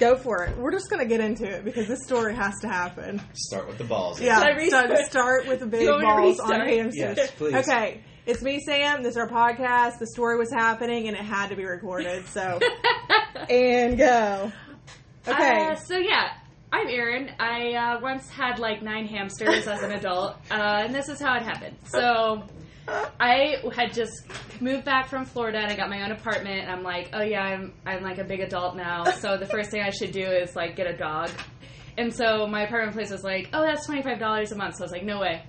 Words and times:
Go 0.00 0.16
for 0.16 0.44
it. 0.44 0.56
We're 0.56 0.72
just 0.72 0.88
gonna 0.90 1.04
get 1.06 1.20
into 1.20 1.44
it 1.46 1.62
because 1.64 1.86
this 1.86 2.02
story 2.04 2.34
has 2.34 2.54
to 2.62 2.68
happen. 2.68 3.20
Start 3.34 3.68
with 3.68 3.76
the 3.78 3.84
balls. 3.84 4.18
Yeah, 4.20 4.38
Should 4.38 4.46
I 4.48 4.68
so 4.68 4.82
restart? 4.88 5.06
start 5.10 5.46
with 5.46 5.60
the 5.60 5.66
big 5.66 5.82
You 5.82 5.90
want 5.90 6.00
me 6.02 6.06
to 6.06 6.12
balls 6.16 6.40
on 6.40 6.48
restart? 6.60 6.68
hamsters. 6.68 7.16
Yes, 7.18 7.30
please. 7.32 7.54
Okay, 7.54 8.00
it's 8.24 8.42
me, 8.42 8.60
Sam. 8.60 9.02
This 9.02 9.10
is 9.12 9.16
our 9.18 9.28
podcast. 9.28 9.98
The 9.98 10.06
story 10.06 10.38
was 10.38 10.50
happening 10.50 11.06
and 11.08 11.16
it 11.16 11.22
had 11.22 11.48
to 11.50 11.56
be 11.56 11.64
recorded. 11.66 12.26
So, 12.28 12.58
and 13.50 13.98
go. 13.98 14.50
Okay. 15.28 15.66
Uh, 15.66 15.74
so 15.74 15.98
yeah, 15.98 16.32
I'm 16.72 16.88
Erin. 16.88 17.30
I 17.38 17.74
uh, 17.74 18.00
once 18.00 18.26
had 18.30 18.58
like 18.58 18.80
nine 18.82 19.06
hamsters 19.06 19.66
as 19.66 19.82
an 19.82 19.92
adult, 19.92 20.36
uh, 20.50 20.54
and 20.84 20.94
this 20.94 21.10
is 21.10 21.20
how 21.20 21.36
it 21.36 21.42
happened. 21.42 21.76
So 21.84 22.42
I 23.20 23.56
had 23.74 23.92
just 23.92 24.12
moved 24.60 24.84
back 24.84 25.08
from 25.08 25.24
Florida 25.24 25.58
and 25.58 25.70
I 25.70 25.76
got 25.76 25.88
my 25.88 26.02
own 26.02 26.12
apartment. 26.12 26.62
And 26.62 26.70
I'm 26.70 26.82
like, 26.82 27.10
oh 27.12 27.22
yeah, 27.22 27.42
I'm 27.42 27.72
I'm 27.86 28.02
like 28.02 28.18
a 28.18 28.24
big 28.24 28.40
adult 28.40 28.76
now. 28.76 29.04
So 29.04 29.36
the 29.36 29.46
first 29.46 29.70
thing 29.70 29.82
I 29.82 29.90
should 29.90 30.12
do 30.12 30.24
is 30.24 30.56
like 30.56 30.76
get 30.76 30.86
a 30.86 30.96
dog. 30.96 31.30
And 31.98 32.14
so 32.14 32.46
my 32.46 32.62
apartment 32.62 32.94
place 32.94 33.10
was 33.10 33.22
like, 33.24 33.50
oh, 33.52 33.62
that's 33.62 33.86
twenty 33.86 34.02
five 34.02 34.18
dollars 34.18 34.52
a 34.52 34.56
month. 34.56 34.76
So 34.76 34.82
I 34.82 34.86
was 34.86 34.92
like, 34.92 35.04
no 35.04 35.20
way. 35.20 35.42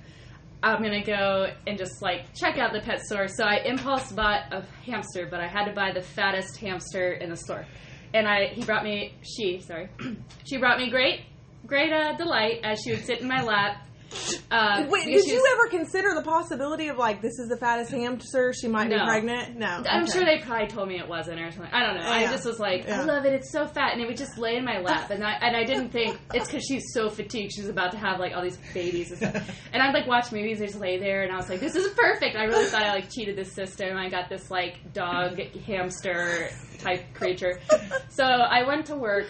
I'm 0.63 0.83
gonna 0.83 1.03
go 1.03 1.47
and 1.65 1.77
just 1.77 2.01
like 2.01 2.33
check 2.35 2.57
out 2.57 2.71
the 2.73 2.81
pet 2.81 3.01
store. 3.01 3.27
So 3.27 3.43
I 3.43 3.57
impulse 3.65 4.11
bought 4.11 4.53
a 4.53 4.63
hamster, 4.85 5.27
but 5.29 5.39
I 5.39 5.47
had 5.47 5.65
to 5.65 5.73
buy 5.73 5.91
the 5.91 6.01
fattest 6.01 6.57
hamster 6.57 7.13
in 7.13 7.29
the 7.29 7.37
store. 7.37 7.65
And 8.13 8.27
I 8.27 8.47
he 8.47 8.63
brought 8.63 8.83
me 8.83 9.15
she 9.23 9.59
sorry 9.61 9.89
she 10.45 10.57
brought 10.57 10.77
me 10.77 10.89
great 10.89 11.21
great 11.65 11.91
uh, 11.93 12.15
delight 12.17 12.59
as 12.63 12.81
she 12.81 12.91
would 12.91 13.05
sit 13.05 13.21
in 13.21 13.27
my 13.27 13.41
lap. 13.41 13.87
Uh, 14.51 14.85
Wait, 14.89 15.05
did 15.05 15.25
you 15.25 15.45
ever 15.53 15.69
consider 15.69 16.13
the 16.13 16.21
possibility 16.21 16.89
of 16.89 16.97
like 16.97 17.21
this 17.21 17.39
is 17.39 17.47
the 17.47 17.55
fattest 17.57 17.91
hamster? 17.91 18.51
She 18.53 18.67
might 18.67 18.89
be 18.89 18.97
pregnant. 18.97 19.57
No, 19.57 19.67
I'm 19.87 20.03
Okay. 20.03 20.11
sure 20.11 20.25
they 20.25 20.39
probably 20.43 20.67
told 20.67 20.89
me 20.89 20.99
it 20.99 21.07
wasn't 21.07 21.39
or 21.39 21.49
something. 21.51 21.71
I 21.73 21.85
don't 21.85 21.95
know. 21.95 22.09
I 22.09 22.25
just 22.27 22.45
was 22.45 22.59
like, 22.59 22.85
Yeah. 22.85 23.01
I 23.01 23.03
love 23.05 23.25
it. 23.25 23.33
It's 23.33 23.51
so 23.51 23.65
fat, 23.67 23.93
and 23.93 24.01
it 24.01 24.07
would 24.07 24.17
just 24.17 24.37
lay 24.37 24.57
in 24.57 24.65
my 24.65 24.79
lap, 24.79 25.09
and 25.11 25.23
I 25.23 25.33
and 25.41 25.55
I 25.55 25.63
didn't 25.63 25.89
think 25.89 26.19
it's 26.33 26.47
because 26.47 26.65
she's 26.65 26.91
so 26.93 27.09
fatigued. 27.09 27.53
She's 27.53 27.69
about 27.69 27.91
to 27.93 27.97
have 27.97 28.19
like 28.19 28.33
all 28.35 28.43
these 28.43 28.57
babies 28.73 29.11
and 29.11 29.17
stuff. 29.19 29.49
And 29.73 29.81
I'd 29.81 29.93
like 29.93 30.07
watch 30.07 30.31
movies. 30.33 30.59
and 30.59 30.67
just 30.67 30.79
lay 30.81 30.99
there, 30.99 31.23
and 31.23 31.31
I 31.31 31.37
was 31.37 31.47
like, 31.49 31.61
this 31.61 31.75
is 31.75 31.87
perfect. 31.93 32.35
I 32.35 32.43
really 32.43 32.65
thought 32.65 32.83
I 32.83 32.91
like 32.93 33.09
cheated 33.09 33.37
the 33.37 33.45
system. 33.45 33.95
I 33.95 34.09
got 34.09 34.27
this 34.29 34.51
like 34.51 34.93
dog 34.93 35.39
hamster 35.65 36.49
type 36.79 37.13
creature. 37.13 37.59
So 38.09 38.25
I 38.25 38.67
went 38.67 38.87
to 38.87 38.95
work. 38.95 39.25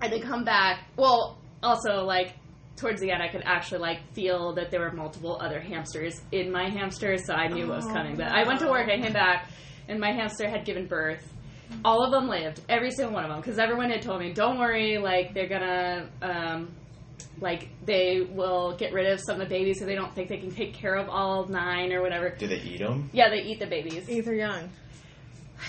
I 0.00 0.06
did 0.08 0.22
come 0.22 0.44
back. 0.44 0.84
Well, 0.96 1.38
also 1.62 2.04
like 2.04 2.34
towards 2.78 3.00
the 3.00 3.10
end, 3.10 3.22
I 3.22 3.28
could 3.28 3.42
actually 3.44 3.80
like 3.80 4.00
feel 4.14 4.54
that 4.54 4.70
there 4.70 4.80
were 4.80 4.92
multiple 4.92 5.38
other 5.40 5.60
hamsters 5.60 6.20
in 6.32 6.50
my 6.50 6.70
hamster, 6.70 7.16
so 7.18 7.34
I 7.34 7.48
knew 7.48 7.68
what 7.68 7.76
was 7.76 7.86
coming. 7.86 8.16
But 8.16 8.28
I 8.28 8.46
went 8.46 8.60
to 8.60 8.68
work, 8.68 8.88
I 8.88 9.00
came 9.00 9.12
back, 9.12 9.50
and 9.88 10.00
my 10.00 10.12
hamster 10.12 10.48
had 10.48 10.64
given 10.64 10.86
birth. 10.86 11.26
All 11.84 12.02
of 12.02 12.10
them 12.12 12.28
lived, 12.28 12.62
every 12.68 12.90
single 12.90 13.12
one 13.12 13.24
of 13.24 13.30
them, 13.30 13.40
because 13.40 13.58
everyone 13.58 13.90
had 13.90 14.00
told 14.00 14.20
me, 14.20 14.32
"Don't 14.32 14.58
worry, 14.58 14.98
like 14.98 15.34
they're 15.34 15.48
gonna." 15.48 16.08
Um, 16.22 16.74
like 17.40 17.68
they 17.84 18.20
will 18.20 18.76
get 18.76 18.92
rid 18.92 19.06
of 19.12 19.20
some 19.20 19.40
of 19.40 19.48
the 19.48 19.54
babies 19.54 19.78
so 19.78 19.86
they 19.86 19.94
don't 19.94 20.14
think 20.14 20.28
they 20.28 20.38
can 20.38 20.50
take 20.50 20.74
care 20.74 20.94
of 20.94 21.08
all 21.08 21.46
nine 21.46 21.92
or 21.92 22.02
whatever. 22.02 22.30
Do 22.30 22.46
they 22.46 22.56
eat 22.60 22.78
them? 22.78 23.10
Yeah, 23.12 23.28
they 23.28 23.42
eat 23.42 23.60
the 23.60 23.66
babies. 23.66 24.08
Ether 24.08 24.34
Young. 24.34 24.70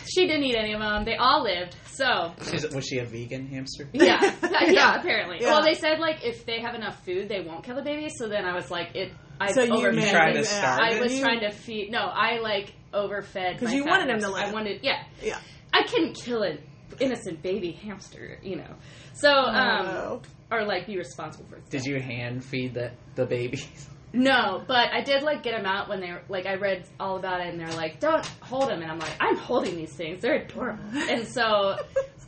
She 0.06 0.28
didn't 0.28 0.44
eat 0.44 0.56
any 0.56 0.74
of 0.74 0.80
them. 0.80 1.06
They 1.06 1.16
all 1.16 1.44
lived. 1.44 1.76
So 2.00 2.34
She's, 2.50 2.66
was 2.74 2.86
she 2.86 3.00
a 3.00 3.06
vegan 3.06 3.48
hamster? 3.48 3.90
yeah, 3.94 4.34
yeah, 4.68 4.96
apparently. 5.00 5.38
Yeah. 5.42 5.52
Well, 5.52 5.64
they 5.64 5.74
said 5.74 6.00
like 6.00 6.24
if 6.24 6.46
they 6.46 6.62
have 6.62 6.74
enough 6.76 7.04
food, 7.04 7.28
they 7.28 7.42
won't 7.42 7.64
kill 7.66 7.76
the 7.76 7.82
babies. 7.82 8.14
So 8.18 8.30
then 8.30 8.46
I 8.46 8.54
was 8.56 8.72
like, 8.72 8.96
it. 8.96 9.12
I 9.42 9.52
So 9.52 9.64
you 9.64 9.74
overfed. 9.74 9.96
made- 9.96 10.12
trying 10.12 10.34
to 10.36 10.40
yeah. 10.40 10.46
starve 10.46 10.80
I 10.94 11.00
was 11.02 11.14
You- 11.14 11.22
trying 11.22 11.42
to 11.42 11.52
feed. 11.52 11.92
No, 11.92 12.00
I 12.00 12.40
like 12.40 12.74
overfed 12.94 13.60
because 13.60 13.74
you 13.74 13.84
fat 13.84 13.90
wanted 13.90 14.10
him 14.14 14.20
to 14.22 14.26
hamster. 14.28 14.48
I 14.50 14.52
wanted, 14.54 14.80
yeah. 14.84 15.04
Yeah. 15.22 15.40
I 15.74 15.84
couldn't 15.84 16.14
kill 16.16 16.42
an 16.44 16.60
innocent 17.00 17.42
baby 17.42 17.72
hamster, 17.72 18.40
you 18.42 18.56
know. 18.56 18.74
So, 19.14 19.30
um, 19.32 19.86
Oh. 19.88 20.22
or 20.52 20.66
like 20.66 20.88
be 20.88 20.98
responsible 20.98 21.46
for. 21.50 21.60
Did 21.70 21.84
you 21.86 22.00
hand 22.02 22.44
feed 22.44 22.74
the 22.74 22.92
the 23.16 23.26
babies? 23.26 23.68
No, 24.12 24.64
but 24.68 24.92
I 24.92 25.02
did 25.02 25.22
like 25.22 25.44
get 25.44 25.56
them 25.56 25.66
out 25.66 25.88
when 25.88 26.02
they 26.02 26.12
were 26.12 26.22
like 26.30 26.48
I 26.48 26.56
read 26.56 26.88
all 27.00 27.18
about 27.18 27.42
it 27.42 27.48
and 27.48 27.60
they're 27.60 27.72
like, 27.74 28.00
don't 28.00 28.26
hold 28.42 28.70
them, 28.70 28.82
and 28.82 28.92
I'm 28.92 29.00
like, 29.00 29.14
I'm 29.20 29.38
holding 29.38 29.76
these 29.76 29.94
things. 29.94 30.22
They're 30.22 30.42
adorable. 30.42 30.84
And 31.10 31.28
so, 31.28 31.78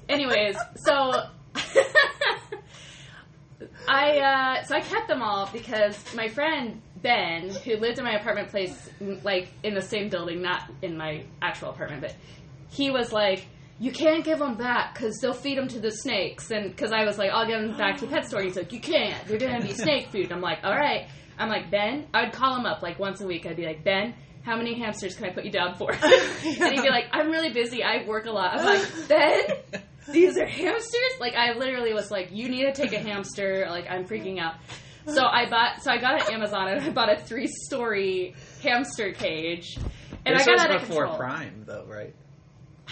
anyways, 0.07 0.55
so. 0.75 1.23
I 3.87 4.19
uh, 4.19 4.63
so 4.63 4.75
I 4.75 4.81
kept 4.81 5.07
them 5.07 5.21
all 5.21 5.49
because 5.51 5.97
my 6.15 6.27
friend 6.27 6.81
Ben, 7.01 7.49
who 7.49 7.77
lived 7.77 7.97
in 7.97 8.05
my 8.05 8.13
apartment 8.13 8.49
place, 8.49 8.89
like 9.23 9.49
in 9.63 9.73
the 9.73 9.81
same 9.81 10.09
building, 10.09 10.41
not 10.41 10.69
in 10.81 10.97
my 10.97 11.23
actual 11.41 11.69
apartment, 11.69 12.01
but 12.01 12.15
he 12.69 12.91
was 12.91 13.11
like, 13.11 13.45
"You 13.79 13.91
can't 13.91 14.23
give 14.23 14.39
them 14.39 14.55
back 14.55 14.93
because 14.93 15.17
they'll 15.21 15.33
feed 15.33 15.57
them 15.57 15.67
to 15.69 15.79
the 15.79 15.91
snakes." 15.91 16.51
And 16.51 16.69
because 16.69 16.91
I 16.91 17.05
was 17.05 17.17
like, 17.17 17.31
"I'll 17.31 17.47
give 17.47 17.61
them 17.61 17.75
back 17.77 17.97
to 17.97 18.05
the 18.05 18.11
pet 18.11 18.25
store," 18.25 18.41
he's 18.41 18.55
like, 18.55 18.71
"You 18.71 18.79
can't. 18.79 19.25
They're 19.27 19.39
gonna 19.39 19.61
be 19.61 19.73
snake 19.85 20.07
food." 20.07 20.31
I'm 20.31 20.41
like, 20.41 20.59
"All 20.63 20.75
right." 20.75 21.07
I'm 21.41 21.49
like, 21.49 21.71
Ben. 21.71 22.07
I 22.13 22.23
would 22.23 22.33
call 22.33 22.55
him 22.57 22.65
up 22.65 22.81
like 22.81 22.99
once 22.99 23.21
a 23.21 23.27
week. 23.27 23.45
I'd 23.45 23.55
be 23.57 23.65
like, 23.65 23.83
Ben. 23.83 24.13
How 24.43 24.57
many 24.57 24.73
hamsters 24.79 25.15
can 25.15 25.25
I 25.25 25.29
put 25.31 25.45
you 25.45 25.51
down 25.51 25.75
for? 25.75 25.91
and 26.01 26.01
he'd 26.41 26.59
be 26.81 26.89
like, 26.89 27.05
I'm 27.11 27.29
really 27.31 27.51
busy. 27.51 27.83
I 27.83 28.05
work 28.07 28.25
a 28.25 28.31
lot. 28.31 28.57
I'm 28.59 28.65
like, 28.65 28.87
Ben, 29.07 29.41
these 30.11 30.35
are 30.37 30.47
hamsters 30.47 31.13
like 31.19 31.35
i 31.35 31.53
literally 31.53 31.93
was 31.93 32.09
like 32.09 32.29
you 32.31 32.49
need 32.49 32.63
to 32.63 32.73
take 32.73 32.91
a 32.91 32.97
hamster 32.97 33.67
like 33.69 33.85
i'm 33.87 34.03
freaking 34.03 34.39
out 34.39 34.55
so 35.05 35.23
i 35.25 35.47
bought 35.47 35.83
so 35.83 35.91
i 35.91 35.97
got 35.99 36.19
at 36.19 36.29
amazon 36.31 36.67
and 36.69 36.81
i 36.81 36.89
bought 36.89 37.07
a 37.13 37.17
three 37.21 37.45
story 37.47 38.33
hamster 38.63 39.11
cage 39.13 39.77
and 40.25 40.35
this 40.35 40.41
i 40.41 40.45
got 40.45 40.51
was 40.53 40.61
out 40.63 40.71
of 40.75 40.81
before 40.81 41.03
control 41.05 41.17
Prime, 41.19 41.63
though, 41.67 41.85
right? 41.87 42.15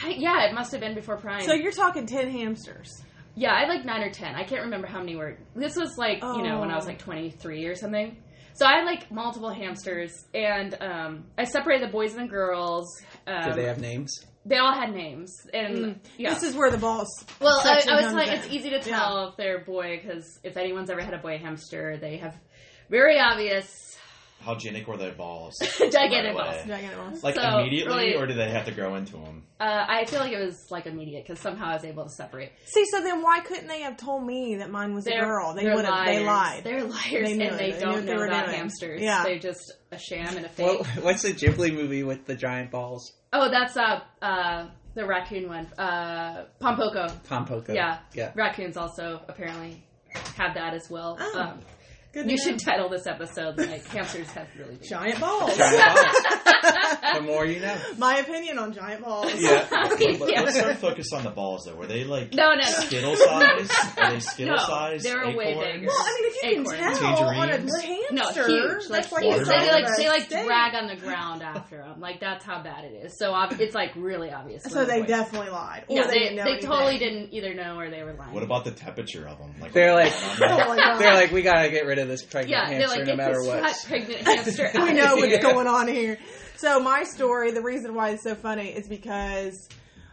I, 0.01 0.09
yeah 0.09 0.45
it 0.45 0.53
must 0.53 0.71
have 0.71 0.81
been 0.81 0.93
before 0.93 1.17
prime 1.17 1.41
So 1.41 1.53
you're 1.53 1.71
talking 1.71 2.05
ten 2.05 2.29
hamsters. 2.29 3.03
yeah 3.35 3.53
i 3.55 3.61
had 3.61 3.69
like 3.69 3.83
nine 3.85 4.03
or 4.03 4.11
ten 4.11 4.35
i 4.35 4.43
can't 4.43 4.61
remember 4.61 4.85
how 4.87 4.99
many 4.99 5.15
were 5.15 5.35
this 5.55 5.75
was 5.75 5.97
like 5.97 6.21
you 6.21 6.43
know 6.43 6.59
when 6.59 6.69
i 6.69 6.75
was 6.75 6.85
Oh. 6.85 6.89
like 6.89 6.99
23 6.99 7.65
or 7.65 7.75
something 7.75 8.15
so 8.59 8.65
i 8.65 8.73
had 8.77 8.85
like 8.85 9.09
multiple 9.11 9.49
hamsters 9.49 10.11
and 10.33 10.75
um, 10.81 11.23
i 11.37 11.43
separated 11.45 11.87
the 11.87 11.91
boys 11.91 12.13
and 12.13 12.25
the 12.27 12.31
girls 12.31 12.85
um, 13.25 13.43
Did 13.45 13.55
they 13.55 13.65
have 13.65 13.79
names? 13.79 14.11
they 14.45 14.57
all 14.57 14.73
had 14.73 14.93
names 14.93 15.33
and 15.53 15.99
yeah 16.17 16.33
This 16.33 16.43
is 16.43 16.55
where 16.55 16.71
the 16.71 16.77
balls. 16.77 17.07
Well, 17.39 17.59
I, 17.63 17.83
I 17.89 18.05
was 18.05 18.13
like, 18.13 18.29
it's 18.29 18.47
easy 18.47 18.69
to 18.71 18.79
tell 18.79 19.27
if 19.29 19.37
they're 19.37 19.57
a 19.61 19.65
boy 19.65 19.99
because 20.01 20.39
if 20.43 20.55
anyone's 20.57 20.89
ever 20.89 21.01
had 21.01 21.13
a 21.13 21.17
boy 21.19 21.37
hamster, 21.37 21.97
they 21.97 22.17
have 22.17 22.35
very 22.89 23.19
obvious 23.19 23.97
How 24.41 24.55
genic 24.55 24.87
were 24.87 24.95
their 24.97 25.11
balls? 25.11 25.55
gigantic 25.77 26.13
Right 26.13 26.33
balls. 26.35 26.55
away. 26.55 26.63
Gigantic 26.67 26.97
balls. 26.97 27.23
Like 27.23 27.35
So, 27.35 27.59
immediately, 27.59 27.93
really- 27.95 28.15
or 28.15 28.25
do 28.25 28.33
they 28.33 28.49
have 28.49 28.65
to 28.65 28.71
grow 28.71 28.95
into 28.95 29.13
them? 29.13 29.43
Uh, 29.59 29.85
I 29.87 30.05
feel 30.05 30.21
like 30.21 30.31
it 30.31 30.39
was 30.43 30.57
like 30.71 30.85
immediate 30.85 31.25
because 31.27 31.41
somehow 31.41 31.67
I 31.71 31.73
was 31.73 31.83
able 31.83 32.03
to 32.05 32.09
separate. 32.09 32.53
See, 32.65 32.85
so 32.91 33.01
then 33.01 33.21
why 33.21 33.41
couldn't 33.41 33.67
they 33.67 33.81
have 33.81 33.97
told 33.97 34.25
me 34.25 34.55
that 34.57 34.69
mine 34.71 34.93
was 34.95 35.05
a 35.05 35.09
They're, 35.09 35.25
girl? 35.25 35.53
They 35.53 35.65
would 35.69 35.83
have. 35.83 36.05
They 36.05 36.23
lied. 36.23 36.63
They're 36.63 36.85
liars, 36.85 37.03
They 37.11 37.33
and 37.33 37.41
it. 37.41 37.57
they, 37.57 37.71
They 37.71 37.79
don't 37.81 38.05
they 38.05 38.13
know 38.13 38.19
were 38.19 38.25
about 38.27 38.45
doing. 38.45 38.57
hamsters. 38.57 39.01
Yeah. 39.01 39.23
They're 39.23 39.39
just 39.39 39.73
a 39.91 39.97
sham 39.97 40.37
and 40.37 40.45
a 40.45 40.49
fake. 40.49 40.79
What, 40.79 40.87
what's 41.03 41.23
the 41.23 41.33
Ghibli 41.33 41.73
movie 41.73 42.03
with 42.03 42.25
the 42.25 42.35
giant 42.35 42.71
balls? 42.71 43.11
Oh, 43.33 43.49
that's 43.51 43.75
uh, 43.75 43.99
uh, 44.21 44.69
the 44.95 45.05
raccoon 45.05 45.49
one. 45.49 45.65
Uh, 45.77 46.45
Pompoko. 46.61 47.11
Pompoko. 47.27 47.75
Yeah. 47.75 47.99
Yeah. 48.13 48.31
Raccoons 48.35 48.77
also 48.77 49.21
apparently 49.27 49.83
have 50.37 50.53
that 50.55 50.73
as 50.73 50.89
well. 50.89 51.17
Oh, 51.19 51.39
um, 51.39 51.59
Good 52.11 52.31
you 52.31 52.37
should 52.39 52.57
title 52.57 52.89
this 52.89 53.05
episode 53.05 53.55
like 53.59 53.85
hamsters 53.85 54.27
have 54.31 54.47
really 54.57 54.77
big 54.77 54.83
giant 54.89 55.19
balls. 55.19 55.55
Giant 55.55 55.95
balls. 55.95 56.97
the 57.13 57.21
more 57.21 57.45
you 57.45 57.59
know. 57.59 57.77
My 57.99 58.17
opinion 58.17 58.57
on 58.57 58.73
giant 58.73 59.03
balls. 59.03 59.31
Yeah. 59.37 59.67
Let- 59.71 59.99
Yeah. 60.31 60.41
Let's 60.41 60.57
start 60.57 60.77
focus 60.77 61.13
on 61.13 61.23
the 61.23 61.29
balls 61.29 61.65
though. 61.65 61.75
Were 61.75 61.85
they 61.85 62.05
like 62.05 62.33
No, 62.33 62.49
no, 62.49 62.55
no. 62.55 62.63
skittle 62.63 63.15
size? 63.15 63.69
Are 63.97 64.11
they 64.11 64.19
skittle 64.21 64.55
No, 64.55 64.63
size? 64.63 65.03
they 65.03 65.13
were 65.13 65.35
way 65.35 65.51
acorns? 65.51 65.71
bigger. 65.73 65.85
Well, 65.87 65.97
I 65.99 66.17
mean, 66.21 66.31
if 66.31 66.43
you 66.43 66.49
Acorns. 66.61 66.71
can 66.79 66.95
tell 66.97 67.23
on 67.25 67.49
a 67.49 67.57
Tangerines. 67.57 68.03
No, 68.11 68.23
hamster, 68.23 68.47
huge. 68.47 68.89
Like, 68.89 69.03
that's 69.03 69.11
like 69.11 69.23
huge. 69.23 69.37
They, 69.37 69.43
size 69.45 69.67
like 69.67 69.97
they 69.97 70.07
like 70.09 70.21
steak. 70.23 70.45
drag 70.47 70.73
on 70.75 70.87
the 70.87 70.95
ground 70.95 71.43
after 71.43 71.77
them. 71.77 71.99
Like 71.99 72.19
that's 72.21 72.43
how 72.43 72.63
bad 72.63 72.85
it 72.85 73.05
is. 73.05 73.17
So 73.19 73.33
ob- 73.33 73.53
it's 73.61 73.75
like 73.75 73.91
really 73.95 74.31
obvious. 74.31 74.63
So 74.63 74.83
they 74.83 75.01
the 75.01 75.07
definitely 75.07 75.51
lied. 75.51 75.83
Or 75.87 75.95
Yeah, 75.95 76.07
they, 76.07 76.35
they, 76.35 76.55
they 76.55 76.59
totally 76.59 76.97
didn't 76.97 77.33
either 77.35 77.53
know 77.53 77.77
or 77.77 77.91
they 77.91 78.01
were 78.01 78.13
lying. 78.13 78.33
What 78.33 78.41
about 78.43 78.65
the 78.65 78.71
temperature 78.71 79.27
of 79.27 79.37
them? 79.37 79.53
Like 79.61 79.73
They're 79.73 79.93
like- 79.93 80.11
Oh 80.41 80.69
my 80.69 80.75
God. 80.75 80.99
They're 80.99 81.13
like, 81.13 81.31
we 81.31 81.43
gotta 81.43 81.69
get 81.69 81.85
rid 81.85 81.98
of 81.99 82.07
this 82.07 82.23
pregnant 82.23 82.51
yeah, 82.51 82.67
hamster 82.67 82.97
like 82.99 83.07
no 83.07 83.15
matter 83.15 83.43
what. 83.43 83.75
pregnant 83.87 84.21
hamster. 84.27 84.71
we 84.75 84.93
know 84.93 85.13
of 85.13 85.19
what's 85.19 85.27
here. 85.27 85.41
going 85.41 85.67
on 85.67 85.87
here. 85.87 86.17
So 86.57 86.79
my 86.79 87.03
story, 87.03 87.51
the 87.51 87.61
reason 87.61 87.93
why 87.95 88.09
it's 88.09 88.23
so 88.23 88.35
funny 88.35 88.69
is 88.69 88.87
because 88.87 89.67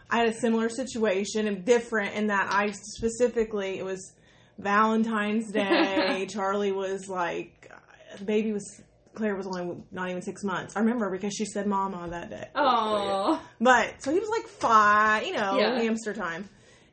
I 0.09 0.17
had 0.19 0.29
a 0.29 0.33
similar 0.33 0.69
situation 0.69 1.47
and 1.47 1.65
different 1.65 2.13
in 2.15 2.27
that 2.27 2.47
I 2.51 2.71
specifically 2.71 3.79
it 3.79 3.83
was 3.85 4.13
Valentine's 4.57 5.51
Day. 5.51 6.25
Charlie 6.29 6.71
was 6.71 7.07
like, 7.07 7.71
the 8.17 8.23
baby 8.25 8.53
was 8.53 8.81
Claire 9.13 9.35
was 9.35 9.47
only 9.47 9.77
not 9.91 10.09
even 10.09 10.21
six 10.21 10.43
months. 10.43 10.75
I 10.75 10.79
remember 10.81 11.09
because 11.09 11.33
she 11.33 11.45
said 11.45 11.65
"mama" 11.65 12.07
that 12.11 12.29
day. 12.29 12.47
Oh, 12.55 13.41
But 13.59 14.01
so 14.03 14.11
he 14.11 14.19
was 14.19 14.29
like 14.29 14.47
five, 14.47 15.25
you 15.25 15.33
know, 15.33 15.57
Yeah. 15.57 15.79
hamster 15.81 16.13
time. 16.13 16.47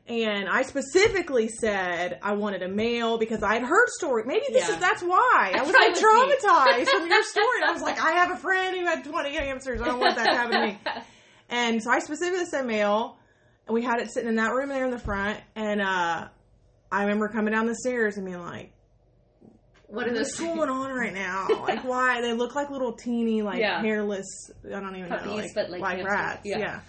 And 0.07 0.47
I 0.47 0.61
specifically 0.61 1.47
said 1.47 2.19
I 2.21 2.33
wanted 2.33 2.61
a 2.61 2.67
male 2.67 3.17
because 3.17 3.41
I 3.41 3.55
had 3.55 3.63
heard 3.63 3.87
story. 3.89 4.23
Maybe 4.25 4.45
this 4.51 4.67
Yeah. 4.67 4.75
is 4.75 4.79
that's 4.79 5.01
why 5.01 5.53
I 5.55 5.61
was 5.63 5.73
like 5.73 5.95
traumatized 5.95 6.87
from 6.89 7.09
your 7.09 7.23
story. 7.23 7.61
And 7.61 7.69
I 7.69 7.71
was 7.73 7.81
like, 7.81 7.99
I 7.99 8.11
have 8.11 8.31
a 8.31 8.37
friend 8.37 8.77
who 8.77 8.85
had 8.85 9.03
twenty 9.03 9.35
hamsters. 9.35 9.81
I 9.81 9.85
don't 9.85 9.99
want 9.99 10.15
that 10.15 10.25
to 10.31 10.37
happen 10.37 10.51
to 10.59 10.65
me. 10.67 10.79
And 11.49 11.81
so 11.83 11.91
I 11.91 11.99
specifically 11.99 12.45
said 12.45 12.65
male. 12.65 13.17
And 13.67 13.73
we 13.75 13.83
had 13.83 13.99
it 13.99 14.11
sitting 14.11 14.29
in 14.29 14.35
that 14.35 14.51
room 14.53 14.69
there 14.69 14.85
in 14.85 14.91
the 14.91 14.99
front, 14.99 15.39
and 15.55 15.81
uh, 15.81 16.27
I 16.91 17.01
remember 17.01 17.27
coming 17.29 17.51
down 17.51 17.65
the 17.67 17.75
stairs 17.75 18.15
and 18.17 18.25
being 18.25 18.39
like, 18.39 18.71
What 19.87 20.07
are 20.07 20.13
"What's 20.13 20.37
those 20.37 20.47
going 20.47 20.69
on 20.71 20.91
right 20.91 21.13
now? 21.13 21.47
Like, 21.63 21.83
why 21.83 22.21
they 22.21 22.33
look 22.33 22.53
like 22.55 22.69
little 22.69 22.93
teeny, 22.93 23.41
like 23.41 23.59
Yeah. 23.59 23.81
hairless? 23.81 24.25
I 24.65 24.79
don't 24.79 24.95
even 24.95 25.09
know, 25.09 25.35
like, 25.35 25.53
but, 25.55 25.69
like, 25.71 25.81
hamsters. 25.83 26.05
rats. 26.05 26.41
Yeah. 26.45 26.57
Yeah. 26.59 26.79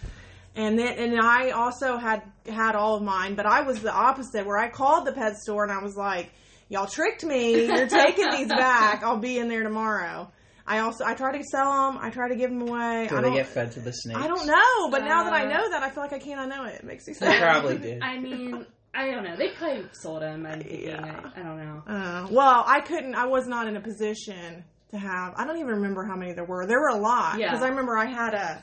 And 0.57 0.79
then, 0.79 0.99
and 0.99 1.21
I 1.21 1.51
also 1.51 1.99
had 1.99 2.23
had 2.49 2.75
all 2.75 2.97
of 2.97 3.03
mine, 3.03 3.35
but 3.37 3.47
I 3.47 3.61
was 3.61 3.81
the 3.81 3.93
opposite, 3.93 4.47
where 4.47 4.57
I 4.59 4.69
called 4.71 5.07
the 5.07 5.13
pet 5.13 5.37
store 5.37 5.63
and 5.65 5.73
I 5.73 5.83
was 5.83 5.95
like, 5.97 6.33
"Y'all 6.71 6.87
tricked 6.87 7.25
me. 7.25 7.67
You're 7.67 7.87
taking 7.89 8.31
these 8.31 8.49
back. 8.67 9.03
I'll 9.05 9.19
be 9.19 9.39
in 9.39 9.49
there 9.49 9.63
tomorrow." 9.63 10.33
I 10.67 10.79
also 10.81 11.05
I 11.05 11.15
try 11.15 11.37
to 11.37 11.45
sell 11.45 11.71
them. 11.93 11.99
I 12.03 12.11
try 12.11 12.29
to 12.29 12.35
give 12.37 12.51
them 12.51 12.63
away. 12.63 13.07
Do 13.09 13.17
I 13.17 13.21
they 13.21 13.27
don't. 13.29 13.35
get 13.37 13.47
fed 13.47 13.71
to 13.73 13.81
the 13.81 13.93
snakes? 13.93 14.19
I 14.19 14.27
don't 14.27 14.47
know, 14.47 14.91
but 14.91 15.05
now 15.05 15.25
that 15.25 15.33
I 15.33 15.45
Uh, 15.45 15.49
know 15.51 15.71
that, 15.71 15.83
I 15.85 15.91
feel 15.91 16.03
like 16.03 16.13
I 16.15 16.19
can't 16.19 16.41
unknow 16.51 16.67
it. 16.69 16.77
It 16.77 16.85
makes 16.85 17.07
me 17.07 17.15
They 17.21 17.39
probably 17.39 17.79
did. 17.89 18.03
I 18.03 18.19
mean, 18.19 18.67
I 18.95 19.11
don't 19.11 19.23
know. 19.25 19.37
They 19.37 19.51
probably 19.51 19.85
sold 19.93 20.23
them. 20.23 20.47
I'm 20.47 20.61
thinking. 20.63 20.87
Yeah. 20.89 21.31
I, 21.37 21.41
I 21.41 21.43
don't 21.45 21.59
know. 21.59 21.83
Uh, 21.87 22.27
well, 22.31 22.65
I 22.67 22.81
couldn't. 22.81 23.15
I 23.15 23.27
was 23.27 23.47
not 23.47 23.69
in 23.69 23.77
a 23.77 23.81
position 23.81 24.65
to 24.91 24.99
have. 24.99 25.35
I 25.37 25.45
don't 25.47 25.59
even 25.59 25.75
remember 25.75 26.03
how 26.05 26.17
many 26.17 26.33
there 26.33 26.45
were. 26.47 26.67
There 26.67 26.81
were 26.81 26.89
a 26.89 26.97
lot 27.01 27.39
Yeah. 27.39 27.51
because 27.51 27.63
I 27.63 27.69
remember 27.69 27.97
I 27.97 28.07
had 28.07 28.35
a 28.35 28.63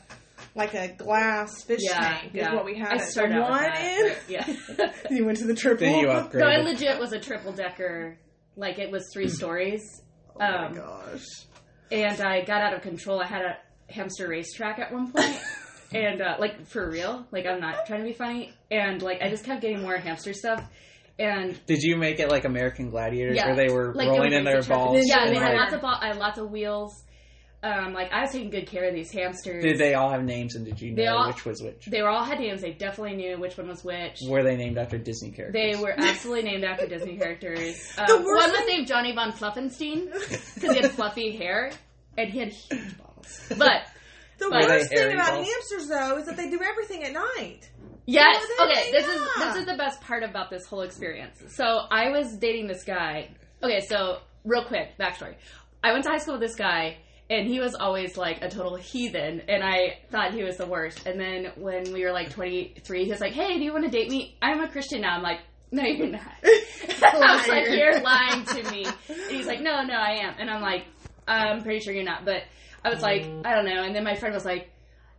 like 0.56 0.74
a 0.74 0.90
glass 0.90 1.64
fish 1.64 1.80
Yeah, 1.82 2.00
tank 2.20 2.32
yeah. 2.34 2.50
is 2.50 2.56
what 2.56 2.66
we 2.66 2.78
had. 2.78 2.94
I 2.94 2.96
it. 2.98 3.08
started 3.10 3.36
the 3.38 3.42
out 3.42 3.52
with 3.52 3.62
one 3.62 3.72
that, 3.74 3.98
in. 4.00 4.16
Yeah. 4.30 4.92
you 5.10 5.26
went 5.26 5.38
to 5.40 5.46
the 5.48 5.56
triple. 5.56 5.88
Then 5.88 6.00
you 6.00 6.08
No, 6.08 6.46
I 6.48 6.58
legit 6.58 7.00
was 7.00 7.12
a 7.14 7.20
triple 7.20 7.52
decker. 7.52 8.18
Like 8.56 8.78
it 8.80 8.92
was 8.92 9.10
three 9.12 9.28
stories. 9.40 9.82
oh 10.36 10.40
my 10.40 10.66
um, 10.68 10.74
gosh. 10.76 11.26
and 11.92 12.22
I 12.22 12.44
got 12.46 12.62
out 12.62 12.74
of 12.76 12.82
control. 12.82 13.20
I 13.22 13.26
had 13.28 13.42
a 13.42 13.58
hamster 13.92 14.28
racetrack 14.28 14.80
at 14.80 14.92
one 14.94 15.12
point, 15.12 15.40
and 15.94 16.22
uh, 16.22 16.36
like 16.40 16.68
for 16.68 16.90
real, 16.90 17.26
like 17.32 17.46
I'm 17.46 17.60
not 17.60 17.86
trying 17.88 18.02
to 18.02 18.06
be 18.08 18.14
funny, 18.14 18.54
and 18.70 19.02
like 19.02 19.22
I 19.22 19.30
just 19.30 19.46
kept 19.46 19.62
getting 19.62 19.82
more 19.82 19.98
hamster 19.98 20.34
stuff, 20.34 20.64
and 21.20 21.60
Did 21.66 21.82
you 21.82 21.98
make 21.98 22.20
it 22.20 22.30
like 22.30 22.46
American 22.46 22.90
Gladiators, 22.90 23.36
Yeah. 23.38 23.48
where 23.48 23.56
they 23.56 23.74
were 23.74 23.94
like 23.96 24.08
rolling 24.08 24.34
in 24.34 24.44
their 24.44 24.60
each 24.60 24.70
balls? 24.70 25.02
Yeah, 25.04 25.24
and 25.26 25.36
they 25.36 25.40
had 25.40 25.50
like- 25.54 25.60
lots 25.60 25.74
of 25.74 25.82
ball. 25.82 25.98
I 26.00 26.08
had 26.10 26.18
lots 26.18 26.38
of 26.40 26.50
wheels. 26.52 27.03
Um, 27.64 27.94
like 27.94 28.12
I 28.12 28.22
was 28.24 28.32
taking 28.34 28.50
good 28.50 28.68
care 28.68 28.84
of 28.90 28.94
these 28.94 29.10
hamsters. 29.10 29.64
Did 29.64 29.78
they 29.78 29.94
all 29.94 30.10
have 30.10 30.24
names, 30.24 30.56
and 30.56 30.66
did 30.66 30.82
you 30.82 30.94
They 30.94 31.06
know 31.06 31.16
all- 31.16 31.28
which 31.28 31.46
was 31.46 31.62
which? 31.64 31.86
They 31.86 32.02
were 32.02 32.10
all 32.10 32.26
had 32.26 32.40
names. 32.40 32.62
They 32.62 32.74
definitely 32.74 33.16
knew 33.16 33.40
which 33.40 33.58
one 33.58 33.70
was 33.70 33.86
which. 33.86 34.20
Were 34.28 34.44
they 34.44 34.58
named 34.58 34.78
after 34.78 34.98
Disney 34.98 35.32
characters? 35.32 35.54
They 35.54 35.82
were 35.82 35.94
absolutely 35.98 36.44
named 36.52 36.66
after 36.66 36.88
Disney 36.88 37.18
characters. 37.18 37.94
Um, 37.98 38.06
The 38.08 38.16
one 38.18 38.26
was 38.26 38.52
thing- 38.52 38.68
named 38.68 38.88
Johnny 38.88 39.14
von 39.16 39.32
Fluffenstein 39.32 40.12
because 40.56 40.76
he 40.76 40.82
had 40.82 40.92
fluffy 40.92 41.38
hair 41.38 41.72
and 42.18 42.30
he 42.30 42.40
had 42.40 42.50
huge 42.50 42.98
balls. 42.98 43.46
But 43.58 43.88
The 44.40 44.50
But- 44.50 44.68
worst 44.68 44.90
thing 44.90 45.14
about 45.14 45.36
balls? 45.36 45.48
Hamsters, 45.48 45.88
though, 45.88 46.18
is 46.18 46.26
that 46.26 46.36
they 46.36 46.50
do 46.50 46.60
everything 46.62 47.04
at 47.06 47.14
night. 47.14 47.70
yes, 48.06 48.46
Well, 48.58 48.68
then 48.68 48.78
okay. 48.78 48.92
they 48.92 48.98
This 49.00 49.08
is 49.08 49.22
are. 49.22 49.46
this 49.46 49.56
is 49.56 49.66
the 49.66 49.78
best 49.78 50.02
part 50.02 50.24
about 50.24 50.50
this 50.50 50.66
whole 50.66 50.82
experience. 50.82 51.42
So 51.56 51.64
I 51.90 52.10
was 52.10 52.36
dating 52.36 52.68
this 52.68 52.84
guy. 52.84 53.30
Okay, 53.64 53.80
so 53.80 54.20
real 54.44 54.66
quick 54.66 54.98
backstory. 55.00 55.36
I 55.82 55.94
went 55.94 56.04
to 56.04 56.10
high 56.10 56.18
school 56.18 56.34
with 56.34 56.42
this 56.42 56.56
guy. 56.56 56.98
And 57.34 57.48
he 57.48 57.60
was 57.60 57.74
always 57.74 58.16
like 58.16 58.44
a 58.44 58.50
total 58.50 58.76
heathen, 58.76 59.42
and 59.50 59.64
I 59.64 59.98
thought 60.12 60.36
he 60.36 60.44
was 60.44 60.58
the 60.58 60.68
worst. 60.68 61.08
And 61.08 61.20
then 61.20 61.52
when 61.56 61.92
we 61.92 62.06
were 62.06 62.12
like 62.12 62.30
23, 62.30 63.06
he 63.06 63.10
was 63.10 63.20
like, 63.20 63.34
Hey, 63.34 63.58
do 63.58 63.64
you 63.64 63.74
want 63.74 63.86
to 63.86 63.90
date 63.90 64.08
me? 64.12 64.38
I'm 64.40 64.62
a 64.62 64.68
Christian 64.68 65.02
now. 65.02 65.16
I'm 65.16 65.24
like, 65.24 65.40
No, 65.72 65.82
you're 65.82 66.10
not. 66.10 66.22
I 66.44 67.38
was 67.38 67.48
like, 67.48 67.70
You're 67.70 68.02
lying 68.02 68.46
to 68.46 68.72
me. 68.72 68.86
And 68.86 69.32
he's 69.32 69.48
like, 69.48 69.62
No, 69.62 69.82
no, 69.82 69.96
I 69.96 70.20
am. 70.26 70.36
And 70.38 70.48
I'm 70.48 70.62
like, 70.62 70.86
I'm 71.28 71.64
pretty 71.64 71.80
sure 71.80 71.92
you're 71.92 72.04
not. 72.04 72.24
But 72.24 72.44
I 72.86 72.90
was 72.90 73.02
like, 73.02 73.24
I 73.46 73.56
don't 73.56 73.66
know. 73.66 73.82
And 73.82 73.96
then 73.96 74.04
my 74.04 74.14
friend 74.16 74.36
was 74.36 74.46
like, 74.46 74.70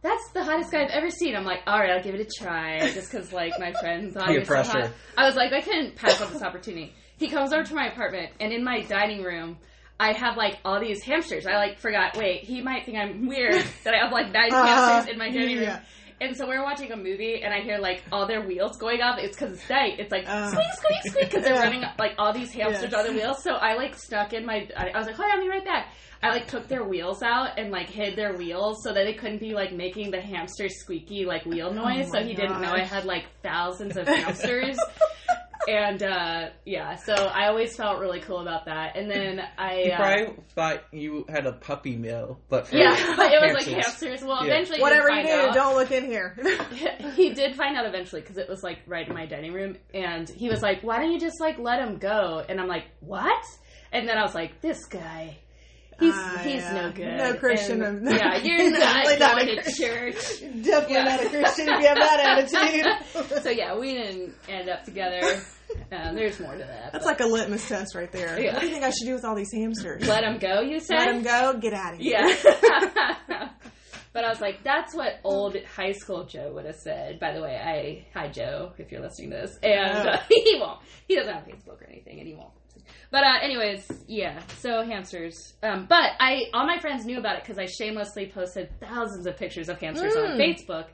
that's 0.03 0.31
the 0.35 0.45
hottest 0.45 0.71
guy 0.71 0.85
I've 0.85 0.91
ever 0.91 1.09
seen. 1.11 1.35
I'm 1.35 1.45
like, 1.47 1.63
all 1.67 1.79
right, 1.79 1.91
I'll 1.91 2.03
give 2.03 2.15
it 2.15 2.21
a 2.21 2.43
try, 2.43 2.93
just 2.93 3.11
because 3.11 3.33
like 3.33 3.53
my 3.59 3.73
friend 3.73 4.13
thought 4.13 4.29
he 4.29 4.39
was 4.39 4.47
so 4.47 4.55
pressure. 4.55 4.81
hot. 4.83 4.91
I 5.17 5.25
was 5.25 5.35
like, 5.35 5.53
I 5.53 5.63
couldn't 5.63 5.97
pass 5.97 6.21
up 6.21 6.31
this 6.31 6.43
opportunity. 6.43 6.93
He 7.19 7.29
comes 7.29 7.55
over 7.55 7.65
to 7.65 7.75
my 7.75 7.87
apartment, 7.87 8.33
and 8.39 8.53
in 8.53 8.63
my 8.63 8.83
dining 8.83 9.23
room, 9.23 9.57
I 9.99 10.13
have 10.13 10.37
like 10.37 10.59
all 10.65 10.81
these 10.81 11.03
hamsters. 11.03 11.47
I 11.47 11.57
like 11.57 11.79
forgot. 11.79 12.17
Wait, 12.17 12.43
he 12.43 12.61
might 12.61 12.85
think 12.85 12.99
I'm 12.99 13.27
weird 13.29 13.65
that 13.85 13.95
I 13.95 13.99
have 13.99 14.13
like 14.13 14.33
nine 14.33 14.53
Uh, 14.53 14.67
hamsters 14.67 15.13
in 15.13 15.19
my 15.19 15.31
dining 15.31 15.59
room. 15.59 15.79
And 16.21 16.37
so 16.37 16.47
we're 16.47 16.63
watching 16.63 16.93
a 16.93 16.97
movie, 16.97 17.43
and 17.43 17.53
I 17.53 17.61
hear 17.61 17.79
like 17.79 18.03
all 18.13 18.27
their 18.27 18.41
wheels 18.41 18.77
going 18.79 19.03
off. 19.03 19.19
It's 19.19 19.37
because 19.37 19.53
it's 19.59 19.69
night. 19.69 19.99
It's 19.99 20.13
like 20.13 20.25
Uh. 20.29 20.51
squeak, 20.51 20.67
squeak, 20.73 21.03
squeak, 21.13 21.25
because 21.31 21.45
they're 21.45 21.55
Yeah. 21.55 21.61
running 21.63 21.85
like 21.99 22.15
all 22.19 22.33
these 22.33 22.53
hamsters 22.53 22.93
Yes. 22.93 22.95
on 22.95 23.07
the 23.07 23.21
wheels. 23.21 23.43
So 23.43 23.55
I 23.55 23.75
like 23.75 23.95
stuck 23.97 24.33
in 24.33 24.47
my. 24.47 24.69
I 24.77 24.97
was 24.97 25.07
like, 25.07 25.17
hold 25.17 25.29
on, 25.31 25.39
I'll 25.39 25.43
be 25.43 25.49
right 25.49 25.65
back. 25.65 25.89
I 26.23 26.31
like 26.31 26.47
took 26.47 26.69
their 26.69 26.85
wheels 26.85 27.23
out 27.23 27.59
and 27.59 27.71
like 27.71 27.91
hid 27.91 28.17
their 28.17 28.35
wheels 28.37 28.83
so 28.83 28.95
that 28.95 29.05
they 29.05 29.13
couldn't 29.13 29.41
be 29.41 29.53
like 29.55 29.73
making 29.73 30.11
the 30.11 30.21
hamster 30.21 30.69
squeaky 30.71 31.27
like 31.27 31.45
wheel 31.45 31.73
noise. 31.73 32.07
so 32.11 32.19
Oh 32.19 32.23
my 32.23 32.27
he 32.27 32.35
didn't 32.35 32.63
know 32.63 32.73
I 32.73 32.85
had 32.85 33.05
like 33.05 33.27
thousands 33.43 33.97
of 33.97 34.07
hamsters. 34.23 34.79
And 35.69 36.03
uh 36.03 36.49
yeah, 36.65 36.97
so 36.97 37.13
I 37.15 37.49
always 37.49 37.77
felt 37.77 37.99
really 38.01 38.21
cool 38.21 38.41
about 38.41 38.67
that. 38.67 38.97
And 38.97 39.11
then 39.11 39.41
I 39.59 39.83
You 39.83 39.93
uh, 39.93 39.97
probably 39.97 40.37
thought 40.55 40.85
you 40.93 41.25
had 41.29 41.47
a 41.47 41.53
puppy 41.53 41.97
mill, 41.97 42.39
but 42.49 42.67
for 42.69 42.77
yeah, 42.77 42.95
it 42.99 43.09
was 43.09 43.19
like 43.19 43.67
hamsters. 43.67 43.75
hamsters. 43.87 44.23
Well, 44.23 44.47
Yeah. 44.47 44.55
eventually, 44.55 44.81
Whatever 44.81 45.09
did 45.11 45.19
you 45.19 45.25
do, 45.25 45.41
out. 45.49 45.55
don't 45.55 45.75
look 45.77 45.91
in 45.91 46.05
here. 46.05 46.37
he 47.15 47.31
did 47.35 47.55
find 47.57 47.77
out 47.77 47.87
eventually 47.87 48.21
because 48.23 48.37
it 48.39 48.49
was 48.49 48.63
like 48.63 48.79
right 48.87 49.07
in 49.09 49.15
my 49.15 49.27
dining 49.27 49.53
room, 49.53 49.77
and 49.93 50.29
he 50.29 50.49
was 50.49 50.63
like, 50.63 50.83
"Why 50.83 50.99
don't 50.99 51.13
you 51.13 51.21
just 51.21 51.41
like 51.41 51.59
let 51.59 51.81
him 51.81 51.99
go?" 51.99 52.43
And 52.49 52.61
I'm 52.61 52.69
like, 52.69 52.85
"What?" 53.01 53.45
And 53.93 54.09
then 54.09 54.17
I 54.19 54.23
was 54.23 54.35
like, 54.35 54.61
"This 54.61 54.85
guy." 54.87 55.39
He's 56.01 56.13
Ah, 56.13 56.41
he's 56.43 56.55
yeah. 56.57 56.73
no 56.75 56.91
good. 56.91 57.17
No 57.17 57.35
Christian 57.35 57.81
And, 57.81 58.09
of- 58.09 58.15
yeah, 58.17 58.37
you're 58.43 58.69
not 58.73 58.81
Definitely 58.81 59.17
not 59.19 59.31
going 59.37 59.49
a 59.49 59.55
to 59.55 59.63
Christian. 59.63 59.89
church. 59.89 60.41
Definitely 60.65 60.95
Yeah. 60.97 61.05
not 61.05 61.25
a 61.25 61.29
Christian 61.29 61.69
if 61.69 61.81
you 61.81 61.87
have 61.87 61.97
that 61.99 62.21
attitude. 62.53 63.43
So 63.45 63.51
yeah, 63.51 63.79
we 63.79 63.95
didn't 63.95 64.35
end 64.49 64.69
up 64.69 64.83
together. 64.83 65.21
Um, 65.93 66.15
there's 66.15 66.41
more 66.41 66.53
to 66.53 66.59
that. 66.59 66.93
That's 66.93 67.05
but 67.05 67.19
like 67.19 67.21
a 67.21 67.27
litmus 67.27 67.69
test 67.69 67.95
right 67.95 68.11
there. 68.13 68.41
Yeah. 68.41 68.53
What 68.55 68.61
do 68.61 68.67
you 68.67 68.73
think 68.73 68.85
I 68.85 68.91
should 68.91 69.07
do 69.07 69.15
with 69.15 69.25
all 69.25 69.35
these 69.35 69.53
hamsters? 69.53 70.07
let 70.07 70.23
them 70.23 70.39
go. 70.39 70.61
You 70.61 70.81
said. 70.81 70.99
Let 70.99 71.13
them 71.13 71.23
go. 71.23 71.59
Get 71.61 71.73
out 71.75 71.95
of 71.95 72.01
here. 72.01 72.19
Yeah. 72.21 73.51
but 74.13 74.25
I 74.25 74.29
was 74.29 74.41
like, 74.41 74.63
that's 74.63 74.95
what 74.95 75.15
old 75.25 75.57
high 75.77 75.93
school 75.93 76.25
Joe 76.25 76.53
would 76.55 76.67
have 76.67 76.77
said. 76.77 77.19
By 77.21 77.33
the 77.33 77.43
way, 77.43 77.57
I 77.57 78.07
hi 78.19 78.29
Joe, 78.29 78.73
if 78.79 78.91
you're 78.93 79.01
listening 79.03 79.31
to 79.31 79.37
this, 79.37 79.59
and 79.63 80.09
uh, 80.09 80.21
he 80.29 80.57
won't. 80.61 80.81
He 81.09 81.17
doesn't 81.17 81.33
have 81.33 81.45
Facebook 81.45 81.81
or 81.83 81.87
anything, 81.89 82.19
and 82.19 82.29
he 82.29 82.35
won't. 82.35 82.53
But 83.11 83.25
uh, 83.25 83.39
anyways, 83.43 83.87
yeah. 84.09 84.41
So 84.59 84.83
hamsters. 84.83 85.55
Um, 85.63 85.87
but 85.89 86.11
I 86.21 86.47
all 86.53 86.67
my 86.67 86.79
friends 86.81 87.05
knew 87.07 87.19
about 87.19 87.37
it 87.37 87.43
because 87.45 87.59
I 87.59 87.67
shamelessly 87.67 88.31
posted 88.35 88.69
thousands 88.81 89.27
of 89.27 89.37
pictures 89.37 89.69
of 89.69 89.79
hamsters 89.79 90.17
on 90.17 90.37
Mm. 90.37 90.39
Facebook. 90.39 90.87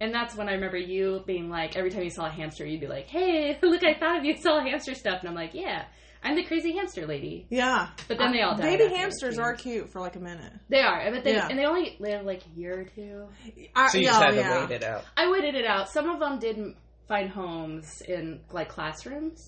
And 0.00 0.12
that's 0.12 0.34
when 0.36 0.48
I 0.48 0.52
remember 0.54 0.76
you 0.76 1.22
being 1.26 1.48
like, 1.48 1.76
every 1.76 1.90
time 1.90 2.02
you 2.02 2.10
saw 2.10 2.26
a 2.26 2.30
hamster, 2.30 2.66
you'd 2.66 2.80
be 2.80 2.86
like, 2.88 3.06
"Hey, 3.06 3.58
look, 3.62 3.82
I 3.84 3.94
thought 3.94 4.18
of 4.18 4.24
you. 4.24 4.36
Saw 4.36 4.60
hamster 4.60 4.94
stuff." 4.94 5.20
And 5.20 5.28
I'm 5.28 5.34
like, 5.34 5.54
"Yeah, 5.54 5.84
I'm 6.22 6.34
the 6.36 6.42
crazy 6.44 6.72
hamster 6.76 7.06
lady." 7.06 7.46
Yeah. 7.48 7.88
But 8.08 8.18
then 8.18 8.32
they 8.32 8.42
all 8.42 8.56
died 8.56 8.78
Baby 8.78 8.94
hamsters 8.94 9.38
are 9.38 9.54
cute 9.54 9.90
for 9.92 10.00
like 10.00 10.16
a 10.16 10.20
minute. 10.20 10.52
They 10.68 10.80
are, 10.80 11.10
but 11.12 11.22
they 11.24 11.34
Yeah. 11.34 11.46
and 11.48 11.58
they 11.58 11.64
only 11.64 11.96
live 12.00 12.24
like 12.26 12.42
a 12.44 12.58
year 12.58 12.80
or 12.80 12.84
two. 12.84 13.28
I, 13.76 13.86
So 13.88 13.98
you 13.98 14.04
yeah, 14.04 14.10
just 14.10 14.22
had 14.24 14.34
yeah. 14.34 14.54
to 14.54 14.60
wait 14.66 14.70
it 14.72 14.82
out. 14.84 15.04
I 15.16 15.30
waited 15.30 15.54
it 15.54 15.64
out. 15.64 15.88
Some 15.90 16.10
of 16.10 16.18
them 16.20 16.38
didn't 16.38 16.76
find 17.06 17.30
homes 17.30 18.02
in 18.08 18.40
like 18.50 18.68
classrooms. 18.68 19.40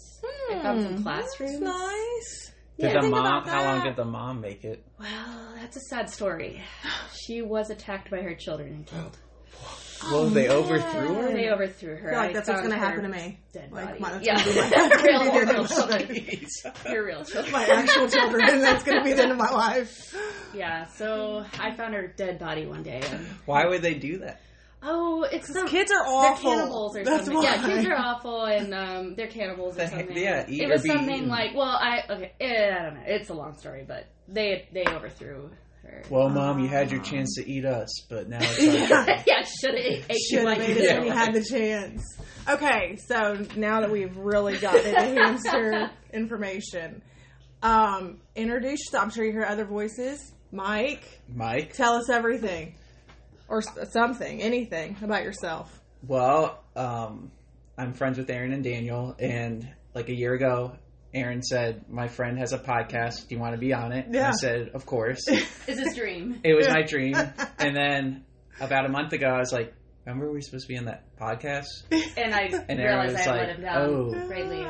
I 0.51 0.61
found 0.63 0.83
some 0.83 0.97
Hmm, 0.99 1.03
classrooms. 1.03 1.59
That's 1.61 1.79
nice. 1.81 2.53
Did 2.79 2.87
Yeah. 2.89 2.93
the 2.95 3.01
Think 3.01 3.15
mom? 3.15 3.27
about 3.27 3.49
How 3.49 3.65
long 3.65 3.79
that. 3.79 3.85
did 3.87 3.97
the 3.97 4.05
mom 4.05 4.41
make 4.43 4.63
it? 4.65 4.85
Well, 5.01 5.55
that's 5.57 5.77
a 5.77 5.81
sad 5.91 6.09
story. 6.11 6.63
She 7.27 7.43
was 7.43 7.71
attacked 7.71 8.11
by 8.11 8.21
her 8.23 8.35
children 8.35 8.73
and 8.75 8.87
killed. 8.87 9.19
Well, 10.05 10.27
they 10.27 10.49
overthrew 10.49 11.15
her. 11.15 11.33
They 11.33 11.49
overthrew 11.51 11.97
her. 11.97 12.09
I 12.09 12.11
feel 12.13 12.19
like 12.21 12.31
I 12.31 12.33
that's 12.35 12.49
what's 12.49 12.61
going 12.61 12.73
to 12.73 12.79
happen 12.79 13.03
to 13.03 13.09
me. 13.09 13.39
Dead 13.53 13.73
Like, 13.73 13.99
body. 13.99 14.01
my, 14.01 14.21
yeah, 14.23 14.35
my, 14.45 15.01
real, 15.03 15.19
gonna 15.21 15.31
be 15.31 15.39
the 15.39 15.41
end 15.41 15.49
real 15.51 15.65
of 15.65 15.71
my 15.71 15.77
children. 15.77 16.47
Your 16.93 17.07
real 17.07 17.25
children. 17.25 17.53
my 17.53 17.65
actual 17.65 18.09
children. 18.09 18.61
That's 18.61 18.85
going 18.85 18.99
to 18.99 19.05
be 19.05 19.13
the 19.15 19.23
end 19.23 19.33
of 19.33 19.39
my 19.39 19.51
life. 19.51 20.15
Yeah. 20.55 20.87
So 20.87 21.45
I 21.59 21.75
found 21.75 21.95
her 21.95 22.07
dead 22.17 22.39
body 22.39 22.67
one 22.67 22.83
day. 22.83 23.03
And, 23.11 23.27
Why 23.47 23.67
would 23.67 23.83
they 23.83 23.95
do 23.95 24.19
that? 24.19 24.41
oh, 24.89 25.25
it's 25.25 25.53
some 25.53 25.67
Kids 25.67 25.91
are 25.91 26.07
awful. 26.07 26.51
They're 26.51 26.61
awful. 26.61 26.91
cannibals 26.93 26.97
or 26.97 27.05
That's 27.05 27.25
something. 27.25 27.43
Yeah, 27.43 27.67
kids 27.67 27.87
are 27.89 27.97
awful, 27.97 28.45
and 28.45 28.73
um, 28.75 29.15
they're 29.17 29.27
cannibals 29.27 29.75
or 29.75 29.79
The 29.79 29.87
heck- 29.89 30.07
something. 30.07 30.17
yeah, 30.17 30.45
eat 30.49 30.63
it 30.63 30.67
or 30.71 30.75
was 30.75 30.83
be 30.83 30.91
something 30.91 31.11
eaten. 31.17 31.29
like, 31.29 31.55
well, 31.57 31.71
I 31.71 32.03
okay, 32.09 32.33
eh, 32.41 32.71
I 32.79 32.83
don't 32.85 32.95
know. 32.95 33.03
It's 33.07 33.29
a 33.31 33.35
long 33.35 33.57
story, 33.59 33.85
but 33.89 34.07
they 34.29 34.69
they 34.73 34.85
overthrew 34.87 35.51
her. 35.87 36.03
Well, 36.11 36.29
mom, 36.29 36.59
you 36.61 36.69
had 36.69 36.91
your 36.91 37.01
chance 37.03 37.35
to 37.37 37.49
eat 37.51 37.65
us, 37.65 37.89
but 38.09 38.29
now 38.29 38.39
it's 38.41 38.59
our 38.61 38.65
Yeah. 38.67 39.05
turn. 39.05 39.25
yeah, 39.27 39.43
should 39.45 39.71
have 39.75 40.11
ate 40.11 40.11
you 40.11 40.19
Should 40.29 40.39
have 40.39 40.45
like 40.47 40.59
made 40.59 40.77
you 40.77 40.83
it 40.91 40.99
when 40.99 41.07
you 41.07 41.13
had 41.13 41.33
the 41.35 41.43
chance. 41.45 42.03
Okay, 42.49 42.97
so 43.09 43.45
now 43.57 43.81
that 43.81 43.91
we've 43.91 44.17
really 44.17 44.59
gotten 44.59 44.85
into 44.87 45.01
hamster 45.23 45.91
information, 46.13 47.03
um, 47.63 48.21
introduce 48.35 48.81
yourself. 48.87 49.05
I'm 49.05 49.11
sure 49.11 49.25
you 49.25 49.33
hear 49.33 49.45
other 49.45 49.65
voices. 49.65 50.33
Mike, 50.53 51.21
Mike. 51.29 51.73
tell 51.73 51.95
us 51.95 52.09
everything 52.09 52.77
or 53.49 53.59
s- 53.59 53.93
something, 53.93 54.41
anything 54.41 54.97
about 55.03 55.25
yourself. 55.25 55.81
Well, 56.07 56.63
um, 56.77 57.31
I'm 57.77 57.93
friends 57.95 58.17
with 58.19 58.31
Erin 58.31 58.53
and 58.53 58.63
Daniel, 58.63 59.17
and 59.19 59.69
like 59.95 60.09
a 60.09 60.15
year 60.15 60.35
ago, 60.35 60.77
Erin 61.15 61.43
said, 61.43 61.85
"My 61.89 62.09
friend 62.09 62.39
has 62.39 62.53
a 62.53 62.59
podcast. 62.59 63.29
Do 63.29 63.35
you 63.35 63.41
want 63.41 63.55
to 63.55 63.59
be 63.61 63.73
on 63.73 63.93
it?" 63.93 64.07
And 64.07 64.17
I 64.17 64.33
said, 64.33 64.71
"Of 64.75 64.85
course." 64.87 65.27
Is 65.29 65.79
his 65.79 65.95
dream? 65.97 66.41
it 66.45 66.55
was 66.55 66.69
my 66.69 66.83
dream, 66.87 67.15
and 67.59 67.77
then 67.77 68.25
about 68.61 68.87
a 68.87 68.89
month 68.89 69.13
ago, 69.13 69.27
I 69.29 69.39
was 69.39 69.53
like, 69.53 69.73
remember 70.05 70.27
we 70.29 70.35
were 70.35 70.41
supposed 70.41 70.67
to 70.67 70.69
be 70.69 70.77
in 70.77 70.87
that 70.87 71.05
podcast? 71.19 71.67
And 72.17 72.35
I 72.35 72.43
And 72.69 72.81
Erin 72.81 73.11
realized 73.11 73.13
was 73.19 73.27
I 73.27 73.31
like, 73.31 73.41
let 73.41 73.57
him 73.57 73.63
down 73.63 73.89
oh. 73.91 74.27
greatly. 74.27 74.67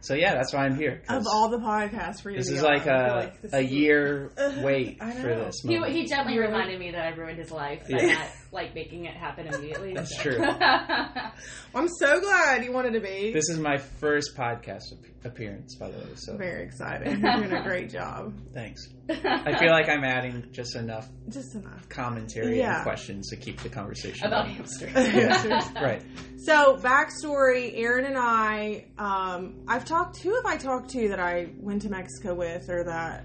So 0.00 0.14
yeah, 0.14 0.34
that's 0.34 0.52
why 0.54 0.64
I'm 0.64 0.76
here. 0.76 1.02
'cause 1.06 1.26
Of 1.26 1.32
all 1.32 1.48
the 1.50 1.58
podcasts 1.58 2.22
for 2.22 2.30
you, 2.30 2.36
this 2.38 2.46
to 2.48 2.54
is 2.54 2.60
go 2.62 2.68
like 2.68 2.86
on, 2.86 2.88
I 2.88 3.04
feel 3.08 3.14
a 3.14 3.16
like 3.18 3.42
this 3.42 3.52
a 3.52 3.58
is- 3.60 3.70
year 3.72 4.30
Ugh, 4.38 4.64
wait 4.64 4.98
I 5.00 5.10
for 5.12 5.28
know. 5.28 5.44
this. 5.46 5.54
He, 5.62 5.74
Moment. 5.74 5.92
he 5.92 6.06
gently 6.06 6.38
reminded 6.38 6.78
me 6.78 6.92
that 6.92 7.02
I 7.02 7.08
ruined 7.16 7.38
his 7.38 7.50
life 7.50 7.82
by 7.90 7.98
Yeah. 8.00 8.12
not 8.14 8.28
like 8.52 8.74
making 8.74 9.04
it 9.04 9.14
happen 9.14 9.46
immediately. 9.46 9.92
That's 9.94 10.16
so. 10.16 10.22
true. 10.22 10.42
I'm 11.74 11.88
so 12.00 12.20
glad 12.20 12.64
you 12.64 12.72
wanted 12.72 12.94
to 12.94 13.00
be. 13.00 13.32
This 13.32 13.48
is 13.50 13.58
my 13.58 13.76
first 13.76 14.36
podcast 14.36 14.84
ap- 14.92 15.26
appearance, 15.32 15.74
by 15.76 15.90
the 15.90 15.98
way. 15.98 16.06
So 16.14 16.36
Very 16.36 16.64
excited. 16.64 17.18
You're 17.20 17.36
doing 17.36 17.52
a 17.52 17.62
great 17.62 17.90
job. 17.90 18.32
thanks. 18.54 18.88
I 19.10 19.58
feel 19.58 19.70
like 19.70 19.88
I'm 19.88 20.04
adding 20.04 20.46
just 20.52 20.76
enough 20.76 21.08
Just 21.28 21.54
enough. 21.54 21.88
commentary 21.88 22.58
Yeah. 22.58 22.76
and 22.76 22.82
questions 22.84 23.28
to 23.30 23.36
keep 23.36 23.60
the 23.62 23.68
conversation 23.68 24.26
about 24.26 24.44
going. 24.46 24.56
hamsters. 24.56 25.64
Right. 25.74 26.02
So 26.38 26.76
backstory: 26.76 27.72
Erin 27.76 28.04
and 28.06 28.16
I, 28.18 28.86
um, 28.98 29.60
I've 29.68 29.84
talked. 29.84 30.18
Who 30.22 30.34
have 30.34 30.46
I 30.46 30.56
talked 30.56 30.90
to 30.90 31.08
that 31.08 31.20
I 31.20 31.48
went 31.58 31.82
to 31.82 31.90
Mexico 31.90 32.34
with, 32.34 32.68
or 32.70 32.84
that 32.84 33.24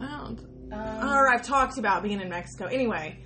I 0.00 0.06
don't, 0.06 0.40
Um, 0.72 1.08
or 1.08 1.32
I've 1.32 1.42
talked 1.42 1.78
about 1.78 2.02
being 2.02 2.20
in 2.20 2.28
Mexico. 2.28 2.66
Anyway, 2.66 3.18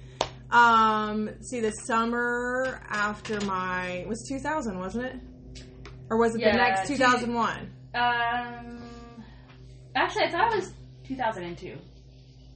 um, 0.55 1.31
see, 1.43 1.61
the 1.61 1.73
summer 1.73 2.81
after 2.89 3.41
my 3.43 3.87
it 3.89 4.09
was 4.09 4.25
2000, 4.29 4.79
wasn't 4.79 5.05
it? 5.05 5.65
Or 6.11 6.19
was 6.19 6.35
it 6.35 6.41
Yeah, 6.41 6.53
the 6.53 6.59
next 6.59 6.89
two- 6.89 6.97
2001? 6.97 7.71
Um, 7.95 8.83
actually, 9.95 10.25
I 10.25 10.31
thought 10.31 10.53
it 10.53 10.57
was 10.57 10.73
2002. 11.07 11.77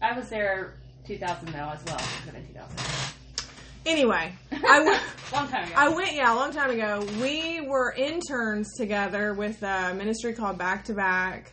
I 0.01 0.17
was 0.17 0.29
there 0.29 0.75
2000 1.07 1.49
though 1.49 1.59
as 1.71 1.85
well. 1.87 1.97
It 1.97 2.03
could 2.25 2.35
have 2.35 2.35
been 2.35 2.47
2000. 2.47 3.15
Anyway, 3.87 4.33
I 4.53 4.81
went. 4.85 5.03
Long 5.33 5.49
time 5.49 5.65
ago. 5.65 5.75
I 5.77 5.89
went, 5.89 6.15
yeah, 6.15 6.33
a 6.33 6.37
long 6.37 6.53
time 6.53 6.71
ago. 6.71 7.07
We 7.23 7.61
were 7.67 7.93
interns 7.93 8.75
together 8.77 9.35
with 9.35 9.63
a 9.63 9.95
ministry 9.95 10.35
called 10.35 10.59
Back 10.59 10.85
to 10.85 10.95
Back 10.95 11.53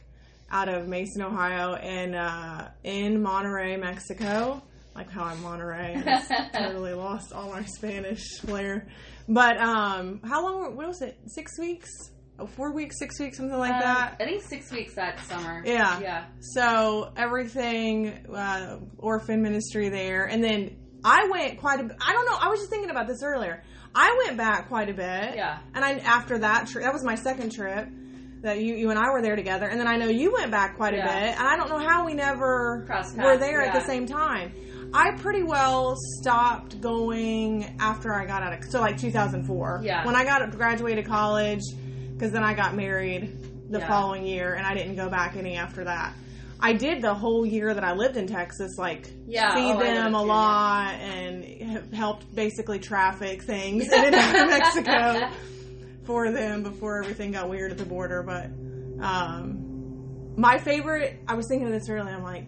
out 0.52 0.70
of 0.70 0.88
Mason, 0.88 1.22
Ohio, 1.22 1.76
and 1.76 2.16
uh, 2.16 2.68
in 2.84 3.22
Monterrey, 3.24 3.80
Mexico. 3.80 4.62
Like 4.96 5.10
how 5.12 5.26
I'm 5.26 5.42
Monterey. 5.42 6.02
I 6.08 6.50
totally 6.54 6.94
lost 6.94 7.34
all 7.34 7.50
my 7.52 7.66
Spanish 7.66 8.24
flair. 8.40 8.88
But 9.28 9.58
um, 9.58 10.22
how 10.24 10.42
long? 10.44 10.76
What 10.78 10.88
was 10.88 11.02
it? 11.02 11.18
Six 11.28 11.60
weeks? 11.60 11.90
Oh, 12.40 12.48
four 12.48 12.74
weeks? 12.74 12.98
Six 13.00 13.20
weeks? 13.20 13.38
Something 13.38 13.58
like 13.58 13.74
Um, 13.74 13.80
that. 13.82 14.16
I 14.20 14.26
think 14.26 14.42
six 14.44 14.72
weeks 14.72 14.96
that 14.96 15.20
summer. 15.26 15.62
Yeah. 15.66 16.00
Yeah. 16.00 16.26
So 16.40 17.12
everything, 17.18 18.26
uh, 18.34 18.80
orphan 18.98 19.42
ministry 19.42 19.90
there, 19.90 20.26
and 20.26 20.42
then 20.44 20.78
I 21.04 21.28
went 21.30 21.60
quite 21.60 21.82
a. 21.82 21.84
bit. 21.84 21.98
I 22.06 22.14
don't 22.14 22.26
know. 22.26 22.38
I 22.40 22.48
was 22.48 22.60
just 22.60 22.70
thinking 22.70 22.90
about 22.90 23.08
this 23.08 23.22
earlier. 23.22 23.64
I 23.94 24.24
went 24.26 24.38
back 24.38 24.70
quite 24.70 24.90
a 24.90 24.94
bit. 24.94 25.36
Yeah. 25.36 25.60
And 25.74 25.84
I 25.84 25.96
after 26.00 26.38
that 26.40 26.68
trip, 26.68 26.86
that 26.86 26.94
was 26.94 27.04
my 27.04 27.16
second 27.16 27.52
trip 27.52 27.90
that 28.44 28.60
you 28.62 28.76
you 28.76 28.90
and 28.92 29.00
I 29.00 29.10
were 29.12 29.22
there 29.22 29.36
together, 29.36 29.68
and 29.68 29.80
then 29.80 29.88
I 29.88 29.96
know 29.98 30.08
you 30.08 30.32
went 30.34 30.52
back 30.52 30.76
quite 30.78 30.94
a 30.94 30.98
Yeah. 30.98 31.06
bit, 31.20 31.40
and 31.40 31.48
I 31.48 31.56
don't 31.58 31.70
know 31.70 31.80
how 31.80 32.06
we 32.06 32.14
never 32.14 32.86
were 33.18 33.38
there 33.38 33.62
at 33.62 33.74
the 33.74 33.86
same 33.88 34.06
time. 34.06 34.54
I 34.98 35.12
pretty 35.18 35.44
well 35.44 35.96
stopped 36.22 36.80
going 36.80 37.76
after 37.80 38.14
I 38.14 38.26
got 38.26 38.44
out 38.44 38.54
of 38.54 38.64
so 38.72 38.80
like 38.80 38.98
2004. 38.98 39.82
Yeah. 39.84 40.06
When 40.06 40.16
I 40.16 40.24
got 40.24 40.50
graduated 40.52 41.06
college, 41.06 41.60
because 42.14 42.32
then 42.32 42.44
I 42.44 42.54
got 42.54 42.76
married 42.76 43.70
the 43.70 43.80
Yeah. 43.80 43.88
following 43.88 44.26
year, 44.26 44.54
and 44.54 44.66
I 44.66 44.74
didn't 44.74 44.96
go 44.96 45.10
back 45.10 45.36
any 45.36 45.56
after 45.58 45.84
that. 45.84 46.14
I 46.62 46.72
did 46.72 47.02
the 47.02 47.14
whole 47.14 47.46
year 47.46 47.74
that 47.74 47.84
I 47.84 47.92
lived 47.92 48.16
in 48.16 48.26
Texas, 48.28 48.78
like 48.78 49.12
Yeah, 49.28 49.54
feed 49.54 49.74
oh, 49.76 49.80
them 49.84 50.16
a 50.16 50.20
too, 50.22 50.26
lot 50.26 50.94
and 51.02 51.94
helped 51.94 52.34
basically 52.34 52.80
traffic 52.80 53.42
things 53.44 53.84
in 53.92 54.06
and 54.06 54.16
out 54.16 54.40
of 54.44 54.48
Mexico 54.48 55.30
for 56.06 56.32
them 56.32 56.64
before 56.64 57.04
everything 57.04 57.32
got 57.34 57.50
weird 57.50 57.72
at 57.74 57.78
the 57.78 57.86
border. 57.86 58.24
But 58.24 58.46
um, 59.04 60.34
my 60.38 60.58
favorite, 60.58 61.20
I 61.28 61.34
was 61.36 61.48
thinking 61.50 61.68
of 61.68 61.74
this 61.74 61.90
earlier. 61.90 62.16
I'm 62.16 62.24
like, 62.24 62.48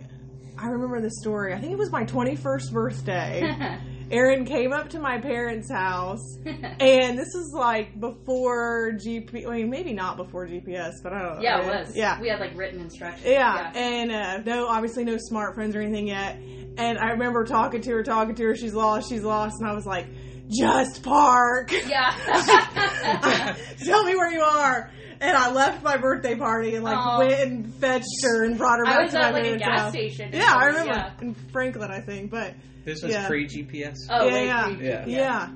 I 0.60 0.68
remember 0.68 1.00
the 1.02 1.12
story. 1.12 1.54
I 1.54 1.60
think 1.60 1.72
it 1.74 1.78
was 1.78 1.92
my 1.92 2.04
21st 2.04 2.72
birthday. 2.72 3.78
Erin 4.12 4.46
came 4.46 4.72
up 4.72 4.90
to 4.92 5.00
my 5.00 5.20
parents' 5.20 5.70
house, 5.70 6.38
and 6.46 7.20
this 7.20 7.36
is 7.36 7.52
like 7.54 8.00
before 8.00 8.94
GP. 8.94 9.46
I 9.46 9.52
mean, 9.58 9.70
maybe 9.70 9.92
not 9.92 10.16
before 10.16 10.48
GPS, 10.48 10.94
but 11.04 11.12
I 11.12 11.22
don't 11.22 11.36
know. 11.36 11.42
yeah, 11.42 11.60
it 11.62 11.66
was. 11.86 11.94
Yeah, 11.96 12.20
We 12.22 12.30
had 12.30 12.40
like 12.40 12.56
written 12.56 12.80
instructions. 12.80 13.26
yeah, 13.26 13.70
and 13.76 14.10
uh, 14.12 14.38
no, 14.46 14.68
obviously 14.68 15.04
no 15.04 15.18
smartphones 15.30 15.76
or 15.76 15.82
anything 15.82 16.08
yet. 16.08 16.38
And 16.78 16.98
I 16.98 17.10
remember 17.12 17.44
talking 17.44 17.82
to 17.82 17.92
her, 17.92 18.04
talking 18.04 18.34
to 18.36 18.44
her. 18.46 18.56
She's 18.56 18.74
lost, 18.74 19.10
she's 19.10 19.24
lost, 19.24 19.56
and 19.60 19.70
I 19.70 19.74
was 19.74 19.86
like, 19.86 20.06
"Just 20.48 21.04
park. 21.04 21.74
Yeah. 21.74 23.56
Tell 23.84 24.06
me 24.06 24.16
where 24.16 24.32
you 24.32 24.42
are." 24.42 24.90
And 25.20 25.36
I 25.38 25.52
left 25.52 25.84
my 25.84 25.98
birthday 25.98 26.36
party 26.36 26.76
and 26.76 26.84
like 26.84 26.96
Aw. 26.98 27.20
went 27.20 27.40
and 27.42 27.74
fetched 27.76 28.06
her 28.24 28.44
and 28.46 28.58
brought 28.58 28.80
her 28.80 28.88
I 28.88 28.92
back 28.96 29.02
was 29.04 29.12
to 29.14 29.20
my 29.20 29.28
at 29.28 29.34
like 29.34 29.46
a 29.46 29.58
gas 29.58 29.80
house. 29.82 29.92
station. 29.92 30.30
Yeah, 30.34 30.54
I 30.56 30.66
remember 30.66 30.94
Yeah. 30.94 31.12
in 31.22 31.34
Franklin, 31.52 31.92
I 31.92 32.00
think. 32.02 32.32
But 32.32 32.54
This 32.86 33.02
was 33.04 33.12
Yeah. 33.12 33.28
pre 33.28 33.46
GPS. 33.48 33.96
Oh, 34.10 34.28
Yeah, 34.28 34.70
yeah. 34.70 34.78
Yeah. 34.80 35.06
yeah, 35.08 35.50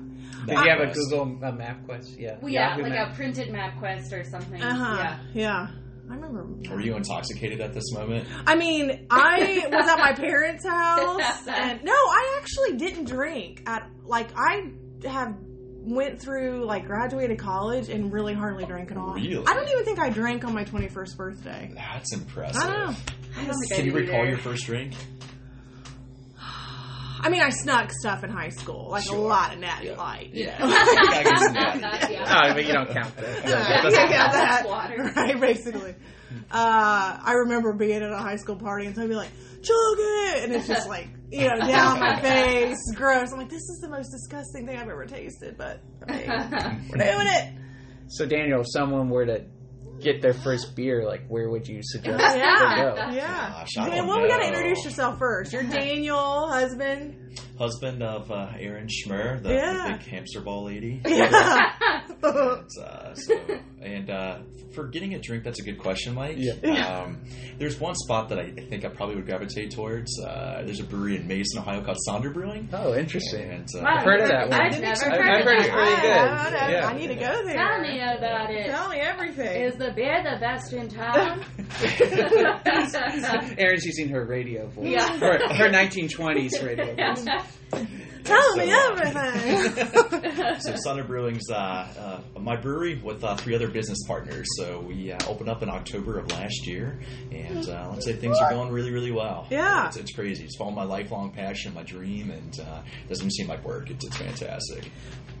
Did 0.46 0.58
you 0.58 0.70
have 0.70 0.80
a 0.80 0.92
Google 0.92 1.38
uh, 1.44 1.52
Map 1.52 1.84
Quest? 1.86 2.18
Yeah. 2.18 2.36
Well, 2.40 2.52
yeah, 2.52 2.70
Yahoo 2.70 2.82
like 2.82 2.92
Map. 2.92 3.12
a 3.12 3.14
printed 3.14 3.50
map 3.52 3.78
quest 3.78 4.12
or 4.12 4.24
something. 4.24 4.60
uh 4.62 4.74
huh, 4.74 4.96
Yeah. 4.98 5.18
yeah. 5.32 5.66
I 6.10 6.14
remember. 6.16 6.44
Were 6.74 6.80
you 6.82 6.94
intoxicated 6.96 7.60
at 7.62 7.72
this 7.72 7.90
moment? 7.94 8.26
I 8.46 8.54
mean, 8.56 9.06
I 9.10 9.64
was 9.70 9.88
at 9.88 9.98
my 9.98 10.12
parents' 10.12 10.66
house, 10.68 11.46
and 11.48 11.82
no, 11.84 11.92
I 11.92 12.40
actually 12.42 12.76
didn't 12.76 13.04
drink. 13.06 13.62
At 13.66 13.88
like, 14.04 14.28
I 14.36 14.72
have 15.08 15.34
went 15.84 16.20
through 16.20 16.64
like 16.64 16.86
graduated 16.86 17.38
college 17.38 17.88
and 17.88 18.12
really 18.12 18.34
hardly 18.34 18.64
drank 18.64 18.90
at 18.90 18.96
all. 18.96 19.14
Really? 19.14 19.44
I 19.46 19.54
don't 19.54 19.68
even 19.68 19.84
think 19.84 19.98
I 19.98 20.10
drank 20.10 20.44
on 20.44 20.54
my 20.54 20.64
twenty 20.64 20.88
first 20.88 21.16
birthday. 21.16 21.70
That's 21.74 22.12
impressive. 22.14 22.62
I 22.62 22.66
don't 22.66 22.78
know. 22.90 22.96
I 23.36 23.44
don't 23.44 23.54
think 23.58 23.72
Can 23.72 23.84
you 23.86 23.92
did 23.92 24.00
recall 24.00 24.20
either. 24.20 24.28
your 24.28 24.38
first 24.38 24.64
drink? 24.66 24.94
I 27.24 27.28
mean, 27.28 27.40
I 27.40 27.50
snuck 27.50 27.92
stuff 27.92 28.24
in 28.24 28.30
high 28.30 28.48
school, 28.48 28.88
like 28.90 29.06
a 29.08 29.14
lot 29.14 29.52
of 29.52 29.60
natty 29.60 29.86
Yeah. 29.88 29.96
light. 29.96 30.30
Yeah. 30.32 30.58
You 30.62 30.68
know? 30.68 30.76
I 30.76 31.22
can 31.22 31.36
see 31.38 31.52
that. 31.52 32.08
Yeah. 32.10 32.42
Oh, 32.50 32.54
but 32.54 32.64
you 32.66 32.72
don't 32.72 32.90
count 32.90 33.16
that. 33.16 33.44
Yeah, 33.44 33.48
That's- 33.82 33.92
you 33.92 34.08
got 34.16 34.32
that. 34.32 34.66
Water. 34.66 35.12
Right, 35.16 35.40
basically. 35.40 35.94
Uh, 36.50 37.18
I 37.24 37.32
remember 37.44 37.74
being 37.74 38.02
at 38.02 38.10
a 38.10 38.16
high 38.18 38.36
school 38.36 38.56
party 38.56 38.86
and 38.86 38.94
somebody 38.96 39.10
be 39.12 39.16
like, 39.16 39.30
chug 39.62 39.96
it! 39.98 40.44
And 40.44 40.52
it's 40.54 40.66
just 40.68 40.88
like, 40.88 41.08
you 41.30 41.48
know, 41.48 41.58
down 41.66 42.00
my 42.00 42.20
face, 42.20 42.78
gross. 42.94 43.32
I'm 43.32 43.38
like, 43.38 43.48
this 43.50 43.62
is 43.62 43.78
the 43.82 43.88
most 43.88 44.10
disgusting 44.10 44.66
thing 44.66 44.76
I've 44.78 44.88
ever 44.88 45.06
tasted, 45.06 45.56
but 45.56 45.80
hey, 46.08 46.26
we're 46.90 46.98
doing 46.98 47.26
it. 47.26 47.54
So 48.08 48.26
Daniel, 48.26 48.60
if 48.60 48.66
someone 48.70 49.08
were 49.08 49.24
to 49.26 49.44
get 50.00 50.20
their 50.20 50.34
first 50.34 50.74
beer, 50.74 51.06
like 51.06 51.26
where 51.28 51.48
would 51.48 51.66
you 51.68 51.80
suggest 51.82 52.18
Yeah, 52.20 52.34
they 52.34 52.82
go? 52.82 53.16
yeah. 53.16 53.50
Gosh, 53.60 53.68
I 53.78 53.88
Man, 53.88 53.98
don't 53.98 54.08
well, 54.08 54.20
we 54.22 54.28
gotta 54.28 54.46
introduce 54.48 54.84
yourself 54.84 55.18
first. 55.18 55.52
You're 55.52 55.62
Daniel, 55.70 56.48
husband. 56.50 57.18
Husband 57.58 58.02
of 58.02 58.30
uh, 58.30 58.50
Erin 58.58 58.88
Schmer, 58.88 59.40
the, 59.42 59.50
Yeah. 59.54 59.72
the 59.92 59.98
big 59.98 60.06
hamster 60.08 60.40
ball 60.40 60.64
lady. 60.64 61.00
Yeah. 61.06 62.02
Uh, 62.22 62.62
so, 62.66 63.40
and 63.82 64.10
uh, 64.10 64.38
for 64.74 64.86
getting 64.88 65.14
a 65.14 65.18
drink, 65.18 65.44
that's 65.44 65.60
a 65.60 65.62
good 65.62 65.78
question, 65.78 66.14
Mike. 66.14 66.36
Yeah. 66.38 66.52
Um, 67.02 67.18
there's 67.58 67.78
one 67.78 67.94
spot 67.94 68.28
that 68.30 68.38
I 68.38 68.50
think 68.50 68.84
I 68.84 68.88
probably 68.88 69.16
would 69.16 69.26
gravitate 69.26 69.70
towards. 69.72 70.18
Uh, 70.20 70.62
there's 70.64 70.80
a 70.80 70.84
brewery 70.84 71.16
in 71.16 71.26
Mason, 71.28 71.58
Ohio 71.60 71.82
called 71.82 71.98
Sonder 72.08 72.32
Brewing. 72.32 72.68
Oh, 72.72 72.94
interesting. 72.94 73.50
And, 73.50 73.68
uh, 73.76 73.82
Wow, 73.82 73.96
I've 73.98 74.04
heard 74.04 74.20
of 74.20 74.28
that 74.28 74.48
one. 74.48 74.60
I've 74.60 74.80
never 74.80 75.04
I've- 75.06 75.22
heard 75.22 75.30
I've 75.30 75.40
of 75.40 75.44
heard 75.46 75.58
that. 75.58 75.66
it's 75.66 75.68
pretty 75.68 76.00
good. 76.02 76.10
I, 76.10 76.66
I- 76.66 76.70
Yeah. 76.72 76.86
I 76.86 76.96
need 76.96 77.06
to 77.08 77.14
go 77.14 77.44
there. 77.44 77.54
Tell 77.54 77.80
me 77.80 78.00
about 78.00 78.50
it. 78.50 78.66
Tell 78.66 78.88
me 78.88 78.96
everything. 78.98 79.62
Is 79.62 79.74
the 79.76 79.92
beer 79.92 80.22
the 80.24 80.38
best 80.40 80.72
in 80.72 80.88
town? 80.88 81.44
Erin's 83.58 83.84
using 83.84 84.08
her 84.08 84.24
radio 84.24 84.66
voice. 84.68 84.88
Yeah. 84.88 85.18
Her, 85.18 85.38
her 85.54 85.68
1920s 85.70 86.64
radio 86.64 86.94
voice. 87.14 87.26
Tell 88.24 88.56
me 88.56 88.66
So, 88.72 88.76
uh, 88.76 88.90
everything. 88.92 90.60
So 90.60 90.74
Sonder 90.86 91.06
Brewing's 91.06 91.50
uh, 91.50 91.54
uh, 91.54 92.40
my 92.40 92.56
brewery 92.56 93.00
with 93.02 93.22
uh, 93.24 93.36
three 93.36 93.54
other 93.54 93.68
business 93.68 93.98
partners. 94.06 94.46
So 94.58 94.80
we 94.80 95.12
uh, 95.12 95.18
opened 95.26 95.48
up 95.48 95.62
in 95.62 95.68
October 95.68 96.18
of 96.18 96.30
last 96.32 96.66
year, 96.66 96.98
and 97.30 97.68
uh, 97.68 97.88
let's 97.92 98.04
say 98.04 98.12
things 98.14 98.38
are 98.38 98.50
going 98.50 98.70
really, 98.70 98.90
really 98.90 99.12
well. 99.12 99.46
Yeah. 99.50 99.86
it's, 99.88 99.96
it's 99.96 100.12
crazy. 100.12 100.44
It's 100.44 100.56
following 100.56 100.76
my 100.76 100.84
lifelong 100.84 101.30
passion, 101.32 101.74
my 101.74 101.82
dream, 101.82 102.30
and 102.30 102.60
uh, 102.60 102.82
doesn't 103.08 103.32
seem 103.32 103.48
like 103.48 103.64
work. 103.64 103.90
It's, 103.90 104.04
it's 104.04 104.16
fantastic. 104.16 104.90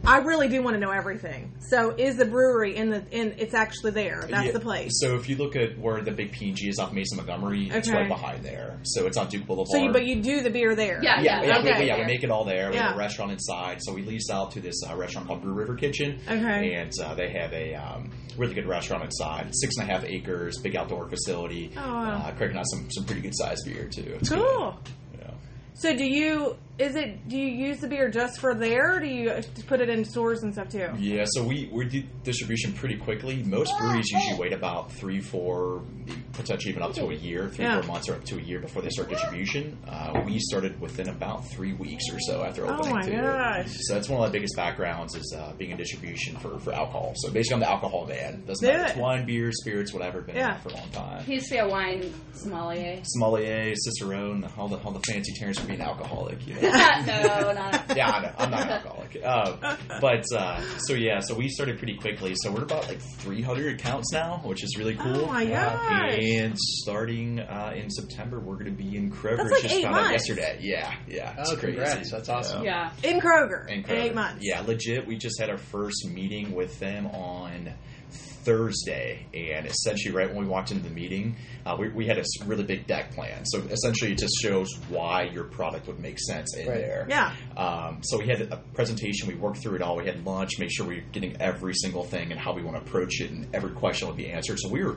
I 0.04 0.18
really 0.18 0.48
do 0.48 0.62
want 0.62 0.74
to 0.74 0.80
know 0.80 0.90
everything. 0.90 1.52
So, 1.60 1.90
is 1.96 2.16
the 2.16 2.24
brewery 2.24 2.74
in 2.74 2.90
the 2.90 3.04
in? 3.12 3.36
It's 3.38 3.54
actually 3.54 3.92
there. 3.92 4.26
That's 4.28 4.46
Yeah, 4.46 4.52
the 4.52 4.58
place. 4.58 4.90
So 4.94 5.14
if 5.14 5.28
you 5.28 5.36
look 5.36 5.54
at 5.54 5.78
where 5.78 6.00
the 6.02 6.10
big 6.10 6.32
P 6.32 6.48
and 6.48 6.56
G 6.56 6.68
is 6.68 6.80
off 6.80 6.92
Mason 6.92 7.18
Montgomery, 7.18 7.70
it's 7.70 7.88
right 7.88 8.08
behind 8.08 8.44
there. 8.44 8.80
So 8.82 9.06
it's 9.06 9.16
on 9.16 9.28
Duke 9.28 9.46
Boulevard. 9.46 9.68
So, 9.70 9.78
you, 9.78 9.92
but 9.92 10.04
you 10.04 10.20
do 10.20 10.40
the 10.40 10.50
beer 10.50 10.74
there. 10.74 11.00
Yeah, 11.04 11.20
yeah, 11.20 11.42
yeah, 11.44 11.58
okay. 11.58 11.80
we, 11.80 11.86
yeah, 11.86 11.98
we 11.98 12.04
make 12.06 12.24
it 12.24 12.30
all 12.32 12.44
there. 12.44 12.71
We 12.72 12.78
have 12.78 12.90
Yeah. 12.90 12.94
a 12.94 12.98
restaurant 12.98 13.32
inside, 13.32 13.78
so 13.82 13.92
we 13.92 14.02
lease 14.02 14.30
out 14.30 14.50
to 14.52 14.60
this 14.60 14.82
uh, 14.88 14.96
restaurant 14.96 15.26
called 15.28 15.42
Brew 15.42 15.52
River 15.52 15.74
Kitchen. 15.76 16.20
Okay. 16.26 16.74
and 16.74 16.92
uh, 17.02 17.14
they 17.14 17.30
have 17.30 17.52
a 17.52 17.74
um, 17.74 18.10
really 18.36 18.54
good 18.54 18.66
restaurant 18.66 19.04
inside, 19.04 19.50
six 19.52 19.76
and 19.76 19.88
a 19.88 19.92
half 19.92 20.04
acres, 20.04 20.58
big 20.62 20.74
outdoor 20.76 21.08
facility. 21.08 21.72
Oh, 21.76 21.80
wow. 21.80 22.16
Uh, 22.26 22.32
cracking 22.32 22.56
out 22.56 22.68
some 22.70 22.90
some 22.90 23.04
pretty 23.04 23.20
good 23.20 23.34
sized 23.36 23.64
beer 23.66 23.88
too. 23.88 24.16
It's 24.20 24.28
Cool. 24.30 24.78
good, 25.12 25.20
you. 25.20 25.34
So, 25.74 25.96
do 25.96 26.04
you 26.04 26.56
is 26.78 26.96
it? 26.96 27.28
Do 27.28 27.36
you 27.36 27.46
use 27.46 27.80
the 27.80 27.88
beer 27.88 28.10
just 28.10 28.40
for 28.40 28.54
there, 28.54 28.96
or 28.96 29.00
do 29.00 29.06
you 29.06 29.32
put 29.66 29.80
it 29.80 29.88
in 29.88 30.04
stores 30.04 30.42
and 30.42 30.52
stuff 30.52 30.68
too? 30.70 30.88
Yeah, 30.98 31.24
so 31.28 31.44
we 31.44 31.68
we 31.72 31.84
do 31.84 32.02
distribution 32.24 32.72
pretty 32.72 32.96
quickly. 32.96 33.42
Most 33.42 33.72
breweries 33.78 34.10
usually 34.10 34.38
wait 34.38 34.52
about 34.52 34.90
three, 34.92 35.20
four, 35.20 35.82
potentially 36.32 36.70
even 36.70 36.82
up 36.82 36.94
to 36.94 37.06
a 37.08 37.14
year, 37.14 37.48
three, 37.50 37.64
Yeah. 37.66 37.80
four 37.80 37.92
months 37.92 38.08
or 38.08 38.14
up 38.14 38.24
to 38.24 38.38
a 38.38 38.40
year 38.40 38.58
before 38.60 38.80
they 38.82 38.88
start 38.88 39.10
distribution. 39.10 39.76
Uh, 39.86 40.22
we 40.24 40.38
started 40.38 40.80
within 40.80 41.08
about 41.10 41.46
three 41.50 41.74
weeks 41.74 42.04
or 42.10 42.18
so 42.20 42.42
after 42.42 42.62
opening 42.66 42.94
Oh 42.94 42.98
opening. 42.98 43.16
my 43.20 43.22
too. 43.22 43.22
gosh. 43.22 43.66
So 43.80 43.94
that's 43.94 44.08
one 44.08 44.20
of 44.22 44.26
my 44.28 44.32
biggest 44.32 44.56
backgrounds 44.56 45.14
is 45.14 45.34
uh, 45.38 45.52
being 45.58 45.72
in 45.72 45.76
distribution 45.76 46.36
for, 46.38 46.58
for 46.58 46.72
alcohol. 46.72 47.12
So 47.16 47.30
basically, 47.30 47.54
I'm 47.56 47.60
the 47.60 47.70
alcohol 47.70 48.06
man. 48.06 48.44
Doesn't 48.46 48.66
matter 48.66 48.84
if 48.84 48.90
it's 48.92 48.98
wine, 48.98 49.26
beer, 49.26 49.50
spirits, 49.52 49.92
whatever. 49.92 50.22
Been 50.22 50.36
Yeah. 50.36 50.48
yeah. 50.48 50.56
for 50.58 50.70
a 50.70 50.74
long 50.74 50.88
time. 50.90 51.22
He 51.24 51.34
used 51.34 51.46
to 51.48 51.54
be 51.54 51.58
a 51.58 51.68
wine 51.68 52.12
sommelier. 52.32 53.00
Sommelier, 53.04 53.74
Cicerone, 53.76 54.48
all 54.58 54.68
the 54.68 54.78
all 54.78 54.92
the 54.92 55.00
fancy 55.12 55.32
terms 55.34 55.58
for 55.58 55.66
being 55.66 55.80
an 55.80 55.86
alcoholic. 55.86 56.44
You 56.46 56.54
know? 56.54 56.60
No, 56.72 57.52
not. 57.52 57.96
yeah, 57.96 58.08
I 58.10 58.22
know. 58.22 58.32
I'm 58.38 58.50
not 58.50 58.62
an 58.62 58.68
alcoholic. 58.68 59.18
Uh, 59.22 59.76
but 60.00 60.24
uh, 60.36 60.60
so 60.78 60.94
yeah, 60.94 61.20
so 61.20 61.34
we 61.34 61.48
started 61.48 61.78
pretty 61.78 61.96
quickly. 61.96 62.34
So 62.42 62.50
we're 62.50 62.62
about 62.62 62.88
like 62.88 63.00
300 63.00 63.74
accounts 63.78 64.12
now, 64.12 64.40
which 64.44 64.64
is 64.64 64.76
really 64.78 64.94
cool. 64.96 65.22
Oh 65.22 65.26
my 65.26 65.44
gosh. 65.44 66.18
And 66.20 66.58
starting 66.58 67.40
uh, 67.40 67.72
in 67.76 67.90
September, 67.90 68.40
we're 68.40 68.54
going 68.56 68.74
to 68.76 68.82
be 68.82 68.96
in 68.96 69.10
Kroger. 69.10 69.36
That's 69.38 69.50
like 69.52 69.62
just 69.62 69.74
eight 69.74 69.82
found 69.84 69.96
out 69.96 70.00
months. 70.02 70.28
yesterday. 70.28 70.58
Yeah, 70.60 70.94
yeah. 71.06 71.34
It's 71.40 71.50
Oh, 71.52 71.56
crazy. 71.56 71.76
congrats. 71.76 72.10
That's 72.10 72.28
awesome. 72.28 72.64
Yeah. 72.64 72.92
In 73.02 73.20
Kroger, 73.20 73.68
In 73.68 73.78
in 73.78 73.82
Kroger. 73.84 74.02
eight 74.02 74.14
months. 74.14 74.38
Yeah, 74.44 74.60
legit. 74.62 75.06
We 75.06 75.16
just 75.16 75.38
had 75.40 75.50
our 75.50 75.58
first 75.58 76.06
meeting 76.08 76.54
with 76.54 76.78
them 76.80 77.06
on 77.06 77.72
Thursday, 78.44 79.26
and 79.34 79.66
essentially, 79.66 80.14
right 80.14 80.28
when 80.28 80.44
we 80.44 80.50
walked 80.50 80.70
into 80.70 80.82
the 80.82 80.94
meeting, 80.94 81.36
uh, 81.64 81.76
we, 81.78 81.88
we 81.90 82.06
had 82.06 82.18
a 82.18 82.24
really 82.44 82.64
big 82.64 82.86
deck 82.86 83.12
plan. 83.14 83.44
So 83.46 83.60
essentially, 83.60 84.12
it 84.12 84.18
just 84.18 84.34
shows 84.42 84.68
why 84.88 85.24
your 85.32 85.44
product 85.44 85.86
would 85.86 85.98
make 86.00 86.18
sense 86.20 86.54
in 86.56 86.66
Right. 86.68 86.78
there. 86.78 87.06
Yeah. 87.08 87.32
Um, 87.56 88.00
so 88.02 88.18
we 88.18 88.26
had 88.26 88.40
a 88.52 88.56
presentation. 88.74 89.28
We 89.28 89.34
worked 89.34 89.58
through 89.58 89.76
it 89.76 89.82
all. 89.82 89.96
We 89.96 90.06
had 90.06 90.24
lunch, 90.26 90.58
make 90.58 90.70
sure 90.72 90.86
we 90.86 90.96
were 90.96 91.04
getting 91.12 91.36
every 91.40 91.74
single 91.74 92.04
thing 92.04 92.30
and 92.32 92.40
how 92.40 92.52
we 92.54 92.62
want 92.62 92.76
to 92.76 92.82
approach 92.82 93.20
it, 93.20 93.30
and 93.30 93.46
every 93.54 93.70
question 93.70 94.08
would 94.08 94.16
be 94.16 94.28
answered. 94.30 94.58
So 94.60 94.68
we 94.68 94.84
were 94.84 94.96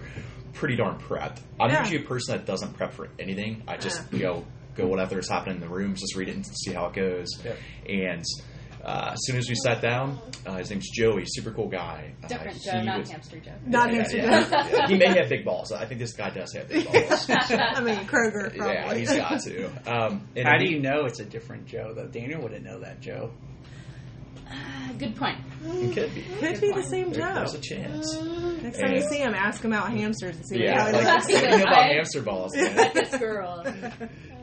pretty 0.53 0.75
darn 0.75 0.97
prepped. 0.99 1.39
I'm 1.59 1.69
Yeah. 1.69 1.79
usually 1.81 2.03
a 2.03 2.07
person 2.07 2.35
that 2.37 2.45
doesn't 2.45 2.73
prep 2.73 2.93
for 2.93 3.09
anything. 3.19 3.63
I 3.67 3.77
just 3.77 4.09
go 4.11 4.45
go 4.75 4.87
whatever's 4.87 5.29
happening 5.29 5.55
in 5.55 5.61
the 5.61 5.69
room, 5.69 5.95
just 5.95 6.17
read 6.17 6.27
it 6.27 6.35
and 6.35 6.45
see 6.45 6.73
how 6.73 6.87
it 6.87 6.93
goes. 6.93 7.27
Yep. 7.45 7.57
And 7.87 8.23
uh, 8.85 9.11
as 9.13 9.19
soon 9.25 9.37
as 9.37 9.49
we 9.49 9.55
sat 9.55 9.81
down, 9.81 10.19
uh, 10.45 10.57
his 10.57 10.69
name's 10.69 10.89
Joey, 10.91 11.23
super 11.25 11.51
cool 11.51 11.67
guy. 11.67 12.13
Uh, 12.23 12.27
Different 12.27 12.57
he 12.57 12.69
Joe, 12.69 12.81
not 12.83 12.99
was- 12.99 13.09
hamster 13.11 13.39
Joe. 13.39 13.51
Not 13.65 13.89
yeah, 13.89 13.95
hamster 13.95 14.17
yeah, 14.17 14.41
Joe. 14.43 14.77
yeah. 14.77 14.87
He 14.87 14.95
may 14.97 15.07
have 15.17 15.27
big 15.29 15.43
balls. 15.43 15.71
I 15.71 15.85
think 15.85 15.99
this 15.99 16.13
guy 16.13 16.29
does 16.29 16.53
have 16.53 16.69
big 16.69 16.85
balls. 16.85 17.25
I 17.29 17.81
mean 17.81 17.97
Kroger, 18.07 18.55
probably. 18.55 18.73
yeah, 18.75 18.93
he's 18.93 19.13
got 19.13 19.39
to. 19.41 19.65
Um, 19.91 20.27
and 20.35 20.47
How 20.47 20.57
do 20.57 20.69
you 20.71 20.79
know 20.79 21.05
it's 21.05 21.19
a 21.19 21.25
different 21.25 21.65
Joe 21.65 21.93
though? 21.95 22.07
Daniel 22.07 22.41
wouldn't 22.41 22.63
know 22.63 22.79
that 22.81 23.01
Joe. 23.01 23.31
Good 24.99 25.15
point. 25.15 25.39
It 25.63 25.93
could 25.93 26.13
be. 26.13 26.21
Could 26.39 26.61
be 26.61 26.71
the 26.71 26.83
same 26.83 27.11
There- 27.11 27.27
Joe. 27.27 27.33
There's 27.33 27.55
a 27.55 27.59
chance. 27.59 28.15
Next 28.61 28.79
time 28.79 28.93
you 28.93 29.01
see 29.01 29.17
him, 29.17 29.33
ask 29.33 29.63
him 29.63 29.73
about 29.73 29.89
hamsters 29.91 30.35
and 30.37 30.47
see 30.47 30.63
Yeah, 30.63 30.91
what 30.91 31.03
how 31.03 31.19
he 31.27 31.33
like, 31.33 31.43
looks. 31.51 31.63
about 31.63 31.85
hamster 31.91 32.21
balls. 32.21 32.55
man. 32.55 32.77
Like 32.77 32.93
this 33.09 33.15
girl. 33.17 33.65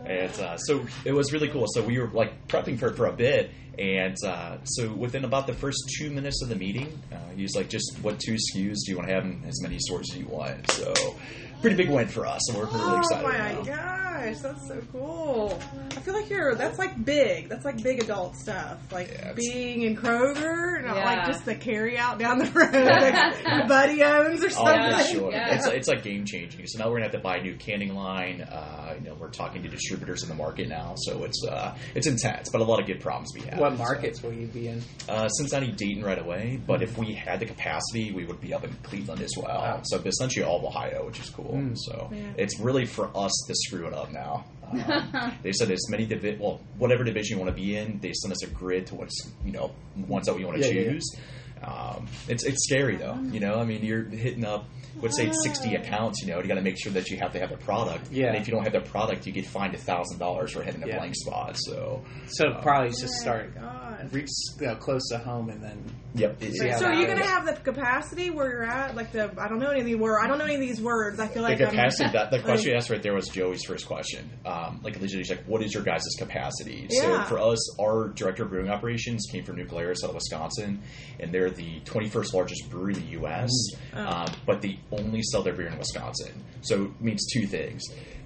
And 0.04 0.32
uh, 0.40 0.56
so 0.56 0.85
it 1.04 1.12
was 1.12 1.32
really 1.32 1.49
cool. 1.49 1.66
So 1.75 1.82
we 1.82 1.99
were 1.99 2.09
like 2.09 2.49
prepping 2.49 2.78
for 2.78 2.88
it 2.88 2.97
for 2.97 3.06
a 3.06 3.12
bit, 3.12 3.50
and 3.78 4.16
uh, 4.25 4.59
so 4.64 4.92
within 4.92 5.25
about 5.25 5.47
the 5.47 5.54
first 5.54 5.78
two 5.97 6.11
minutes 6.11 6.42
of 6.42 6.49
the 6.49 6.56
meeting, 6.56 7.00
uh, 7.12 7.16
he 7.37 7.42
was 7.42 7.54
like, 7.54 7.68
"Just 7.68 7.99
what 8.02 8.18
two 8.18 8.35
SKUs 8.35 8.76
do 8.85 8.90
you 8.92 8.97
want 8.97 9.09
to 9.09 9.14
have 9.14 9.25
in 9.25 9.44
as 9.47 9.62
many 9.62 9.78
stores 9.78 10.09
as 10.12 10.18
you 10.18 10.26
want?" 10.26 10.68
So 10.71 11.16
pretty 11.61 11.76
big 11.76 11.88
win 11.90 12.09
for 12.09 12.26
us, 12.26 12.49
and 12.50 12.59
we're 12.59 12.66
really 12.66 12.80
Oh 12.80 12.99
excited. 12.99 13.25
my 13.28 13.62
now. 13.62 14.01
Gosh, 14.12 14.38
that's 14.38 14.69
so 14.69 14.81
cool. 14.92 15.59
I 15.97 16.00
feel 16.00 16.14
like 16.14 16.28
you're 16.31 16.54
that's 16.54 16.78
like 16.78 17.04
big. 17.04 17.49
That's 17.49 17.64
like 17.64 17.83
big 17.83 18.02
adult 18.02 18.37
stuff. 18.37 18.78
Like 18.92 19.11
Yeah, 19.12 19.33
being 19.35 19.83
in 19.83 19.97
Kroger, 19.97 20.85
not 20.85 20.97
Yeah. 20.97 21.04
like 21.04 21.26
just 21.26 21.45
the 21.45 21.54
carry 21.54 21.97
out 21.99 22.19
down 22.19 22.38
the 22.38 22.50
road 22.50 22.73
like 22.75 23.69
Buddy 23.69 24.02
owns 24.02 24.42
or 24.42 24.47
Oh, 24.47 24.50
something. 24.50 24.99
for 24.99 25.04
sure. 25.04 25.33
Yeah. 25.33 25.54
It's, 25.54 25.66
it's 25.66 25.88
like 25.88 26.02
game 26.02 26.25
changing. 26.25 26.66
So 26.66 26.78
now 26.78 26.87
we're 26.88 26.97
gonna 26.97 27.04
have 27.04 27.12
to 27.12 27.19
buy 27.21 27.37
a 27.38 27.42
new 27.42 27.57
canning 27.57 27.95
line. 27.95 28.42
Uh, 28.42 28.94
you 28.98 29.09
know, 29.09 29.14
we're 29.14 29.31
talking 29.31 29.62
to 29.62 29.68
distributors 29.68 30.22
in 30.22 30.29
the 30.29 30.35
market 30.35 30.68
now, 30.68 30.94
so 30.96 31.25
it's 31.25 31.42
uh, 31.48 31.75
it's 31.94 32.07
intense, 32.07 32.48
but 32.51 32.61
a 32.61 32.64
lot 32.64 32.81
of 32.81 32.87
good 32.87 33.01
problems 33.01 33.31
we 33.35 33.40
have. 33.42 33.59
What 33.59 33.72
So, 33.72 33.79
markets 33.79 34.22
will 34.22 34.33
you 34.33 34.46
be 34.46 34.68
in? 34.68 34.83
Uh, 35.09 35.29
Cincinnati, 35.29 35.72
Dayton, 35.72 36.05
right 36.05 36.18
away. 36.18 36.61
But 36.66 36.83
if 36.83 36.96
we 36.98 37.12
had 37.14 37.40
the 37.40 37.46
capacity, 37.46 38.12
we 38.12 38.25
would 38.25 38.40
be 38.40 38.53
up 38.55 38.64
in 38.64 38.72
Cleveland 38.83 39.20
as 39.22 39.33
well. 39.37 39.46
Wow. 39.62 39.81
So 39.85 39.98
essentially 39.98 40.44
all 40.44 40.59
of 40.59 40.64
Ohio, 40.64 41.07
which 41.07 41.20
is 41.20 41.31
cool. 41.31 41.53
Mm. 41.55 41.77
So 41.77 42.11
Yeah. 42.12 42.18
it's 42.37 42.59
really 42.61 42.85
for 42.85 43.11
us 43.16 43.33
to 43.48 43.55
screw 43.55 43.87
it 43.87 43.94
up 43.94 44.12
now. 44.12 44.44
Um, 44.70 45.37
they 45.42 45.53
said 45.53 45.70
as 45.70 45.88
many 45.90 46.07
divi- 46.07 46.37
well, 46.40 46.61
whatever 46.79 47.05
division 47.05 47.37
you 47.38 47.44
want 47.44 47.55
to 47.55 47.61
be 47.62 47.77
in, 47.77 47.98
they 48.01 48.12
send 48.14 48.33
us 48.33 48.42
a 48.42 48.46
grid 48.48 48.87
to 48.88 48.94
what's 48.94 49.31
you 49.44 49.53
know 49.53 49.70
ones 50.09 50.27
that 50.27 50.35
we 50.37 50.44
want 50.44 50.59
to 50.61 50.66
Yeah, 50.66 50.72
yeah, 50.72 50.81
yeah. 50.83 50.90
choose. 50.92 51.16
Um, 51.62 52.07
it's 52.29 52.44
it's 52.44 52.64
scary 52.64 52.96
though. 52.96 53.18
You 53.31 53.40
know, 53.40 53.55
I 53.59 53.64
mean, 53.64 53.85
you're 53.85 54.05
hitting 54.05 54.44
up. 54.44 54.66
Let's 55.01 55.16
say 55.16 55.33
60 55.33 55.75
accounts, 55.77 56.20
you 56.20 56.31
know, 56.31 56.38
you 56.40 56.46
got 56.46 56.57
to 56.57 56.61
make 56.61 56.77
sure 56.79 56.92
that 56.92 57.09
you 57.09 57.16
have 57.16 57.33
to 57.33 57.38
have 57.40 57.48
the 57.48 57.57
product. 57.57 58.12
Yeah. 58.12 58.27
And 58.27 58.37
if 58.37 58.46
you 58.46 58.53
don't 58.53 58.62
have 58.62 58.75
the 58.75 58.83
product, 58.83 59.27
you 59.27 59.33
get 59.33 59.46
fined 59.46 59.75
$1,000 59.75 60.51
for 60.51 60.62
hitting 60.62 60.83
a 60.83 60.87
Yeah. 60.87 60.98
blank 60.98 61.14
spot. 61.14 61.57
So, 61.59 62.05
So 62.27 62.53
probably 62.61 62.90
just 62.90 63.14
start 63.14 63.55
God. 64.03 64.12
reach 64.12 64.29
uh, 64.67 64.75
close 64.77 65.09
to 65.09 65.19
home 65.19 65.49
and 65.51 65.62
then 65.62 65.85
yep. 66.15 66.43
it, 66.43 66.53
see 66.53 66.73
so 66.73 66.87
are 66.87 66.95
you 66.95 67.07
gonna 67.07 67.25
have 67.25 67.47
the 67.47 67.55
capacity 67.55 68.31
where 68.31 68.49
you're 68.49 68.65
at? 68.65 68.95
Like 68.95 69.12
the 69.12 69.33
I 69.38 69.49
don't 69.49 69.59
know 69.59 69.71
any 69.71 69.81
of 69.81 69.87
these 69.87 69.97
words. 69.97 70.23
I 70.23 70.27
don't 70.29 70.38
know 70.38 70.45
any 70.45 70.55
of 70.55 70.61
these 70.61 70.81
words. 70.81 71.21
I 71.21 71.29
feel 71.29 71.43
like 71.43 71.59
the 71.59 71.65
I'm- 71.65 71.75
capacity 71.75 72.11
that 72.12 72.31
the 72.31 72.38
question 72.43 72.71
you 72.71 72.77
asked 72.77 72.91
right 72.91 73.03
there 73.03 73.15
was 73.15 73.29
Joey's 73.29 73.65
first 73.65 73.87
question. 73.87 74.31
Um, 74.45 74.81
like 74.83 74.95
legitimately, 74.95 75.19
he's 75.19 75.31
like, 75.31 75.45
"What 75.47 75.62
is 75.62 75.75
your 75.75 75.83
guys' 75.83 76.05
capacity?" 76.19 76.88
So 76.91 77.23
for 77.25 77.38
us, 77.38 77.81
our 77.81 78.09
director 78.09 78.45
of 78.45 78.51
brewing 78.51 78.71
operations 78.71 79.27
came 79.31 79.45
from 79.45 79.57
New 79.57 79.67
Glarus 79.67 80.05
out 80.05 80.11
of 80.11 80.15
Wisconsin, 80.15 80.83
and 81.21 81.33
they're 81.33 81.51
the 81.51 81.81
21st 81.81 82.35
largest 82.35 82.71
brewery 82.71 82.95
in 82.95 83.01
the 83.01 83.11
U.S. 83.12 83.51
Oh. 83.95 84.07
Um, 84.07 84.27
but 84.47 84.62
they 84.62 84.79
only 84.91 85.23
sell 85.23 85.43
their 85.43 85.55
beer 85.55 85.67
in 85.67 85.79
Wisconsin. 85.79 86.33
So 86.62 86.85
it 86.85 87.01
means 87.01 87.27
two 87.33 87.47
things. 87.47 87.83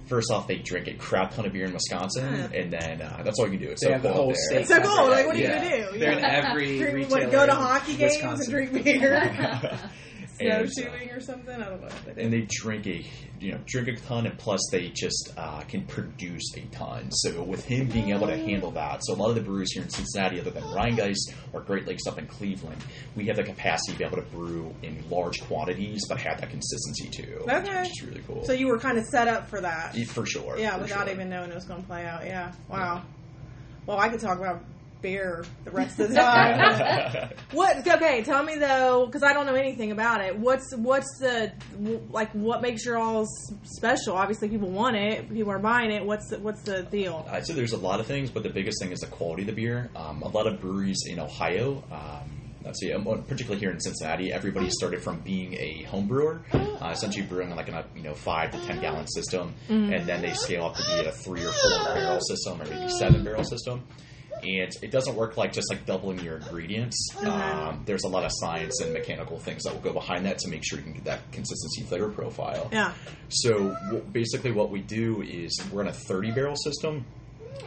First 0.07 0.31
off, 0.31 0.47
they 0.47 0.57
drink 0.57 0.87
a 0.87 0.93
crap 0.93 1.33
ton 1.35 1.45
of 1.45 1.53
beer 1.53 1.65
in 1.65 1.73
Wisconsin, 1.73 2.33
Yeah. 2.33 2.59
and 2.59 2.71
then 2.73 3.01
uh, 3.01 3.21
that's 3.23 3.39
all 3.39 3.45
you 3.45 3.57
can 3.57 3.67
do. 3.67 3.71
It's 3.73 3.81
They 3.83 3.87
so 3.87 3.93
have 3.93 4.01
the 4.03 4.09
cold 4.09 4.19
whole 4.21 4.29
up 4.31 4.35
state. 4.37 4.59
It's 4.61 4.69
so 4.69 4.79
cool. 4.81 5.09
Like, 5.09 5.27
what 5.27 5.35
are 5.35 5.39
you 5.39 5.47
gonna 5.47 5.61
do? 5.91 5.99
they're 5.99 6.11
in 6.13 6.19
Yeah. 6.19 6.43
every 6.49 6.77
Drink, 6.79 6.95
retailer. 6.95 7.21
what, 7.23 7.31
go 7.31 7.45
to 7.45 7.51
in 7.51 7.57
hockey 7.57 7.95
games 7.97 8.13
Wisconsin. 8.13 8.55
and 8.55 8.71
drink 8.71 8.83
beer, 8.85 9.21
And, 10.39 10.71
snowshoeing 10.71 11.09
or 11.11 11.19
something. 11.19 11.55
I 11.55 11.65
don't 11.69 11.81
know. 11.81 11.87
What 11.87 12.15
they 12.15 12.23
and 12.23 12.31
they 12.33 12.41
drink 12.49 12.85
a 12.87 13.03
you 13.39 13.51
know 13.53 13.59
drink 13.65 13.87
a 13.87 13.95
ton 13.95 14.25
and 14.25 14.37
plus 14.37 14.61
they 14.71 14.89
just 14.89 15.33
uh, 15.37 15.61
can 15.61 15.85
produce 15.85 16.55
a 16.55 16.61
ton 16.75 17.11
so 17.11 17.43
with 17.43 17.65
him 17.65 17.87
being 17.87 18.09
able 18.11 18.27
to 18.27 18.37
handle 18.37 18.71
that 18.71 18.99
so 19.03 19.13
a 19.13 19.15
lot 19.15 19.29
of 19.29 19.35
the 19.35 19.41
breweries 19.41 19.71
here 19.73 19.83
in 19.83 19.89
cincinnati 19.89 20.39
other 20.39 20.49
than 20.49 20.63
rhinegeist 20.63 21.33
or 21.53 21.61
great 21.61 21.85
lakes 21.87 22.07
up 22.07 22.17
in 22.17 22.25
cleveland 22.25 22.83
we 23.15 23.27
have 23.27 23.35
the 23.35 23.43
capacity 23.43 23.91
to 23.93 23.97
be 23.99 24.03
able 24.03 24.17
to 24.17 24.23
brew 24.35 24.73
in 24.81 25.03
large 25.09 25.39
quantities 25.43 26.01
but 26.09 26.17
have 26.19 26.39
that 26.41 26.49
consistency 26.49 27.09
too 27.09 27.45
Okay. 27.47 27.81
which 27.81 27.89
is 27.91 28.03
really 28.03 28.23
cool 28.25 28.43
So 28.43 28.53
you 28.53 28.67
were 28.67 28.79
kind 28.79 28.97
of 28.97 29.05
set 29.05 29.27
up 29.27 29.47
for 29.49 29.61
that. 29.61 29.95
for 30.07 30.25
sure 30.25 30.57
Yeah, 30.57 30.75
for 30.77 30.81
without 30.83 31.05
sure. 31.05 31.13
even 31.13 31.29
knowing 31.29 31.51
it 31.51 31.55
was 31.55 31.65
going 31.65 31.81
to 31.81 31.87
play 31.87 32.05
out. 32.05 32.25
Yeah. 32.25 32.53
Wow. 32.69 33.03
Well, 33.85 33.99
I 33.99 34.09
could 34.09 34.19
talk 34.19 34.39
about 34.39 34.63
beer 35.01 35.45
the 35.63 35.71
rest 35.71 35.99
of 35.99 36.09
the 36.09 36.15
time. 36.15 37.29
what? 37.51 37.87
Okay, 37.87 38.23
tell 38.23 38.43
me 38.43 38.57
though, 38.57 39.05
because 39.05 39.23
I 39.23 39.33
don't 39.33 39.45
know 39.45 39.55
anything 39.55 39.91
about 39.91 40.21
it. 40.21 40.37
What's 40.37 40.75
what's 40.75 41.07
the 41.19 41.53
like? 42.09 42.31
What 42.33 42.61
makes 42.61 42.85
your 42.85 42.97
all 42.97 43.25
special? 43.63 44.15
Obviously, 44.15 44.49
people 44.49 44.69
want 44.69 44.95
it. 44.95 45.29
People 45.29 45.51
are 45.51 45.59
buying 45.59 45.91
it. 45.91 46.05
What's 46.05 46.29
the, 46.29 46.39
what's 46.39 46.61
the 46.63 46.83
deal? 46.83 47.27
I'd 47.29 47.45
say 47.45 47.53
there's 47.53 47.73
a 47.73 47.77
lot 47.77 47.99
of 47.99 48.05
things, 48.07 48.29
but 48.29 48.43
the 48.43 48.49
biggest 48.49 48.81
thing 48.81 48.91
is 48.91 48.99
the 48.99 49.07
quality 49.07 49.43
of 49.43 49.47
the 49.47 49.53
beer. 49.53 49.89
Um, 49.95 50.21
a 50.21 50.29
lot 50.29 50.47
of 50.47 50.59
breweries 50.61 51.03
in 51.07 51.19
Ohio, 51.19 51.83
um, 51.91 52.51
let's 52.63 52.79
see, 52.79 52.91
um, 52.91 53.05
particularly 53.27 53.59
here 53.59 53.71
in 53.71 53.79
Cincinnati, 53.79 54.31
everybody 54.31 54.69
started 54.69 55.01
from 55.01 55.19
being 55.19 55.53
a 55.55 55.83
home 55.83 56.07
brewer, 56.07 56.41
uh, 56.53 56.89
essentially 56.91 57.25
brewing 57.25 57.49
like 57.55 57.67
in 57.67 57.73
a 57.73 57.85
you 57.95 58.03
know 58.03 58.13
five 58.13 58.51
to 58.51 58.59
ten 58.65 58.79
gallon 58.81 59.07
system, 59.07 59.53
and 59.69 60.07
then 60.07 60.21
they 60.21 60.33
scale 60.33 60.65
up 60.65 60.75
to 60.75 60.83
be 60.83 61.07
a 61.07 61.11
three 61.11 61.41
or 61.45 61.51
four 61.51 61.85
barrel 61.93 62.19
system, 62.21 62.61
or 62.61 62.65
maybe 62.65 62.89
seven 62.89 63.23
barrel 63.23 63.43
system. 63.43 63.83
And 64.43 64.71
it 64.81 64.91
doesn't 64.91 65.15
work 65.15 65.37
like 65.37 65.51
just 65.53 65.69
like 65.71 65.85
doubling 65.85 66.19
your 66.19 66.37
ingredients. 66.37 67.09
Um, 67.23 67.83
there's 67.85 68.03
a 68.03 68.07
lot 68.07 68.23
of 68.23 68.31
science 68.33 68.81
and 68.81 68.93
mechanical 68.93 69.39
things 69.39 69.63
that 69.63 69.73
will 69.73 69.81
go 69.81 69.93
behind 69.93 70.25
that 70.25 70.37
to 70.39 70.49
make 70.49 70.63
sure 70.63 70.77
you 70.79 70.83
can 70.83 70.93
get 70.93 71.05
that 71.05 71.31
consistency 71.31 71.83
flavor 71.83 72.09
profile. 72.09 72.69
Yeah. 72.71 72.93
So 73.29 73.75
w- 73.85 74.03
basically, 74.11 74.51
what 74.51 74.69
we 74.69 74.81
do 74.81 75.21
is 75.21 75.59
we're 75.71 75.81
in 75.81 75.87
a 75.87 75.93
30 75.93 76.31
barrel 76.31 76.55
system. 76.55 77.05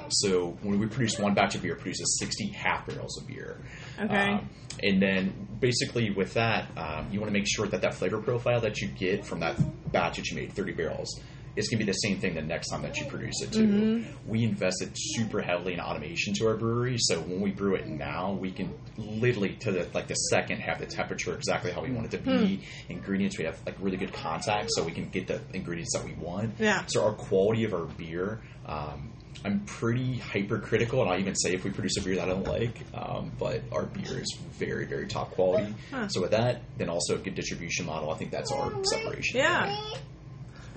So 0.08 0.56
when 0.62 0.78
we 0.78 0.86
produce 0.86 1.18
one 1.18 1.34
batch 1.34 1.54
of 1.54 1.62
beer, 1.62 1.74
it 1.74 1.80
produces 1.80 2.18
60 2.18 2.48
half 2.48 2.86
barrels 2.86 3.20
of 3.20 3.26
beer. 3.28 3.58
Okay. 4.00 4.32
Um, 4.32 4.48
and 4.82 5.00
then 5.02 5.48
basically 5.60 6.10
with 6.10 6.34
that, 6.34 6.66
um, 6.76 7.08
you 7.12 7.20
want 7.20 7.32
to 7.32 7.38
make 7.38 7.46
sure 7.48 7.66
that 7.66 7.82
that 7.82 7.94
flavor 7.94 8.18
profile 8.20 8.60
that 8.60 8.80
you 8.80 8.88
get 8.88 9.24
from 9.24 9.40
that 9.40 9.56
batch 9.92 10.16
that 10.16 10.28
you 10.28 10.36
made, 10.36 10.52
30 10.52 10.72
barrels, 10.72 11.20
is 11.56 11.68
going 11.68 11.78
to 11.78 11.84
be 11.84 11.90
the 11.90 11.98
same 11.98 12.18
thing 12.20 12.34
the 12.34 12.42
next 12.42 12.68
time 12.68 12.82
that 12.82 12.96
you 12.98 13.06
produce 13.06 13.42
it 13.42 13.52
too. 13.52 14.04
We 14.26 14.44
invested 14.44 14.92
super 14.94 15.40
heavily 15.40 15.74
in 15.74 15.80
automation 15.80 16.34
to 16.34 16.46
our 16.48 16.56
brewery, 16.56 16.96
so 16.98 17.20
when 17.20 17.40
we 17.40 17.50
brew 17.50 17.74
it 17.74 17.86
now, 17.86 18.32
we 18.32 18.50
can 18.52 18.72
literally 18.96 19.56
to 19.56 19.72
the 19.72 19.88
like 19.94 20.06
the 20.06 20.14
second 20.14 20.60
have 20.60 20.78
the 20.78 20.86
temperature 20.86 21.34
exactly 21.34 21.72
how 21.72 21.82
we 21.82 21.90
want 21.90 22.12
it 22.12 22.16
to 22.16 22.18
be. 22.18 22.62
Ingredients 22.88 23.38
we 23.38 23.44
have 23.44 23.58
like 23.66 23.76
really 23.80 23.96
good 23.96 24.12
contact, 24.12 24.70
so 24.72 24.82
we 24.82 24.92
can 24.92 25.08
get 25.08 25.26
the 25.26 25.40
ingredients 25.52 25.92
that 25.94 26.04
we 26.04 26.12
want. 26.14 26.54
Yeah. 26.58 26.84
So 26.86 27.04
our 27.04 27.12
quality 27.12 27.64
of 27.64 27.74
our 27.74 27.84
beer. 27.84 28.40
Um, 28.66 29.12
I'm 29.44 29.60
pretty 29.60 30.18
hypercritical, 30.18 31.00
and 31.00 31.10
I'll 31.10 31.18
even 31.18 31.34
say 31.34 31.54
if 31.54 31.64
we 31.64 31.70
produce 31.70 31.96
a 31.96 32.02
beer 32.02 32.16
that 32.16 32.24
I 32.24 32.26
don't 32.28 32.46
like, 32.46 32.78
um, 32.94 33.32
but 33.38 33.62
our 33.72 33.84
beer 33.84 34.20
is 34.20 34.36
very, 34.58 34.84
very 34.84 35.06
top 35.06 35.30
quality. 35.30 35.74
Huh. 35.90 36.08
So 36.08 36.20
with 36.20 36.32
that, 36.32 36.62
then 36.76 36.90
also 36.90 37.14
a 37.14 37.18
good 37.18 37.36
distribution 37.36 37.86
model. 37.86 38.10
I 38.10 38.16
think 38.16 38.32
that's 38.32 38.52
our 38.52 38.72
separation. 38.84 39.38
Yeah. 39.38 39.74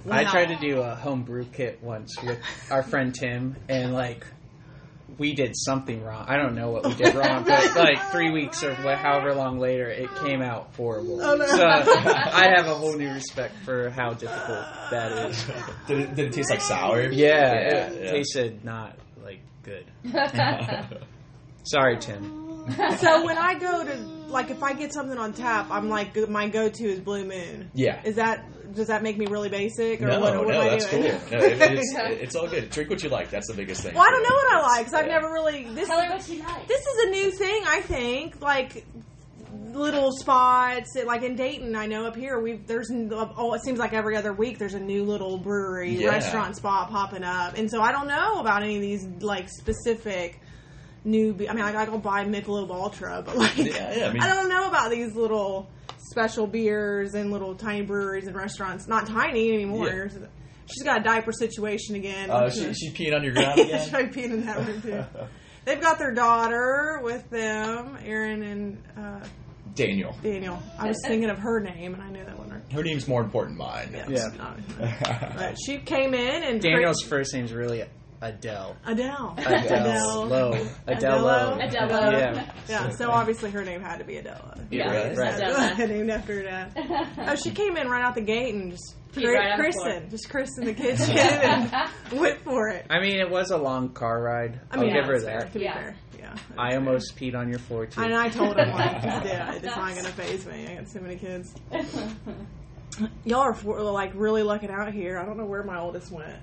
I 0.09 0.23
Wow. 0.23 0.31
tried 0.31 0.45
to 0.47 0.55
do 0.57 0.81
a 0.81 0.95
home 0.95 1.23
brew 1.23 1.45
kit 1.45 1.79
once 1.81 2.11
with 2.23 2.39
our 2.69 2.83
friend 2.83 3.13
Tim, 3.15 3.55
and 3.69 3.93
like 3.93 4.25
we 5.19 5.33
did 5.35 5.51
something 5.55 6.03
wrong. 6.03 6.25
I 6.27 6.37
don't 6.37 6.55
know 6.55 6.71
what 6.71 6.85
we 6.85 6.93
did 6.95 7.13
wrong, 7.15 7.43
but 7.43 7.75
like 7.75 8.11
three 8.11 8.31
weeks 8.31 8.63
or 8.63 8.75
wha- 8.83 8.95
however 8.95 9.33
long 9.35 9.59
later, 9.59 9.87
it 9.87 10.09
came 10.25 10.41
out 10.41 10.71
horrible. 10.75 11.21
Oh, 11.21 11.35
no. 11.35 11.45
So 11.45 11.65
I 11.67 12.51
have 12.55 12.65
a 12.67 12.73
whole 12.73 12.97
new 12.97 13.11
respect 13.13 13.53
for 13.63 13.91
how 13.91 14.13
difficult 14.13 14.65
that 14.91 15.29
is. 15.29 15.45
Did 15.87 15.99
it, 15.99 16.15
did 16.15 16.25
it 16.27 16.33
taste 16.33 16.49
like 16.49 16.61
sour? 16.61 17.01
Yeah, 17.03 17.53
Yeah, 17.53 17.53
it 17.89 18.03
yeah. 18.05 18.11
tasted 18.11 18.65
not 18.65 18.95
like 19.23 19.39
good. 19.63 19.85
Sorry, 21.63 21.97
Tim. 21.97 22.41
So 22.97 23.25
when 23.25 23.37
I 23.37 23.55
go 23.59 23.83
to 23.85 23.95
like 24.29 24.49
if 24.49 24.63
I 24.63 24.73
get 24.73 24.93
something 24.93 25.17
on 25.17 25.33
tap, 25.33 25.67
I'm 25.69 25.89
like 25.89 26.15
my 26.29 26.47
go-to 26.49 26.85
is 26.85 26.99
Blue 26.99 27.23
Moon. 27.25 27.69
Yeah. 27.73 28.01
Is 28.03 28.15
that 28.15 28.45
does 28.73 28.87
that 28.87 29.03
make 29.03 29.17
me 29.17 29.25
really 29.27 29.49
basic 29.49 30.01
or 30.01 30.07
No, 30.07 30.19
what, 30.19 30.35
what 30.37 30.47
no, 30.47 30.61
am 30.61 30.67
I 30.67 30.69
that's 30.71 30.89
doing? 30.89 31.03
cool. 31.03 31.39
No, 31.39 31.45
it, 31.45 31.61
it's, 31.61 31.93
it's 31.95 32.35
all 32.35 32.47
good. 32.47 32.69
Drink 32.69 32.89
what 32.89 33.03
you 33.03 33.09
like. 33.09 33.29
That's 33.29 33.47
the 33.47 33.53
biggest 33.53 33.81
thing. 33.83 33.93
Well, 33.93 34.03
I 34.07 34.11
don't 34.11 34.23
know 34.23 34.35
what 34.35 34.53
I 34.53 34.61
like 34.61 34.79
because 34.85 34.93
I've 34.93 35.07
never 35.07 35.31
really 35.31 35.63
this. 35.73 35.87
Tell 35.87 36.01
her 36.01 36.09
what 36.09 36.23
she 36.23 36.39
likes. 36.41 36.67
This 36.67 36.81
is 36.81 37.05
a 37.05 37.09
new 37.11 37.31
thing, 37.31 37.63
I 37.67 37.81
think. 37.81 38.41
Like 38.41 38.85
little 39.71 40.11
spots, 40.11 40.95
like 41.05 41.23
in 41.23 41.35
Dayton. 41.35 41.75
I 41.75 41.87
know 41.87 42.05
up 42.05 42.15
here 42.15 42.39
we 42.39 42.53
there's 42.53 42.89
oh, 42.91 43.53
it 43.53 43.61
seems 43.63 43.79
like 43.79 43.93
every 43.93 44.15
other 44.17 44.33
week 44.33 44.57
there's 44.59 44.73
a 44.75 44.79
new 44.79 45.03
little 45.03 45.37
brewery 45.37 45.91
Yeah. 45.95 46.09
restaurant 46.09 46.55
spot 46.55 46.89
popping 46.89 47.23
up, 47.23 47.57
and 47.57 47.69
so 47.69 47.81
I 47.81 47.91
don't 47.91 48.07
know 48.07 48.39
about 48.39 48.63
any 48.63 48.75
of 48.75 48.81
these 48.81 49.05
like 49.21 49.49
specific. 49.49 50.39
New, 51.05 51.33
be- 51.33 51.49
I 51.49 51.53
mean, 51.53 51.65
I 51.65 51.73
gotta 51.73 51.91
go 51.91 51.97
buy 51.97 52.23
Michelob 52.23 52.69
Ultra, 52.71 53.21
but 53.25 53.35
like, 53.35 53.57
Yeah, 53.57 53.93
yeah, 53.93 54.07
I 54.07 54.13
mean- 54.13 54.23
I 54.23 54.33
don't 54.33 54.47
know 54.47 54.69
about 54.69 54.89
these 54.89 55.13
little 55.13 55.69
special 56.13 56.45
beers 56.45 57.15
and 57.15 57.31
little 57.31 57.55
tiny 57.55 57.81
breweries 57.81 58.27
and 58.27 58.35
restaurants. 58.35 58.87
Not 58.87 59.07
tiny 59.07 59.51
anymore. 59.51 60.09
She's 60.67 60.83
got 60.83 61.01
a 61.01 61.03
diaper 61.03 61.31
situation 61.31 61.95
again. 61.95 62.29
Uh, 62.29 62.51
she, 62.51 62.71
she 62.75 62.91
peeing 62.91 63.15
on 63.15 63.23
your 63.23 63.33
ground 63.33 63.59
again? 63.59 63.79
She's 63.83 63.91
peeing 63.91 64.31
in 64.31 64.45
that 64.45 64.65
room 64.65 64.79
too. 64.81 65.03
They've 65.65 65.81
got 65.81 65.97
their 65.97 66.13
daughter 66.13 66.99
with 67.01 67.27
them, 67.31 67.97
Erin 68.03 68.43
and 68.43 68.83
uh, 68.95 69.25
Daniel. 69.73 70.15
Daniel. 70.21 70.61
I 70.77 70.89
was 70.89 71.01
thinking 71.03 71.31
of 71.31 71.39
her 71.39 71.59
name, 71.59 71.95
and 71.95 72.03
I 72.03 72.09
knew 72.11 72.23
that 72.23 72.37
wasn't 72.37 72.53
her. 72.53 72.75
Her 72.75 72.83
name's 72.83 73.07
more 73.07 73.21
important 73.21 73.57
than 73.57 73.65
mine. 73.67 73.89
Yeah. 73.91 74.07
Yeah. 74.09 74.27
Not- 74.37 75.35
But 75.35 75.55
she 75.65 75.79
came 75.79 76.13
in 76.13 76.43
and 76.43 76.61
Daniel's 76.61 77.01
first 77.01 77.33
name's 77.33 77.51
really 77.53 77.83
Adele. 78.23 78.77
Adele. 78.85 79.35
Adele 79.37 80.25
Lowe. 80.25 80.67
Adele 80.87 81.21
Lowe. 81.21 81.57
Adele. 81.59 82.11
Yeah. 82.13 82.53
Yeah, 82.69 82.89
so 82.89 83.11
obviously 83.11 83.51
her 83.51 83.63
name 83.65 83.81
had 83.81 83.97
to 83.97 84.05
be 84.05 84.17
Adela. 84.17 84.57
Yeah, 84.71 84.91
Right. 84.91 85.17
Right. 85.17 85.33
Adela. 85.35 85.87
named 85.87 86.09
after 86.09 86.35
her 86.35 86.43
dad. 86.43 86.71
Oh, 87.27 87.35
she 87.35 87.51
came 87.51 87.77
in 87.77 87.87
right 87.89 88.03
out 88.03 88.15
the 88.15 88.21
gate 88.21 88.53
and 88.53 88.71
just 88.71 88.95
Peed 89.13 89.27
right 89.27 89.51
on 89.51 89.59
christened, 89.59 90.09
just 90.09 90.29
christened 90.29 90.67
the 90.67 90.73
kitchen 90.73 91.17
and 91.17 91.71
went 92.19 92.43
for 92.43 92.69
it. 92.69 92.85
I 92.89 92.99
mean, 92.99 93.19
it 93.19 93.29
was 93.29 93.51
a 93.51 93.57
long 93.57 93.89
car 93.89 94.21
ride. 94.21 94.59
I 94.71 94.77
mean, 94.77 94.89
I'll 94.89 94.95
give 94.95 95.05
her 95.05 95.19
that's 95.19 95.25
fair, 95.25 95.49
that. 95.53 95.61
Yeah. 95.61 95.73
fair, 95.73 95.95
yeah. 96.17 96.35
I 96.57 96.75
almost 96.75 97.15
peed 97.17 97.35
on 97.35 97.49
your 97.49 97.59
floor 97.59 97.85
too. 97.85 98.01
And 98.01 98.13
I 98.15 98.29
told 98.29 98.57
him 98.57 98.69
like, 98.71 99.03
yeah, 99.03 99.53
it's 99.53 99.65
not 99.65 99.95
gonna 99.95 100.09
phase 100.09 100.45
me. 100.45 100.67
I 100.67 100.75
got 100.75 100.87
so 100.89 100.99
many 101.01 101.17
kids. 101.17 101.53
Y'all 103.25 103.39
are 103.41 103.53
for, 103.53 103.81
like 103.81 104.11
really 104.15 104.43
lucking 104.43 104.69
out 104.69 104.91
here. 104.93 105.17
I 105.17 105.25
don't 105.25 105.37
know 105.37 105.45
where 105.45 105.63
my 105.63 105.79
oldest 105.79 106.11
went. 106.11 106.35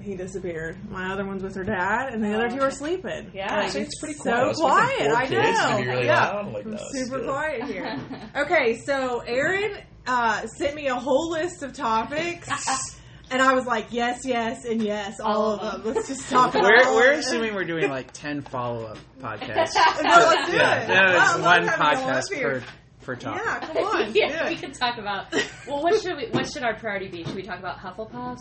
He 0.00 0.16
disappeared. 0.16 0.76
My 0.90 1.12
other 1.12 1.24
one's 1.24 1.42
with 1.42 1.54
her 1.54 1.64
dad, 1.64 2.12
and 2.12 2.22
the 2.22 2.34
other 2.34 2.50
two 2.50 2.60
are 2.60 2.70
sleeping. 2.70 3.30
Yeah. 3.32 3.60
like, 3.60 3.74
it's 3.74 3.98
pretty 3.98 4.14
so 4.18 4.52
quiet. 4.52 5.00
I 5.00 5.04
quiet. 5.04 5.10
I 5.12 5.26
kids, 5.26 5.48
it's 5.48 5.60
gonna 5.60 5.84
know. 5.84 5.92
really 5.92 6.06
yeah. 6.06 6.40
Like, 6.40 6.66
I'm 6.66 6.78
super 6.90 7.18
good. 7.18 7.28
quiet 7.28 7.64
here. 7.70 8.00
Okay, 8.36 8.78
so 8.78 9.20
Erin 9.20 9.78
uh, 10.06 10.46
sent 10.46 10.74
me 10.74 10.88
a 10.88 10.94
whole 10.94 11.30
list 11.30 11.62
of 11.62 11.72
topics. 11.72 12.48
And 13.30 13.40
I 13.40 13.54
was 13.54 13.64
like, 13.64 13.86
yes, 13.90 14.24
yes, 14.24 14.64
and 14.66 14.82
yes, 14.82 15.18
all, 15.18 15.58
of 15.58 15.82
them. 15.82 15.94
Let's 15.94 16.08
just 16.08 16.28
talk 16.28 16.50
about 16.54 16.64
We're, 16.64 16.94
we're 16.94 17.12
assuming 17.12 17.54
we're 17.54 17.64
doing 17.64 17.88
like 17.88 18.12
10 18.12 18.42
follow 18.42 18.84
up 18.84 18.98
podcasts. 19.18 19.74
No, 20.02 20.10
let's 20.10 20.50
do 20.50 20.56
yeah, 20.56 20.82
it. 20.82 20.88
no, 20.88 21.16
it's 21.16 21.38
one 21.38 21.66
podcast 21.66 22.30
per, 22.30 22.62
per 23.04 23.14
topic. 23.16 23.42
Yeah, 23.44 23.60
come 23.60 23.76
on. 23.84 24.12
yeah, 24.14 24.42
do 24.44 24.50
we 24.50 24.56
can 24.56 24.72
talk 24.72 24.98
about. 24.98 25.32
Well, 25.68 25.82
what 25.82 26.00
should 26.02 26.16
we? 26.16 26.28
What 26.30 26.50
should 26.52 26.62
our 26.62 26.74
priority 26.74 27.08
be? 27.08 27.24
Should 27.24 27.34
we 27.36 27.42
talk 27.42 27.58
about 27.58 27.78
Hufflepuffs? 27.78 28.40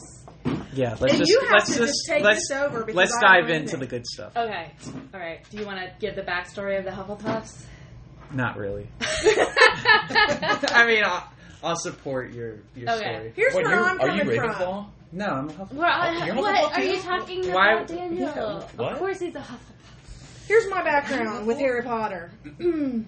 Yeah, 0.74 0.96
let's 1.00 1.14
And 1.14 1.18
just 1.20 1.30
you 1.32 1.40
have 1.42 1.52
let's 1.52 1.66
to 1.74 1.80
just, 1.80 1.94
just 1.94 2.06
take 2.08 2.24
let's 2.24 2.48
this 2.50 2.58
over 2.58 2.80
because 2.80 2.96
let's 2.96 3.16
I 3.18 3.22
don't 3.22 3.42
dive 3.42 3.50
know 3.50 3.56
into 3.56 3.78
the 3.78 3.86
good 3.88 4.06
stuff. 4.08 4.36
Okay, 4.36 4.72
all 5.14 5.20
right. 5.20 5.48
Do 5.50 5.58
you 5.58 5.66
want 5.66 5.80
to 5.80 5.92
give 6.00 6.16
the 6.16 6.24
backstory 6.24 6.80
of 6.80 6.86
the 6.86 6.92
Hufflepuffs? 6.92 7.64
Not 8.34 8.58
really. 8.58 8.88
I 9.02 10.86
mean, 10.88 11.04
I'll, 11.06 11.30
I'll 11.64 11.76
support 11.76 12.34
your 12.34 12.56
your 12.76 12.90
Okay. 12.90 13.14
story. 13.14 13.34
Here's 13.36 13.54
Wait, 13.54 13.66
where 13.66 13.76
you're, 13.76 13.84
I'm 13.86 14.00
are 14.02 14.08
coming 14.08 14.28
you 14.28 14.36
from. 14.36 14.50
Ravenclaw? 14.52 14.86
No, 15.12 15.26
I'm 15.28 15.50
a 15.50 15.54
Hufflepuff. 15.54 15.74
Well, 15.74 16.02
oh, 16.02 16.26
you're 16.26 16.36
what 16.36 16.74
are 16.74 16.84
you 16.84 17.00
talking 17.02 17.52
Why- 17.52 17.74
about, 17.74 17.88
Daniel? 17.88 18.62
What? 18.76 18.94
Of 18.94 18.98
course, 19.00 19.20
he's 19.20 19.36
a 19.36 19.40
Hufflepuff. 19.40 19.73
Here's 20.48 20.70
my 20.70 20.84
background 20.84 21.48
with 21.48 21.58
Harry 21.60 21.82
Potter. 21.84 22.32
my 22.60 23.06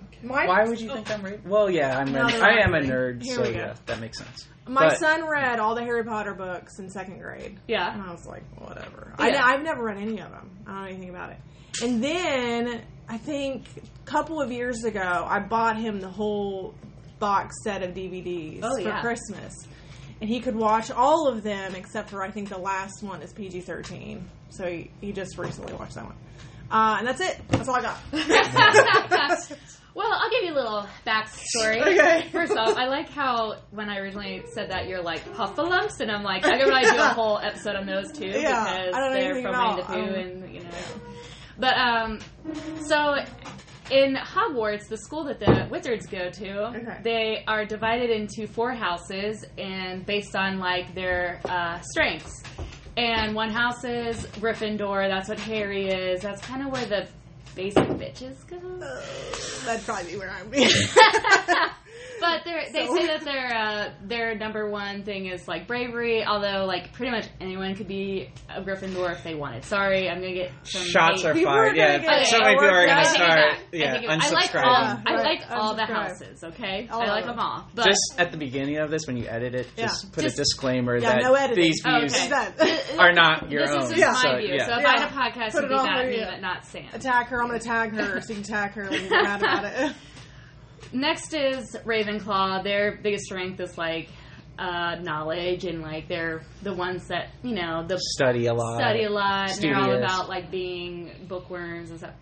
Why 0.48 0.64
would 0.66 0.80
you 0.80 0.90
think 0.94 1.12
I'm 1.12 1.22
right? 1.24 1.46
Well, 1.46 1.70
yeah, 1.70 1.98
I'm. 2.00 2.12
No, 2.12 2.28
A, 2.28 2.32
they're 2.32 2.44
I 2.44 2.62
am 2.64 2.74
a 2.74 2.78
really. 2.80 2.90
nerd, 2.90 3.24
Here 3.24 3.36
so 3.36 3.42
we 3.42 3.52
go. 3.52 3.60
yeah, 3.60 3.76
that 3.88 4.00
makes 4.00 4.18
sense. 4.18 4.48
my 4.68 4.88
But- 4.90 5.00
son 5.00 5.28
read 5.28 5.60
all 5.60 5.76
the 5.76 5.84
Harry 5.84 6.04
Potter 6.04 6.34
books 6.34 6.80
in 6.80 6.90
second 6.90 7.20
grade, 7.20 7.60
Yeah. 7.68 7.92
and 7.94 8.02
Yeah. 8.04 8.10
I 8.10 8.12
was 8.12 8.26
like, 8.26 8.44
whatever. 8.58 9.14
Yeah. 9.20 9.26
I, 9.46 9.54
I've 9.54 9.64
never 9.64 9.84
read 9.84 9.98
any 9.98 10.20
of 10.20 10.32
them. 10.32 10.50
I 10.66 10.72
don't 10.72 10.82
know 10.82 10.88
anything 10.88 11.10
about 11.10 11.32
it. 11.32 11.38
And 11.84 12.02
then 12.04 12.82
I 13.10 13.18
think 13.18 13.66
a 13.78 14.10
couple 14.10 14.42
of 14.42 14.52
years 14.52 14.84
ago, 14.86 15.26
I 15.28 15.40
bought 15.40 15.78
him 15.78 16.00
the 16.00 16.10
whole 16.10 16.74
box 17.20 17.54
set 17.64 17.84
of 17.84 17.92
DVDs 17.94 18.62
Oh, 18.64 18.76
for 18.76 18.82
yeah. 18.82 19.02
Christmas. 19.02 19.54
And 20.22 20.30
he 20.30 20.40
could 20.40 20.56
watch 20.56 20.90
all 20.90 21.28
of 21.28 21.44
them 21.44 21.76
except 21.76 22.10
for 22.10 22.24
I 22.24 22.32
think 22.32 22.48
the 22.48 22.58
last 22.58 23.04
one 23.04 23.22
is 23.22 23.34
PG 23.34 23.62
13. 23.62 24.26
So 24.52 24.66
he, 24.66 24.90
he 25.02 25.12
just 25.12 25.38
recently 25.38 25.74
watched 25.74 25.96
that 25.96 26.06
one. 26.06 26.16
Uh, 26.72 26.96
and 27.00 27.08
that's 27.08 27.22
it. 27.22 27.40
That's 27.50 27.68
all 27.70 27.76
I 27.76 27.82
got. 27.82 27.98
Well, 29.96 30.12
I'll 30.12 30.30
give 30.30 30.44
you 30.44 30.52
a 30.52 30.56
little 30.60 30.86
backstory. 31.08 31.80
Okay. 31.82 32.28
First 32.30 32.52
off, 32.58 32.76
I 32.76 32.88
like 32.88 33.08
how 33.08 33.56
when 33.72 33.90
I 33.90 34.00
originally 34.00 34.44
said 34.54 34.70
that 34.72 34.90
you're 34.90 35.02
like 35.02 35.24
Huffalumps, 35.36 36.02
and 36.02 36.12
I'm 36.12 36.22
like, 36.22 36.46
I'm 36.46 36.60
gonna 36.60 36.82
do 36.92 36.98
a 37.00 37.08
whole 37.14 37.40
episode 37.40 37.78
on 37.78 37.86
those 37.86 38.12
too 38.12 38.26
Yeah, 38.26 38.88
because 38.88 38.94
I 38.94 39.14
they're 39.14 39.42
from 39.42 39.58
Winnie 39.58 39.82
the 39.82 39.88
Pooh, 39.88 39.94
um, 39.94 40.14
and 40.16 40.54
you 40.54 40.64
know. 40.66 40.70
But 41.58 41.78
um, 41.78 42.20
so 42.82 43.16
in 43.90 44.16
Hogwarts, 44.18 44.90
the 44.90 44.98
school 44.98 45.24
that 45.26 45.40
the 45.40 45.68
wizards 45.72 46.08
go 46.08 46.30
to, 46.30 46.66
Okay. 46.76 47.00
they 47.02 47.44
are 47.48 47.64
divided 47.64 48.10
into 48.10 48.48
four 48.48 48.74
houses, 48.74 49.46
and 49.58 50.06
based 50.06 50.36
on 50.36 50.60
like 50.60 50.94
their 50.94 51.40
uh, 51.46 51.80
strengths. 51.80 52.44
And 52.98 53.36
one 53.36 53.50
house 53.50 53.84
is 53.84 54.26
Gryffindor. 54.40 55.10
That's 55.10 55.28
what 55.28 55.40
Harry 55.40 55.90
is. 55.90 56.22
That's 56.22 56.42
kind 56.42 56.66
of 56.66 56.72
where 56.72 56.86
the 56.86 57.08
basic 57.54 57.84
bitches 57.84 58.36
go. 58.48 58.58
That'd 59.66 59.86
probably 59.86 60.12
be 60.12 60.18
where 60.18 60.30
I'm. 60.30 60.52
But 62.20 62.42
they're, 62.46 62.64
they 62.72 62.86
So- 62.88 62.96
say 62.96 63.08
that 63.08 63.22
their 63.22 63.54
uh, 63.54 63.90
their 64.04 64.36
number 64.36 64.70
one 64.70 65.04
thing 65.04 65.26
is 65.28 65.48
like 65.48 65.68
bravery. 65.68 66.24
Although 66.26 66.66
like 66.66 66.94
pretty 66.94 67.12
much 67.12 67.26
anyone 67.42 67.76
could 67.76 67.88
be 67.88 68.30
a 68.50 68.62
Gryffindor 68.62 69.12
if 69.12 69.24
they 69.24 69.36
wanted. 69.36 69.64
Sorry, 69.66 70.10
I'm 70.10 70.22
gonna 70.22 70.34
get 70.34 70.52
some 70.64 70.84
Shots 70.84 71.22
hate. 71.22 71.30
are 71.30 71.34
People 71.34 71.52
fired. 71.52 71.76
gonna 71.76 71.78
Yeah, 71.78 71.98
get 72.00 72.28
so 72.28 72.40
many 72.40 72.54
people 72.56 72.66
are 72.70 72.88
gonna 72.88 73.02
take 73.04 73.16
start. 73.16 73.30
back. 73.30 73.60
I 73.60 73.76
Yeah, 73.76 73.94
take 73.94 74.04
it- 74.04 74.10
I 74.10 74.30
like 74.30 74.56
all. 74.56 74.62
Yeah, 74.64 75.02
I 75.06 75.16
like 75.22 75.52
all 75.52 75.74
the 75.76 75.86
houses. 75.86 76.44
Okay, 76.44 76.88
All 76.92 77.02
I 77.02 77.06
like 77.08 77.26
them. 77.26 77.36
them 77.36 77.40
all. 77.46 77.68
But 77.76 77.86
Just 77.86 78.02
at 78.18 78.32
the 78.32 78.38
beginning 78.38 78.78
of 78.78 78.90
this, 78.92 79.08
when 79.08 79.18
you 79.18 79.28
edit 79.28 79.54
it, 79.56 79.68
Yeah. 79.78 79.88
just 79.88 80.12
put 80.14 80.24
Just- 80.24 80.36
a 80.36 80.42
disclaimer 80.42 80.98
Yeah, 80.98 81.14
that 81.14 81.22
no 81.24 81.34
editing. 81.34 81.64
these 81.64 81.82
Oh, 81.86 82.00
views 82.00 82.16
okay. 82.16 82.80
Are 82.98 83.12
not 83.14 83.52
your 83.52 83.66
this 83.66 83.76
own. 83.76 83.82
is 83.84 83.90
just 83.90 84.00
Yeah. 84.00 84.12
my 84.12 84.22
So, 84.22 84.38
view. 84.38 84.56
yeah. 84.56 84.66
So 84.66 84.74
if 84.76 84.82
Yeah. 84.82 84.88
I 84.88 85.00
had 85.00 85.10
a 85.10 85.14
podcast, 85.14 85.52
Put 85.52 85.58
it'd 85.66 85.70
be 85.70 85.76
that 85.76 86.06
me, 86.08 86.24
but 86.30 86.42
not 86.42 86.66
Sam. 86.66 86.86
attack 86.94 87.28
her. 87.30 87.42
I'm 87.42 87.48
gonna 87.48 87.60
tag 87.60 87.94
her 87.96 88.22
so 88.22 88.30
you 88.34 88.36
can 88.36 88.44
tag 88.44 88.72
her 88.74 88.90
when 88.90 89.02
you're 89.06 89.24
mad 89.24 89.42
about 89.42 89.66
it. 89.66 89.94
Next 90.94 91.34
is 91.34 91.76
Ravenclaw. 91.86 92.64
Their 92.64 92.98
biggest 93.02 93.26
strength 93.26 93.60
is 93.60 93.78
like 93.78 94.10
uh, 94.58 94.96
knowledge 95.02 95.66
and 95.66 95.82
like 95.82 96.08
they're 96.08 96.42
the 96.64 96.74
ones 96.74 97.08
that 97.10 97.30
you 97.44 97.54
know 97.56 97.86
the 97.88 98.00
Study 98.00 98.48
a 98.48 98.54
lot. 98.54 98.80
study 98.80 99.04
a 99.04 99.10
lot. 99.10 99.52
And 99.52 99.62
they're 99.62 99.76
all 99.76 99.92
about 99.96 100.30
like 100.30 100.50
being 100.52 101.12
bookworms 101.28 101.90
and 101.90 102.00
stuff. 102.00 102.14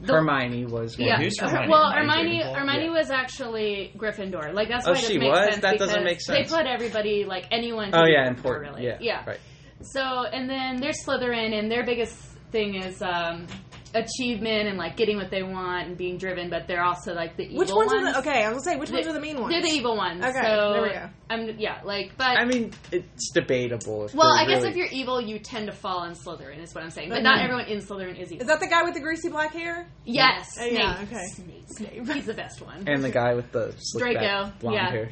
The- 0.00 0.12
Hermione 0.14 0.64
was 0.66 0.96
one. 0.98 1.08
Yeah. 1.08 1.18
Who's 1.18 1.38
Hermione? 1.40 1.68
Well, 1.70 1.90
Hermione's 1.92 2.44
Hermione, 2.44 2.54
Hermione 2.54 2.84
Yeah. 2.86 2.90
was 2.92 3.10
actually 3.10 3.92
Gryffindor. 3.96 4.52
Like 4.54 4.68
that's 4.68 4.86
Oh, 4.86 4.92
why 4.92 4.98
it 4.98 5.04
she 5.04 5.14
doesn't 5.18 5.28
was? 5.28 5.44
sense. 5.50 5.62
That 5.62 5.78
doesn't 5.78 5.94
because 5.94 6.04
make 6.04 6.20
sense. 6.20 6.50
They 6.50 6.56
put 6.56 6.66
everybody 6.66 7.24
like 7.24 7.46
anyone. 7.50 7.90
Oh 7.92 8.04
yeah, 8.04 8.24
Gryffindor, 8.24 8.36
important. 8.36 8.74
Really. 8.76 8.86
Yeah, 8.86 8.96
yeah. 9.00 9.24
Right. 9.26 9.40
So 9.82 10.00
and 10.00 10.48
then 10.50 10.76
there's 10.80 11.04
Slytherin, 11.04 11.56
and 11.58 11.70
their 11.70 11.84
biggest 11.84 12.16
thing 12.52 12.76
is 12.76 13.00
um, 13.02 13.46
achievement 13.94 14.68
and 14.68 14.76
like 14.76 14.96
getting 14.96 15.16
what 15.16 15.30
they 15.30 15.42
want 15.42 15.88
and 15.88 15.96
being 15.96 16.18
driven, 16.18 16.50
but 16.50 16.66
they're 16.68 16.82
also 16.84 17.14
like 17.14 17.36
the 17.36 17.44
evil 17.44 17.58
Which 17.58 17.70
ones, 17.72 17.92
ones. 17.92 18.08
are 18.08 18.12
the 18.12 18.18
okay? 18.18 18.44
I 18.44 18.48
was 18.52 18.64
gonna 18.64 18.74
say 18.74 18.76
which 18.80 18.90
ones 18.90 19.06
are 19.06 19.12
the 19.12 19.20
mean 19.20 19.40
ones? 19.40 19.52
They're 19.52 19.62
the 19.62 19.68
evil 19.76 19.96
ones. 19.96 20.22
Okay, 20.24 20.32
so 20.42 20.72
there 20.74 20.82
we 20.82 20.88
go. 20.90 21.08
I'm 21.30 21.58
yeah, 21.58 21.80
like 21.84 22.12
but 22.16 22.38
I 22.38 22.44
mean, 22.44 22.72
it's 22.92 23.30
debatable. 23.30 24.04
If 24.06 24.14
well, 24.14 24.32
I 24.32 24.44
guess 24.46 24.58
really- 24.58 24.70
if 24.70 24.76
you're 24.76 24.86
evil, 24.86 25.20
you 25.20 25.38
tend 25.38 25.66
to 25.66 25.72
fall 25.72 26.04
in 26.04 26.12
Slytherin. 26.12 26.62
Is 26.62 26.74
what 26.74 26.84
I'm 26.84 26.90
saying. 26.90 27.08
But 27.08 27.16
Okay. 27.16 27.22
not 27.24 27.40
everyone 27.40 27.66
in 27.66 27.78
Slytherin 27.78 28.18
is 28.20 28.30
evil. 28.32 28.42
Is 28.42 28.48
that 28.48 28.60
the 28.60 28.66
guy 28.68 28.82
with 28.82 28.94
the 28.94 29.00
greasy 29.00 29.28
black 29.30 29.52
hair? 29.52 29.88
yes, 30.04 30.56
Uh, 30.58 30.62
Snape. 30.62 30.72
yeah, 30.78 31.00
okay. 31.04 31.24
Snape. 31.34 31.64
Snape. 31.68 32.08
He's 32.14 32.26
the 32.26 32.34
best 32.34 32.60
one. 32.60 32.84
and 32.86 33.02
the 33.02 33.10
guy 33.10 33.34
with 33.34 33.50
the 33.52 33.74
slick 33.78 34.02
Draco, 34.04 34.44
back 34.44 34.58
blonde 34.60 34.74
yeah. 34.76 34.90
hair. 34.90 35.10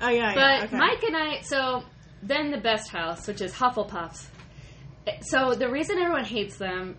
Oh 0.00 0.08
yeah, 0.10 0.34
But 0.34 0.40
yeah. 0.40 0.64
Okay. 0.64 0.76
Mike 0.76 1.02
and 1.02 1.16
I, 1.16 1.40
so 1.40 1.82
then 2.22 2.50
the 2.50 2.58
best 2.60 2.90
house, 2.90 3.26
which 3.26 3.40
is 3.40 3.52
Hufflepuffs. 3.54 4.26
So 5.22 5.54
the 5.54 5.70
reason 5.70 5.98
everyone 5.98 6.24
hates 6.24 6.56
them, 6.58 6.96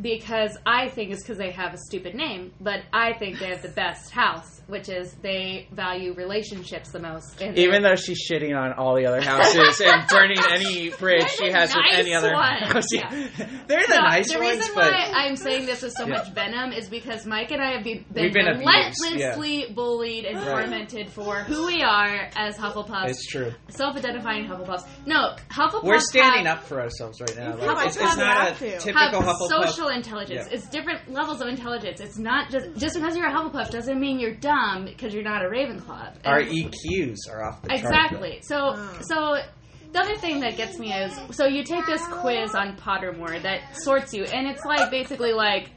because 0.00 0.56
I 0.66 0.88
think 0.88 1.10
it's 1.10 1.22
because 1.22 1.38
they 1.38 1.50
have 1.50 1.74
a 1.74 1.78
stupid 1.78 2.14
name, 2.14 2.52
but 2.60 2.82
I 2.92 3.12
think 3.14 3.38
they 3.38 3.48
have 3.48 3.62
the 3.62 3.68
best 3.68 4.10
house, 4.10 4.55
which 4.66 4.88
is 4.88 5.12
they 5.22 5.68
value 5.72 6.12
relationships 6.14 6.90
the 6.90 6.98
most. 6.98 7.40
And 7.40 7.56
Even 7.58 7.82
though 7.82 7.94
she's 7.94 8.28
shitting 8.28 8.56
on 8.56 8.72
all 8.72 8.94
the 8.96 9.06
other 9.06 9.20
houses 9.20 9.80
and 9.80 10.06
burning 10.10 10.38
any 10.50 10.90
bridge 10.90 11.28
she 11.30 11.44
They're 11.44 11.52
the 11.52 11.58
has 11.58 11.74
with 11.76 11.84
any 11.92 12.14
other 12.14 12.32
ones, 12.32 12.72
house. 12.72 12.84
yeah. 12.92 13.08
They're 13.68 13.86
the 13.86 13.94
No, 13.96 14.02
nice 14.02 14.32
the 14.32 14.38
ones, 14.40 14.56
reason 14.58 14.72
but 14.74 14.92
why 14.92 15.12
I'm 15.14 15.36
saying 15.36 15.66
this 15.66 15.82
with 15.82 15.92
so 15.92 16.04
Yeah. 16.06 16.14
much 16.16 16.32
venom 16.32 16.72
is 16.72 16.88
because 16.88 17.26
Mike 17.26 17.50
and 17.52 17.62
I 17.62 17.72
have 17.76 17.84
been, 17.84 18.04
been, 18.12 18.32
been 18.32 18.48
abused, 18.48 18.66
relentlessly 19.04 19.72
bullied 19.74 20.24
and 20.24 20.36
Right. 20.36 20.46
tormented 20.62 21.10
for 21.10 21.36
who 21.44 21.66
we 21.66 21.82
are 21.82 22.28
as 22.36 22.56
Hufflepuffs, 22.56 23.08
it's 23.10 23.26
true. 23.26 23.52
self-identifying 23.68 24.46
Hufflepuffs. 24.46 24.86
No, 25.06 25.36
Hufflepuffs. 25.50 25.84
We're 25.84 26.00
standing 26.00 26.46
have, 26.46 26.58
up 26.58 26.64
for 26.64 26.80
ourselves 26.80 27.20
right 27.20 27.36
now. 27.36 27.56
Like, 27.56 27.86
it's, 27.86 27.96
I 27.98 28.04
it's 28.04 28.14
thought 28.14 28.18
not 28.18 28.60
we 28.60 28.68
a 28.68 28.78
typical 28.80 29.22
have 29.22 29.36
Hufflepuff. 29.36 29.48
social 29.68 29.88
intelligence. 29.88 30.46
Yeah. 30.50 30.56
It's 30.56 30.68
different 30.68 31.10
levels 31.12 31.40
of 31.40 31.48
intelligence. 31.48 32.00
It's 32.00 32.18
not 32.18 32.50
just 32.50 32.74
just 32.76 32.94
because 32.96 33.16
you're 33.16 33.28
a 33.28 33.32
Hufflepuff 33.32 33.70
doesn't 33.70 34.00
mean 34.00 34.18
you're 34.18 34.34
dumb 34.34 34.55
because 34.84 35.14
you're 35.14 35.22
not 35.22 35.44
a 35.44 35.48
Ravenclaw. 35.48 36.08
And- 36.16 36.26
Our 36.26 36.42
EQs 36.42 37.16
are 37.30 37.44
off 37.44 37.62
the 37.62 37.68
chart. 37.68 37.80
exactly. 37.80 38.40
So 38.42 38.72
Oh. 38.74 38.98
so 39.02 39.38
the 39.92 40.00
other 40.00 40.16
thing 40.16 40.40
that 40.40 40.56
gets 40.56 40.78
me 40.78 40.92
is 40.92 41.18
so 41.30 41.46
you 41.46 41.62
take 41.64 41.86
this 41.86 42.04
quiz 42.08 42.54
on 42.54 42.76
Pottermore 42.76 43.40
that 43.42 43.76
sorts 43.76 44.12
you, 44.14 44.24
and 44.24 44.46
it's 44.46 44.64
like 44.64 44.90
basically 44.90 45.32
like. 45.32 45.70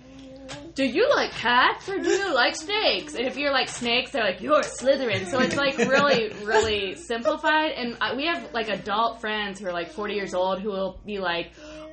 Do 0.74 0.84
you 0.86 1.08
like 1.14 1.32
cats 1.32 1.90
or 1.90 2.00
do 2.00 2.10
you 2.10 2.34
like 2.34 2.56
snakes? 2.56 3.14
And 3.14 3.28
if 3.28 3.38
you're 3.38 3.52
like 3.52 3.68
snakes, 3.68 4.12
they're 4.12 4.24
like 4.24 4.40
you're 4.42 4.62
Slytherin. 4.62 5.26
So 5.28 5.40
it's 5.42 5.56
like 5.58 5.78
really, 5.78 6.30
really 6.44 6.96
simplified. 6.96 7.72
And 7.74 7.98
uh, 8.02 8.14
we 8.16 8.26
have 8.28 8.52
like 8.54 8.70
adult 8.70 9.20
friends 9.20 9.60
who 9.60 9.68
are 9.68 9.74
like 9.74 9.92
40 9.92 10.14
years 10.14 10.34
old 10.34 10.62
who 10.62 10.70
will 10.70 11.00
be 11.06 11.20
like, 11.20 11.52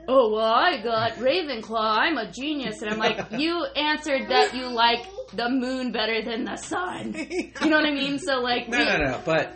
"Oh 0.08 0.30
well, 0.32 0.44
I 0.54 0.80
got 0.82 1.12
Ravenclaw. 1.16 1.96
I'm 1.98 2.16
a 2.16 2.30
genius." 2.30 2.80
And 2.80 2.90
I'm 2.92 2.98
like, 2.98 3.18
"You 3.32 3.64
answered 3.76 4.28
that 4.28 4.54
you 4.54 4.68
like 4.68 5.04
the 5.34 5.48
moon 5.48 5.92
better 5.92 6.22
than 6.22 6.44
the 6.44 6.56
sun." 6.56 7.14
You 7.66 7.70
know 7.70 7.76
what 7.76 7.86
I 7.86 7.92
mean? 7.92 8.18
So 8.18 8.40
like, 8.40 8.68
No, 8.68 8.78
we- 8.78 8.84
no, 8.84 8.96
no. 8.98 9.20
But 9.24 9.52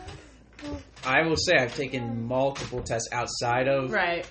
I 1.05 1.23
will 1.27 1.37
say 1.37 1.53
I've 1.59 1.75
taken 1.75 2.27
multiple 2.27 2.83
tests 2.83 3.09
outside 3.13 3.69
of 3.69 3.91
right? 3.93 4.29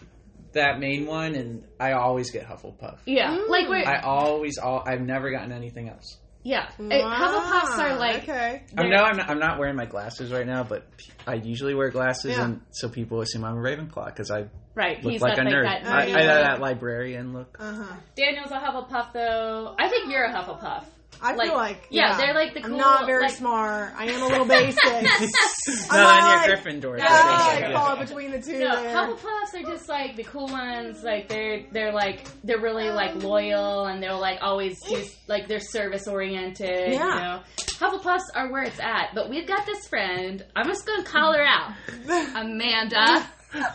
that 0.54 0.80
main 0.80 1.06
one, 1.06 1.36
and 1.36 1.64
I 1.80 1.94
always 1.94 2.32
get 2.32 2.46
Hufflepuff. 2.48 2.98
Yeah, 3.06 3.38
like 3.48 3.68
we're 3.70 3.86
I 3.88 4.02
always, 4.02 4.58
all, 4.58 4.84
I've 4.86 5.02
never 5.02 5.32
gotten 5.32 5.52
anything 5.52 5.90
else. 5.90 6.18
yeah. 6.44 6.70
It- 6.78 7.04
Hufflepuffs 7.04 7.78
are 7.80 7.98
like 7.98 8.24
okay. 8.24 8.64
I 8.78 8.82
they're- 8.84 8.90
know 8.90 9.04
I'm 9.04 9.18
not, 9.18 9.30
I'm 9.30 9.40
not 9.40 9.60
wearing 9.60 9.76
my 9.76 9.86
glasses 9.86 10.32
right 10.32 10.46
now, 10.46 10.64
but 10.64 10.86
I 11.26 11.36
usually 11.36 11.74
wear 11.76 11.90
glasses, 11.90 12.36
Yeah. 12.38 12.46
and 12.46 12.62
so 12.72 12.90
people 12.90 13.22
assume 13.22 13.44
I'm 13.46 13.58
a 13.58 13.62
Ravenclaw 13.62 14.06
because 14.08 14.30
I 14.32 14.46
right. 14.76 15.04
look 15.04 15.14
He's 15.14 15.22
like 15.22 15.36
got 15.38 15.48
a 15.48 15.50
like 15.50 15.56
nerd. 15.56 15.64
that. 15.84 15.86
I, 15.88 16.02
I 16.02 16.06
nerdy 16.06 16.10
have 16.10 16.18
look. 16.38 16.46
that 16.46 16.60
librarian 16.62 17.34
look. 17.34 17.58
Uh 17.60 17.74
huh. 17.74 17.96
Daniel's 18.16 18.52
a 18.52 18.60
Hufflepuff, 18.60 19.14
though. 19.14 19.76
I 19.80 19.88
think 19.90 20.12
you're 20.12 20.26
a 20.26 20.34
Hufflepuff. 20.34 20.84
I 21.22 21.34
Like- 21.34 21.48
feel 21.50 21.58
like 21.58 21.88
yeah, 21.90 22.18
they're 22.18 22.34
like 22.34 22.54
the 22.54 22.62
I'm 22.64 22.70
cool, 22.70 22.78
not 22.78 23.06
very 23.06 23.24
like- 23.24 23.34
smart. 23.36 23.94
I 23.98 24.06
am 24.06 24.22
a 24.22 24.28
little 24.28 24.46
basic. 24.46 24.84
no, 24.86 24.92
I'm 24.92 25.04
then 25.04 26.04
like- 26.04 26.48
you're 26.48 26.58
Gryffindor. 26.58 26.98
Yeah, 26.98 27.04
that's 27.10 27.44
I 27.48 27.60
basic, 27.60 27.76
call 27.76 27.88
yeah. 27.88 28.02
it 28.02 28.08
between 28.08 28.32
the 28.32 28.42
two. 28.42 28.60
No, 28.60 28.82
there. 28.82 28.96
Hufflepuffs 28.96 29.54
are 29.54 29.72
just 29.72 29.90
like 29.90 30.16
the 30.16 30.24
cool 30.24 30.48
ones. 30.48 31.04
Like 31.04 31.28
they're 31.28 31.64
they're 31.72 31.92
like 31.92 32.26
they're 32.44 32.60
really 32.62 32.88
um, 32.88 32.96
like 32.96 33.16
loyal 33.24 33.86
and 33.86 34.02
they're 34.02 34.14
like 34.14 34.40
always 34.42 34.78
eh. 34.88 34.96
do 35.02 35.04
like 35.28 35.48
they're 35.48 35.60
service 35.60 36.08
oriented. 36.08 36.94
You 36.94 37.00
Yeah. 37.00 37.06
know, 37.06 37.40
Hufflepuffs 37.80 38.24
are 38.36 38.52
where 38.52 38.64
it's 38.64 38.80
at. 38.80 39.14
But 39.14 39.30
we've 39.30 39.48
got 39.48 39.66
this 39.66 39.88
friend. 39.88 40.46
I'm 40.56 40.68
just 40.68 40.86
gonna 40.86 41.04
call 41.04 41.34
her 41.34 41.44
out, 41.44 41.74
Amanda. 42.36 43.28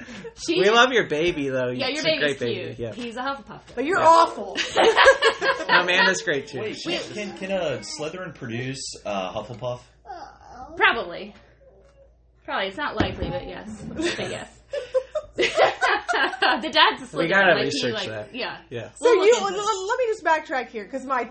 She, 0.46 0.58
We 0.60 0.70
love 0.70 0.92
your 0.92 1.06
baby, 1.08 1.48
though. 1.48 1.68
yeah, 1.68 1.88
your 1.88 1.98
It's 1.98 2.00
a 2.00 2.04
baby's 2.04 2.20
great 2.20 2.38
cute. 2.38 2.66
baby. 2.78 2.82
Yeah. 2.82 2.92
He's 2.94 3.16
a 3.16 3.20
Hufflepuff. 3.22 3.60
but 3.74 3.84
you're 3.84 3.98
Yeah. 3.98 4.06
awful. 4.06 4.56
Amanda's 5.68 6.22
great 6.22 6.46
too. 6.48 6.60
Wait, 6.60 6.78
can, 6.82 7.00
can, 7.12 7.36
can 7.36 7.50
a 7.50 7.78
Slytherin 7.80 8.34
produce 8.34 8.82
uh, 9.04 9.32
Hufflepuff? 9.32 9.80
Probably. 10.76 11.34
Probably. 12.44 12.68
It's 12.68 12.76
not 12.76 12.96
likely, 13.00 13.28
but 13.28 13.46
yes. 13.46 13.68
But 13.94 14.30
yes. 14.30 14.56
the 15.36 16.70
dad's 16.72 17.12
a 17.14 17.16
We 17.16 17.28
gotta 17.28 17.54
like, 17.54 17.58
he, 17.58 17.64
research 17.66 17.92
like- 17.94 18.08
that. 18.08 18.34
Yeah. 18.34 18.58
Yeah. 18.70 18.90
So 18.96 18.96
We'll 19.16 19.26
you 19.26 19.32
look 19.32 19.42
let, 19.42 19.52
let 19.52 19.98
me 19.98 20.06
just 20.08 20.24
backtrack 20.24 20.68
here 20.68 20.84
because 20.84 21.04
my 21.04 21.28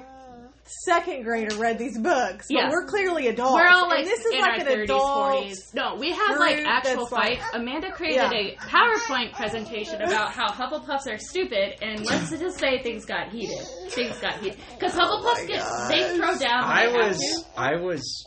second 0.86 1.23
grader 1.23 1.55
read 1.58 1.77
these 1.77 1.97
books, 1.97 2.47
but 2.49 2.55
Yeah. 2.55 2.69
we're 2.69 2.86
clearly 2.86 3.27
adults. 3.27 3.53
We're 3.55 3.67
all 3.67 3.84
and 3.84 3.89
like 3.91 4.05
this 4.05 4.19
is 4.25 4.34
in 4.34 4.39
like 4.41 4.49
our 4.51 4.55
an 4.60 4.65
30s, 4.67 4.84
adult. 4.84 5.43
40s. 5.43 5.73
No, 5.73 5.95
we 5.95 6.12
have 6.12 6.38
like 6.38 6.58
actual 6.65 6.95
that's 7.05 7.12
like- 7.12 7.39
fights. 7.39 7.55
Amanda 7.55 7.91
created 7.91 8.32
Yeah. 8.32 8.32
a 8.34 8.55
PowerPoint 8.58 9.34
presentation 9.34 10.01
about 10.01 10.32
how 10.32 10.47
Hufflepuffs 10.49 11.08
are 11.12 11.17
stupid, 11.17 11.75
and 11.82 12.05
let's 12.05 12.29
just 12.29 12.60
say 12.60 12.82
things 12.84 13.05
got 13.05 13.29
heated. 13.29 13.65
Things 13.89 14.17
got 14.19 14.34
heated 14.36 14.60
because 14.77 14.95
oh 14.95 14.99
Hufflepuffs 14.99 15.47
get 15.47 15.63
they 15.89 16.15
throw 16.17 16.38
down. 16.38 16.63
I 16.63 16.88
was. 16.88 17.45
I 17.58 17.75
was 17.75 18.25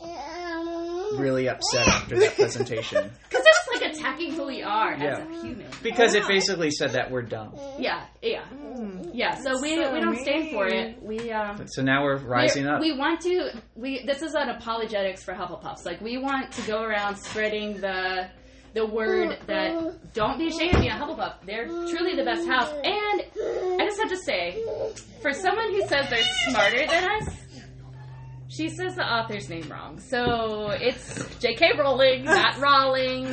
really 1.17 1.47
upset 1.47 1.87
after 1.87 2.17
that 2.19 2.35
presentation 2.35 3.11
Because 3.29 3.42
it 3.42 3.42
was 3.42 3.42
like 3.42 3.42
attacking 3.99 4.33
who 4.33 4.47
we 4.47 4.61
are 4.63 4.93
as 4.93 5.19
a 5.19 5.25
human. 5.41 5.65
because 5.81 6.13
it 6.15 6.27
basically 6.27 6.71
said 6.71 6.91
that 6.91 7.09
we're 7.11 7.21
dumb. 7.21 7.55
Yeah, 7.79 8.05
yeah, 8.21 8.43
yeah. 9.13 9.35
So 9.35 9.61
we 9.61 9.75
so 9.75 9.93
we 9.93 9.99
don't 9.99 10.17
stand 10.19 10.49
for 10.51 10.67
it. 10.67 11.01
We 11.01 11.31
um. 11.31 11.65
So 11.67 11.81
now 11.81 12.03
we're 12.03 12.17
rising 12.17 12.63
We're- 12.65 12.75
up. 12.75 12.81
We 12.81 12.97
want 12.97 13.21
to. 13.21 13.51
We 13.75 14.03
this 14.05 14.21
is 14.21 14.33
an 14.35 14.49
apologetics 14.49 15.23
for 15.23 15.33
Hufflepuffs. 15.33 15.85
Like 15.85 16.01
we 16.01 16.17
want 16.17 16.51
to 16.53 16.61
go 16.67 16.81
around 16.83 17.17
spreading 17.17 17.79
the 17.81 18.29
the 18.73 18.85
word 18.85 19.37
that 19.45 20.13
don't 20.13 20.39
be 20.39 20.47
ashamed 20.47 20.73
of 20.73 20.81
being 20.81 20.91
a 20.91 20.95
Hufflepuff. 20.95 21.45
They're 21.45 21.67
truly 21.67 22.15
the 22.15 22.23
best 22.23 22.47
house. 22.47 22.71
And 22.83 23.21
I 23.79 23.85
just 23.85 23.99
have 23.99 24.09
to 24.09 24.17
say, 24.17 24.63
for 25.21 25.31
someone 25.31 25.71
who 25.73 25.81
says 25.87 26.09
they're 26.09 26.23
smarter 26.49 26.87
than 26.87 27.03
us, 27.21 27.35
she 28.49 28.69
says 28.69 28.95
the 28.95 29.03
author's 29.03 29.47
name 29.47 29.69
wrong. 29.69 29.99
So 29.99 30.69
it's 30.71 31.37
J.K. 31.39 31.73
Rowling, 31.77 32.23
not 32.25 32.57
Rowling. 32.59 33.27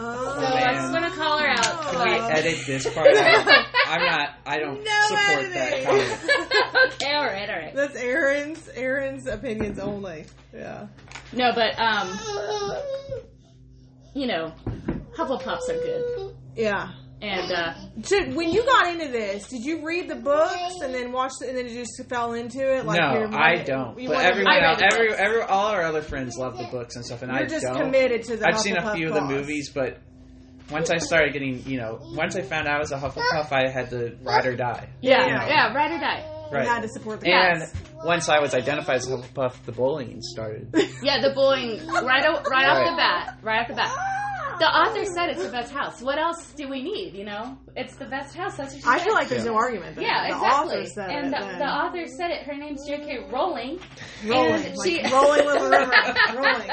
So 0.00 0.06
Oh, 0.06 0.54
I 0.54 0.74
just 0.74 0.92
want 0.92 1.04
to 1.04 1.10
call 1.10 1.38
her 1.38 1.46
out. 1.48 1.90
Can 1.92 2.08
we 2.08 2.14
edit 2.30 2.58
this 2.66 2.88
part 2.94 3.06
out? 3.14 3.66
I'm 3.86 4.00
not. 4.06 4.30
I 4.46 4.58
don't 4.58 4.82
No 4.82 5.00
support 5.08 5.52
that 5.52 5.72
editing. 5.72 5.86
comment. 5.86 6.92
okay, 6.94 7.12
all 7.14 7.24
right, 7.26 7.50
all 7.50 7.56
right. 7.56 7.74
That's 7.74 7.96
Erin's 7.96 8.68
Erin's 8.74 9.26
opinions 9.26 9.78
only. 9.78 10.24
Yeah. 10.54 10.86
No, 11.34 11.52
but 11.54 11.78
um, 11.78 12.18
you 14.14 14.26
know, 14.26 14.52
Hufflepuffs 15.16 15.68
are 15.68 15.74
good, 15.74 16.34
Yeah. 16.56 16.90
And 17.22 17.52
uh, 17.52 17.74
Did, 18.00 18.34
when 18.34 18.50
you 18.50 18.64
got 18.64 18.88
into 18.94 19.08
this, 19.08 19.48
did 19.48 19.62
you 19.64 19.84
read 19.86 20.08
the 20.08 20.16
books 20.16 20.76
and 20.82 20.94
then 20.94 21.12
watch 21.12 21.32
the, 21.40 21.48
and 21.48 21.56
then 21.58 21.68
you 21.68 21.74
just 21.84 22.02
fell 22.08 22.32
into 22.34 22.60
it? 22.60 22.86
Like 22.86 23.00
no, 23.00 23.12
you're- 23.20 23.34
I 23.34 23.62
don't. 23.62 23.98
you 23.98 24.08
But 24.08 24.16
wanted- 24.16 24.30
everyone, 24.30 24.52
I 24.52 24.56
read 24.58 24.82
else, 24.82 24.94
every, 24.94 25.12
every, 25.14 25.42
all 25.42 25.66
our 25.68 25.82
other 25.82 26.02
friends 26.02 26.36
love 26.38 26.56
the 26.58 26.64
books 26.70 26.96
and 26.96 27.04
stuff, 27.04 27.22
and 27.22 27.30
You're 27.32 27.42
I 27.42 27.46
just 27.46 27.64
don't. 27.66 27.76
committed 27.76 28.22
to 28.24 28.36
the. 28.36 28.46
I've 28.48 28.58
seen 28.60 28.76
a 28.76 28.80
Hufflepuff 28.80 28.94
few 28.96 29.08
of 29.08 29.14
the 29.14 29.20
movies, 29.24 29.70
but 29.74 29.98
once 30.70 30.90
I 30.90 30.98
started 30.98 31.32
getting, 31.32 31.64
you 31.66 31.78
know, 31.78 31.98
once 32.14 32.36
I 32.36 32.42
found 32.42 32.68
out 32.68 32.76
I 32.76 32.78
was 32.78 32.92
a 32.92 32.96
Hufflepuff, 32.98 33.52
I 33.52 33.68
had 33.68 33.90
to 33.90 34.16
ride 34.22 34.46
or 34.46 34.54
die. 34.56 34.88
yeah, 35.00 35.26
Yeah. 35.26 35.46
yeah, 35.48 35.74
ride 35.74 35.90
or 35.92 35.98
die. 36.00 36.24
You 36.50 36.56
Right. 36.56 36.66
had 36.66 36.82
to 36.82 36.88
support 36.88 37.20
the 37.20 37.30
And 37.32 37.60
cause. 37.60 37.74
once 38.04 38.28
I 38.28 38.40
was 38.40 38.54
identified 38.54 38.96
as 38.96 39.08
a 39.08 39.16
Hufflepuff, 39.16 39.64
the 39.66 39.72
bullying 39.72 40.20
started. 40.22 40.68
Yeah, 41.02 41.20
the 41.20 41.32
bullying 41.34 41.86
right 41.86 42.24
o- 42.26 42.42
right 42.50 42.68
off 42.68 42.90
the 42.90 42.96
bat, 42.96 43.38
right 43.42 43.60
off 43.62 43.68
the 43.68 43.74
bat. 43.74 43.96
The 44.60 44.66
author 44.66 45.04
said 45.06 45.30
it's 45.30 45.42
the 45.42 45.50
best 45.50 45.72
house. 45.72 46.00
What 46.02 46.18
else 46.18 46.52
do 46.52 46.68
we 46.68 46.82
need? 46.82 47.14
You 47.14 47.24
know, 47.24 47.58
it's 47.76 47.96
the 47.96 48.04
best 48.04 48.36
house. 48.36 48.56
That's 48.56 48.72
what 48.74 48.76
she 48.76 48.82
said. 48.82 48.90
I 48.90 48.98
said. 48.98 49.04
feel 49.04 49.14
like 49.14 49.28
there's 49.28 49.44
Yeah. 49.44 49.50
no 49.50 49.56
argument. 49.56 49.96
There. 49.96 50.04
Yeah, 50.04 50.28
the 50.28 50.36
exactly. 50.36 50.76
author 50.76 50.86
said 50.86 51.10
and 51.10 51.26
it. 51.34 51.40
the, 51.40 51.46
the 51.58 51.64
author 51.64 52.06
said 52.06 52.30
it. 52.30 52.42
Her 52.46 52.54
name's 52.56 52.86
J.K. 52.86 53.26
Rowling. 53.32 53.80
rolling, 54.26 54.54
and 54.66 54.76
like 54.76 54.88
she- 54.88 55.02
rolling 55.12 55.46
with 55.46 55.58
the 55.62 55.70
river, 55.70 56.38
rolling. 56.42 56.68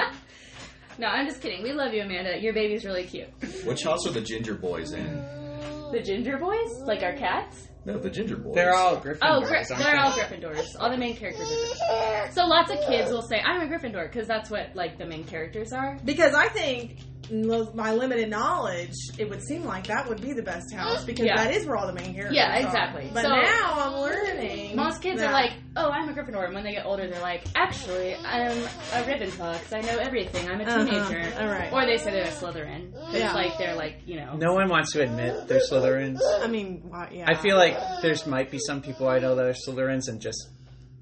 No, 1.00 1.08
I'm 1.08 1.28
just 1.28 1.42
kidding. 1.42 1.64
We 1.64 1.74
love 1.74 1.94
you, 1.94 2.02
Amanda. 2.04 2.38
Your 2.42 2.54
baby's 2.54 2.84
really 2.84 3.04
cute. 3.06 3.30
Which 3.66 3.84
house 3.84 4.06
are 4.08 4.12
the 4.12 4.22
Ginger 4.22 4.56
Boys 4.56 4.94
in? 4.94 5.06
The 5.92 6.02
Ginger 6.04 6.38
Boys, 6.38 6.70
like 6.86 7.04
our 7.04 7.14
cats. 7.14 7.68
No, 7.86 7.98
the 7.98 8.10
ginger 8.10 8.36
boys. 8.36 8.54
They're 8.54 8.74
all 8.76 8.98
Gryffindors. 8.98 9.20
Oh, 9.22 9.40
Gry- 9.48 9.64
they're 9.70 9.78
they? 9.78 9.98
all 9.98 10.12
Gryffindors. 10.12 10.76
All 10.78 10.90
the 10.92 10.98
main 10.98 11.16
characters 11.16 11.50
are 11.50 11.56
Gryffindors. 11.56 12.34
So 12.34 12.46
lots 12.46 12.70
of 12.70 12.80
kids 12.86 13.10
will 13.10 13.22
say, 13.22 13.40
"I'm 13.40 13.62
a 13.62 13.74
Gryffindor" 13.74 14.12
because 14.12 14.28
that's 14.28 14.50
what 14.50 14.76
like 14.76 14.98
the 14.98 15.06
main 15.06 15.24
characters 15.24 15.72
are. 15.72 15.98
Because 16.04 16.34
I 16.34 16.50
think 16.50 16.98
lo- 16.98 17.17
my 17.74 17.92
limited 17.92 18.30
knowledge, 18.30 18.94
it 19.18 19.30
would 19.30 19.44
seem 19.44 19.66
like 19.66 19.88
that 19.88 20.08
would 20.08 20.22
be 20.22 20.32
the 20.34 20.42
best 20.42 20.74
house 20.74 21.04
because 21.04 21.26
Yeah. 21.26 21.36
that 21.44 21.54
is 21.54 21.66
where 21.66 21.76
all 21.76 21.86
the 21.88 21.94
main 21.94 22.14
characters 22.14 22.36
Yeah, 22.36 22.56
are. 22.58 22.66
exactly. 22.66 23.10
But 23.14 23.24
So- 23.24 23.30
now 23.30 23.74
I'm 23.78 23.94
learning. 24.02 24.76
Most 24.78 25.02
kids 25.02 25.20
that- 25.20 25.30
are 25.30 25.34
like, 25.34 25.52
"Oh, 25.76 25.90
I'm 25.90 26.08
a 26.08 26.14
Gryffindor," 26.14 26.46
and 26.46 26.54
when 26.56 26.64
they 26.64 26.72
get 26.72 26.86
older, 26.86 27.08
they're 27.08 27.22
like, 27.22 27.44
"Actually, 27.56 28.16
I'm 28.16 28.52
a 28.52 29.04
Ravenclaw 29.04 29.60
because 29.60 29.74
I 29.74 29.82
know 29.82 29.98
everything. 30.00 30.50
I'm 30.50 30.62
a 30.62 30.64
Uh-huh. 30.64 30.86
teenager." 30.86 31.34
All 31.40 31.48
right. 31.48 31.72
Or 31.74 31.86
they 31.86 31.98
say 31.98 32.12
they're 32.12 32.24
a 32.24 32.28
Slytherin. 32.28 32.94
It's 33.10 33.20
Yeah. 33.20 33.34
like 33.34 33.58
they're 33.58 33.76
like 33.76 34.02
you 34.06 34.20
know. 34.20 34.34
No 34.38 34.54
one 34.54 34.70
wants 34.70 34.94
to 34.94 35.02
admit 35.02 35.48
they're 35.48 35.60
Slytherins. 35.60 36.20
I 36.42 36.48
mean, 36.48 36.84
why, 36.88 37.10
yeah. 37.12 37.26
I 37.28 37.36
feel 37.36 37.58
like 37.58 37.78
there's 38.02 38.26
might 38.26 38.52
be 38.52 38.60
some 38.60 38.82
people 38.82 39.08
I 39.10 39.20
know 39.20 39.36
that 39.36 39.46
are 39.46 39.54
Slytherins 39.54 40.08
and 40.08 40.22
just 40.22 40.48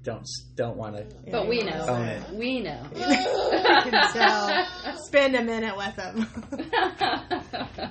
don't 0.06 0.24
don't 0.54 0.76
want 0.76 0.96
to. 0.96 1.04
But 1.30 1.48
we 1.48 1.62
know. 1.62 1.84
Own 1.88 2.04
it. 2.06 2.30
We 2.32 2.60
know. 2.60 2.80
I 2.96 3.80
can 3.90 4.12
tell. 4.12 4.96
Spend 5.06 5.34
a 5.36 5.42
minute 5.42 5.76
with 5.76 5.96
them. 5.96 7.90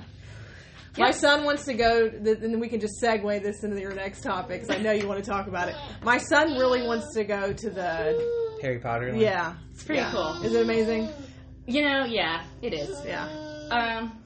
My 0.98 1.10
son 1.10 1.44
wants 1.44 1.66
to 1.66 1.74
go, 1.74 2.06
and 2.06 2.24
then 2.26 2.58
we 2.58 2.68
can 2.68 2.80
just 2.80 2.94
segue 3.02 3.42
this 3.42 3.62
into 3.62 3.78
your 3.78 3.94
next 3.94 4.22
topic 4.22 4.62
because 4.62 4.74
I 4.74 4.80
know 4.82 4.92
you 4.92 5.06
want 5.06 5.22
to 5.22 5.30
talk 5.30 5.46
about 5.46 5.68
it. 5.68 5.74
My 6.02 6.16
son 6.16 6.52
really 6.52 6.86
wants 6.86 7.12
to 7.14 7.24
go 7.24 7.52
to 7.52 7.70
the, 7.70 8.58
Harry 8.62 8.78
Potter. 8.78 9.08
Land. 9.10 9.20
yeah. 9.20 9.54
It's 9.74 9.84
pretty 9.84 10.00
Yeah. 10.00 10.10
cool. 10.10 10.42
Is 10.42 10.54
it 10.54 10.62
amazing? 10.62 11.10
You 11.66 11.82
know, 11.82 12.04
yeah, 12.06 12.44
it 12.62 12.72
is. 12.72 12.98
Yeah. 13.04 13.26
Um, 13.70 14.22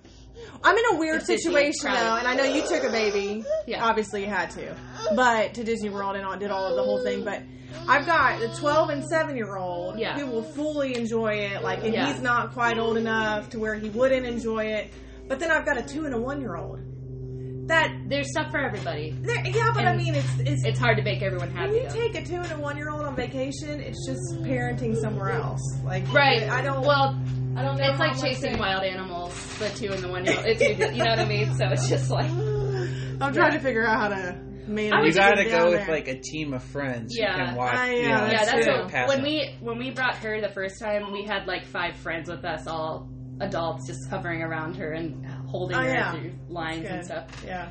I'm 0.62 0.76
in 0.76 0.84
a 0.92 0.98
weird 0.98 1.22
situation 1.22 1.72
crowded. 1.80 2.00
though, 2.04 2.16
and 2.16 2.28
I 2.28 2.34
know 2.34 2.44
you 2.44 2.62
took 2.66 2.84
a 2.84 2.90
baby. 2.90 3.44
Yeah. 3.66 3.84
Obviously, 3.84 4.22
you 4.22 4.28
had 4.28 4.50
to, 4.50 4.74
but 5.16 5.54
to 5.54 5.64
Disney 5.64 5.88
World 5.90 6.16
and 6.16 6.24
all, 6.26 6.36
did 6.36 6.50
all 6.50 6.66
of 6.66 6.76
the 6.76 6.82
whole 6.82 7.02
thing. 7.02 7.24
But 7.24 7.42
I've 7.88 8.04
got 8.04 8.40
the 8.40 8.48
12 8.58 8.90
and 8.90 9.04
7 9.04 9.36
year 9.36 9.56
old 9.56 9.98
Yeah. 9.98 10.18
who 10.18 10.26
will 10.26 10.42
fully 10.42 10.96
enjoy 10.96 11.34
it. 11.34 11.62
Like, 11.62 11.82
and 11.84 11.94
Yeah. 11.94 12.12
he's 12.12 12.20
not 12.20 12.52
quite 12.52 12.78
old 12.78 12.96
enough 12.98 13.48
to 13.50 13.58
where 13.58 13.74
he 13.74 13.88
wouldn't 13.88 14.26
enjoy 14.26 14.64
it. 14.66 14.92
But 15.28 15.38
then 15.38 15.50
I've 15.50 15.64
got 15.64 15.78
a 15.78 15.82
two 15.82 16.04
and 16.04 16.14
a 16.14 16.20
one 16.20 16.40
year 16.40 16.56
old. 16.56 16.80
That 17.68 17.92
there's 18.08 18.28
stuff 18.32 18.50
for 18.50 18.58
everybody. 18.58 19.12
there- 19.22 19.46
yeah, 19.46 19.70
but 19.72 19.86
I 19.86 19.96
mean, 19.96 20.16
it's 20.16 20.28
it's. 20.40 20.64
It's 20.64 20.78
hard 20.78 20.96
to 20.96 21.04
make 21.04 21.22
everyone 21.22 21.50
happy. 21.52 21.72
when 21.74 21.82
you 21.84 21.88
though. 21.88 21.94
take 21.94 22.16
a 22.16 22.24
two 22.24 22.34
and 22.34 22.50
a 22.50 22.58
one 22.58 22.76
year 22.76 22.90
old 22.90 23.02
on 23.02 23.14
vacation, 23.14 23.78
it's 23.80 24.04
just 24.06 24.42
parenting 24.42 24.96
somewhere 24.96 25.30
else. 25.30 25.62
Like, 25.84 26.12
Right. 26.12 26.42
I 26.50 26.62
don't. 26.62 26.84
Well, 26.84 27.16
I 27.56 27.62
don't 27.62 27.76
know. 27.78 27.84
it's 27.90 27.98
like 27.98 28.20
chasing 28.20 28.52
they- 28.54 28.58
wild 28.58 28.84
animals, 28.84 29.34
the 29.58 29.68
two 29.70 29.92
and 29.92 30.02
the 30.02 30.08
one. 30.08 30.24
It's, 30.26 30.60
you 30.60 31.02
know 31.04 31.10
what 31.10 31.18
I 31.18 31.24
mean? 31.24 31.54
So 31.56 31.66
it's 31.70 31.88
just 31.88 32.10
like, 32.10 32.30
I'm 33.20 33.32
trying 33.34 33.52
to 33.52 33.58
figure 33.60 33.86
out 33.86 34.00
how 34.00 34.08
to 34.08 34.36
manage. 34.66 34.92
I 34.92 35.02
You 35.04 35.12
gotta 35.12 35.40
it 35.46 35.50
go 35.50 35.70
with 35.70 35.86
there. 35.86 35.94
like 35.94 36.08
a 36.08 36.20
team 36.20 36.54
of 36.54 36.62
friends 36.62 37.14
Yeah. 37.16 37.32
who 37.38 37.44
can 37.46 37.54
watch. 37.56 37.74
I- 37.76 37.90
you 37.94 38.00
yeah, 38.02 38.20
know, 38.20 38.26
yeah, 38.26 38.44
that's 38.44 38.66
that's 38.66 38.92
what, 38.92 39.08
when 39.08 39.16
them. 39.18 39.22
we 39.22 39.56
when 39.60 39.78
we 39.78 39.90
brought 39.90 40.16
her 40.16 40.40
the 40.40 40.48
first 40.48 40.80
time, 40.80 41.12
we 41.12 41.24
had 41.24 41.46
like 41.46 41.64
five 41.66 41.96
friends 41.96 42.28
with 42.30 42.44
us, 42.44 42.66
all 42.66 43.08
adults, 43.40 43.86
just 43.86 44.08
hovering 44.08 44.42
around 44.42 44.76
her 44.76 44.92
and 44.92 45.26
holding 45.48 45.76
Oh, 45.76 45.82
her 45.82 45.88
yeah. 45.88 46.12
through 46.12 46.32
lines 46.48 46.86
and 46.86 47.04
stuff. 47.04 47.26
Yeah. 47.44 47.70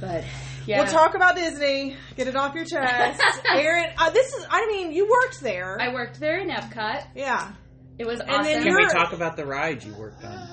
But 0.00 0.24
yeah, 0.66 0.78
We'll 0.82 0.92
talk 0.92 1.14
about 1.14 1.36
Disney. 1.36 1.96
Get 2.16 2.28
it 2.28 2.36
off 2.36 2.54
your 2.54 2.64
chest, 2.70 3.20
Erin. 3.50 3.90
Uh, 3.98 4.10
this 4.10 4.32
is. 4.34 4.46
I 4.50 4.66
mean, 4.66 4.92
you 4.92 5.08
worked 5.08 5.40
there. 5.40 5.78
I 5.80 5.92
worked 5.94 6.18
there 6.20 6.38
in 6.38 6.48
Epcot. 6.50 7.04
yeah. 7.14 7.52
It 7.98 8.06
was 8.06 8.18
then 8.20 8.30
awesome. 8.30 8.52
Can 8.62 8.66
you're- 8.66 8.84
we 8.84 8.90
talk 8.92 9.12
about 9.12 9.36
the 9.36 9.46
ride 9.46 9.82
you 9.84 9.94
worked 9.94 10.24
on? 10.24 10.48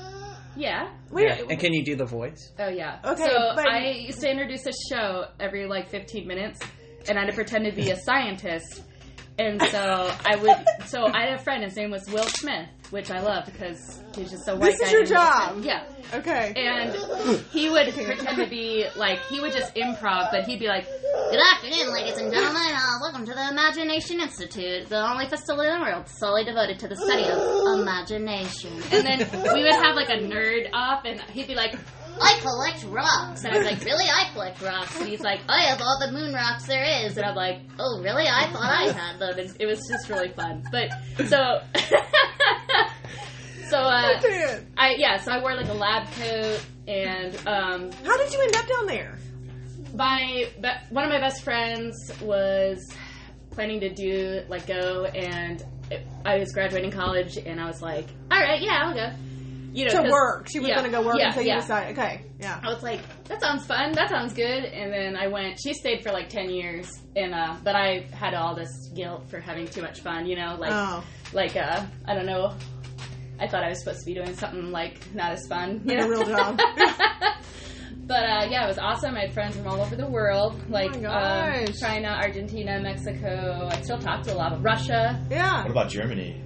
yeah. 0.55 0.89
Wait. 1.11 1.25
Yeah. 1.27 1.45
And 1.49 1.59
can 1.59 1.73
you 1.73 1.83
do 1.83 1.95
the 1.95 2.05
voice? 2.05 2.51
Oh 2.59 2.69
yeah. 2.69 2.99
Okay, 3.03 3.23
So 3.25 3.51
but- 3.55 3.67
I 3.67 3.89
used 3.91 4.21
to 4.21 4.29
introduce 4.29 4.65
a 4.65 4.73
show 4.89 5.25
every 5.39 5.65
like 5.67 5.89
15 5.89 6.27
minutes, 6.27 6.59
and 7.07 7.17
I 7.17 7.21
had 7.21 7.29
to 7.29 7.35
pretend 7.35 7.65
to 7.65 7.71
be 7.71 7.89
a 7.91 7.97
scientist. 7.97 8.81
And 9.39 9.61
so 9.63 10.13
I 10.25 10.35
would. 10.35 10.87
So 10.87 11.07
I 11.07 11.25
had 11.25 11.39
a 11.39 11.43
friend. 11.43 11.63
His 11.63 11.75
name 11.75 11.89
was 11.89 12.07
Will 12.09 12.23
Smith, 12.25 12.69
which 12.91 13.09
I 13.09 13.19
loved 13.19 13.51
because 13.51 14.01
he's 14.15 14.29
just 14.29 14.47
a 14.47 14.55
white 14.55 14.77
This 14.77 14.81
is 14.81 14.91
your 14.91 15.05
job. 15.05 15.63
Yeah. 15.63 15.83
Okay. 16.13 16.53
And 16.55 16.93
he 17.51 17.69
would 17.69 17.91
pretend 17.93 18.37
to 18.37 18.47
be 18.47 18.85
like 18.95 19.19
he 19.25 19.39
would 19.39 19.51
just 19.51 19.73
improv, 19.75 20.29
but 20.31 20.43
he'd 20.45 20.59
be 20.59 20.67
like, 20.67 20.85
Good 20.85 21.39
afternoon, 21.51 21.93
ladies 21.93 22.17
and 22.17 22.31
gentlemen. 22.31 22.61
Uh, 22.75 22.97
welcome 23.01 23.25
to 23.25 23.33
the 23.33 23.49
Imagination 23.49 24.19
Institute, 24.19 24.87
the 24.89 25.01
only 25.09 25.27
facility 25.27 25.71
in 25.71 25.79
the 25.79 25.85
world 25.85 26.07
solely 26.07 26.43
devoted 26.45 26.77
to 26.79 26.87
the 26.87 26.95
study 26.95 27.23
of 27.23 27.79
imagination. 27.79 28.71
and 28.91 29.05
then 29.05 29.19
we 29.53 29.63
would 29.63 29.71
have 29.73 29.95
like 29.95 30.09
a 30.09 30.17
nerd 30.17 30.69
off, 30.73 31.05
and 31.05 31.19
he'd 31.31 31.47
be 31.47 31.55
like, 31.55 31.75
I 32.23 32.39
collect 32.41 32.83
rocks. 32.85 33.43
And 33.43 33.53
I 33.53 33.57
was 33.57 33.67
like, 33.67 33.83
really? 33.83 34.05
I 34.05 34.29
collect 34.33 34.61
rocks. 34.61 34.99
And 34.99 35.07
he's 35.07 35.21
like, 35.21 35.41
I 35.49 35.63
have 35.63 35.81
all 35.81 35.99
the 35.99 36.11
moon 36.11 36.33
rocks 36.33 36.65
there 36.65 37.05
is. 37.05 37.17
And 37.17 37.25
I'm 37.25 37.35
like, 37.35 37.59
oh, 37.79 38.01
really? 38.01 38.25
I 38.27 38.49
thought 38.51 38.63
I 38.63 38.91
had 38.91 39.19
them. 39.19 39.37
and 39.39 39.55
it 39.59 39.65
was 39.65 39.79
just 39.87 40.09
really 40.09 40.29
fun. 40.29 40.63
But 40.71 40.89
so. 41.27 41.61
So 43.69 43.79
uh, 43.79 44.19
Dude, 44.21 44.67
I 44.77 44.93
yeah, 44.99 45.17
so 45.17 45.31
I 45.31 45.41
wore 45.41 45.55
like 45.55 45.67
a 45.67 45.73
lab 45.73 46.07
coat 46.11 46.61
and 46.87 47.35
um, 47.47 47.91
how 48.05 48.17
did 48.17 48.31
you 48.31 48.39
end 48.41 48.55
up 48.55 48.67
down 48.67 48.85
there? 48.85 49.17
my 49.95 50.47
be- 50.61 50.69
one 50.89 51.05
of 51.05 51.09
my 51.09 51.19
best 51.19 51.43
friends 51.43 51.95
was 52.21 52.77
planning 53.51 53.79
to 53.79 53.93
do 53.93 54.41
like 54.47 54.67
go 54.67 55.05
and 55.05 55.63
it, 55.91 56.05
I 56.25 56.37
was 56.37 56.51
graduating 56.51 56.91
college 56.91 57.37
and 57.37 57.59
I 57.59 57.65
was 57.65 57.81
like, 57.81 58.07
all 58.31 58.39
right, 58.39 58.61
yeah, 58.61 58.81
I'll 58.83 58.93
go. 58.93 59.11
You 59.73 59.85
know, 59.85 59.91
To 59.91 59.97
'cause- 60.03 60.11
work. 60.11 60.47
She 60.51 60.59
was 60.59 60.69
yeah, 60.69 60.75
going 60.79 60.91
to 60.91 60.97
go 60.97 61.05
work 61.05 61.17
yeah, 61.17 61.27
until 61.27 61.41
you 61.43 61.49
yeah. 61.49 61.59
decided. 61.61 61.97
Okay. 61.97 62.25
Yeah. 62.39 62.59
I 62.63 62.67
was 62.71 62.83
like, 62.83 62.99
that 63.25 63.41
sounds 63.41 63.65
fun. 63.65 63.91
That 63.93 64.09
sounds 64.09 64.33
good. 64.33 64.65
And 64.65 64.93
then 64.93 65.15
I 65.15 65.27
went. 65.27 65.59
She 65.63 65.73
stayed 65.73 66.03
for 66.03 66.11
like 66.11 66.29
ten 66.29 66.49
years, 66.49 67.01
and 67.15 67.33
uh, 67.33 67.55
but 67.63 67.75
I 67.75 68.05
had 68.13 68.33
all 68.33 68.55
this 68.55 68.69
guilt 68.95 69.29
for 69.29 69.39
having 69.39 69.65
too 69.67 69.81
much 69.81 70.01
fun. 70.01 70.25
You 70.27 70.35
know, 70.35 70.55
like 70.59 70.71
Oh. 70.73 71.03
like 71.33 71.55
uh, 71.55 71.85
I 72.07 72.13
don't 72.13 72.25
know. 72.27 72.55
I 73.39 73.47
thought 73.47 73.63
I 73.63 73.69
was 73.69 73.79
supposed 73.83 74.01
to 74.01 74.05
be 74.05 74.13
doing 74.13 74.35
something 74.35 74.71
like 74.71 74.99
not 75.15 75.31
as 75.31 75.47
fun. 75.47 75.81
You 75.85 75.97
Like 75.97 76.05
a 76.05 76.09
real 76.09 76.23
job. 76.25 76.57
but 78.05 78.23
uh, 78.23 78.45
yeah, 78.49 78.63
it 78.65 78.67
was 78.67 78.77
awesome. 78.77 79.15
I 79.15 79.21
had 79.21 79.33
friends 79.33 79.55
from 79.55 79.67
all 79.67 79.81
over 79.81 79.95
the 79.95 80.07
world, 80.07 80.61
like 80.69 80.95
Oh 80.97 81.01
my 81.01 81.63
um. 81.65 81.73
China, 81.73 82.09
Argentina, 82.09 82.79
Mexico. 82.79 83.69
I 83.71 83.81
still 83.81 83.97
talk 83.97 84.21
to 84.23 84.33
a 84.33 84.37
lot 84.37 84.53
of 84.53 84.63
Russia. 84.63 85.19
Yeah. 85.31 85.63
What 85.63 85.71
about 85.71 85.89
Germany? 85.89 86.41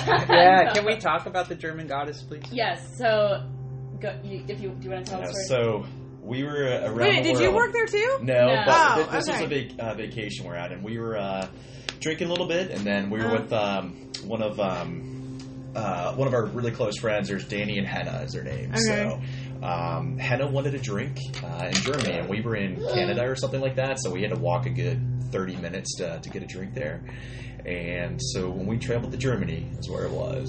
Yeah. 0.30 0.72
Can 0.72 0.84
we 0.84 0.96
talk 0.96 1.26
about 1.26 1.48
the 1.48 1.54
German 1.54 1.86
goddess, 1.86 2.22
please? 2.22 2.42
Yes. 2.52 2.96
So, 2.98 3.42
go, 4.00 4.18
you, 4.24 4.44
if 4.48 4.60
you 4.60 4.70
do 4.70 4.84
you 4.84 4.90
want 4.90 5.04
to 5.06 5.10
tell 5.10 5.20
Yeah, 5.20 5.26
the 5.26 5.44
story? 5.44 5.62
so 5.84 5.86
we 6.22 6.42
were 6.44 6.64
around. 6.64 6.96
Wait, 6.96 7.22
the 7.22 7.32
did 7.32 7.40
you 7.40 7.52
work 7.52 7.72
there 7.72 7.86
too? 7.86 8.18
No, 8.22 8.46
No. 8.46 8.62
but 8.66 8.74
Oh, 8.76 9.04
thi- 9.04 9.16
this 9.16 9.28
okay. 9.28 9.38
was 9.38 9.46
a 9.46 9.48
big 9.48 9.80
uh, 9.80 9.94
vacation 9.94 10.44
we're 10.46 10.56
at, 10.56 10.72
and 10.72 10.82
we 10.82 10.98
were 10.98 11.16
uh, 11.16 11.46
drinking 12.00 12.26
a 12.26 12.30
little 12.30 12.48
bit, 12.48 12.70
and 12.70 12.80
then 12.82 13.10
we 13.10 13.18
were 13.20 13.26
Uh-huh. 13.26 13.42
with 13.42 13.52
um, 13.52 13.92
one 14.24 14.42
of 14.42 14.58
um, 14.60 15.12
uh, 15.74 16.14
one 16.14 16.26
of 16.26 16.34
our 16.34 16.46
really 16.46 16.70
close 16.72 16.98
friends. 16.98 17.28
There's 17.28 17.46
Danny 17.46 17.78
and 17.78 17.86
Hannah 17.86 18.22
is 18.24 18.32
their 18.32 18.42
name. 18.44 18.70
Okay. 18.70 18.80
So 18.80 19.20
um, 19.66 20.18
Hannah 20.18 20.46
wanted 20.50 20.74
a 20.74 20.78
drink 20.78 21.18
uh, 21.44 21.66
in 21.68 21.74
Germany, 21.74 22.18
and 22.18 22.28
we 22.28 22.40
were 22.40 22.56
in 22.56 22.76
Canada 22.94 23.22
or 23.28 23.36
something 23.36 23.60
like 23.60 23.76
that. 23.76 24.00
So 24.00 24.10
we 24.10 24.22
had 24.22 24.30
to 24.30 24.38
walk 24.40 24.66
a 24.66 24.70
good 24.70 25.00
30 25.32 25.56
minutes 25.56 25.96
to, 25.98 26.18
to 26.20 26.30
get 26.30 26.42
a 26.42 26.46
drink 26.46 26.74
there. 26.74 27.02
And 27.64 28.20
so 28.20 28.50
when 28.50 28.66
we 28.66 28.78
traveled 28.78 29.12
to 29.12 29.18
Germany, 29.18 29.70
is 29.78 29.88
where 29.88 30.04
it 30.04 30.12
was. 30.12 30.48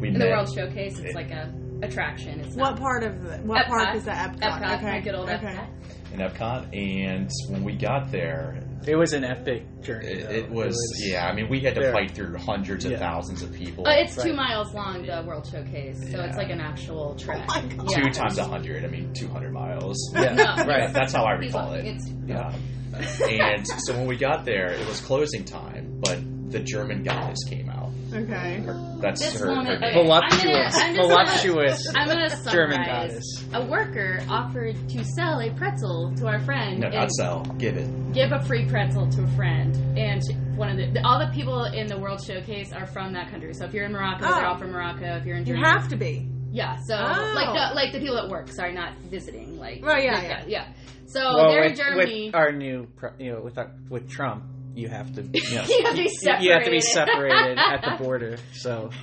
We 0.00 0.08
In 0.08 0.14
met. 0.14 0.18
the 0.20 0.28
World 0.30 0.48
Showcase, 0.54 0.98
it's 0.98 1.14
like 1.14 1.30
a 1.30 1.52
attraction. 1.82 2.40
It's 2.40 2.56
What 2.56 2.76
part 2.78 3.02
of 3.04 3.22
the, 3.22 3.36
what 3.38 3.64
Epcot. 3.64 3.68
park 3.68 3.94
is 3.96 4.04
that? 4.04 4.36
Epcot. 4.38 4.60
Epcot, 4.60 4.76
okay. 4.78 4.90
my 4.92 5.00
good 5.00 5.14
old 5.14 5.28
okay. 5.28 5.46
Epcot. 5.46 6.12
in 6.12 6.18
Epcot, 6.20 6.76
and 6.76 7.30
when 7.50 7.62
we 7.64 7.74
got 7.76 8.10
there, 8.10 8.60
It 8.86 8.96
was 8.96 9.12
an 9.12 9.24
epic 9.24 9.64
journey. 9.82 10.06
It, 10.06 10.22
though. 10.28 10.34
it 10.34 10.50
was, 10.50 11.02
yeah. 11.04 11.26
I 11.26 11.34
mean, 11.34 11.48
we 11.48 11.60
had 11.60 11.74
to 11.74 11.80
Very- 11.80 11.92
fight 11.92 12.10
through 12.12 12.36
hundreds 12.38 12.84
of 12.84 12.92
Yeah. 12.92 12.98
thousands 12.98 13.42
of 13.42 13.52
people. 13.52 13.86
Uh, 13.86 13.90
it's 13.96 14.20
two 14.20 14.32
miles 14.32 14.72
long, 14.74 15.02
the 15.04 15.22
World 15.26 15.46
Showcase, 15.50 15.98
so 16.10 16.20
it's 16.22 16.36
like 16.36 16.50
an 16.50 16.60
actual 16.60 17.14
trek. 17.16 17.44
Oh. 17.48 17.62
Yeah. 17.90 18.02
two 18.02 18.10
times 18.10 18.38
a 18.38 18.44
hundred. 18.44 18.84
I 18.84 18.88
mean, 18.88 19.12
two 19.12 19.28
hundred 19.28 19.52
miles. 19.52 19.96
Yeah. 20.14 20.34
No. 20.56 20.64
Right. 20.64 20.92
That's 20.92 21.12
how 21.12 21.24
I 21.24 21.32
recall 21.32 21.72
it. 21.74 21.84
It's, 21.86 22.08
Yeah. 22.26 22.52
and 23.28 23.66
so 23.84 23.92
when 23.94 24.06
we 24.06 24.16
got 24.16 24.44
there, 24.46 24.68
it 24.72 24.86
was 24.88 25.00
closing 25.00 25.44
time, 25.44 26.00
but 26.02 26.18
the 26.50 26.60
German 26.60 27.02
goddess 27.02 27.42
came 27.48 27.68
out. 27.68 27.90
Okay. 28.12 28.60
Her, 28.60 28.96
that's 29.00 29.20
This 29.20 29.40
her, 29.40 29.46
her 29.46 29.52
woman- 29.56 29.80
name. 29.80 29.82
okay. 29.82 29.94
Voluptuous, 29.94 30.76
I'm 30.78 30.94
gonna- 30.94 31.14
I'm 31.14 31.26
just 31.26 31.44
voluptuous 31.44 31.92
I'm 31.94 32.08
gonna 32.08 32.30
summarize. 32.30 32.52
German 32.52 32.86
goddess. 32.86 33.44
A 33.52 33.66
worker 33.66 34.20
offered 34.28 34.76
to 34.90 35.04
sell 35.04 35.40
a 35.40 35.50
pretzel 35.50 36.14
to 36.16 36.26
our 36.28 36.38
friend 36.40 36.80
No, 36.80 36.86
and 36.86 36.94
not 36.94 37.10
sell. 37.12 37.42
Give 37.58 37.76
it. 37.76 38.12
give 38.12 38.30
a 38.32 38.40
free 38.44 38.64
pretzel 38.66 39.08
to 39.10 39.22
a 39.24 39.26
friend. 39.28 39.74
And 39.98 40.22
she- 40.24 40.34
one 40.56 40.68
of 40.70 40.76
the, 40.76 40.86
the 40.92 41.04
all 41.04 41.18
the 41.18 41.30
people 41.34 41.64
in 41.64 41.86
the 41.88 41.98
World 41.98 42.22
Showcase 42.24 42.72
are 42.72 42.86
from 42.86 43.12
that 43.14 43.30
country. 43.30 43.52
So 43.52 43.64
if 43.64 43.74
you're 43.74 43.84
in 43.84 43.92
Morocco, 43.92 44.24
Oh. 44.26 44.34
they're 44.36 44.46
all 44.46 44.56
from 44.56 44.70
Morocco. 44.70 45.16
If 45.16 45.26
you're 45.26 45.36
in 45.36 45.44
You 45.46 45.56
have 45.62 45.88
to 45.88 45.96
be. 45.96 46.28
yeah. 46.52 46.76
So 46.86 46.94
Oh. 46.94 47.32
like 47.34 47.52
the, 47.52 47.70
oh. 47.72 47.74
like 47.74 47.92
the 47.92 47.98
people 47.98 48.18
at 48.18 48.30
work. 48.30 48.48
Sorry, 48.52 48.72
not 48.72 48.94
visiting. 49.10 49.58
Like 49.58 49.84
Right, 49.84 50.04
yeah, 50.04 50.12
like 50.14 50.22
yeah. 50.22 50.28
that, 50.40 50.48
yeah. 50.48 50.64
So 51.06 51.20
well, 51.34 51.50
they're 51.50 51.62
with, 51.62 51.72
in 51.72 51.76
Germany. 51.76 52.26
with 52.26 52.34
our 52.34 52.52
new, 52.52 52.86
pro- 52.96 53.12
you 53.18 53.32
know, 53.32 53.40
with 53.40 53.58
our, 53.58 53.70
with 53.90 54.08
Trump, 54.08 54.44
you 54.76 54.88
have 54.88 55.12
to, 55.14 55.22
you 55.32 55.54
know, 55.54 55.64
you 55.64 55.82
have 55.84 55.94
to 55.94 56.02
be 56.02 56.08
separated. 56.08 56.44
you 56.44 56.52
have 56.52 56.64
to 56.64 56.70
be 56.70 56.80
separated 56.80 57.58
at 57.58 57.82
the 57.82 58.02
border. 58.04 58.36
So 58.52 58.90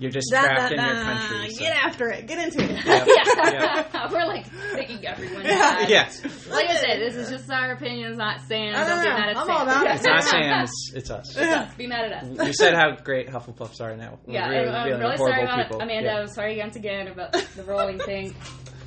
You're 0.00 0.10
just 0.10 0.30
Da, 0.30 0.40
trapped 0.40 0.74
da, 0.74 0.80
in 0.82 0.96
your 0.96 1.04
country. 1.04 1.50
so- 1.50 1.58
Get 1.60 1.76
after 1.76 2.08
it. 2.08 2.26
Get 2.26 2.38
into 2.38 2.62
it. 2.64 2.86
yeah. 2.86 4.08
We're 4.10 4.24
like 4.26 4.46
making 4.72 5.06
everyone 5.06 5.42
mad. 5.42 5.90
Yeah. 5.90 6.08
Like 6.48 6.70
I 6.70 6.76
said, 6.76 7.00
this 7.00 7.16
is 7.16 7.28
just 7.28 7.50
our 7.52 7.72
opinions, 7.72 8.16
not 8.16 8.40
Sam. 8.48 8.74
I 8.74 8.88
Don't 8.88 8.96
know. 8.96 9.02
be 9.04 9.08
mad 9.10 9.28
at 9.28 9.36
I'm 9.36 9.46
Sam. 9.46 9.56
all 9.56 9.62
about. 9.62 9.86
It's 9.96 10.04
not 10.04 10.22
Sam. 10.24 10.62
It's, 10.64 10.92
it's 10.94 11.10
us. 11.10 11.36
Us. 11.36 11.74
Be 11.74 11.86
mad 11.86 12.10
at 12.10 12.24
us. 12.24 12.46
You 12.46 12.52
said 12.54 12.72
how 12.74 12.96
great 13.04 13.28
Hufflepuffs 13.28 13.82
are 13.82 13.94
now. 13.94 14.18
We're 14.26 14.32
Yeah, 14.34 14.48
really, 14.48 14.68
I'm 14.68 14.86
really 14.88 15.00
really 15.02 15.16
sorry 15.18 15.42
about 15.42 15.62
people. 15.64 15.82
Amanda. 15.82 16.08
Yeah. 16.10 16.18
I'm 16.20 16.28
sorry 16.28 16.56
once 16.58 16.76
again 16.76 17.08
about 17.08 17.32
the 17.54 17.64
rolling 17.64 17.98
thing. 17.98 18.34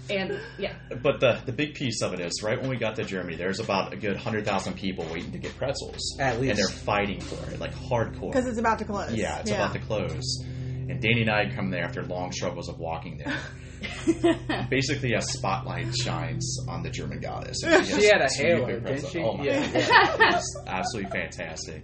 And 0.10 0.38
yeah, 0.58 0.74
But 1.02 1.20
the 1.22 1.40
the 1.46 1.52
big 1.54 1.76
piece 1.76 2.02
of 2.02 2.14
it 2.14 2.20
is 2.20 2.42
right 2.44 2.60
when 2.60 2.70
we 2.70 2.76
got 2.78 2.96
to 2.98 3.04
Germany, 3.06 3.36
there's 3.38 3.60
about 3.60 3.94
a 3.94 3.96
good 3.96 4.18
hundred 4.18 4.46
thousand 4.46 4.74
people 4.76 5.06
waiting 5.12 5.32
to 5.32 5.38
get 5.38 5.56
pretzels, 5.58 6.18
At 6.20 6.42
least. 6.42 6.50
and 6.52 6.60
they're 6.60 6.68
fighting 6.78 7.22
for 7.22 7.50
it 7.52 7.60
like 7.60 7.74
hardcore. 7.74 8.32
Because 8.32 8.48
it's 8.48 8.58
about 8.60 8.80
to 8.80 8.86
close. 8.86 9.14
yeah, 9.14 9.40
it's 9.40 9.52
about 9.52 9.74
to 9.74 9.80
close. 9.80 10.40
And 10.44 11.02
Danny 11.02 11.22
and 11.22 11.30
I 11.32 11.50
come 11.56 11.70
there 11.70 11.86
after 11.86 12.04
long 12.04 12.32
struggles 12.34 12.68
of 12.68 12.78
walking 12.80 13.18
there. 13.24 13.38
Basically, 14.70 15.14
a 15.14 15.22
spotlight 15.22 15.96
shines 15.96 16.58
on 16.68 16.84
the 16.84 16.90
German 16.90 17.20
goddess. 17.22 17.62
and 17.66 17.86
She 17.86 18.06
had 18.06 18.22
a 18.22 18.28
two 18.30 18.44
halo, 18.44 18.80
didn't 18.80 19.08
she? 19.10 19.20
Oh 19.20 19.34
my 19.38 19.44
Yeah. 19.46 19.66
god, 19.72 20.20
it 20.20 20.20
was 20.34 20.64
absolutely 20.68 21.12
fantastic. 21.12 21.84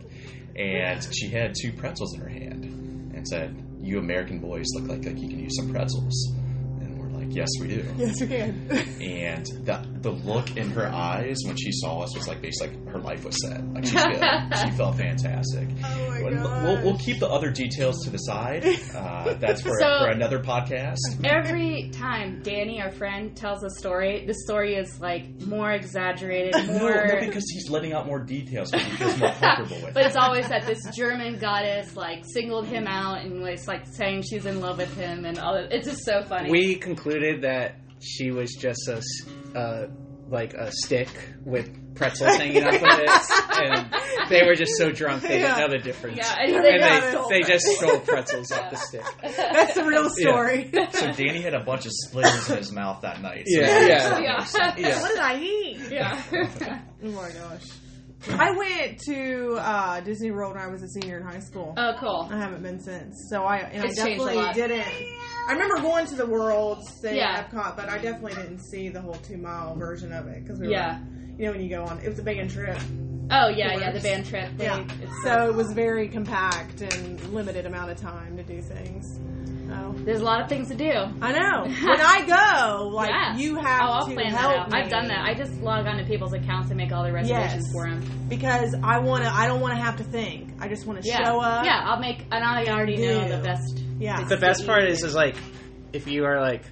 And 0.57 1.07
she 1.15 1.29
had 1.29 1.53
two 1.59 1.71
pretzels 1.73 2.13
in 2.15 2.21
her 2.21 2.27
hand 2.29 2.65
and 3.15 3.25
said, 3.27 3.55
"You 3.79 3.99
American 3.99 4.39
boys 4.39 4.65
look 4.75 4.89
like 4.89 5.05
like 5.05 5.17
you 5.19 5.29
can 5.29 5.39
use 5.39 5.55
some 5.55 5.71
pretzels." 5.71 6.33
Like, 7.29 7.35
"Yes, 7.35 7.49
we 7.61 7.67
do." 7.67 7.85
Yes, 7.97 8.21
we 8.21 8.27
can. 8.27 8.67
and 9.01 9.45
the 9.65 9.85
the 10.01 10.11
look 10.11 10.57
in 10.57 10.71
her 10.71 10.87
eyes 10.87 11.37
when 11.45 11.55
she 11.55 11.71
saw 11.71 12.01
us 12.01 12.15
was 12.15 12.27
like 12.27 12.41
basically 12.41 12.75
like 12.77 12.89
her 12.89 12.99
life 12.99 13.23
was 13.23 13.39
set. 13.41 13.63
Like 13.73 13.83
good. 13.83 14.57
she 14.63 14.71
felt 14.71 14.97
fantastic. 14.97 15.67
Oh 15.83 16.18
And 16.27 16.43
god. 16.43 16.63
we'll, 16.63 16.83
we'll 16.83 16.97
keep 16.97 17.19
the 17.19 17.27
other 17.29 17.49
details 17.51 18.03
to 18.03 18.09
the 18.09 18.17
side. 18.17 18.65
Uh, 18.95 19.33
that's 19.39 19.61
for, 19.61 19.71
So- 19.79 19.99
for 20.05 20.09
another 20.09 20.39
podcast. 20.39 20.97
every 21.23 21.89
time 21.93 22.41
Danny, 22.43 22.81
our 22.81 22.91
friend, 22.91 23.35
tells 23.35 23.63
a 23.63 23.69
story, 23.69 24.25
the 24.25 24.33
story 24.45 24.75
is 24.75 24.99
like 24.99 25.29
more 25.45 25.71
exaggerated, 25.71 26.53
No, 26.67 26.79
more. 26.79 27.07
no, 27.07 27.19
because 27.19 27.45
he's 27.51 27.69
letting 27.69 27.93
out 27.93 28.05
more 28.05 28.19
details 28.19 28.71
because 28.71 28.87
he 28.87 28.95
feels 28.97 29.17
more 29.19 29.31
comfortable 29.31 29.81
with 29.85 29.93
But 29.93 30.05
it's 30.05 30.15
always 30.15 30.47
that 30.49 30.65
this 30.65 30.79
German 30.95 31.39
goddess 31.39 31.95
like 31.95 32.23
singled 32.25 32.67
him 32.67 32.87
out 32.87 33.23
and 33.23 33.41
was 33.41 33.67
like 33.67 33.85
saying 33.87 34.23
she's 34.29 34.45
in 34.45 34.59
love 34.61 34.77
with 34.77 34.95
him 34.95 35.25
and 35.25 35.37
all. 35.39 35.53
That. 35.53 35.71
It's 35.71 35.87
just 35.87 36.05
so 36.05 36.21
funny. 36.23 36.49
We 36.49 36.75
concluded 36.75 37.41
that 37.43 37.75
she 38.01 38.31
was 38.31 38.53
just 38.53 38.87
a 38.87 38.97
s- 38.97 39.55
uh, 39.55 39.87
like 40.29 40.53
a 40.53 40.71
stick 40.71 41.09
with 41.43 41.88
pretzels 41.99 42.35
hanging 42.37 42.63
up 42.63 42.73
with 42.73 42.81
it, 42.83 43.11
and 43.59 44.29
they 44.29 44.43
were 44.47 44.55
just 44.55 44.75
so 44.77 44.91
drunk 44.91 45.21
they 45.23 45.39
Yeah. 45.41 45.55
didn't 45.55 45.59
know 45.71 45.77
the 45.77 45.83
difference. 45.83 46.17
yeah, 46.17 46.35
and, 46.39 46.55
And 46.55 46.81
they, 46.83 47.09
stole 47.11 47.29
they, 47.29 47.41
they 47.41 47.47
just 47.47 47.65
stole 47.67 47.99
pretzels 47.99 48.51
off 48.51 48.71
the 48.71 48.77
stick. 48.77 49.03
That's 49.21 49.73
the 49.75 49.83
real 49.85 50.09
story. 50.09 50.71
So 50.93 51.11
Danny 51.11 51.41
had 51.41 51.53
a 51.53 51.63
bunch 51.63 51.85
of 51.85 51.91
splitters 51.93 52.49
in 52.49 52.57
his 52.57 52.71
mouth 52.71 53.01
that 53.01 53.21
night. 53.21 53.45
So 53.47 53.59
Yeah, 53.61 53.87
yeah. 53.87 54.19
makes 54.39 54.55
Yeah. 54.57 54.75
Yeah. 54.77 55.01
What 55.01 55.09
did 55.11 55.19
I 55.19 55.39
eat? 55.39 55.79
yeah. 55.91 56.21
Oh 57.03 57.07
my 57.11 57.29
gosh. 57.31 57.63
I 58.37 58.51
went 58.51 58.99
to 59.07 59.55
uh, 59.61 60.01
Disney 60.01 60.31
World 60.31 60.53
when 60.55 60.61
I 60.61 60.67
was 60.67 60.83
a 60.83 60.87
senior 60.89 61.17
in 61.19 61.23
high 61.25 61.39
school. 61.39 61.73
oh, 61.77 61.93
cool. 62.01 62.27
I 62.29 62.37
haven't 62.37 62.61
been 62.61 62.81
since. 62.81 63.15
So 63.29 63.43
I 63.43 63.59
and 63.59 63.85
It's 63.85 63.97
I 64.01 64.05
changed 64.07 64.21
a 64.21 64.25
definitely 64.25 64.35
lot. 64.43 64.55
didn't. 64.55 64.85
I 65.47 65.53
remember 65.53 65.79
going 65.81 66.05
to 66.07 66.15
the 66.15 66.25
World, 66.25 66.83
staying 66.85 67.15
Yeah. 67.15 67.41
Epcot, 67.47 67.77
but 67.77 67.87
I 67.87 67.97
definitely 67.97 68.33
didn't 68.33 68.59
see 68.59 68.89
the 68.89 68.99
whole 68.99 69.13
two 69.15 69.37
mile 69.37 69.75
version 69.77 70.11
of 70.11 70.27
it 70.27 70.43
because 70.43 70.59
we 70.59 70.69
Yeah. 70.69 70.99
were, 70.99 71.05
you 71.39 71.45
know, 71.45 71.51
when 71.53 71.61
you 71.61 71.69
go 71.69 71.83
on, 71.85 71.97
it 71.99 72.09
was 72.09 72.19
a 72.19 72.23
band 72.23 72.51
trip. 72.51 72.77
Oh 73.31 73.47
yeah, 73.47 73.77
yeah. 73.77 73.91
The 73.91 73.99
band 74.01 74.25
trip. 74.25 74.49
They, 74.57 74.65
Yeah. 74.65 74.85
It's 75.01 75.23
So 75.23 75.47
it 75.49 75.55
was 75.55 75.71
very 75.73 76.09
compact 76.09 76.81
and 76.81 77.19
limited 77.33 77.65
amount 77.65 77.91
of 77.91 77.97
time 77.97 78.35
to 78.37 78.43
do 78.43 78.61
things. 78.61 79.19
Oh, 79.71 79.93
There's 79.99 80.19
a 80.19 80.23
lot 80.23 80.41
of 80.41 80.49
things 80.49 80.67
to 80.69 80.75
do. 80.75 80.91
I 81.21 81.31
know. 81.31 81.63
When 81.87 82.01
I 82.01 82.25
go, 82.25 82.87
like 82.87 83.09
yeah. 83.11 83.37
you 83.37 83.55
have 83.55 83.81
oh, 83.83 83.91
I'll 83.93 84.07
to 84.07 84.13
plan 84.15 84.31
help 84.33 84.51
that 84.53 84.59
out. 84.61 84.71
me 84.71 84.79
I've 84.79 84.89
done 84.89 85.07
that. 85.09 85.25
I 85.25 85.35
just 85.35 85.53
log 85.61 85.85
on 85.85 85.97
to 85.97 86.05
people's 86.05 86.33
accounts 86.33 86.69
and 86.71 86.77
make 86.77 86.91
all 86.91 87.03
the 87.03 87.11
reservations 87.13 87.65
Yes. 87.67 87.71
for 87.71 87.87
them. 87.87 88.03
because 88.27 88.75
I 88.83 88.97
want 88.99 89.23
to. 89.25 89.29
I 89.31 89.45
don't 89.47 89.61
want 89.61 89.75
to 89.75 89.79
have 89.81 89.97
to 89.97 90.03
think. 90.03 90.49
I 90.59 90.67
just 90.67 90.87
want 90.87 91.01
to 91.03 91.07
Yeah. 91.07 91.23
show 91.23 91.39
up. 91.39 91.65
Yeah, 91.65 91.81
I'll 91.85 91.99
make, 91.99 92.25
and 92.31 92.43
I 92.43 92.65
already 92.65 92.97
know 92.97 93.27
the 93.29 93.43
best. 93.43 93.83
Yeah. 93.99 94.23
The 94.23 94.37
best 94.37 94.65
part 94.65 94.85
is, 94.85 95.03
is 95.03 95.13
like, 95.13 95.35
if 95.93 96.07
you 96.07 96.25
are 96.25 96.41
like, 96.41 96.63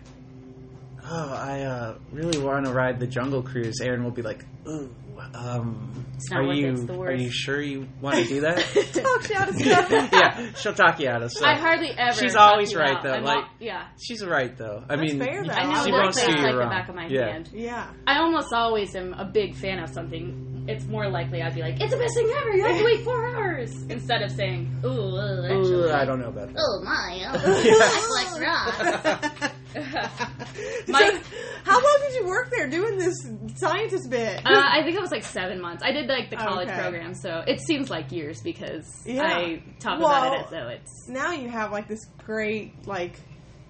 oh, 1.10 1.34
I 1.34 1.62
uh, 1.62 1.98
really 2.12 2.38
want 2.40 2.66
to 2.66 2.74
ride 2.74 3.00
the 3.00 3.08
Jungle 3.08 3.42
Cruise, 3.44 3.80
Erin 3.82 4.04
will 4.04 4.12
be 4.12 4.22
like, 4.22 4.46
ooh, 4.68 4.94
um, 5.34 6.06
It's 6.16 6.30
not 6.30 6.42
are 6.42 6.54
you 6.54 6.72
it's 6.74 6.84
the 6.84 6.94
are 7.00 7.12
you 7.14 7.32
sure 7.32 7.60
you 7.60 7.88
want 8.02 8.18
to 8.18 8.26
do 8.26 8.42
that? 8.42 8.58
Talk 8.94 9.30
you 9.30 9.36
out 9.36 9.50
of 9.50 9.56
stuff. 9.56 9.90
yeah, 10.14 10.54
she'll 10.54 10.74
talk 10.76 11.00
you 11.00 11.10
out 11.10 11.24
of 11.24 11.32
stuff. 11.32 11.44
I 11.48 11.58
hardly 11.58 11.90
ever. 11.98 12.14
She's 12.14 12.34
talk 12.34 12.52
always 12.52 12.72
you 12.72 12.78
right, 12.80 12.98
out. 12.98 13.04
though, 13.04 13.14
I'm 13.14 13.24
like- 13.24 13.38
al- 13.46 13.50
yeah, 13.60 13.88
She's 14.00 14.24
right 14.24 14.56
though. 14.56 14.84
I 14.88 14.96
That's 14.96 15.12
mean, 15.14 15.20
fair, 15.20 15.44
though. 15.44 15.54
I 15.54 15.74
know 15.74 15.84
She 15.86 15.92
won't 15.92 16.10
it's 16.10 16.22
steer 16.22 16.36
like 16.36 16.46
you 16.46 16.52
the 16.52 16.58
wrong. 16.60 16.70
back 16.70 16.90
of 16.90 16.96
my 16.96 17.08
Yeah. 17.08 17.32
hand. 17.32 17.50
Yeah. 17.54 17.88
I 18.06 18.20
almost 18.20 18.54
always 18.54 18.96
am 18.96 19.14
a 19.14 19.26
big 19.26 19.56
fan 19.56 19.80
of 19.80 19.90
something. 19.90 20.66
It's 20.70 20.86
more 20.86 21.10
likely 21.10 21.42
I'd 21.42 21.56
be 21.56 21.62
like, 21.62 21.80
"It's 21.82 21.92
the 21.94 21.98
best 21.98 22.14
thing 22.14 22.30
ever! 22.38 22.52
You 22.56 22.64
have 22.66 22.78
to 22.78 22.84
wait 22.84 23.02
four 23.06 23.26
hours," 23.26 23.72
instead 23.90 24.22
of 24.22 24.30
saying, 24.32 24.82
"Ooh, 24.84 25.16
uh, 25.16 25.46
actually." 25.46 25.90
Ooh, 25.90 25.92
I 25.94 26.04
don't 26.04 26.20
know 26.20 26.28
about 26.28 26.50
that. 26.54 26.60
Oh 26.60 26.84
my, 26.84 27.24
oh, 27.26 27.40
I 28.38 29.30
like 29.32 29.42
rocks. 29.42 29.54
My, 30.88 31.00
So, 31.00 31.20
how 31.64 31.74
long 31.76 31.98
did 32.08 32.16
you 32.16 32.28
work 32.28 32.50
there 32.56 32.70
doing 32.70 32.98
this 32.98 33.16
scientist 33.58 34.10
bit? 34.10 34.38
uh, 34.46 34.50
I 34.50 34.82
think 34.84 34.96
it 34.96 35.02
was 35.02 35.12
like 35.12 35.24
seven 35.24 35.60
months. 35.62 35.84
I 35.84 35.92
did 35.92 36.08
like 36.08 36.30
the 36.30 36.36
college 36.38 36.68
Okay. 36.70 36.80
program, 36.80 37.14
so 37.14 37.44
it 37.48 37.60
seems 37.62 37.90
like 37.90 38.12
years 38.12 38.42
because 38.42 39.04
Yeah. 39.06 39.24
I 39.24 39.62
talk 39.80 40.00
about 40.00 40.34
it 40.34 40.46
as 40.46 40.50
though 40.50 40.68
it's. 40.70 41.08
now 41.10 41.32
you 41.34 41.50
have 41.50 41.72
like 41.72 41.88
this 41.88 42.06
great 42.26 42.88
like 42.88 43.20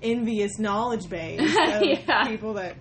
envious 0.01 0.59
knowledge 0.59 1.09
base 1.09 1.39
of 1.71 1.83
Yeah. 1.83 2.27
people 2.27 2.53
that 2.55 2.75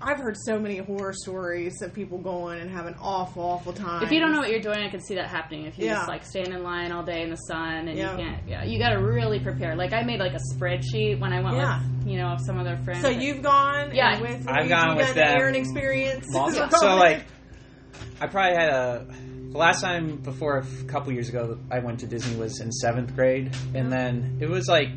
I've 0.00 0.18
heard 0.20 0.36
so 0.38 0.60
many 0.60 0.76
horror 0.78 1.12
stories 1.12 1.82
of 1.82 1.92
people 1.92 2.18
going 2.18 2.60
and 2.60 2.70
having 2.70 2.94
awful, 3.02 3.42
awful 3.42 3.72
time. 3.72 4.04
If 4.04 4.12
you 4.12 4.20
don't 4.20 4.30
know 4.32 4.38
what 4.38 4.50
you're 4.50 4.60
doing, 4.60 4.78
I 4.78 4.88
can 4.88 5.00
see 5.00 5.16
that 5.16 5.26
happening. 5.26 5.64
If 5.66 5.76
you 5.76 5.86
Yeah. 5.86 5.94
just 5.96 6.08
like 6.08 6.24
stand 6.24 6.48
in 6.48 6.62
line 6.62 6.92
all 6.92 7.02
day 7.02 7.22
in 7.22 7.30
the 7.30 7.36
sun 7.36 7.88
and 7.88 7.98
Yeah. 7.98 8.12
you 8.12 8.16
can't, 8.24 8.48
yeah, 8.48 8.64
you 8.64 8.78
got 8.78 8.90
to 8.90 9.02
really 9.02 9.40
prepare. 9.40 9.74
Like 9.74 9.92
I 9.92 10.04
made 10.04 10.20
like 10.20 10.34
a 10.34 10.54
spreadsheet 10.54 11.18
when 11.18 11.32
I 11.32 11.40
went 11.42 11.56
Yeah. 11.56 11.80
with 12.00 12.06
you 12.08 12.16
know 12.18 12.36
some 12.46 12.58
other 12.60 12.76
friends. 12.84 13.02
So 13.02 13.08
you've 13.08 13.42
gone, 13.42 13.92
Yeah. 13.92 14.12
and 14.14 14.20
with 14.22 14.48
I've 14.48 14.64
you, 14.64 14.68
gone 14.68 14.88
you've 14.90 14.96
with 14.98 15.06
done 15.08 15.16
them. 15.16 15.34
the 15.34 15.42
Erin 15.42 15.54
experience. 15.56 16.26
Multiple- 16.30 16.68
So 16.78 16.94
like, 16.96 17.24
I 18.20 18.28
probably 18.28 18.56
had 18.56 18.68
a. 18.68 19.06
The 19.50 19.56
last 19.58 19.80
time 19.80 20.16
before 20.18 20.58
a 20.58 20.64
couple 20.88 21.10
years 21.12 21.28
ago 21.30 21.58
I 21.70 21.78
went 21.80 22.00
to 22.00 22.06
Disney 22.06 22.36
was 22.38 22.60
in 22.60 22.70
seventh 22.70 23.16
grade, 23.16 23.50
and 23.74 23.90
then 23.90 24.38
it 24.40 24.48
was 24.48 24.68
like 24.68 24.90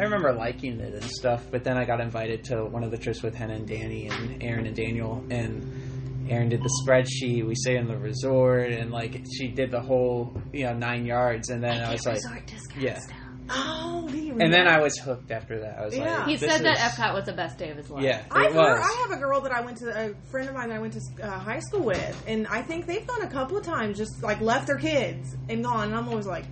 I 0.00 0.04
remember 0.04 0.32
liking 0.32 0.80
it 0.80 0.94
and 0.94 1.04
stuff. 1.04 1.44
But 1.50 1.62
then 1.62 1.76
I 1.76 1.84
got 1.84 2.00
invited 2.00 2.44
to 2.44 2.64
one 2.64 2.82
of 2.84 2.90
the 2.90 2.96
trips 2.98 3.22
with 3.22 3.34
Hannah 3.34 3.54
and 3.54 3.68
Danny 3.68 4.08
and 4.08 4.42
Erin 4.42 4.66
and 4.66 4.74
Daniel, 4.74 5.22
and 5.30 6.26
Erin 6.30 6.48
did 6.48 6.62
the 6.62 6.70
spreadsheet. 6.84 7.46
We 7.46 7.54
stayed 7.54 7.76
in 7.76 7.86
the 7.86 7.96
resort, 7.98 8.72
and 8.72 8.90
like 8.90 9.22
she 9.36 9.48
did 9.48 9.70
the 9.70 9.80
whole 9.80 10.40
you 10.52 10.64
know 10.64 10.72
nine 10.72 11.04
yards, 11.04 11.50
and 11.50 11.62
then 11.62 11.82
I, 11.82 11.92
was 11.92 12.06
like, 12.06 12.14
Resort 12.16 12.46
discounts 12.46 12.76
yeah. 12.82 12.98
now. 13.10 13.16
oh, 13.50 14.08
do 14.08 14.30
and 14.40 14.52
then? 14.52 14.68
I 14.68 14.80
was 14.80 14.96
hooked 14.96 15.30
after 15.32 15.60
that. 15.60 15.78
I 15.80 15.84
was 15.84 15.96
Yeah. 15.96 16.18
like, 16.18 16.28
he 16.28 16.36
this 16.36 16.50
said 16.50 16.62
that 16.64 16.78
Epcot 16.78 17.14
was 17.14 17.24
the 17.26 17.32
best 17.32 17.58
day 17.58 17.70
of 17.70 17.76
his 17.76 17.90
life. 17.90 18.02
Yeah, 18.04 18.20
it 18.20 18.26
I've 18.30 18.54
was. 18.54 18.64
heard, 18.64 18.80
I 18.80 19.06
have 19.08 19.10
a 19.10 19.20
girl 19.20 19.40
that 19.42 19.52
I 19.52 19.60
went 19.60 19.78
to, 19.78 19.88
a 19.90 20.14
friend 20.30 20.48
of 20.48 20.54
mine 20.54 20.68
that 20.68 20.76
I 20.76 20.78
went 20.78 20.94
to 20.94 21.00
uh, 21.22 21.38
high 21.38 21.58
school 21.60 21.82
with, 21.82 22.24
and 22.26 22.46
I 22.46 22.62
think 22.62 22.86
they've 22.86 23.06
gone 23.06 23.22
a 23.22 23.28
couple 23.30 23.56
of 23.58 23.64
times, 23.64 23.98
just 23.98 24.22
like 24.22 24.40
left 24.40 24.66
their 24.68 24.78
kids 24.78 25.36
and 25.48 25.62
gone. 25.64 25.88
And 25.88 25.94
I'm 25.96 26.08
always 26.08 26.26
like, 26.26 26.44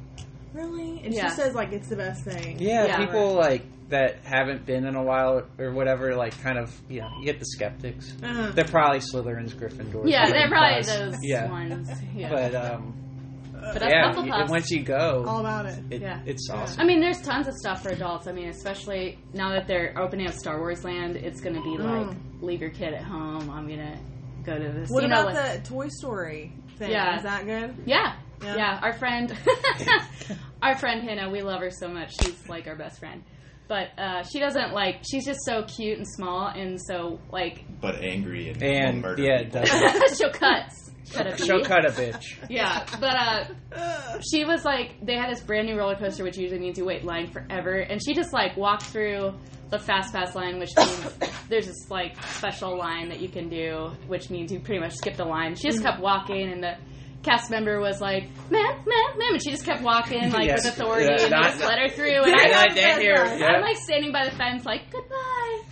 really? 0.59 1.01
And 1.05 1.15
Yeah. 1.15 1.29
she 1.29 1.37
says 1.37 1.55
like 1.55 1.73
it's 1.73 1.89
the 1.89 1.97
best 1.97 2.25
thing. 2.25 2.59
Yeah, 2.59 2.87
Yeah. 2.87 2.99
people 3.07 3.35
like 3.35 3.63
that 3.89 4.17
haven't 4.25 4.67
been 4.67 4.85
in 4.87 4.95
a 4.97 5.03
while 5.03 5.43
or 5.59 5.73
whatever, 5.73 6.15
like 6.15 6.39
kind 6.43 6.59
of, 6.59 6.75
you 6.91 7.01
know, 7.01 7.09
you 7.21 7.25
get 7.25 7.39
the 7.39 7.47
skeptics. 7.47 8.13
Uh-huh. 8.23 8.51
They're 8.55 8.65
probably 8.67 8.99
Slytherins, 8.99 9.55
Gryffindors. 9.55 10.03
Yeah, 10.11 10.29
they're 10.31 10.49
probably 10.49 10.83
Ravenclaws. 10.83 10.99
those 11.13 11.17
Yeah. 11.23 11.51
ones. 11.51 11.91
Yeah. 12.15 12.29
But 12.29 12.55
um, 12.55 12.95
But 13.73 13.83
us 13.83 13.89
yeah, 13.91 14.13
Hufflepuffs- 14.13 14.29
y- 14.31 14.47
once 14.51 14.71
you 14.71 14.83
go, 14.85 15.25
All 15.27 15.41
about 15.41 15.67
it. 15.67 15.79
it, 15.91 16.01
Yeah. 16.03 16.21
it's 16.27 16.49
Yeah. 16.49 16.57
awesome. 16.61 16.81
I 16.81 16.85
mean, 16.85 17.01
there's 17.01 17.21
tons 17.23 17.49
of 17.49 17.55
stuff 17.55 17.83
for 17.83 17.89
adults. 17.91 18.27
I 18.29 18.33
mean, 18.33 18.49
especially 18.49 19.19
now 19.35 19.51
that 19.53 19.67
they're 19.67 19.95
opening 19.99 20.27
up 20.29 20.35
Star 20.35 20.59
Wars 20.61 20.85
Land, 20.85 21.17
it's 21.17 21.41
going 21.41 21.57
to 21.57 21.63
be 21.63 21.77
like, 21.83 22.15
leave 22.41 22.61
your 22.61 22.71
kid 22.71 22.95
at 22.95 23.03
home. 23.03 23.51
I'm 23.51 23.67
going 23.67 23.81
to 23.81 23.99
go 24.45 24.57
to 24.59 24.73
this. 24.73 24.91
What 24.91 25.03
you 25.03 25.09
know, 25.09 25.23
about 25.23 25.35
like- 25.35 25.63
the 25.65 25.69
Toy 25.69 25.89
Story 25.89 26.53
thing? 26.79 26.91
Yeah. 26.93 27.17
Is 27.17 27.23
that 27.25 27.47
good? 27.47 27.75
Yeah. 27.87 28.15
Yeah. 28.45 28.55
yeah, 28.57 28.81
Our 28.81 28.93
friend, 28.93 29.37
our 30.63 30.77
friend 30.77 31.03
Hannah, 31.03 31.31
we 31.31 31.43
love 31.43 31.61
her 31.61 31.71
so 31.71 31.89
much. 31.89 32.15
She's 32.21 32.49
like 32.49 32.67
our 32.67 32.77
best 32.77 32.99
friend. 32.99 33.23
But 33.69 33.89
uh, 33.99 34.23
she 34.23 34.41
doesn't 34.41 34.73
like. 34.73 35.03
She's 35.09 35.27
just 35.27 35.41
so 35.45 35.63
cute 35.65 35.99
and 35.99 36.07
small, 36.09 36.47
and 36.49 36.81
so 36.81 37.21
like 37.31 37.65
But 37.81 37.97
angry 37.97 38.49
and, 38.49 38.63
And, 38.63 39.03
murder 39.03 39.23
yeah, 39.23 39.43
people. 39.43 39.61
it 39.63 40.17
she'll 40.17 40.31
cut. 40.31 40.73
Cut 41.13 41.27
a 41.27 41.37
She'll 41.37 41.65
cut 41.65 41.85
a 41.87 41.91
bitch. 41.91 42.39
Yeah, 42.51 42.85
but 43.01 43.15
uh, 43.15 44.21
she 44.31 44.45
was 44.45 44.65
like, 44.65 45.05
they 45.05 45.17
had 45.17 45.31
this 45.31 45.43
brand 45.43 45.67
new 45.67 45.77
roller 45.77 45.97
coaster, 45.97 46.25
which 46.25 46.37
usually 46.39 46.61
means 46.61 46.79
you 46.79 46.85
wait 46.85 47.05
line 47.05 47.31
forever, 47.31 47.77
and 47.79 48.01
she 48.03 48.15
just 48.15 48.33
like 48.33 48.57
walked 48.57 48.85
through 48.85 49.35
the 49.71 49.79
fast 49.79 50.15
pass 50.15 50.35
line, 50.35 50.59
which 50.59 50.71
means 50.77 51.19
there's 51.49 51.67
this 51.67 51.91
like 51.91 52.23
special 52.25 52.77
line 52.77 53.09
that 53.11 53.21
you 53.21 53.29
can 53.29 53.49
do, 53.49 53.91
which 54.07 54.31
means 54.31 54.51
you 54.53 54.61
pretty 54.61 54.81
much 54.81 54.95
skip 54.95 55.17
the 55.17 55.25
line. 55.25 55.55
She 55.55 55.69
just 55.69 55.83
kept 55.83 56.01
walking, 56.01 56.51
and 56.51 56.63
the 56.63 56.77
cast 57.23 57.51
member 57.51 57.81
was 57.81 58.01
like, 58.01 58.25
"Ma'am, 58.51 58.63
ma'am, 58.87 59.19
ma'am," 59.19 59.33
and 59.35 59.43
she 59.43 59.51
just 59.51 59.65
kept 59.65 59.83
walking 59.83 60.31
like 60.31 60.47
Yes. 60.47 60.65
with 60.65 60.75
authority, 60.79 61.07
Yeah, 61.11 61.23
and 61.23 61.31
not- 61.31 61.43
just 61.45 61.61
let 61.61 61.79
her 61.79 61.89
through. 61.89 62.23
And 62.25 62.35
I, 62.35 62.63
I 62.63 62.69
did 62.69 62.99
hear. 63.01 63.15
I'm 63.17 63.61
like 63.63 63.77
standing 63.77 64.13
by 64.13 64.25
the 64.29 64.31
fence, 64.37 64.65
like, 64.65 64.83
"Goodbye, 64.88 64.88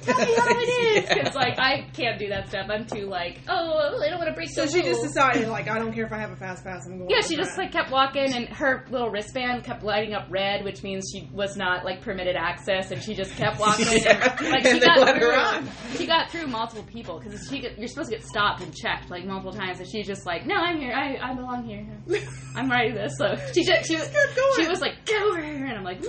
tell 0.07 0.19
me 0.27 0.35
how 0.35 0.49
it 0.49 0.63
is," 0.63 1.05
Yeah. 1.09 1.15
because 1.15 1.35
like 1.35 1.59
I 1.59 1.87
can't 1.93 2.19
do 2.19 2.29
that 2.29 2.49
stuff. 2.49 2.67
I'm 2.71 2.87
too 2.87 3.07
like, 3.07 3.41
"Oh, 3.49 4.01
I 4.03 4.09
don't 4.09 4.19
want 4.19 4.29
to 4.29 4.35
break 4.35 4.49
the 4.49 4.53
stuff. 4.55 4.69
So 4.71 4.77
the 4.79 4.83
she 4.85 4.89
just 4.89 5.03
decided, 5.03 5.49
like, 5.49 5.69
I 5.69 5.79
don't 5.79 5.93
care 5.93 6.05
if 6.07 6.13
I 6.13 6.19
have 6.19 6.31
a 6.33 6.37
fast 6.37 6.65
pass. 6.65 6.87
I'm 6.87 6.99
going. 6.99 7.11
Yeah, 7.11 7.21
she 7.21 7.37
just 7.37 7.57
that. 7.57 7.63
like 7.63 7.73
kept 7.73 7.91
walking, 7.91 8.33
and 8.35 8.49
her 8.49 8.85
little 8.91 9.11
wristband 9.11 9.65
kept 9.65 9.83
lighting 9.83 10.15
up 10.15 10.27
red, 10.31 10.65
which 10.65 10.83
means 10.83 11.11
she 11.13 11.29
was 11.33 11.57
not 11.57 11.85
like 11.85 12.01
permitted 12.03 12.37
access, 12.37 12.91
and 12.91 13.03
she 13.03 13.15
just 13.15 13.33
kept 13.37 13.59
walking. 13.61 13.87
Yeah. 13.97 14.37
and, 14.39 14.51
like 14.51 14.65
And 14.65 14.75
she 14.75 14.79
they 14.81 14.87
got 14.87 14.99
let 15.01 15.15
her 15.17 15.21
through, 15.21 15.35
on. 15.35 15.69
she 15.97 16.07
got 16.07 16.31
through 16.31 16.47
multiple 16.49 16.85
people 16.85 17.19
because 17.21 17.49
she 17.49 17.61
get, 17.61 17.79
you're 17.79 17.89
supposed 17.89 18.11
to 18.11 18.17
get 18.17 18.25
stopped 18.27 18.63
and 18.63 18.75
checked 18.75 19.11
like 19.11 19.25
multiple 19.25 19.53
times, 19.53 19.79
and 19.81 19.89
she's 19.89 20.07
just 20.07 20.27
like, 20.27 20.47
"No, 20.47 20.55
I'm 20.55 20.79
here. 20.79 20.93
I, 20.93 21.17
I 21.23 21.35
belong 21.35 21.65
here. 21.65 21.87
I'm 22.57 22.71
ready 22.71 22.93
to 22.93 22.99
this." 22.99 23.15
So 23.19 23.37
she 23.53 23.65
just, 23.65 23.89
she 23.89 23.97
was 23.97 24.09
kept 24.09 24.37
going. 24.37 24.53
she 24.57 24.69
was 24.69 24.81
like, 24.81 25.05
"Get 25.05 25.23
over 25.23 25.43
here," 25.43 25.67
and 25.67 25.79
I'm 25.79 25.85
like, 25.85 26.01
"No." 26.03 26.09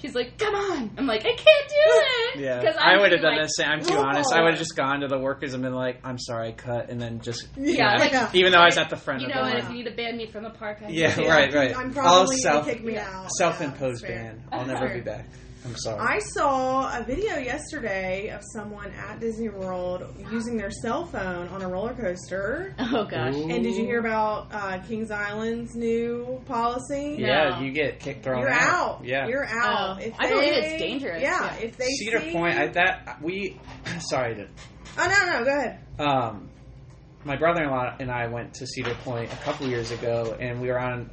She's 0.00 0.14
like, 0.14 0.38
"Come 0.38 0.54
on." 0.54 0.90
I'm 0.96 1.06
like, 1.06 1.20
"I 1.20 1.32
can't 1.34 1.68
do 1.68 1.74
it." 2.36 2.40
Yeah, 2.40 2.62
'Cause 2.64 2.74
I 2.80 2.92
I'm 2.92 3.00
would 3.00 3.12
have 3.12 3.20
done 3.20 3.32
like, 3.36 3.42
the 3.42 3.48
same. 3.48 3.68
I'm 3.68 3.82
too 3.82 3.94
"Oh." 3.96 4.02
honest. 4.02 4.32
I 4.32 4.40
would 4.42 4.50
have 4.52 4.58
just 4.58 4.74
gone 4.76 5.00
to 5.00 5.08
the 5.08 5.18
workers 5.18 5.52
and 5.54 5.62
been 5.62 5.74
like, 5.74 6.00
"I'm 6.04 6.18
sorry, 6.18 6.48
I 6.48 6.52
cut," 6.52 6.88
and 6.88 7.00
then 7.00 7.20
just 7.20 7.48
Yeah, 7.56 7.96
like, 7.98 8.34
even 8.34 8.52
though 8.52 8.60
I 8.60 8.66
was 8.66 8.78
at 8.78 8.88
the 8.90 8.96
front 8.96 9.20
You 9.20 9.26
of 9.28 9.34
know 9.34 9.40
the 9.42 9.48
what? 9.48 9.54
line. 9.54 9.62
If 9.64 9.70
you 9.70 9.76
need 9.84 9.90
to 9.90 9.96
ban 9.96 10.16
me 10.16 10.26
from 10.26 10.44
the 10.44 10.50
park, 10.50 10.78
I 10.82 10.86
can 10.86 10.94
Yeah, 10.94 11.20
right, 11.28 11.52
right. 11.52 11.76
I'm 11.76 11.88
I'll 11.88 11.92
probably 11.92 12.36
self 12.38 12.64
gonna 12.64 12.76
kick 12.76 12.84
me 12.84 12.96
out. 12.96 13.30
self-imposed 13.36 14.02
Yeah, 14.02 14.08
ban. 14.08 14.42
I'll 14.52 14.66
never 14.66 14.88
be 14.88 15.00
back. 15.00 15.26
I'm 15.64 15.76
sorry. 15.76 16.00
I 16.00 16.18
saw 16.20 16.98
a 16.98 17.04
video 17.04 17.36
yesterday 17.36 18.28
of 18.30 18.40
someone 18.54 18.90
at 18.92 19.20
Disney 19.20 19.50
World 19.50 20.04
using 20.32 20.56
their 20.56 20.70
cell 20.70 21.04
phone 21.04 21.48
on 21.48 21.60
a 21.62 21.68
roller 21.68 21.92
coaster. 21.94 22.74
Oh 22.78 23.04
gosh. 23.04 23.34
Ooh. 23.34 23.50
And 23.50 23.62
did 23.62 23.76
you 23.76 23.84
hear 23.84 24.00
about 24.00 24.48
uh, 24.52 24.78
Kings 24.88 25.10
Island's 25.10 25.74
new 25.76 26.40
policy? 26.46 27.16
yeah, 27.18 27.50
No. 27.50 27.60
you 27.60 27.72
get 27.72 28.00
kicked 28.00 28.24
thrown 28.24 28.40
You're 28.40 28.50
out. 28.50 29.04
Yeah, 29.04 29.26
You're 29.28 29.44
out. 29.46 29.98
Oh, 29.98 30.02
If 30.02 30.14
I 30.18 30.28
believe 30.30 30.52
it's 30.54 30.80
dangerous, 30.82 31.22
Yeah, 31.22 31.54
yeah. 31.54 31.62
if 31.62 31.76
they 31.76 31.88
Cedar 31.88 32.20
see 32.20 32.32
Point. 32.32 32.58
I, 32.58 32.68
that 32.68 33.18
we. 33.22 33.60
Sorry 34.00 34.34
to 34.36 34.48
oh 34.98 35.06
no, 35.06 35.38
no, 35.38 35.44
go 35.44 35.50
ahead. 35.58 35.78
um, 35.98 36.48
my 37.24 37.36
brother-in-law 37.36 37.96
and 38.00 38.10
I 38.10 38.28
went 38.28 38.54
to 38.54 38.66
Cedar 38.66 38.94
Point 39.04 39.30
a 39.30 39.36
couple 39.36 39.66
years 39.68 39.90
ago, 39.90 40.36
and 40.40 40.58
we 40.60 40.68
were 40.68 40.80
on 40.80 41.10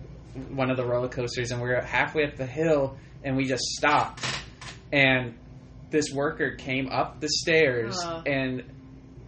one 0.51 0.69
of 0.71 0.77
the 0.77 0.85
roller 0.85 1.09
coasters, 1.09 1.51
and 1.51 1.61
we 1.61 1.67
were 1.67 1.81
halfway 1.81 2.23
up 2.25 2.37
the 2.37 2.45
hill, 2.45 2.97
and 3.27 3.35
we 3.35 3.45
just 3.45 3.63
stopped, 3.63 4.23
and 4.91 5.35
this 5.91 6.11
worker 6.13 6.55
came 6.55 6.89
up 6.89 7.19
the 7.19 7.27
stairs 7.29 7.97
Oh. 8.03 8.23
and 8.25 8.63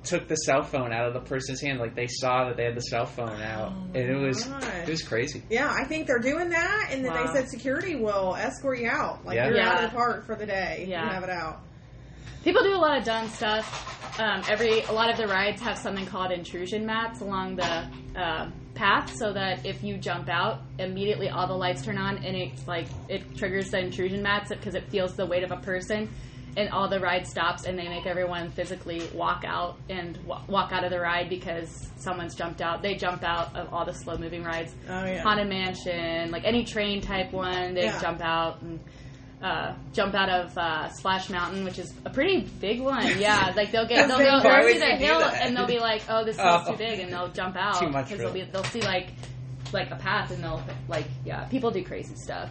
took 0.04 0.28
the 0.30 0.36
cell 0.36 0.64
phone 0.64 0.93
out 0.93 1.08
of 1.08 1.14
the 1.14 1.20
person's 1.20 1.60
hand. 1.62 1.78
Like 1.80 1.93
they 1.95 2.08
saw 2.08 2.45
that 2.45 2.56
they 2.58 2.64
had 2.64 2.76
the 2.76 2.82
cell 2.82 3.06
phone 3.06 3.41
out, 3.41 3.74
Oh, 3.76 3.84
and 3.93 3.97
it 4.10 4.16
was 4.16 4.47
my 4.47 4.60
God. 4.62 4.74
it 4.88 4.89
was 4.89 5.02
crazy. 5.04 5.43
Yeah, 5.50 5.70
I 5.70 5.86
think 5.88 6.08
they're 6.08 6.20
doing 6.20 6.50
that, 6.50 6.89
and 6.91 7.04
then 7.04 7.12
Wow. 7.14 7.28
they 7.28 7.34
said 7.41 7.50
security 7.50 7.95
will 7.95 8.36
escort 8.36 8.80
you 8.80 8.89
out. 8.89 9.26
Like 9.26 9.36
Yeah. 9.36 9.50
you're 9.50 9.60
out 9.60 9.84
of 9.84 9.91
the 9.91 9.95
park 9.97 10.26
for 10.26 10.36
the 10.36 10.45
day. 10.45 10.80
if 10.84 10.88
Yeah. 10.89 11.04
You 11.06 11.12
have 11.12 11.24
it 11.24 11.30
out. 11.30 11.60
People 12.43 12.63
do 12.63 12.73
a 12.73 12.77
lot 12.77 12.97
of 12.97 13.03
dumb 13.03 13.27
stuff. 13.29 14.19
Um, 14.19 14.41
every 14.49 14.81
a 14.83 14.91
lot 14.91 15.09
of 15.09 15.17
the 15.17 15.27
rides 15.27 15.61
have 15.61 15.77
something 15.77 16.05
called 16.05 16.31
intrusion 16.31 16.85
mats 16.85 17.21
along 17.21 17.55
the 17.57 17.87
uh, 18.19 18.49
path, 18.75 19.13
so 19.15 19.33
that 19.33 19.65
if 19.65 19.83
you 19.83 19.97
jump 19.97 20.29
out, 20.29 20.61
immediately 20.77 21.29
all 21.29 21.47
the 21.47 21.53
lights 21.53 21.83
turn 21.83 21.97
on, 21.97 22.17
and 22.23 22.35
it's 22.35 22.67
like 22.67 22.87
it 23.07 23.35
triggers 23.37 23.69
the 23.71 23.79
intrusion 23.79 24.21
mats 24.21 24.49
because 24.49 24.75
it 24.75 24.89
feels 24.89 25.15
the 25.15 25.25
weight 25.25 25.43
of 25.43 25.51
a 25.51 25.57
person, 25.57 26.09
and 26.57 26.69
all 26.69 26.89
the 26.89 26.99
ride 26.99 27.27
stops, 27.27 27.65
and 27.65 27.77
they 27.79 27.87
make 27.87 28.05
everyone 28.05 28.49
physically 28.51 29.07
walk 29.13 29.43
out 29.45 29.77
and 29.89 30.17
wa- 30.25 30.41
walk 30.47 30.71
out 30.73 30.83
of 30.83 30.91
the 30.91 30.99
ride 30.99 31.29
because 31.29 31.89
someone's 31.97 32.35
jumped 32.35 32.61
out. 32.61 32.81
They 32.81 32.95
jump 32.95 33.23
out 33.23 33.55
of 33.55 33.73
all 33.73 33.85
the 33.85 33.93
slow 33.93 34.17
moving 34.17 34.43
rides. 34.43 34.73
Oh 34.89 35.05
yeah. 35.05 35.21
Haunted 35.21 35.47
Mansion, 35.49 36.31
like 36.31 36.43
any 36.45 36.65
train 36.65 36.99
type 37.01 37.31
one, 37.31 37.73
they 37.73 37.85
Yeah. 37.85 38.01
jump 38.01 38.21
out 38.21 38.61
and 38.61 38.79
uh, 39.41 39.73
jump 39.93 40.13
out 40.15 40.29
of 40.29 40.57
uh, 40.57 40.89
Splash 40.89 41.29
Mountain, 41.29 41.63
which 41.63 41.79
is 41.79 41.93
a 42.05 42.09
pretty 42.09 42.41
big 42.59 42.81
one. 42.81 43.05
Yeah, 43.19 43.53
like 43.55 43.71
they'll 43.71 43.87
get 43.87 44.07
they'll 44.07 44.17
Why 44.17 44.41
go 44.41 44.41
they'll 44.41 44.73
see 44.73 44.79
the 44.79 44.85
hill 44.97 45.21
and 45.21 45.55
they'll 45.55 45.65
be 45.67 45.79
like, 45.79 46.01
oh, 46.09 46.23
this 46.25 46.35
hill's 46.37 46.63
Oh. 46.67 46.71
too 46.71 46.77
big, 46.77 46.99
and 46.99 47.11
they'll 47.13 47.29
jump 47.29 47.55
out 47.55 47.79
because 47.79 48.17
they'll 48.17 48.33
be 48.33 48.43
they'll 48.43 48.63
see 48.65 48.81
like 48.81 49.07
like 49.71 49.91
a 49.91 49.95
path 49.95 50.31
and 50.31 50.43
they'll 50.43 50.61
like 50.87 51.05
yeah, 51.25 51.45
people 51.45 51.71
do 51.71 51.83
crazy 51.83 52.15
stuff. 52.15 52.49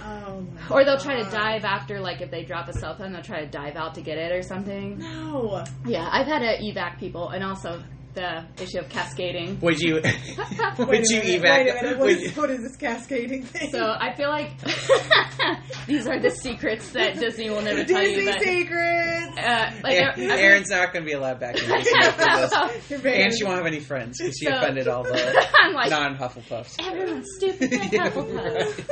Oh 0.00 0.46
Or 0.70 0.84
they'll 0.84 0.96
try 0.98 1.22
to 1.22 1.28
dive 1.30 1.64
after 1.64 1.98
like 2.00 2.20
if 2.20 2.30
they 2.30 2.44
drop 2.44 2.68
a 2.68 2.72
cell 2.72 2.94
phone, 2.96 3.12
they'll 3.12 3.22
try 3.22 3.40
to 3.40 3.46
dive 3.50 3.76
out 3.76 3.94
to 3.96 4.00
get 4.00 4.16
it 4.16 4.32
or 4.32 4.42
something. 4.42 4.98
No. 4.98 5.64
Yeah, 5.86 6.08
I've 6.10 6.26
had 6.26 6.38
to 6.40 6.62
evac 6.62 6.98
people, 6.98 7.30
and 7.30 7.42
also 7.44 7.82
the 8.18 8.44
issue 8.62 8.78
of 8.78 8.88
cascading. 8.88 9.60
Would 9.60 9.78
you? 9.80 9.96
Wait 10.02 10.04
would 10.78 11.04
you 11.08 11.20
minute, 11.20 11.42
evac? 11.42 11.98
What, 11.98 12.36
what 12.36 12.50
is 12.50 12.62
this 12.62 12.76
cascading 12.76 13.44
thing? 13.44 13.70
So 13.70 13.80
I 13.84 14.14
feel 14.16 14.28
like 14.28 14.50
these 15.86 16.06
are 16.06 16.18
the 16.20 16.30
secrets 16.30 16.90
that 16.90 17.14
Disney 17.18 17.48
will 17.50 17.62
never 17.62 17.84
tell 17.84 18.00
Disney 18.00 18.24
you. 18.24 18.32
But, 18.32 18.42
secrets. 18.42 19.38
uh, 19.38 19.70
like, 19.84 19.96
Erin- 20.00 20.20
every- 20.30 20.42
Erin's 20.44 20.70
not 20.70 20.92
going 20.92 21.04
to 21.04 21.06
be 21.06 21.12
allowed 21.14 21.40
back 21.40 21.56
in 21.56 21.68
Disney 21.68 21.92
after 22.02 22.66
this. 22.74 22.90
You're 22.90 22.98
banned. 23.00 23.22
And 23.22 23.34
she 23.38 23.44
won't 23.44 23.56
have 23.58 23.66
any 23.66 23.80
friends 23.80 24.18
because 24.18 24.36
she 24.38 24.46
So- 24.46 24.56
offended 24.56 24.88
all 24.88 25.04
the 25.04 25.12
like, 25.74 25.90
non-Hufflepuffs. 25.90 26.76
everyone's 26.84 27.28
stupid 27.36 27.70
like 27.72 27.90
Hufflepuff. 27.92 28.90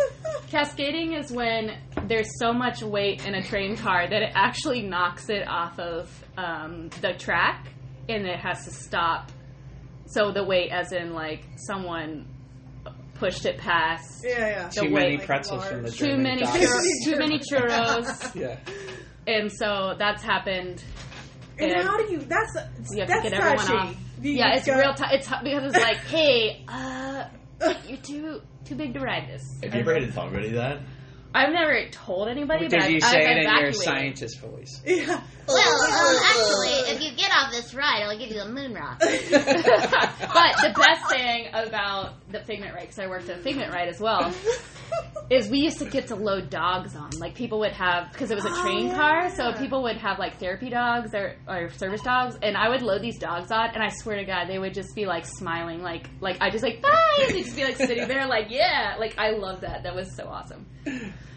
Cascading 0.50 1.14
is 1.14 1.32
when 1.32 1.76
there's 2.06 2.28
so 2.38 2.52
much 2.52 2.82
weight 2.82 3.26
in 3.26 3.34
a 3.34 3.42
train 3.42 3.76
car 3.76 4.08
that 4.08 4.22
it 4.22 4.32
actually 4.34 4.82
knocks 4.82 5.28
it 5.28 5.46
off 5.48 5.78
of 5.78 6.24
um, 6.36 6.88
the 7.00 7.12
track 7.18 7.66
and 8.08 8.26
it 8.26 8.38
has 8.38 8.64
to 8.64 8.70
stop. 8.70 9.30
So 10.06 10.30
the 10.32 10.44
weight, 10.44 10.70
as 10.70 10.92
in 10.92 11.12
like 11.12 11.44
someone 11.56 12.26
pushed 13.14 13.46
it 13.46 13.58
past. 13.58 14.22
Yeah, 14.24 14.38
yeah. 14.38 14.68
The 14.68 14.74
Too 14.82 14.94
weight, 14.94 15.14
many 15.14 15.18
pretzels 15.18 15.60
large. 15.62 15.72
from 15.72 15.82
the 15.84 15.90
Too 15.90 16.16
many, 16.16 16.42
churros, 16.42 16.84
too 17.04 17.16
many 17.16 17.38
churros, 17.40 18.34
Yeah. 18.40 18.58
and 19.26 19.50
so 19.50 19.94
that's 19.98 20.22
happened. 20.22 20.82
And 21.58 21.72
And 21.72 21.88
how 21.88 21.96
do 21.96 22.12
you? 22.12 22.18
That's 22.18 22.54
you 22.92 23.00
have 23.00 23.08
to 23.08 23.14
that's 23.14 23.22
get 23.22 23.32
everyone 23.32 23.56
touchy. 23.58 23.72
off. 23.74 23.96
You 24.22 24.32
Yeah, 24.32 24.54
it's 24.56 24.66
go- 24.66 24.78
real. 24.78 24.94
T- 24.94 25.04
it's 25.10 25.26
because 25.28 25.64
it's 25.74 25.76
like, 25.82 25.96
hey, 25.98 26.64
uh, 26.68 27.24
you're 27.88 27.96
too 27.98 28.42
too 28.64 28.74
big 28.74 28.92
to 28.94 29.00
ride 29.00 29.28
this. 29.28 29.42
Have 29.62 29.74
you 29.74 29.80
ever 29.80 29.94
had 29.94 30.02
to 30.06 30.12
tell 30.12 30.24
anybody 30.24 30.50
that? 30.52 30.80
I've 31.34 31.52
never 31.52 31.88
told 31.90 32.28
anybody, 32.28 32.64
but 32.68 32.70
Did 32.70 32.82
I've, 32.82 32.90
you 32.90 32.96
I've 33.02 33.10
say 33.10 33.20
it 33.30 33.36
in 33.44 33.58
your 33.58 33.72
scientist 33.72 34.40
voice? 34.40 34.80
Yeah. 34.86 35.22
Well, 35.48 35.58
um, 35.58 36.16
actually, 36.24 36.92
if 36.94 37.02
you 37.02 37.16
get 37.16 37.30
off 37.32 37.52
this 37.52 37.72
ride, 37.74 38.02
I'll 38.02 38.18
give 38.18 38.30
you 38.30 38.40
a 38.40 38.48
moon 38.48 38.74
rock. 38.74 38.98
but 39.00 39.08
the 39.10 40.74
best 40.76 41.08
thing 41.10 41.48
about 41.52 42.14
the 42.30 42.40
Figment 42.40 42.74
ride, 42.74 42.82
because 42.82 42.98
I 42.98 43.06
worked 43.06 43.28
at 43.28 43.40
Figment 43.42 43.72
ride 43.72 43.88
as 43.88 44.00
well, 44.00 44.32
is 45.30 45.48
we 45.48 45.58
used 45.58 45.78
to 45.78 45.84
get 45.84 46.08
to 46.08 46.16
load 46.16 46.50
dogs 46.50 46.94
on. 46.96 47.10
Like 47.18 47.34
people 47.34 47.60
would 47.60 47.72
have 47.72 48.12
because 48.12 48.30
it 48.30 48.34
was 48.34 48.44
a 48.44 48.50
Oh, 48.50 48.62
train 48.62 48.90
car, 48.94 49.28
so 49.30 49.52
people 49.52 49.82
would 49.84 49.96
have 49.98 50.18
like 50.18 50.38
therapy 50.38 50.70
dogs 50.70 51.14
or, 51.14 51.36
or 51.48 51.70
service 51.70 52.02
dogs, 52.02 52.36
and 52.42 52.56
I 52.56 52.68
would 52.68 52.82
load 52.82 53.02
these 53.02 53.18
dogs 53.18 53.50
on, 53.50 53.70
and 53.74 53.82
I 53.82 53.88
swear 53.90 54.16
to 54.16 54.24
God, 54.24 54.46
they 54.48 54.58
would 54.58 54.74
just 54.74 54.94
be 54.94 55.06
like 55.06 55.26
smiling, 55.26 55.82
like 55.82 56.08
like 56.20 56.38
I 56.40 56.50
just 56.50 56.64
like 56.64 56.82
bye, 56.82 57.24
and 57.26 57.34
they'd 57.34 57.44
just 57.44 57.56
be 57.56 57.64
like 57.64 57.76
sitting 57.76 58.08
there, 58.08 58.26
like 58.26 58.46
yeah, 58.50 58.96
like 58.98 59.18
I 59.18 59.30
love 59.30 59.60
that. 59.62 59.82
That 59.84 59.94
was 59.94 60.14
so 60.16 60.26
awesome. 60.26 60.66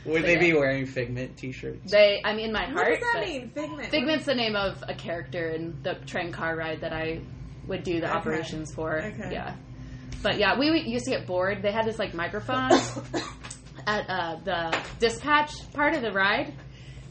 Would 0.10 0.24
they 0.24 0.34
yeah. 0.34 0.40
be 0.40 0.54
wearing 0.54 0.86
Figment 0.86 1.38
T-shirts? 1.38 1.92
They, 1.92 2.22
I 2.24 2.34
mean, 2.36 2.48
in 2.48 2.52
my 2.54 2.66
What 2.68 2.74
heart. 2.86 3.00
does 3.00 3.14
that 3.14 3.26
mean? 3.28 3.50
Figment. 3.52 3.90
Figment's 3.90 4.26
the 4.26 4.36
name 4.36 4.56
of 4.56 4.84
a 4.88 4.94
character 4.94 5.50
in 5.50 5.78
the 5.84 5.96
train 6.06 6.32
car 6.32 6.56
ride 6.56 6.82
that 6.82 6.94
I 6.94 7.22
would 7.68 7.84
do 7.84 8.00
the 8.00 8.08
Okay. 8.08 8.16
operations 8.18 8.74
for. 8.74 8.98
Okay. 9.02 9.30
Yeah. 9.32 9.56
But 10.22 10.38
yeah, 10.38 10.58
we 10.60 10.70
would- 10.72 10.86
used 10.86 11.06
to 11.06 11.12
get 11.12 11.28
bored. 11.28 11.62
They 11.62 11.72
had 11.72 11.86
this 11.86 12.00
like 12.00 12.14
microphone 12.14 12.72
at 13.88 14.10
uh, 14.10 14.36
the 14.44 14.78
dispatch 15.00 15.52
part 15.74 15.94
of 15.96 16.02
the 16.02 16.12
ride, 16.12 16.54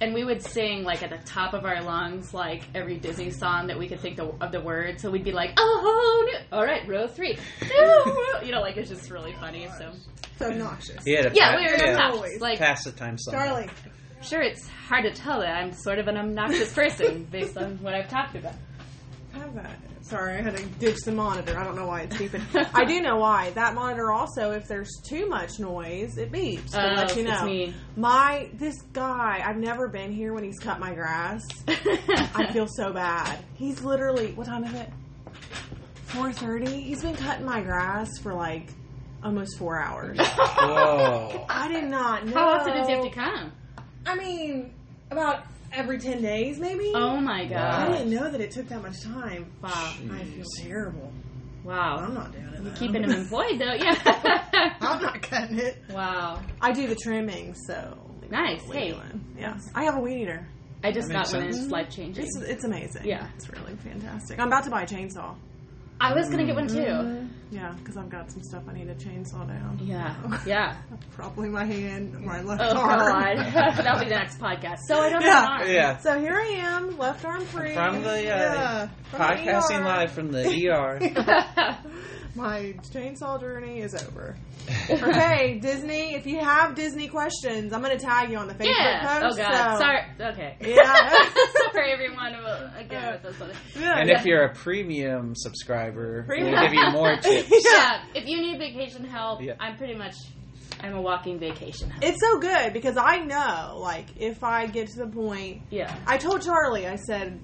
and 0.00 0.14
we 0.14 0.24
would 0.24 0.42
sing 0.42 0.84
like 0.84 1.02
at 1.02 1.10
the 1.10 1.18
top 1.18 1.54
of 1.54 1.64
our 1.64 1.82
lungs 1.82 2.32
like 2.32 2.62
every 2.74 2.98
Disney 2.98 3.30
song 3.30 3.66
that 3.66 3.78
we 3.78 3.88
could 3.88 4.00
think 4.00 4.16
the, 4.16 4.26
of 4.40 4.52
the 4.52 4.60
words. 4.60 5.02
So 5.02 5.10
we'd 5.10 5.24
be 5.24 5.32
like, 5.32 5.52
"Oh, 5.56 6.28
no. 6.32 6.56
all 6.56 6.64
right, 6.64 6.86
row 6.88 7.06
three, 7.06 7.38
No." 7.62 8.40
you 8.42 8.52
know, 8.52 8.60
like 8.60 8.76
it's 8.76 8.88
just 8.88 9.10
really 9.10 9.32
funny. 9.34 9.68
So 9.78 9.92
It's 10.32 10.42
obnoxious. 10.42 11.04
He 11.04 11.12
had 11.14 11.34
yeah, 11.36 11.56
we 11.56 11.62
were 11.62 11.76
yeah. 11.76 11.96
yeah. 11.96 12.10
Always. 12.10 12.40
like 12.40 12.58
pass 12.58 12.84
the 12.84 12.92
time 12.92 13.18
song. 13.18 13.34
Charlie. 13.34 13.68
sure 14.22 14.42
it's 14.42 14.68
hard 14.68 15.04
to 15.04 15.12
tell 15.12 15.40
that 15.40 15.56
I'm 15.56 15.72
sort 15.72 15.98
of 15.98 16.08
an 16.08 16.16
obnoxious 16.16 16.72
person 16.72 17.24
based 17.24 17.56
on 17.56 17.78
what 17.82 17.94
I've 17.94 18.08
talked 18.08 18.36
about. 18.36 18.54
Have 19.32 19.54
that. 19.54 19.78
Sorry, 20.08 20.38
I 20.38 20.42
had 20.42 20.56
to 20.56 20.64
ditch 20.64 20.96
the 21.04 21.12
monitor. 21.12 21.58
I 21.58 21.64
don't 21.64 21.76
know 21.76 21.86
why 21.86 22.02
it's 22.02 22.16
beeping. 22.16 22.40
I 22.74 22.84
do 22.86 23.00
know 23.02 23.16
why. 23.18 23.50
That 23.50 23.74
monitor 23.74 24.10
also, 24.10 24.52
if 24.52 24.66
there's 24.66 24.88
too 25.06 25.28
much 25.28 25.58
noise, 25.58 26.16
it 26.16 26.32
beeps 26.32 26.70
to 26.70 26.82
Oh, 26.82 26.94
let 26.94 27.14
you 27.16 27.24
know. 27.24 27.32
it's 27.34 27.42
me. 27.44 27.74
My 27.94 28.48
this 28.54 28.80
guy, 28.94 29.42
I've 29.44 29.58
never 29.58 29.86
been 29.88 30.10
here 30.12 30.32
when 30.32 30.44
he's 30.44 30.58
cut 30.58 30.80
my 30.80 30.94
grass. 30.94 31.42
I 31.68 32.48
feel 32.54 32.66
so 32.66 32.90
bad. 32.92 33.38
He's 33.54 33.82
literally 33.82 34.32
what 34.32 34.46
time 34.46 34.64
is 34.64 34.72
it? 34.72 34.88
Four 36.06 36.32
thirty. 36.32 36.80
He's 36.80 37.02
been 37.02 37.14
cutting 37.16 37.44
my 37.44 37.60
grass 37.60 38.08
for 38.22 38.32
like 38.32 38.70
almost 39.22 39.58
four 39.58 39.78
hours. 39.78 40.16
Whoa. 40.18 41.44
I 41.50 41.68
did 41.68 41.84
not 41.84 42.24
know. 42.24 42.32
How 42.32 42.48
often 42.60 42.72
does 42.74 42.86
he 42.86 42.94
have 42.94 43.04
to 43.04 43.10
come? 43.10 43.52
I 44.06 44.16
mean, 44.16 44.72
about 45.10 45.44
every 45.72 45.98
ten 45.98 46.22
days, 46.22 46.58
maybe. 46.58 46.92
Oh 46.94 47.16
my 47.20 47.44
god. 47.46 47.88
I 47.90 47.98
didn't 47.98 48.10
know 48.14 48.30
that 48.30 48.40
it 48.40 48.50
took 48.50 48.68
that 48.68 48.82
much 48.82 49.00
time. 49.02 49.52
Wow. 49.62 49.70
I 50.12 50.24
feel 50.24 50.44
terrible. 50.62 51.12
Wow. 51.64 51.96
I'm 51.98 52.14
not 52.14 52.32
doing 52.32 52.44
it. 52.46 52.64
though. 52.64 52.70
Keeping 52.78 53.04
him 53.04 53.10
employed 53.10 53.58
though, 53.58 53.74
yeah. 53.74 54.74
I'm 54.80 55.02
not 55.02 55.20
cutting 55.22 55.58
it. 55.58 55.76
wow. 55.90 56.40
I 56.60 56.72
do 56.72 56.86
the 56.86 56.94
trimming, 56.96 57.54
so 57.54 57.96
Nice. 58.30 58.62
weed 58.68 58.76
Hey, 58.76 58.92
one. 58.92 59.24
yeah, 59.38 59.58
I 59.74 59.84
have 59.84 59.96
a 59.96 60.00
weed 60.00 60.22
eater. 60.22 60.46
I 60.84 60.92
just 60.92 61.08
That 61.08 61.14
got 61.14 61.20
makes 61.24 61.32
one 61.32 61.42
and 61.42 61.54
it's 61.54 61.66
life 61.68 61.90
changing. 61.90 62.24
It's 62.24 62.36
it's 62.42 62.64
amazing. 62.64 63.04
Yeah. 63.04 63.28
it's 63.34 63.48
really 63.50 63.74
fantastic. 63.76 64.38
I'm 64.38 64.46
about 64.48 64.64
to 64.64 64.70
buy 64.70 64.82
a 64.82 64.86
chainsaw. 64.86 65.34
I 66.00 66.12
was 66.14 66.28
gonna 66.30 66.44
get 66.46 66.54
one 66.54 66.68
too. 66.68 66.76
Mm-hmm. 66.76 67.26
Yeah, 67.50 67.72
because 67.78 67.96
I've 67.96 68.10
got 68.10 68.30
some 68.30 68.42
stuff 68.42 68.62
I 68.68 68.74
need 68.74 68.88
to 68.88 68.94
chainsaw 69.08 69.48
down. 69.48 69.80
Yeah. 69.82 70.14
Yeah. 70.46 70.76
Probably 71.12 71.48
my 71.48 71.64
hand, 71.64 72.20
my 72.20 72.42
left 72.42 72.60
Oh 72.62 72.76
arm. 72.76 72.98
god. 72.98 73.36
That'll 73.76 73.98
be 73.98 74.04
the 74.04 74.16
next 74.16 74.38
podcast. 74.38 74.80
So 74.86 75.00
I 75.00 75.08
don't 75.08 75.22
Yeah. 75.22 75.34
have 75.34 75.44
an 75.44 75.50
arm. 75.62 75.70
Yeah. 75.70 75.96
So 75.98 76.20
here 76.20 76.34
I 76.36 76.46
am, 76.46 76.98
left 76.98 77.24
arm 77.24 77.44
free. 77.46 77.72
From 77.74 78.02
the, 78.02 78.10
uh, 78.10 78.14
yeah, 78.16 78.88
from 79.10 79.18
the 79.18 79.24
Podcasting 79.24 79.80
ER. 79.80 79.84
live 79.84 80.12
from 80.12 80.30
the 80.30 80.68
ER. 80.68 80.98
My 82.34 82.74
chainsaw 82.92 83.40
journey 83.40 83.80
is 83.80 83.94
over. 83.94 84.36
okay, 84.90 85.58
Disney. 85.60 86.14
If 86.14 86.26
you 86.26 86.38
have 86.40 86.74
Disney 86.74 87.08
questions, 87.08 87.72
I'm 87.72 87.82
going 87.82 87.96
to 87.98 88.04
tag 88.04 88.30
you 88.30 88.36
on 88.38 88.46
the 88.48 88.54
Facebook 88.54 88.74
Yeah. 88.78 89.18
Oh 89.22 89.26
post. 89.26 89.38
god. 89.38 89.72
so- 89.74 89.78
Sorry. 89.84 90.00
Okay. 90.32 90.56
Yeah. 90.60 91.14
Sorry, 91.72 91.92
everyone. 91.92 92.32
Well, 92.42 92.70
Again, 92.78 93.12
with 93.14 93.22
this 93.22 93.40
one. 93.40 93.50
Yeah, 93.78 93.98
And 93.98 94.08
yeah. 94.08 94.18
if 94.20 94.26
you're 94.26 94.44
a 94.44 94.54
premium 94.54 95.34
subscriber, 95.34 96.22
Premium. 96.24 96.52
we'll 96.52 96.62
give 96.62 96.74
you 96.74 96.90
more 96.92 97.16
tips. 97.20 97.48
Yeah. 97.50 98.02
If 98.14 98.26
you 98.26 98.40
need 98.40 98.58
vacation 98.58 99.04
help, 99.04 99.42
Yeah. 99.42 99.54
I'm 99.58 99.76
pretty 99.76 99.94
much. 99.94 100.14
I'm 100.80 100.94
a 100.94 101.00
walking 101.02 101.40
vacation 101.40 101.90
help. 101.90 102.04
it's 102.04 102.20
so 102.20 102.38
good 102.38 102.72
because 102.72 102.96
I 102.96 103.18
know, 103.18 103.78
like, 103.80 104.06
if 104.20 104.44
I 104.44 104.66
get 104.66 104.86
to 104.90 104.98
the 104.98 105.08
point, 105.08 105.62
Yeah. 105.70 105.92
I 106.06 106.18
told 106.18 106.42
Charlie, 106.42 106.86
I 106.86 106.94
said, 106.94 107.40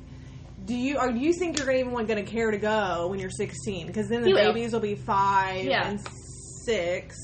"Do 0.65 0.75
you 0.75 0.99
or 0.99 1.12
do 1.12 1.19
you 1.19 1.33
think 1.33 1.59
you're 1.59 1.71
even 1.71 1.93
going 1.93 2.09
to 2.09 2.23
care 2.23 2.51
to 2.51 2.59
go 2.59 3.09
when 3.09 3.19
you're 3.19 3.31
16? 3.31 3.87
Because 3.87 4.09
then 4.09 4.23
the 4.23 4.29
He 4.29 4.35
babies 4.35 4.73
will 4.73 4.81
be 4.81 4.95
five 4.95 5.65
Yeah. 5.65 5.89
and 5.89 6.01
six. 6.65 7.17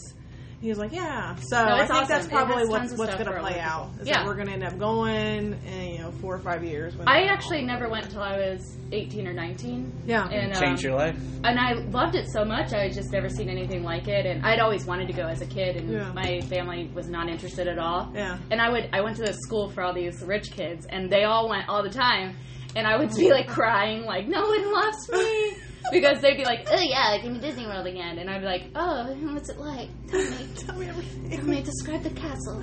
He 0.61 0.69
was 0.69 0.77
like, 0.79 0.93
"Yeah." 0.93 1.37
So 1.37 1.57
No, 1.65 1.73
I 1.75 1.87
think 1.87 2.07
that's 2.09 2.27
awesome. 2.27 2.27
It 2.27 2.31
probably 2.31 2.69
what's 2.69 2.93
what's 2.99 3.15
going 3.15 3.25
to 3.33 3.41
play 3.41 3.59
out. 3.59 3.89
Is 3.99 4.07
Yeah. 4.07 4.19
that 4.19 4.27
we're 4.27 4.35
going 4.35 4.49
to 4.49 4.53
end 4.53 4.63
up 4.65 4.79
going 4.79 5.55
in 5.67 5.93
you 5.95 5.99
know 6.01 6.11
four 6.21 6.35
or 6.35 6.39
five 6.39 6.63
years. 6.63 6.95
When 6.95 7.09
I 7.09 7.23
actually 7.29 7.63
never 7.63 7.89
went 7.89 8.05
until 8.05 8.21
I 8.21 8.37
was 8.37 8.77
18 8.93 9.27
or 9.27 9.33
19. 9.33 9.91
Yeah. 10.07 10.29
And, 10.29 10.53
um, 10.53 10.61
Change 10.61 10.83
your 10.83 10.97
life. 10.97 11.17
and 11.45 11.59
I 11.59 11.73
loved 11.91 12.15
it 12.15 12.27
so 12.31 12.45
much. 12.45 12.75
I 12.75 12.83
had 12.83 12.93
just 12.93 13.11
never 13.11 13.31
seen 13.31 13.49
anything 13.49 13.83
like 13.85 14.07
it, 14.07 14.27
and 14.27 14.45
I'd 14.45 14.61
always 14.61 14.85
wanted 14.85 15.07
to 15.07 15.15
go 15.15 15.23
as 15.27 15.41
a 15.41 15.47
kid, 15.47 15.77
and 15.77 15.91
Yeah. 15.91 16.13
my 16.13 16.43
family 16.43 16.91
was 16.95 17.09
not 17.09 17.31
interested 17.31 17.67
at 17.67 17.79
all. 17.79 18.13
Yeah. 18.15 18.37
And 18.51 18.61
I 18.61 18.69
would 18.71 18.91
I 18.93 19.01
went 19.01 19.17
to 19.17 19.23
the 19.23 19.33
school 19.33 19.71
for 19.71 19.83
all 19.83 19.95
these 19.95 20.23
rich 20.23 20.51
kids, 20.51 20.85
and 20.91 21.09
they 21.09 21.25
all 21.25 21.49
went 21.49 21.71
all 21.71 21.83
the 21.83 21.89
time, 21.89 22.37
and 22.77 22.87
I 22.87 22.97
would 22.99 23.15
be 23.17 23.31
like 23.31 23.49
crying, 23.49 24.05
like 24.05 24.27
no 24.29 24.41
one 24.47 24.73
loves 24.73 25.11
me. 25.13 25.53
Because 25.91 26.21
they'd 26.21 26.37
be 26.37 26.45
like, 26.45 26.69
"Oh 26.71 26.79
yeah, 26.79 27.09
I 27.11 27.19
came 27.21 27.35
to 27.35 27.41
Disney 27.41 27.67
World 27.67 27.87
again," 27.87 28.19
and 28.19 28.31
I'd 28.31 28.41
be 28.43 28.47
like, 28.47 28.71
"Oh, 28.77 29.13
what's 29.33 29.49
it 29.49 29.59
like? 29.59 29.89
Tell 30.09 30.21
me, 30.21 30.47
Tell 30.57 30.79
me 30.79 30.87
everything. 30.89 31.31
tell 31.31 31.45
me, 31.47 31.63
describe 31.63 32.03
the 32.05 32.11
castle." 32.11 32.63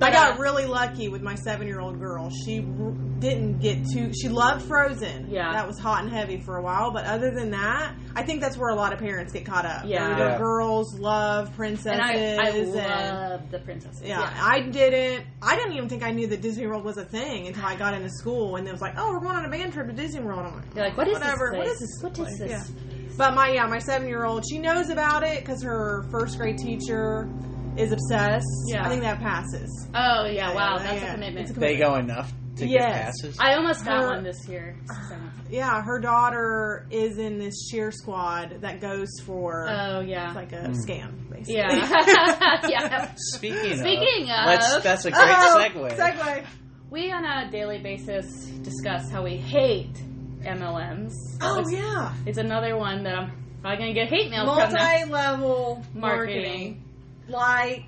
I 0.00 0.10
got 0.10 0.34
uh, 0.36 0.42
really 0.42 0.66
lucky 0.66 1.08
with 1.08 1.22
my 1.22 1.34
seven 1.34 1.66
year 1.66 1.80
old 1.80 1.98
girl. 1.98 2.30
She 2.30 2.58
r- 2.58 2.90
didn't 3.18 3.58
get 3.60 3.86
too. 3.92 4.12
She 4.14 4.28
loved 4.28 4.62
Frozen. 4.64 5.28
Yeah. 5.30 5.52
that 5.52 5.66
was 5.66 5.78
hot 5.78 6.02
and 6.02 6.12
heavy 6.12 6.38
for 6.40 6.56
a 6.56 6.62
while. 6.62 6.90
But 6.92 7.04
other 7.04 7.30
than 7.30 7.50
that, 7.50 7.94
I 8.16 8.22
think 8.24 8.40
that's 8.40 8.56
where 8.56 8.70
a 8.70 8.74
lot 8.74 8.92
of 8.92 8.98
parents 8.98 9.32
get 9.32 9.44
caught 9.44 9.64
up. 9.66 9.82
Yeah. 9.86 10.14
The 10.16 10.24
Yeah. 10.24 10.38
girls 10.38 10.98
love 10.98 11.54
princesses. 11.54 11.92
and 11.92 12.00
I, 12.02 12.12
I 12.12 12.48
and- 12.50 12.72
love 12.74 13.50
the 13.50 13.58
princesses. 13.60 14.02
yeah, 14.04 14.32
I 14.40 14.60
didn't. 14.60 15.24
I 15.42 15.56
didn't 15.56 15.72
even 15.74 15.88
think 15.88 16.02
I 16.02 16.10
knew 16.10 16.26
that 16.28 16.40
Disney 16.42 16.66
World 16.66 16.84
was 16.84 16.96
a 16.98 17.04
thing 17.04 17.46
until 17.46 17.64
I 17.64 17.76
got 17.76 17.94
into 17.94 18.10
school, 18.10 18.56
and 18.56 18.66
it 18.66 18.72
was 18.72 18.80
like, 18.80 18.94
"Oh, 18.96 19.12
we're 19.12 19.20
going 19.20 19.36
on 19.36 19.44
a 19.44 19.50
band 19.50 19.72
trip 19.72 19.86
to 19.88 19.92
Disney 19.92 20.20
World." 20.20 20.40
I'm 20.46 20.54
like, 20.54 20.74
They're 20.74 20.84
like, 20.84 20.96
"What 20.96 21.08
is 21.08 21.14
Whatever. 21.14 21.50
this 21.52 21.58
What 21.58 21.64
place? 21.66 21.80
is 21.80 21.80
this 21.80 22.02
What 22.02 22.12
is 22.12 22.18
place? 22.18 22.38
this?" 22.38 22.50
Yeah. 22.50 23.08
But 23.16 23.34
my 23.34 23.50
yeah, 23.52 23.66
my 23.66 23.78
seven 23.78 24.08
year 24.08 24.24
old, 24.24 24.44
she 24.48 24.58
knows 24.58 24.88
about 24.88 25.22
it 25.22 25.40
because 25.40 25.62
her 25.62 26.06
first 26.10 26.38
grade 26.38 26.56
teacher 26.58 27.28
is 27.76 27.92
obsessed. 27.92 28.46
Yeah. 28.66 28.84
I 28.84 28.88
think 28.88 29.02
that 29.02 29.18
passes. 29.20 29.88
Oh 29.94 30.26
yeah, 30.26 30.54
wow, 30.54 30.76
Yeah, 30.76 30.82
that's 30.82 31.02
yeah. 31.02 31.08
a 31.08 31.12
commitment. 31.14 31.48
It's 31.48 31.56
a 31.56 31.60
They 31.60 31.76
go 31.76 31.94
enough 31.96 32.32
to 32.56 32.66
Yes. 32.66 32.82
get 32.82 33.04
passes. 33.04 33.36
I 33.40 33.54
almost 33.54 33.84
got 33.84 34.02
Her- 34.02 34.08
one 34.08 34.24
this 34.24 34.46
year. 34.48 34.76
so- 34.86 35.16
Yeah, 35.48 35.82
her 35.82 35.98
daughter 35.98 36.86
is 36.90 37.18
in 37.18 37.38
this 37.38 37.68
cheer 37.70 37.90
squad 37.90 38.60
that 38.60 38.80
goes 38.80 39.08
for 39.24 39.68
Oh 39.70 40.00
yeah, 40.00 40.28
it's 40.28 40.36
like 40.36 40.52
a 40.52 40.66
hmm. 40.66 40.72
scam, 40.72 41.30
basically. 41.30 41.54
yeah, 41.56 42.60
yeah. 42.68 43.12
Speaking, 43.16 43.76
Speaking 43.78 44.30
of, 44.30 44.38
of- 44.38 44.46
let's, 44.46 44.80
that's 44.82 45.04
a 45.06 45.10
great 45.10 45.22
Oh, 45.28 45.58
segue. 45.58 45.96
Segue. 45.96 46.44
We 46.90 47.10
on 47.10 47.24
a 47.24 47.50
daily 47.50 47.78
basis 47.78 48.26
discuss 48.62 49.10
how 49.10 49.22
we 49.24 49.36
hate 49.38 49.94
MLMs. 50.42 51.12
Oh 51.40 51.60
it's, 51.60 51.72
yeah, 51.72 52.12
it's 52.26 52.36
another 52.38 52.76
one 52.76 53.04
that 53.04 53.14
I'm 53.14 53.32
probably 53.62 53.78
gonna 53.78 53.94
get 53.94 54.08
hate 54.08 54.30
mail 54.30 54.44
from. 54.44 54.72
Now. 54.74 54.82
multi-level 54.82 55.82
Marketing. 55.94 56.42
marketing, 56.42 56.84
like 57.32 57.84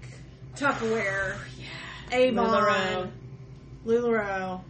Tupperware, 0.56 1.36
Avon, 2.10 2.44
LuLaRoe, 2.46 3.10
Lularoe, 3.86 4.60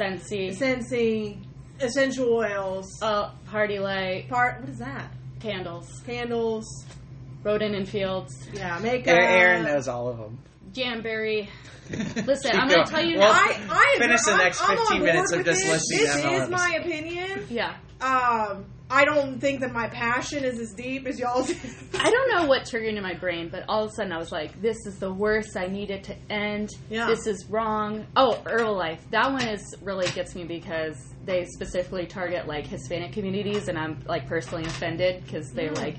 Scentsy, 0.00 0.56
Scentsy, 0.56 1.36
essential 1.80 2.32
oils, 2.32 2.86
uh, 3.02 3.30
PartyLite, 3.48 4.28
part. 4.28 4.60
What 4.60 4.70
is 4.70 4.78
that? 4.78 5.10
candles, 5.40 6.02
Candles. 6.06 6.64
Rodan 7.44 7.74
and 7.76 7.88
Fields, 7.88 8.34
Yeah, 8.52 8.78
makeup. 8.80 9.14
Erin 9.16 9.64
knows 9.66 9.86
all 9.86 10.08
of 10.08 10.18
them. 10.18 10.36
Jamberry. 10.72 11.48
Listen, 12.26 12.56
I'm 12.58 12.68
gonna 12.68 12.84
tell 12.84 13.04
you 13.04 13.18
Well, 13.20 13.32
now. 13.32 13.38
I, 13.38 13.94
I 13.94 13.98
Finish 14.00 14.22
the 14.24 14.30
I'm- 14.32 14.38
next 14.40 14.60
I'm 14.68 14.76
15 14.78 15.02
minutes 15.04 15.30
of 15.30 15.38
with 15.38 15.46
just 15.46 15.60
this. 15.62 15.70
listing 15.70 15.98
This 15.98 16.16
MLMs. 16.24 16.42
is 16.42 16.48
my 16.50 16.74
opinion. 16.80 17.46
Yeah, 17.48 17.74
Um, 18.00 18.64
I 18.88 19.04
don't 19.04 19.40
think 19.40 19.60
that 19.60 19.72
my 19.72 19.88
passion 19.88 20.44
is 20.44 20.60
as 20.60 20.72
deep 20.72 21.06
as 21.06 21.18
y'all's. 21.18 21.50
I 21.98 22.08
don't 22.10 22.30
know 22.30 22.46
what 22.46 22.66
triggered 22.66 22.94
in 22.94 23.02
my 23.02 23.14
brain, 23.14 23.48
but 23.48 23.64
all 23.68 23.84
of 23.84 23.90
a 23.90 23.94
sudden 23.94 24.12
I 24.12 24.18
was 24.18 24.30
like, 24.30 24.60
"This 24.62 24.76
is 24.86 24.98
the 25.00 25.12
worst. 25.12 25.56
I 25.56 25.66
need 25.66 25.90
it 25.90 26.04
to 26.04 26.14
end. 26.30 26.70
Yeah. 26.88 27.06
This 27.06 27.26
is 27.26 27.46
wrong." 27.50 28.06
Oh, 28.16 28.40
Herbalife. 28.44 28.98
That 29.10 29.32
one 29.32 29.46
is 29.48 29.74
really 29.82 30.06
gets 30.12 30.36
me 30.36 30.44
because 30.44 30.96
they 31.24 31.44
specifically 31.46 32.06
target 32.06 32.46
like 32.46 32.64
Hispanic 32.66 33.12
communities, 33.12 33.66
and 33.66 33.76
I'm 33.76 33.98
like 34.06 34.28
personally 34.28 34.64
offended 34.64 35.24
because 35.24 35.50
they're 35.52 35.72
Mm. 35.72 35.78
like. 35.82 35.96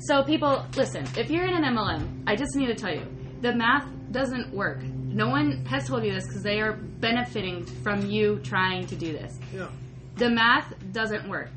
So 0.00 0.22
people, 0.22 0.64
listen. 0.76 1.04
If 1.18 1.30
you're 1.30 1.44
in 1.46 1.52
an 1.54 1.64
MLM, 1.64 2.22
I 2.26 2.34
just 2.36 2.54
need 2.56 2.66
to 2.68 2.74
tell 2.74 2.94
you, 2.94 3.02
the 3.42 3.54
math 3.54 3.86
doesn't 4.12 4.54
work. 4.54 4.80
No 4.82 5.28
one 5.28 5.64
has 5.66 5.86
told 5.88 6.04
you 6.04 6.12
this 6.14 6.26
because 6.26 6.42
they 6.42 6.60
are 6.60 6.72
benefiting 6.72 7.66
from 7.82 8.06
you 8.08 8.38
trying 8.42 8.86
to 8.86 8.94
do 8.96 9.12
this. 9.12 9.38
yeah. 9.54 9.68
The 10.16 10.30
math 10.30 10.72
doesn't 10.92 11.28
work. 11.28 11.50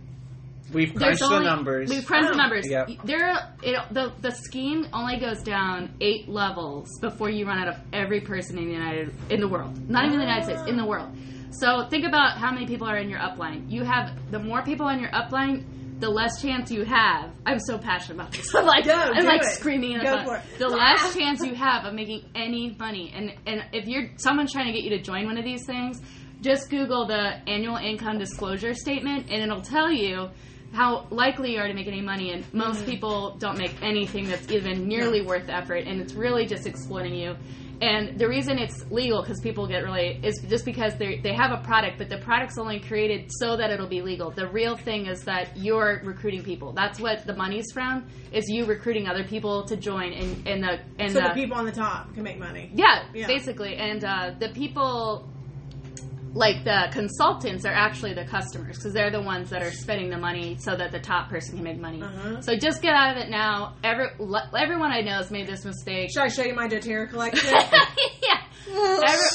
We've 0.73 0.93
There's 0.93 1.19
crunched 1.19 1.21
the 1.21 1.39
numbers. 1.39 1.89
We've 1.89 2.05
crunched 2.05 2.29
the 2.29 2.33
Oh. 2.35 2.37
numbers. 2.37 2.69
Yep. 2.69 2.89
There, 3.03 3.35
it, 3.63 3.79
the 3.91 4.11
the 4.21 4.31
scheme 4.31 4.87
only 4.93 5.17
goes 5.19 5.41
down 5.41 5.93
eight 6.01 6.27
levels 6.29 6.87
before 7.01 7.29
you 7.29 7.45
run 7.45 7.57
out 7.59 7.67
of 7.67 7.75
every 7.93 8.21
person 8.21 8.57
in 8.57 8.65
the 8.65 8.73
United 8.73 9.13
in 9.29 9.39
the 9.39 9.47
world. 9.47 9.89
Not 9.89 10.05
even 10.05 10.17
the 10.19 10.25
United 10.25 10.45
States, 10.45 10.61
in 10.67 10.77
the 10.77 10.85
world. 10.85 11.09
So 11.51 11.87
think 11.89 12.05
about 12.05 12.37
how 12.37 12.51
many 12.51 12.67
people 12.67 12.87
are 12.87 12.97
in 12.97 13.09
your 13.09 13.19
upline. 13.19 13.69
You 13.71 13.83
have 13.83 14.11
the 14.31 14.39
more 14.39 14.61
people 14.61 14.87
in 14.89 14.99
your 14.99 15.09
upline, 15.09 15.65
the 15.99 16.09
less 16.09 16.41
chance 16.41 16.71
you 16.71 16.83
have. 16.85 17.31
I'm 17.45 17.59
so 17.59 17.77
passionate 17.79 18.15
about 18.21 18.31
this. 18.31 18.53
I'm 18.55 18.65
like, 18.65 18.85
Go, 18.85 18.93
I'm 18.93 19.25
like 19.25 19.41
it. 19.41 19.47
screaming. 19.53 19.93
in 19.93 19.97
the 19.99 20.05
Go 20.05 20.17
phone. 20.17 20.25
for 20.25 20.35
it. 20.35 20.43
The 20.59 20.67
less 20.83 21.13
chance 21.15 21.43
you 21.43 21.55
have 21.55 21.85
of 21.85 21.93
making 21.95 22.29
any 22.35 22.75
money, 22.79 23.11
and 23.15 23.33
and 23.47 23.63
if 23.73 23.87
you're 23.87 24.09
someone's 24.17 24.53
trying 24.53 24.67
to 24.67 24.73
get 24.73 24.83
you 24.83 24.91
to 24.91 25.01
join 25.01 25.25
one 25.25 25.37
of 25.39 25.43
these 25.43 25.65
things, 25.65 25.99
just 26.41 26.69
Google 26.69 27.07
the 27.07 27.41
annual 27.49 27.77
income 27.77 28.19
disclosure 28.19 28.73
statement, 28.75 29.29
and 29.31 29.41
it'll 29.41 29.61
tell 29.63 29.91
you 29.91 30.29
how 30.73 31.07
likely 31.09 31.53
you 31.53 31.59
are 31.59 31.67
to 31.67 31.73
make 31.73 31.87
any 31.87 32.01
money. 32.01 32.31
And 32.31 32.43
most 32.53 32.85
people 32.85 33.35
don't 33.39 33.57
make 33.57 33.73
anything 33.81 34.27
that's 34.27 34.49
even 34.51 34.87
nearly 34.87 35.21
worth 35.21 35.47
the 35.47 35.55
effort, 35.55 35.85
and 35.87 35.99
it's 36.01 36.13
really 36.13 36.45
just 36.45 36.67
exploiting 36.67 37.15
you. 37.15 37.35
And 37.81 38.19
the 38.19 38.27
reason 38.27 38.59
it's 38.59 38.91
legal 38.91 39.21
because 39.21 39.39
people 39.39 39.65
get 39.65 39.85
really 39.85 40.19
is 40.21 40.37
just 40.49 40.65
because 40.65 40.95
they 40.97 41.19
they 41.21 41.33
have 41.33 41.51
a 41.57 41.63
product, 41.63 41.97
but 41.97 42.09
the 42.09 42.17
product's 42.17 42.57
only 42.57 42.81
created 42.81 43.31
so 43.31 43.55
that 43.55 43.71
it'll 43.71 43.87
be 43.87 44.01
legal. 44.01 44.31
The 44.31 44.49
real 44.49 44.75
thing 44.75 45.05
is 45.05 45.23
that 45.23 45.55
you're 45.55 46.01
recruiting 46.03 46.43
people. 46.43 46.73
That's 46.73 46.99
what 46.99 47.25
the 47.25 47.35
money's 47.37 47.71
from. 47.71 48.05
Is 48.33 48.49
you 48.49 48.65
recruiting 48.65 49.07
other 49.07 49.23
people 49.23 49.63
to 49.63 49.77
join, 49.77 50.11
and 50.11 50.45
and 50.45 50.61
the 50.61 50.79
and 50.99 51.13
So 51.13 51.21
the, 51.21 51.29
the 51.29 51.33
people 51.33 51.55
on 51.55 51.65
the 51.65 51.71
top 51.71 52.13
can 52.13 52.23
make 52.23 52.37
money. 52.37 52.69
yeah, 52.73 53.05
Yeah. 53.13 53.27
basically. 53.27 53.75
And 53.77 54.03
uh, 54.03 54.31
the 54.37 54.49
people, 54.49 55.29
like 56.33 56.63
the 56.63 56.89
consultants, 56.91 57.65
are 57.65 57.73
actually 57.73 58.13
the 58.13 58.25
customers 58.25 58.77
because 58.77 58.93
they're 58.93 59.11
the 59.11 59.21
ones 59.21 59.49
that 59.49 59.63
are 59.63 59.71
spending 59.71 60.09
the 60.09 60.17
money 60.17 60.57
so 60.59 60.75
that 60.75 60.91
the 60.91 60.99
top 60.99 61.29
person 61.29 61.55
can 61.55 61.63
make 61.63 61.79
money. 61.79 62.01
Uh-huh. 62.01 62.41
So 62.41 62.55
just 62.55 62.81
get 62.81 62.93
out 62.93 63.17
of 63.17 63.23
it 63.23 63.29
now. 63.29 63.75
Every 63.83 64.07
le- 64.19 64.49
everyone 64.57 64.91
I 64.91 65.01
know 65.01 65.17
has 65.17 65.31
made 65.31 65.47
this 65.47 65.65
mistake. 65.65 66.11
Should 66.11 66.21
I 66.23 66.27
show 66.27 66.43
you 66.43 66.53
my 66.53 66.67
doTERRA 66.67 67.09
collection? 67.09 67.49
yeah. 67.51 68.41
Every, 68.67 69.27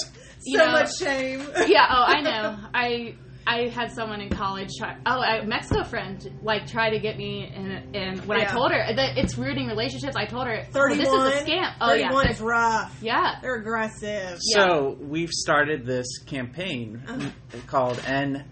you 0.45 0.59
so 0.59 0.67
know- 0.67 0.73
much 0.73 0.97
shame. 0.99 1.41
yeah. 1.67 1.87
Oh, 1.91 2.05
I 2.07 2.21
know. 2.21 2.57
I 2.73 3.15
I 3.47 3.69
had 3.69 3.93
someone 3.93 4.21
in 4.21 4.31
college 4.31 4.71
try. 4.79 4.97
Oh, 5.07 5.21
a 5.23 5.45
Mexico 5.45 5.85
friend 5.85 6.39
like 6.43 6.67
try 6.67 6.91
to 6.91 6.99
get 6.99 7.17
me, 7.17 7.45
and 7.55 7.95
and 7.95 8.25
when 8.27 8.41
I 8.41 8.45
told 8.45 8.71
her 8.73 8.95
that 8.95 9.19
it's 9.19 9.37
ruining 9.37 9.67
relationships, 9.69 10.17
I 10.17 10.25
told 10.27 10.47
her 10.47 10.61
oh, 10.63 10.71
Thirty-one. 10.73 10.99
this 10.99 11.09
is 11.37 11.43
a 11.43 11.45
scam. 11.51 11.75
Oh 11.81 11.93
yeah, 11.93 12.09
31 12.09 12.29
is 12.29 12.41
rough. 12.41 12.99
yeah. 13.03 13.37
They're 13.43 13.57
aggressive. 13.57 14.39
So 14.41 14.97
we've 15.01 15.31
started 15.31 15.85
this 15.85 16.07
campaign 16.27 17.03
Uh-huh. 17.07 17.31
called 17.67 18.01
N 18.07 18.45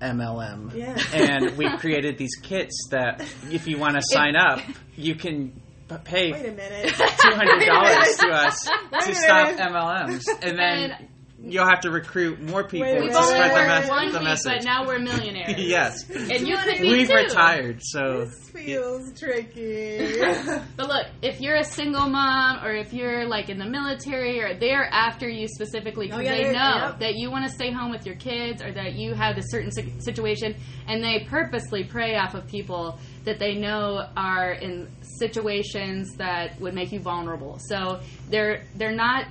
MLM. 0.00 0.74
Yeah. 0.74 0.96
And 1.14 1.56
we 1.56 1.68
created 1.78 2.18
these 2.18 2.34
kits 2.42 2.88
that 2.90 3.20
if 3.50 3.66
you 3.66 3.78
want 3.78 3.94
to 3.94 4.02
sign 4.02 4.36
up, 4.36 4.60
you 4.96 5.14
can 5.14 5.52
p- 5.88 5.96
pay 6.04 6.32
Wait 6.32 6.46
a 6.46 6.52
minute. 6.52 6.88
two 6.94 7.30
hundred 7.34 7.64
dollars 7.64 8.16
to 8.18 8.28
us 8.28 8.68
Wait 8.92 9.02
to 9.04 9.14
stop 9.14 9.48
minute. 9.48 9.60
MLMs, 9.72 10.24
and 10.42 10.58
then 10.58 10.90
And- 10.90 11.08
you'll 11.46 11.66
have 11.68 11.80
to 11.80 11.90
recruit 11.90 12.40
more 12.40 12.64
people 12.64 12.86
Wait 12.86 12.94
to 12.94 13.00
minute. 13.00 13.14
We've 13.16 13.24
spread 13.24 13.50
the, 13.52 13.80
mes- 13.80 13.88
one 13.88 14.12
the 14.12 14.18
week, 14.18 14.28
message. 14.28 14.52
but 14.56 14.64
now 14.64 14.86
we're 14.86 14.98
millionaires. 14.98 15.54
yes, 15.58 16.08
and 16.10 16.46
you 16.48 16.56
could 16.58 16.80
be 16.80 16.90
we've 16.90 17.08
too. 17.08 17.14
retired, 17.14 17.80
so 17.82 18.24
This 18.26 18.50
feels 18.50 19.18
tricky. 19.18 20.20
But 20.76 20.88
look, 20.88 21.06
if 21.22 21.40
you're 21.40 21.56
a 21.56 21.64
single 21.64 22.08
mom, 22.08 22.64
or 22.64 22.72
if 22.74 22.92
you're 22.92 23.26
like 23.26 23.48
in 23.48 23.58
the 23.58 23.66
military, 23.68 24.40
or 24.40 24.54
they're 24.58 24.84
after 24.90 25.28
you 25.28 25.46
specifically 25.48 26.06
because 26.06 26.20
Oh, 26.20 26.22
yeah, 26.22 26.36
they 26.36 26.52
know 26.52 26.86
yep. 26.88 26.98
that 27.00 27.14
you 27.16 27.30
want 27.30 27.46
to 27.48 27.52
stay 27.54 27.70
home 27.72 27.90
with 27.90 28.06
your 28.06 28.16
kids, 28.16 28.62
or 28.62 28.72
that 28.72 28.94
you 28.94 29.14
have 29.14 29.36
a 29.38 29.42
certain 29.42 29.70
situation, 30.00 30.54
and 30.88 31.02
they 31.02 31.26
purposely 31.28 31.84
prey 31.84 32.16
off 32.16 32.34
of 32.34 32.46
people 32.46 32.98
that 33.24 33.38
they 33.38 33.54
know 33.54 34.06
are 34.16 34.52
in 34.52 34.88
situations 35.18 36.14
that 36.16 36.60
would 36.60 36.74
make 36.74 36.92
you 36.92 37.00
vulnerable. 37.00 37.58
So 37.68 38.00
they're 38.28 38.64
they're 38.76 38.92
not. 38.94 39.26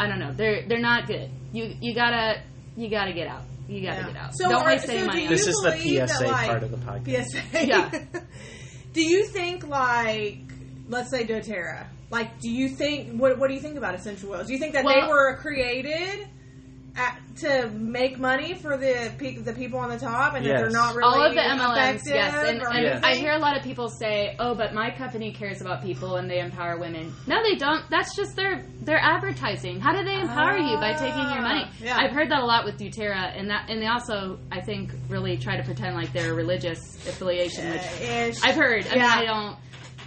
I 0.00 0.08
don't 0.08 0.18
know. 0.18 0.32
They're 0.32 0.66
they're 0.68 0.78
not 0.80 1.06
good. 1.06 1.30
You 1.52 1.74
you 1.80 1.94
gotta 1.94 2.42
you 2.76 2.88
gotta 2.88 3.12
get 3.12 3.26
out. 3.28 3.42
You 3.68 3.82
gotta 3.86 4.00
Yeah. 4.00 4.06
get 4.08 4.16
out. 4.16 4.30
So 4.34 4.48
Don't 4.48 4.62
are- 4.62 4.66
waste 4.66 4.86
so 4.86 4.92
any 4.92 5.00
do 5.02 5.06
money. 5.06 5.20
you- 5.22 5.26
on 5.28 5.32
it. 5.32 5.36
this 5.36 5.46
is 5.46 5.56
the 5.62 5.70
believe 5.70 5.98
that, 6.00 6.08
PSA 6.10 6.26
like- 6.26 6.46
part 6.48 6.62
of 6.62 6.70
the 6.70 6.76
podcast. 6.78 7.24
PSA. 7.52 7.66
Yeah. 7.66 7.90
do 8.92 9.02
you 9.02 9.24
think 9.26 9.66
like 9.68 10.38
let's 10.88 11.10
say 11.10 11.24
DoTerra? 11.26 11.86
Like, 12.10 12.40
do 12.40 12.50
you 12.50 12.68
think 12.68 13.20
what 13.20 13.38
what 13.38 13.48
do 13.48 13.54
you 13.54 13.60
think 13.60 13.76
about 13.76 13.94
essential 13.94 14.30
oils? 14.32 14.46
Do 14.48 14.52
you 14.52 14.58
think 14.58 14.72
that 14.72 14.84
they 14.84 15.06
were 15.08 15.36
created 15.36 16.26
at, 16.96 17.18
to 17.36 17.68
make 17.70 18.18
money 18.18 18.54
for 18.54 18.76
the 18.76 19.12
pe- 19.16 19.38
the 19.38 19.52
people 19.52 19.78
on 19.78 19.88
the 19.90 19.98
top, 19.98 20.34
and 20.34 20.44
that 20.44 20.58
they're 20.58 20.70
not 20.70 20.94
really 20.94 21.08
all 21.14 21.22
of 21.22 21.34
the 21.34 21.40
MLMs, 21.40 22.02
yes. 22.06 22.34
And, 22.48 22.60
and 22.62 22.82
Yes. 22.84 23.00
I 23.04 23.14
hear 23.14 23.32
a 23.32 23.38
lot 23.38 23.56
of 23.56 23.62
people 23.62 23.88
say, 23.88 24.34
"Oh, 24.38 24.54
but 24.54 24.74
my 24.74 24.90
company 24.90 25.32
cares 25.32 25.60
about 25.60 25.82
people 25.82 26.16
and 26.16 26.28
they 26.28 26.40
empower 26.40 26.78
women." 26.78 27.14
No, 27.26 27.42
they 27.42 27.54
don't. 27.54 27.88
That's 27.90 28.14
just 28.16 28.34
their 28.36 28.64
their 28.82 28.98
advertising. 28.98 29.80
How 29.80 29.92
do 29.92 30.04
they 30.04 30.20
empower 30.20 30.58
you 30.58 30.76
by 30.76 30.92
taking 30.94 31.22
your 31.32 31.40
money? 31.42 31.64
Ah, 31.66 31.72
yeah. 31.80 31.96
I've 31.98 32.12
heard 32.12 32.30
that 32.30 32.42
a 32.42 32.46
lot 32.46 32.64
with 32.64 32.76
DoTerra, 32.78 33.38
and 33.38 33.48
that 33.50 33.70
and 33.70 33.80
they 33.80 33.86
also, 33.86 34.38
I 34.50 34.60
think, 34.60 34.90
really 35.08 35.36
try 35.38 35.56
to 35.56 35.62
pretend 35.62 35.94
like 35.94 36.12
they're 36.12 36.32
a 36.32 36.34
religious 36.34 36.78
affiliation, 37.06 37.70
which 37.70 38.00
Ish. 38.02 38.42
I've 38.42 38.56
heard. 38.56 38.86
I 38.88 38.96
Yeah. 38.96 39.02
mean, 39.02 39.10
I 39.10 39.24
don't. 39.26 39.56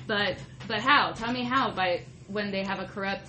But 0.08 0.38
but 0.68 0.82
how? 0.82 1.12
Tell 1.14 1.32
me 1.32 1.44
how 1.46 1.72
by 1.72 2.02
when 2.28 2.52
they 2.52 2.64
have 2.66 2.80
a 2.80 2.86
corrupt 2.86 3.28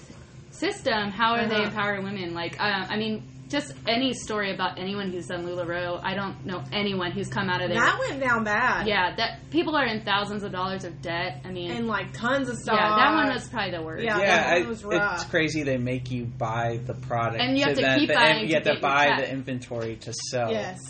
system. 0.51 1.11
How 1.11 1.35
are 1.35 1.47
they 1.47 1.55
Uh-huh. 1.57 1.65
empowering 1.65 2.05
women? 2.05 2.35
Like, 2.35 2.61
uh, 2.61 2.87
I 2.91 2.97
mean. 2.97 3.23
Just 3.55 3.73
any 3.87 4.13
story 4.15 4.53
about 4.53 4.81
anyone 4.81 5.13
who's 5.13 5.29
done 5.29 5.47
LuLaRoe, 5.47 6.01
I 6.03 6.17
don't 6.17 6.45
know 6.45 6.65
anyone 6.73 7.13
who's 7.13 7.29
come 7.29 7.49
out 7.49 7.63
of 7.63 7.69
there 7.69 7.79
that 7.79 8.01
went 8.01 8.21
down 8.21 8.43
bad. 8.43 8.89
yeah, 8.89 9.15
that 9.15 9.49
people 9.51 9.77
are 9.77 9.85
in 9.87 10.05
thousands 10.05 10.43
of 10.43 10.51
dollars 10.51 10.83
of 10.83 11.01
debt. 11.01 11.41
I 11.45 11.53
mean, 11.53 11.71
and 11.71 11.87
like 11.87 12.13
tons 12.13 12.49
of 12.49 12.57
stuff. 12.57 12.77
yeah, 12.77 12.97
that 12.97 13.15
one 13.15 13.33
was 13.33 13.49
probably 13.49 13.71
the 13.71 13.83
worst. 13.85 14.03
Yeah. 14.03 14.19
yeah, 14.19 14.27
that 14.39 14.57
I, 14.57 14.59
one 14.63 14.69
was 14.71 14.85
rough. 14.85 15.23
it's 15.23 15.31
crazy. 15.31 15.63
They 15.63 15.77
make 15.77 16.11
you 16.11 16.25
buy 16.25 16.81
the 16.85 16.95
product, 16.95 17.41
And 17.41 17.57
you 17.57 17.65
have 17.65 17.77
to 17.77 17.81
then- 17.81 18.01
keep 18.01 18.09
the- 18.09 18.15
buying 18.15 18.49
You 18.49 18.55
have 18.55 18.65
to 18.65 18.71
get 18.71 18.73
your 18.73 18.81
buy 18.83 19.15
the 19.21 19.31
inventory 19.31 19.97
to 19.99 20.13
sell. 20.31 20.51
Yes. 20.51 20.81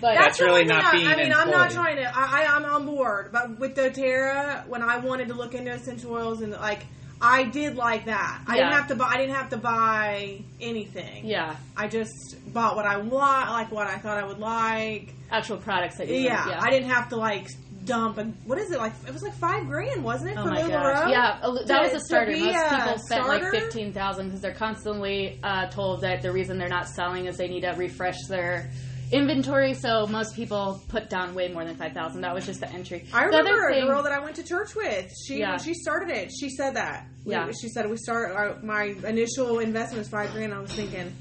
but 0.00 0.14
That's 0.14 0.38
the 0.38 0.46
really 0.46 0.64
not 0.64 0.86
I, 0.86 0.92
being 0.92 1.06
I 1.06 1.16
mean, 1.16 1.34
I'm 1.34 1.50
not 1.50 1.70
trying 1.70 1.96
to. 1.96 2.04
I, 2.16 2.44
I, 2.44 2.56
I'm 2.56 2.64
on 2.64 2.86
board, 2.86 3.28
but 3.30 3.58
with 3.60 3.76
DoTerra, 3.76 4.66
when 4.68 4.80
I 4.80 4.96
wanted 4.96 5.28
to 5.28 5.34
look 5.34 5.54
into 5.54 5.70
essential 5.70 6.12
oils 6.14 6.40
and 6.40 6.52
like, 6.52 6.86
I 7.24 7.44
did 7.44 7.76
like 7.76 8.04
that. 8.06 8.42
I 8.46 8.56
didn't 8.56 8.72
have 8.72 8.88
to 8.88 8.94
buy. 8.96 9.06
I 9.06 9.16
didn't 9.16 9.34
have 9.34 9.50
to 9.50 9.56
buy 9.56 10.42
anything. 10.60 11.24
yeah, 11.26 11.56
I 11.76 11.88
just 11.88 12.36
bought 12.52 12.76
what 12.76 12.86
I 12.86 12.98
want, 12.98 13.50
like 13.50 13.72
what 13.72 13.86
I 13.86 13.96
thought 13.98 14.18
I 14.18 14.24
would 14.26 14.38
like. 14.38 15.14
actual 15.30 15.56
products 15.56 15.96
that 15.98 16.08
you 16.08 16.16
Yeah, 16.16 16.48
yeah. 16.48 16.58
I 16.60 16.70
didn't 16.70 16.90
have 16.90 17.08
to 17.08 17.16
like 17.16 17.48
dump. 17.84 18.18
And 18.18 18.34
what 18.46 18.58
is 18.58 18.70
it 18.70 18.78
like? 18.78 18.92
It 19.06 19.12
was 19.12 19.22
like 19.22 19.34
five 19.34 19.66
grand, 19.66 20.04
wasn't 20.04 20.30
it? 20.32 20.36
Oh 20.38 20.44
my 20.44 20.60
gosh! 20.68 21.10
Yeah, 21.10 21.38
that 21.42 21.66
To- 21.66 21.82
was 21.82 21.92
a 21.94 22.00
starter. 22.00 22.32
Most 22.36 22.54
a 22.56 22.76
people 22.76 22.98
spent 22.98 23.26
like 23.26 23.50
fifteen 23.50 23.92
thousand 23.92 24.26
because 24.26 24.40
they're 24.40 24.52
constantly 24.52 25.38
uh, 25.42 25.66
told 25.68 26.02
that 26.02 26.22
the 26.22 26.30
reason 26.32 26.58
they're 26.58 26.68
not 26.68 26.88
selling 26.88 27.26
is 27.26 27.36
they 27.36 27.48
need 27.48 27.62
to 27.62 27.70
refresh 27.72 28.18
their 28.28 28.70
inventory. 29.12 29.74
So 29.74 30.06
most 30.06 30.34
people 30.34 30.82
put 30.88 31.08
down 31.10 31.34
way 31.34 31.48
more 31.48 31.64
than 31.64 31.76
five 31.76 31.92
thousand. 31.92 32.22
That 32.22 32.34
was 32.34 32.46
just 32.46 32.60
the 32.60 32.68
entry. 32.70 33.06
I 33.12 33.22
The 33.30 33.36
remember 33.38 33.68
a 33.68 33.80
girl 33.86 34.02
that 34.02 34.12
I 34.12 34.20
went 34.20 34.36
to 34.36 34.42
church 34.44 34.74
with. 34.74 35.12
She 35.26 35.38
Yeah. 35.38 35.56
she 35.58 35.74
started 35.74 36.10
it. 36.16 36.30
She 36.38 36.50
said 36.50 36.74
that. 36.76 37.06
Yeah. 37.24 37.50
she 37.60 37.68
said 37.68 37.88
we 37.88 37.96
start. 37.96 38.32
Our, 38.32 38.58
my 38.62 38.94
initial 39.06 39.58
investment 39.60 39.98
was 40.00 40.08
five 40.08 40.32
grand. 40.32 40.52
I 40.54 40.60
was 40.60 40.72
thinking, 40.72 41.14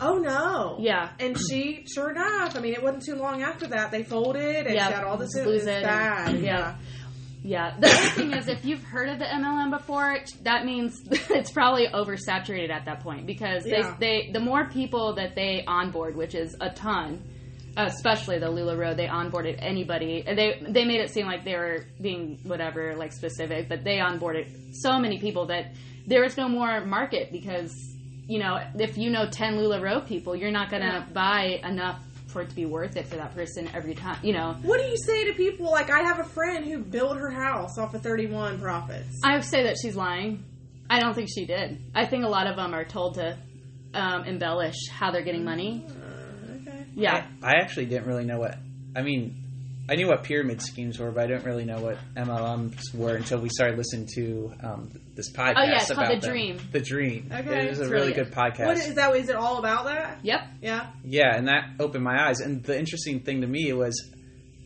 oh 0.00 0.18
no. 0.18 0.76
Yeah. 0.80 1.10
And 1.20 1.36
she, 1.38 1.84
sure 1.94 2.10
enough, 2.10 2.56
I 2.56 2.60
mean, 2.60 2.74
it 2.74 2.82
wasn't 2.82 3.04
too 3.04 3.14
long 3.16 3.42
after 3.42 3.66
that 3.68 3.90
they 3.90 4.02
folded 4.02 4.66
and 4.66 4.72
she 4.74 4.78
had 4.78 5.04
all 5.04 5.16
this. 5.16 5.30
just 5.34 5.46
It 5.46 5.48
lose 5.48 5.64
was 5.64 5.66
bad. 5.66 6.34
yeah. 6.40 6.42
Yeah. 6.42 6.74
The 7.80 7.86
other 7.88 8.08
thing 8.10 8.32
is, 8.32 8.48
if 8.48 8.64
you've 8.64 8.82
heard 8.82 9.08
of 9.08 9.18
the 9.18 9.24
MLM 9.24 9.70
before, 9.70 10.18
that 10.42 10.64
means 10.64 11.00
it's 11.10 11.50
probably 11.50 11.86
oversaturated 11.88 12.70
at 12.70 12.84
that 12.86 13.00
point 13.00 13.26
because 13.26 13.64
Yeah. 13.66 13.94
they, 13.98 14.26
they 14.26 14.32
the 14.32 14.40
more 14.40 14.68
people 14.68 15.14
that 15.14 15.34
they 15.34 15.64
onboard, 15.66 16.16
which 16.16 16.34
is 16.34 16.56
a 16.60 16.70
ton, 16.70 17.22
especially 17.76 18.38
the 18.38 18.46
LuLaRoe, 18.46 18.96
they 18.96 19.06
onboarded 19.06 19.56
anybody. 19.60 20.24
and 20.26 20.36
They 20.38 20.62
they 20.68 20.84
made 20.84 21.00
it 21.00 21.10
seem 21.10 21.26
like 21.26 21.44
they 21.44 21.54
were 21.54 21.84
being 22.00 22.38
whatever 22.42 22.96
like 22.96 23.12
specific, 23.12 23.68
but 23.68 23.84
they 23.84 23.98
onboarded 23.98 24.46
so 24.72 24.98
many 24.98 25.18
people 25.18 25.46
that 25.46 25.72
there 26.06 26.24
is 26.24 26.36
no 26.36 26.48
more 26.48 26.84
market 26.86 27.30
because 27.32 27.72
you 28.28 28.38
know 28.38 28.58
if 28.78 28.96
you 28.96 29.10
know 29.10 29.28
ten 29.30 29.54
LuLaRoe 29.56 30.06
people, 30.06 30.34
you're 30.34 30.50
not 30.50 30.70
gonna 30.70 31.04
Yeah. 31.06 31.12
buy 31.12 31.60
enough 31.64 32.00
for 32.36 32.42
it 32.42 32.50
to 32.50 32.54
be 32.54 32.66
worth 32.66 32.98
it 32.98 33.06
for 33.06 33.16
that 33.16 33.34
person 33.34 33.66
every 33.72 33.94
time. 33.94 34.18
You 34.22 34.34
know. 34.34 34.58
What 34.60 34.78
do 34.78 34.86
you 34.86 34.98
say 34.98 35.24
to 35.24 35.32
people? 35.32 35.70
Like, 35.70 35.90
I 35.90 36.02
have 36.02 36.18
a 36.18 36.24
friend 36.24 36.66
who 36.66 36.80
built 36.80 37.16
her 37.16 37.30
house 37.30 37.78
off 37.78 37.94
of 37.94 38.02
31 38.02 38.60
profits. 38.60 39.22
I 39.24 39.36
would 39.36 39.44
say 39.44 39.62
that 39.62 39.76
she's 39.80 39.96
lying. 39.96 40.44
I 40.90 41.00
don't 41.00 41.14
think 41.14 41.30
she 41.34 41.46
did. 41.46 41.80
I 41.94 42.04
think 42.04 42.24
a 42.24 42.28
lot 42.28 42.46
of 42.46 42.56
them 42.56 42.74
are 42.74 42.84
told 42.84 43.14
to 43.14 43.38
um, 43.94 44.24
embellish 44.24 44.76
how 44.90 45.10
they're 45.12 45.24
getting 45.24 45.44
money. 45.44 45.86
okay. 46.60 46.84
Yeah. 46.94 47.26
I, 47.42 47.54
I 47.54 47.60
actually 47.62 47.86
didn't 47.86 48.06
really 48.06 48.26
know 48.26 48.38
what. 48.38 48.58
I 48.94 49.00
mean, 49.00 49.42
I 49.88 49.94
knew 49.94 50.08
what 50.08 50.24
pyramid 50.24 50.60
schemes 50.62 50.98
were, 50.98 51.10
but 51.12 51.24
I 51.24 51.26
didn't 51.28 51.44
really 51.44 51.64
know 51.64 51.80
what 51.80 51.98
MLMs 52.16 52.92
were 52.94 53.14
until 53.14 53.38
we 53.40 53.48
started 53.50 53.78
listening 53.78 54.08
to 54.16 54.52
um, 54.62 54.90
this 55.14 55.30
podcast. 55.32 55.54
Oh, 55.58 55.62
yeah, 55.64 55.76
it's 55.76 55.86
called 55.92 55.98
about 56.08 56.14
The 56.14 56.20
them. 56.20 56.30
Dream. 56.30 56.60
The 56.72 56.80
Dream. 56.80 57.30
Okay. 57.32 57.66
it 57.66 57.70
was 57.70 57.80
a 57.80 57.84
really 57.84 57.92
really 57.94 58.12
good 58.12 58.32
podcast. 58.32 58.66
What 58.66 58.76
is 58.78 58.94
that? 58.94 59.14
Is 59.16 59.28
it 59.28 59.36
all 59.36 59.58
about 59.58 59.84
that? 59.86 60.18
Yep. 60.24 60.40
Yeah. 60.62 60.90
Yeah, 61.04 61.36
and 61.36 61.48
that 61.48 61.70
opened 61.78 62.02
my 62.04 62.28
eyes. 62.28 62.40
And 62.40 62.64
the 62.64 62.78
interesting 62.78 63.20
thing 63.20 63.42
to 63.42 63.46
me 63.46 63.72
was, 63.72 64.10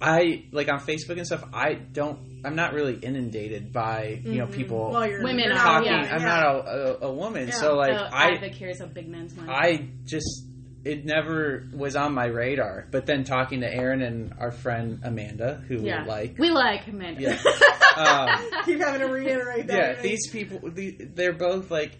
I 0.01 0.45
like 0.53 0.69
on 0.73 0.81
Facebook 0.81 1.19
and 1.19 1.27
stuff. 1.27 1.45
I 1.53 1.75
don't. 1.75 2.19
I'm 2.43 2.57
not 2.57 2.73
really 2.73 2.95
inundated 2.95 3.71
by 3.71 4.19
you 4.25 4.37
know 4.39 4.47
people 4.47 4.85
Mm-hmm. 4.87 4.93
Well, 4.95 5.07
you're 5.07 5.23
Women 5.23 5.45
you're 5.45 5.53
are, 5.53 5.57
talking. 5.59 5.93
yeah, 5.93 6.15
I'm 6.15 6.21
yeah. 6.23 6.27
not 6.27 6.45
a, 6.47 7.05
a, 7.05 7.09
a 7.09 7.13
woman, 7.13 7.49
Yeah. 7.49 7.55
so 7.55 7.75
like 7.75 7.93
so 7.99 8.07
I 8.11 8.31
Ivy 8.37 8.51
cares 8.55 8.81
of 8.81 8.95
big 8.95 9.09
men's 9.09 9.37
money. 9.37 9.51
I 9.53 9.89
just 10.07 10.47
it 10.85 11.05
never 11.05 11.69
was 11.75 11.95
on 11.97 12.15
my 12.15 12.27
radar. 12.27 12.87
But 12.91 13.07
then 13.07 13.25
talking 13.25 13.61
to 13.61 13.67
Erin 13.73 14.03
and 14.03 14.33
our 14.39 14.51
friend 14.51 15.01
Amanda, 15.03 15.63
who 15.69 15.83
yeah. 15.83 16.03
we 16.05 16.09
like, 16.09 16.39
We 16.39 16.51
like 16.51 16.87
Amanda. 16.89 17.21
Yeah. 17.23 17.39
um, 17.97 18.51
Keep 18.65 18.81
having 18.81 19.01
to 19.01 19.09
reiterate 19.13 19.67
that. 19.67 19.97
yeah, 19.97 20.03
these 20.03 20.31
people, 20.31 20.61
they're 20.73 21.33
both 21.35 21.71
like 21.71 21.99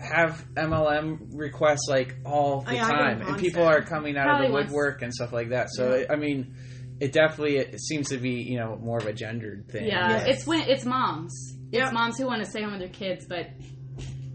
have 0.00 0.44
MLM 0.54 1.28
requests 1.34 1.86
like 1.88 2.16
all 2.24 2.62
the 2.62 2.72
I 2.72 2.76
time, 2.78 3.22
and 3.22 3.38
people 3.38 3.62
are 3.62 3.82
coming 3.82 4.16
out 4.16 4.24
Probably 4.24 4.46
of 4.46 4.52
the 4.52 4.54
once- 4.54 4.70
woodwork 4.70 5.02
and 5.02 5.12
stuff 5.14 5.32
like 5.32 5.50
that. 5.50 5.68
So 5.70 5.94
Yeah. 5.96 6.06
I 6.12 6.16
mean, 6.16 6.54
it 6.98 7.12
definitely 7.12 7.58
it 7.58 7.80
seems 7.80 8.08
to 8.08 8.16
be 8.18 8.42
you 8.42 8.58
know 8.58 8.76
more 8.76 8.98
of 8.98 9.06
a 9.06 9.12
gendered 9.12 9.68
thing. 9.70 9.86
Yeah, 9.86 10.10
Yes. 10.10 10.24
it's 10.38 10.46
when 10.46 10.62
it's 10.62 10.84
moms. 10.84 11.32
It's 11.72 11.92
moms 11.92 12.16
who 12.18 12.26
want 12.26 12.42
to 12.44 12.50
stay 12.50 12.62
home 12.62 12.72
with 12.72 12.80
their 12.80 12.88
kids, 12.88 13.26
but 13.28 13.48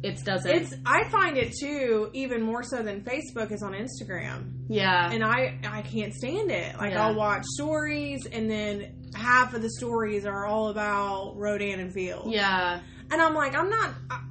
it 0.04 0.24
doesn't. 0.24 0.50
It's. 0.52 0.74
I 0.86 1.08
find 1.10 1.38
it 1.38 1.54
too, 1.60 2.10
even 2.14 2.42
more 2.42 2.64
so 2.64 2.82
than 2.82 3.02
Facebook 3.02 3.52
is 3.52 3.62
on 3.62 3.74
Instagram, 3.74 4.52
yeah, 4.68 5.12
and 5.12 5.24
I 5.24 5.60
I 5.64 5.82
can't 5.84 6.14
stand 6.14 6.52
it. 6.52 6.78
Like 6.78 6.92
Yeah. 6.92 7.06
I'll 7.08 7.16
watch 7.16 7.44
stories, 7.56 8.26
and 8.26 8.50
then 8.50 9.10
half 9.14 9.54
of 9.54 9.62
the 9.62 9.70
stories 9.70 10.26
are 10.26 10.46
all 10.46 10.70
about 10.70 11.34
Rodan 11.38 11.80
and 11.80 11.94
Field. 11.94 12.32
yeah, 12.32 12.80
And 13.12 13.22
I'm 13.22 13.34
like, 13.36 13.56
I'm 13.56 13.70
not. 13.70 13.94
I, 14.10 14.22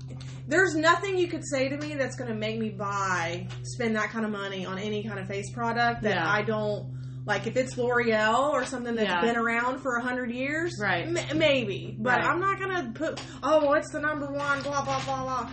there's 0.49 0.75
nothing 0.75 1.17
you 1.17 1.29
could 1.29 1.45
say 1.49 1.69
to 1.69 1.77
me 1.77 1.95
that's 1.95 2.17
going 2.17 2.29
to 2.31 2.35
make 2.37 2.59
me 2.59 2.71
buy, 2.71 3.47
spend 3.63 3.95
that 3.95 4.09
kind 4.11 4.25
of 4.25 4.33
money 4.33 4.67
on 4.67 4.79
any 4.79 5.05
kind 5.05 5.21
of 5.21 5.29
face 5.29 5.49
product 5.53 6.03
that 6.03 6.17
Yeah. 6.17 6.29
I 6.29 6.43
don't 6.43 7.00
like. 7.31 7.47
If 7.47 7.57
it's 7.57 7.77
L'Oreal 7.79 8.51
or 8.51 8.65
something 8.65 8.95
that's 8.95 9.09
Yeah. 9.09 9.21
been 9.23 9.37
around 9.37 9.81
for 9.81 9.97
a 9.97 10.03
hundred 10.03 10.31
years, 10.31 10.77
Right. 10.81 11.07
m- 11.07 11.39
maybe. 11.39 11.97
But 11.99 12.19
Right. 12.19 12.25
I'm 12.29 12.41
not 12.41 12.59
going 12.61 12.75
to 12.87 12.93
put. 12.93 13.21
Oh, 13.43 13.73
it's 13.75 13.91
the 13.93 14.01
number 14.01 14.27
one. 14.27 14.61
Blah 14.63 14.85
blah 14.85 15.01
blah 15.05 15.23
blah. 15.23 15.51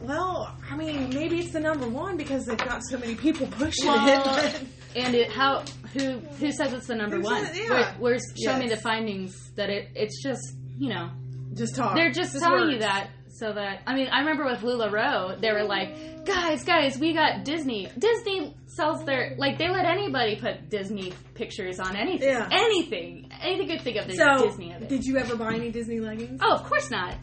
Well, 0.00 0.54
I 0.70 0.76
mean, 0.76 1.10
maybe 1.14 1.38
it's 1.40 1.52
the 1.52 1.60
number 1.60 1.88
one 1.88 2.16
because 2.16 2.44
they've 2.46 2.58
got 2.58 2.82
so 2.90 2.98
many 2.98 3.14
people 3.14 3.46
pushing 3.46 3.86
Well, 3.86 4.36
it. 4.44 4.60
and 4.96 5.14
it 5.14 5.30
how 5.30 5.62
who 5.94 6.18
who 6.40 6.52
says 6.52 6.72
it's 6.72 6.86
the 6.88 6.94
number 6.94 7.16
Who 7.16 7.22
one? 7.22 7.44
it? 7.46 7.70
Where, 7.70 7.80
Yeah. 7.80 7.94
where's 7.98 8.22
show 8.44 8.56
me 8.58 8.68
the 8.68 8.76
findings 8.76 9.34
that 9.56 9.70
it 9.70 9.88
it's 9.94 10.22
just 10.22 10.42
you 10.78 10.90
know 10.90 11.10
just 11.54 11.74
talk. 11.76 11.94
they're 11.94 12.10
just, 12.10 12.36
telling 12.38 12.70
you 12.72 12.78
that 12.80 13.08
so 13.36 13.52
that 13.52 13.80
I 13.86 13.94
mean 13.94 14.08
I 14.08 14.20
remember 14.20 14.44
with 14.44 14.60
Lularoe 14.60 15.40
they 15.40 15.50
were 15.52 15.64
like 15.64 16.24
guys 16.24 16.62
guys 16.64 16.98
we 16.98 17.12
got 17.12 17.44
Disney 17.44 17.88
Disney 17.98 18.54
sells 18.66 19.04
their 19.04 19.34
like 19.38 19.58
they 19.58 19.68
let 19.68 19.84
anybody 19.86 20.36
put 20.36 20.70
Disney 20.70 21.12
pictures 21.34 21.80
on 21.80 21.96
anything 21.96 22.28
Yeah. 22.28 22.48
anything 22.52 23.28
anything 23.42 23.68
you 23.68 23.76
could 23.76 23.82
think 23.84 23.96
of 23.96 24.10
So, 24.12 24.46
Disney 24.46 24.72
of 24.72 24.82
it 24.82 24.88
did 24.88 25.04
you 25.04 25.16
ever 25.18 25.36
buy 25.36 25.54
any 25.54 25.70
Disney 25.70 26.00
leggings? 26.00 26.40
oh 26.42 26.54
of 26.54 26.62
course 26.64 26.90
not 26.90 27.16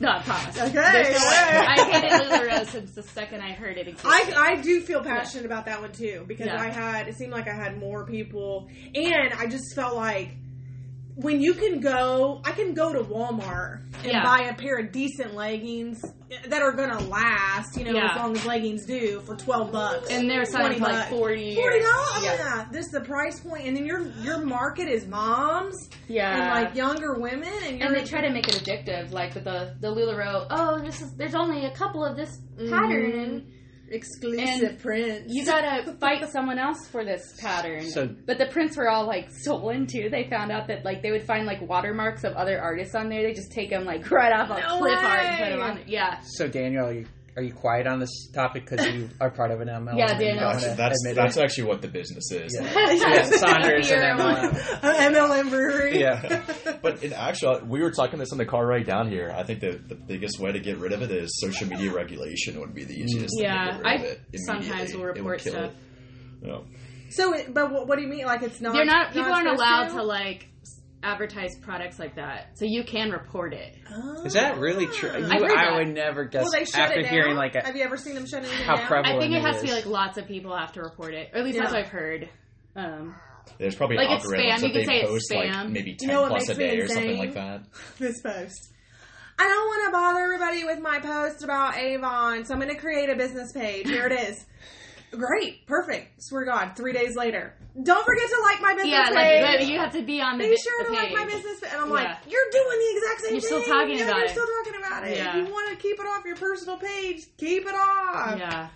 no 0.00 0.08
I 0.08 0.22
promise 0.22 0.56
Okay, 0.60 0.72
no 0.74 0.80
yeah. 0.82 1.66
I 1.76 1.90
hated 1.92 2.10
Lularoe 2.28 2.66
since 2.66 2.92
the 2.94 3.02
second 3.02 3.42
I 3.42 3.52
heard 3.52 3.76
it 3.78 3.86
existed. 3.86 4.08
I, 4.34 4.54
I 4.54 4.60
do 4.60 4.80
feel 4.80 5.02
passionate 5.04 5.46
about 5.46 5.66
that 5.66 5.80
one 5.80 5.92
too 5.92 6.24
because 6.26 6.46
Yeah. 6.46 6.60
I 6.60 6.68
had 6.70 7.06
it 7.06 7.16
seemed 7.16 7.30
like 7.32 7.46
I 7.48 7.54
had 7.54 7.78
more 7.78 8.04
people 8.04 8.68
and 8.94 9.32
I 9.34 9.46
just 9.46 9.74
felt 9.76 9.94
like 9.94 10.34
when 11.16 11.40
you 11.40 11.54
can 11.54 11.80
go 11.80 12.40
I 12.44 12.52
can 12.52 12.74
go 12.74 12.92
to 12.92 13.00
Walmart 13.00 13.80
and 14.02 14.12
Yeah. 14.12 14.24
buy 14.24 14.48
a 14.50 14.54
pair 14.54 14.78
of 14.78 14.92
decent 14.92 15.34
leggings 15.34 16.04
that 16.48 16.60
are 16.60 16.72
gonna 16.72 17.00
last, 17.08 17.76
you 17.76 17.84
know, 17.84 17.92
Yeah. 17.92 18.10
as 18.10 18.16
long 18.16 18.36
as 18.36 18.44
leggings 18.44 18.84
do 18.84 19.20
for 19.20 19.36
twelve 19.36 19.70
bucks. 19.70 20.10
and 20.10 20.28
they're 20.28 20.44
selling 20.44 20.78
20 20.78 20.80
for 20.80 20.84
like 20.98 21.08
forty. 21.08 21.54
Forty 21.54 21.80
dollars. 21.80 22.24
Yeah. 22.24 22.34
Yeah. 22.36 22.66
This 22.72 22.86
is 22.86 22.92
the 22.92 23.00
price 23.02 23.38
point, 23.40 23.66
and 23.66 23.76
then 23.76 23.86
your 23.86 24.02
your 24.22 24.38
market 24.44 24.88
is 24.88 25.06
moms 25.06 25.88
Yeah. 26.08 26.32
and 26.32 26.64
like 26.66 26.74
younger 26.74 27.14
women, 27.14 27.52
and 27.66 27.80
and 27.80 27.94
they 27.94 28.04
try 28.04 28.20
to 28.20 28.30
make 28.30 28.48
it 28.48 28.54
addictive, 28.54 29.12
like 29.12 29.34
with 29.34 29.44
the 29.44 29.74
the 29.80 29.88
Lularoe. 29.88 30.46
Oh, 30.50 30.80
this 30.80 31.00
is 31.00 31.12
there's 31.16 31.34
only 31.34 31.66
a 31.66 31.70
couple 31.70 32.04
of 32.04 32.16
this 32.16 32.40
mm-hmm. 32.58 32.70
pattern, 32.70 33.12
and 33.12 33.46
exclusive 33.90 34.70
and 34.70 34.78
prints. 34.78 35.24
you 35.28 35.44
gotta 35.44 35.92
fight 36.00 36.28
someone 36.30 36.58
else 36.58 36.86
for 36.88 37.04
this 37.04 37.34
pattern. 37.40 37.82
So- 37.90 38.08
but 38.26 38.38
the 38.38 38.46
prints 38.46 38.76
were 38.76 38.88
all 38.88 39.06
like 39.06 39.30
stolen 39.30 39.86
too. 39.86 40.08
They 40.10 40.28
found 40.28 40.50
out 40.50 40.68
that 40.68 40.84
like 40.84 41.02
they 41.02 41.10
would 41.10 41.24
find 41.24 41.46
like 41.46 41.60
watermarks 41.62 42.24
of 42.24 42.34
other 42.34 42.60
artists 42.60 42.94
on 42.94 43.08
there. 43.08 43.22
They 43.22 43.32
just 43.34 43.52
take 43.52 43.70
them 43.70 43.84
like 43.84 44.10
right 44.10 44.32
off 44.32 44.50
a 44.50 44.60
No 44.60 44.78
clip 44.78 44.98
art 44.98 45.20
and 45.26 45.38
put 45.38 45.50
them 45.50 45.60
on. 45.60 45.76
There. 45.76 45.84
Yeah, 45.86 46.20
So 46.22 46.48
Daniel, 46.48 46.92
you, 46.92 47.06
are 47.36 47.42
you 47.42 47.52
quiet 47.52 47.86
on 47.86 47.98
this 47.98 48.28
topic 48.32 48.64
because 48.68 48.86
you 48.86 49.08
are 49.20 49.30
part 49.30 49.50
of 49.50 49.60
an 49.60 49.68
MLM? 49.68 49.98
Yeah, 49.98 50.12
and 50.12 50.20
you 50.20 50.26
Daniel. 50.28 50.52
That's 50.52 50.76
that's, 50.76 51.14
that's 51.14 51.36
actually 51.36 51.64
what 51.64 51.82
the 51.82 51.88
business 51.88 52.30
is. 52.30 52.56
Yeah. 52.60 52.92
Yeah, 52.94 53.22
Saunders 53.24 53.90
and 53.90 54.18
one. 54.18 54.36
MLM. 54.52 55.14
MLM 55.14 55.50
brewery. 55.50 56.00
Yeah. 56.00 56.42
But 56.82 57.02
in 57.02 57.14
actual, 57.14 57.60
we 57.66 57.80
were 57.80 57.90
talking 57.90 58.18
this 58.18 58.30
in 58.32 58.36
the 58.36 58.44
car 58.44 58.66
right 58.66 58.84
down 58.84 59.08
here. 59.08 59.32
I 59.34 59.42
think 59.42 59.60
the, 59.60 59.80
the 59.88 59.94
biggest 59.94 60.38
way 60.38 60.52
to 60.52 60.60
get 60.60 60.76
rid 60.78 60.92
of 60.92 61.00
it 61.00 61.10
is 61.10 61.30
social 61.40 61.66
media 61.66 61.90
regulation 61.92 62.60
would 62.60 62.74
be 62.74 62.84
the 62.84 62.92
easiest. 62.92 63.34
Yeah, 63.38 63.78
thing 63.78 63.78
to 63.78 63.82
get 63.82 63.84
rid 63.84 63.86
I 63.86 63.94
of 63.94 64.02
it 64.04 64.20
sometimes 64.46 64.66
immediately. 64.68 64.96
will 64.98 65.06
report 65.06 65.40
kill 65.40 65.52
stuff. 65.54 65.72
it. 66.42 66.46
Yeah. 66.46 66.58
So, 67.08 67.34
but 67.52 67.72
what, 67.72 67.88
what 67.88 67.96
do 67.96 68.02
you 68.02 68.08
mean? 68.08 68.26
Like 68.26 68.42
it's 68.42 68.60
not? 68.60 68.74
They're 68.74 68.84
not. 68.84 69.12
People 69.12 69.32
aren't 69.32 69.44
supposed 69.48 69.60
allowed 69.62 69.88
to 69.96 70.02
like 70.02 70.46
advertise 71.04 71.56
products 71.60 71.98
like 71.98 72.16
that, 72.16 72.56
so 72.58 72.64
you 72.64 72.82
can 72.84 73.10
report 73.10 73.52
it. 73.52 73.76
Oh. 73.94 74.24
Is 74.24 74.32
that 74.32 74.58
really 74.58 74.86
true? 74.86 75.10
You, 75.10 75.26
I 75.26 75.72
I, 75.72 75.76
would 75.76 75.88
never 75.94 76.24
guess 76.24 76.44
Will 76.44 76.50
they 76.52 76.64
shut 76.64 76.80
after 76.80 77.00
it 77.00 77.02
down? 77.04 77.12
hearing 77.12 77.36
like 77.36 77.54
a, 77.54 77.62
Have 77.64 77.76
you 77.76 77.84
ever 77.84 77.96
seen 77.96 78.14
them 78.14 78.26
shut 78.26 78.40
anything 78.44 78.64
how 78.66 78.76
down? 78.76 78.86
prevalent 78.86 79.16
I 79.16 79.20
think 79.20 79.34
it 79.34 79.42
has 79.42 79.60
to 79.60 79.66
be 79.66 79.72
like 79.72 79.86
lots 79.86 80.18
of 80.18 80.26
people 80.26 80.56
have 80.56 80.72
to 80.72 80.80
report 80.82 81.14
it, 81.14 81.30
or 81.32 81.38
at 81.38 81.44
least 81.44 81.58
that's 81.58 81.72
what 81.72 81.80
I've 81.80 81.88
heard. 81.90 82.28
Um, 82.76 83.14
There's 83.58 83.74
probably 83.76 83.96
Like 83.96 84.10
it's 84.18 84.26
spam. 84.26 84.60
that 84.60 84.62
You 84.62 84.72
can 84.72 84.80
they 84.80 84.84
say 84.84 85.00
it's 85.02 85.10
post 85.10 85.30
spam. 85.30 85.54
like 85.54 85.68
maybe 85.70 85.90
You 85.92 85.96
ten 85.96 86.08
know 86.08 86.26
plus 86.28 86.48
a 86.48 86.54
day 86.54 86.78
or 86.78 86.88
something 86.88 87.18
like 87.18 87.34
that. 87.34 87.62
this 87.98 88.20
post. 88.22 88.70
I 89.38 89.42
don't 89.44 89.66
want 89.66 89.86
to 89.86 89.92
bother 89.92 90.20
everybody 90.20 90.64
with 90.64 90.80
my 90.80 91.00
post 91.00 91.42
about 91.44 91.76
Avon, 91.76 92.44
so 92.44 92.54
I'm 92.54 92.60
going 92.60 92.72
to 92.74 92.80
create 92.80 93.10
a 93.10 93.16
business 93.16 93.52
page. 93.52 93.88
Here 93.88 94.06
it 94.06 94.12
is. 94.28 94.44
Great, 95.16 95.66
perfect. 95.66 96.22
Swear 96.22 96.44
to 96.44 96.50
God, 96.50 96.76
three 96.76 96.92
days 96.92 97.16
later. 97.16 97.54
Don't 97.82 98.04
forget 98.04 98.28
to 98.28 98.40
like 98.42 98.60
my 98.62 98.74
business 98.74 98.92
yeah, 98.92 99.06
page. 99.08 99.58
like 99.60 99.68
you 99.68 99.78
have 99.80 99.92
to 99.92 100.02
be 100.02 100.20
on 100.20 100.38
the, 100.38 100.44
Be 100.48 100.56
sure 100.56 100.84
the 100.84 100.90
to 100.90 100.92
like 100.94 101.12
my 101.12 101.24
business, 101.24 101.60
page. 101.60 101.70
and 101.72 101.80
I'm 101.82 101.88
Yeah. 101.88 101.94
like, 101.94 102.16
you're 102.28 102.50
doing 102.52 102.78
the 102.78 102.96
exact 102.96 103.20
same 103.20 103.30
thing. 103.30 103.32
You're 103.32 103.40
thing. 103.40 103.62
still 103.62 103.74
talking 103.74 103.98
yeah, 103.98 104.04
about 104.04 104.16
you're 104.18 104.24
it. 104.26 104.30
still 104.30 104.46
talking 104.46 104.80
about 104.80 105.08
it. 105.08 105.16
Yeah. 105.16 105.28
If 105.38 105.46
you 105.48 105.52
want 105.52 105.70
to 105.70 105.76
keep 105.76 105.98
it 105.98 106.06
off 106.06 106.24
your 106.24 106.36
personal 106.36 106.76
page, 106.76 107.22
keep 107.36 107.66
it 107.66 107.74
off. 107.74 108.38
Yeah, 108.38 108.68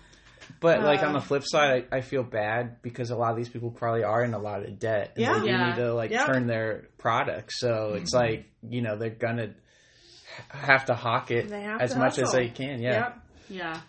But 0.59 0.81
like 0.83 0.99
on 1.03 1.15
Uh, 1.15 1.19
the 1.19 1.25
flip 1.25 1.43
side, 1.45 1.85
I, 1.91 1.97
I 1.97 2.01
feel 2.01 2.23
bad 2.23 2.81
because 2.81 3.11
a 3.11 3.15
lot 3.15 3.31
of 3.31 3.37
these 3.37 3.47
people 3.49 3.71
probably 3.71 4.03
are 4.03 4.23
in 4.23 4.33
a 4.33 4.39
lot 4.39 4.63
of 4.63 4.77
debt. 4.79 5.13
And 5.15 5.23
Yeah. 5.25 5.39
they 5.39 5.47
Yeah. 5.47 5.67
need 5.69 5.75
to 5.77 5.93
like 5.93 6.11
Yep. 6.11 6.25
turn 6.25 6.47
their 6.47 6.87
products. 6.97 7.59
So 7.59 7.93
it's 7.95 8.13
like 8.13 8.45
you 8.61 8.81
know 8.81 8.97
they're 8.97 9.09
gonna 9.11 9.53
have 10.49 10.85
to 10.85 10.93
hawk 10.95 11.31
it 11.31 11.49
as 11.51 11.93
to 11.93 11.99
much 11.99 12.17
as 12.19 12.31
they 12.33 12.49
can. 12.49 12.81
Yeah. 12.81 12.91
Yep. 12.91 13.17
yeah, 13.49 13.79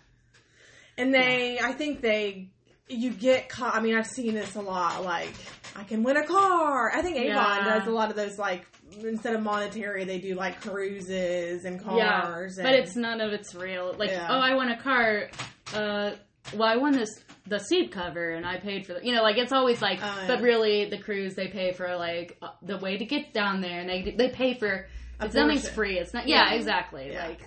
And 0.97 1.13
they, 1.13 1.59
I 1.59 1.71
think 1.73 2.01
they, 2.01 2.49
you 2.87 3.11
get 3.11 3.49
caught. 3.49 3.75
I 3.75 3.79
mean, 3.79 3.95
I've 3.95 4.07
seen 4.07 4.33
this 4.33 4.55
a 4.55 4.61
lot. 4.61 5.03
Like, 5.03 5.33
I 5.75 5.83
can 5.83 6.03
win 6.03 6.17
a 6.17 6.25
car. 6.25 6.91
I 6.93 7.01
think 7.01 7.17
Avon 7.17 7.27
Yeah. 7.65 7.79
does 7.79 7.87
a 7.87 7.91
lot 7.91 8.09
of 8.09 8.15
those. 8.15 8.37
Like, 8.37 8.65
instead 8.99 9.33
of 9.35 9.41
monetary, 9.41 10.03
they 10.03 10.19
do 10.19 10.35
like 10.35 10.59
cruises 10.61 11.63
and 11.65 11.79
yeah. 11.95 12.21
cars. 12.23 12.57
But 12.57 12.67
and- 12.67 12.75
it's 12.75 12.95
none 12.95 13.21
of 13.21 13.31
it's 13.31 13.55
real. 13.55 13.95
Like, 13.97 14.09
Yeah. 14.09 14.27
oh, 14.29 14.39
I 14.39 14.53
won 14.55 14.69
a 14.69 14.77
car. 14.77 15.29
Uh, 15.73 16.11
well, 16.53 16.67
I 16.69 16.75
won 16.75 16.91
this 16.93 17.09
the 17.47 17.59
seat 17.59 17.91
cover, 17.91 18.31
and 18.31 18.45
I 18.45 18.57
paid 18.57 18.85
for 18.85 18.93
the. 18.93 19.05
You 19.05 19.13
know, 19.15 19.23
like 19.23 19.37
it's 19.37 19.51
always 19.51 19.81
like, 19.81 19.99
yeah. 19.99 20.25
but 20.27 20.41
really, 20.41 20.85
the 20.89 20.97
cruise 20.97 21.33
they 21.35 21.47
pay 21.47 21.71
for 21.71 21.95
like 21.95 22.37
uh, 22.41 22.49
the 22.61 22.77
way 22.77 22.97
to 22.97 23.05
get 23.05 23.33
down 23.33 23.61
there, 23.61 23.79
and 23.79 23.89
they 23.89 24.13
they 24.17 24.29
pay 24.29 24.53
for. 24.55 24.87
It's 25.21 25.35
nothing's 25.35 25.69
free. 25.69 25.97
It's 25.99 26.13
not. 26.13 26.27
Yeah, 26.27 26.49
Yeah. 26.49 26.55
exactly. 26.55 27.11
Yeah. 27.11 27.27
Like, 27.27 27.39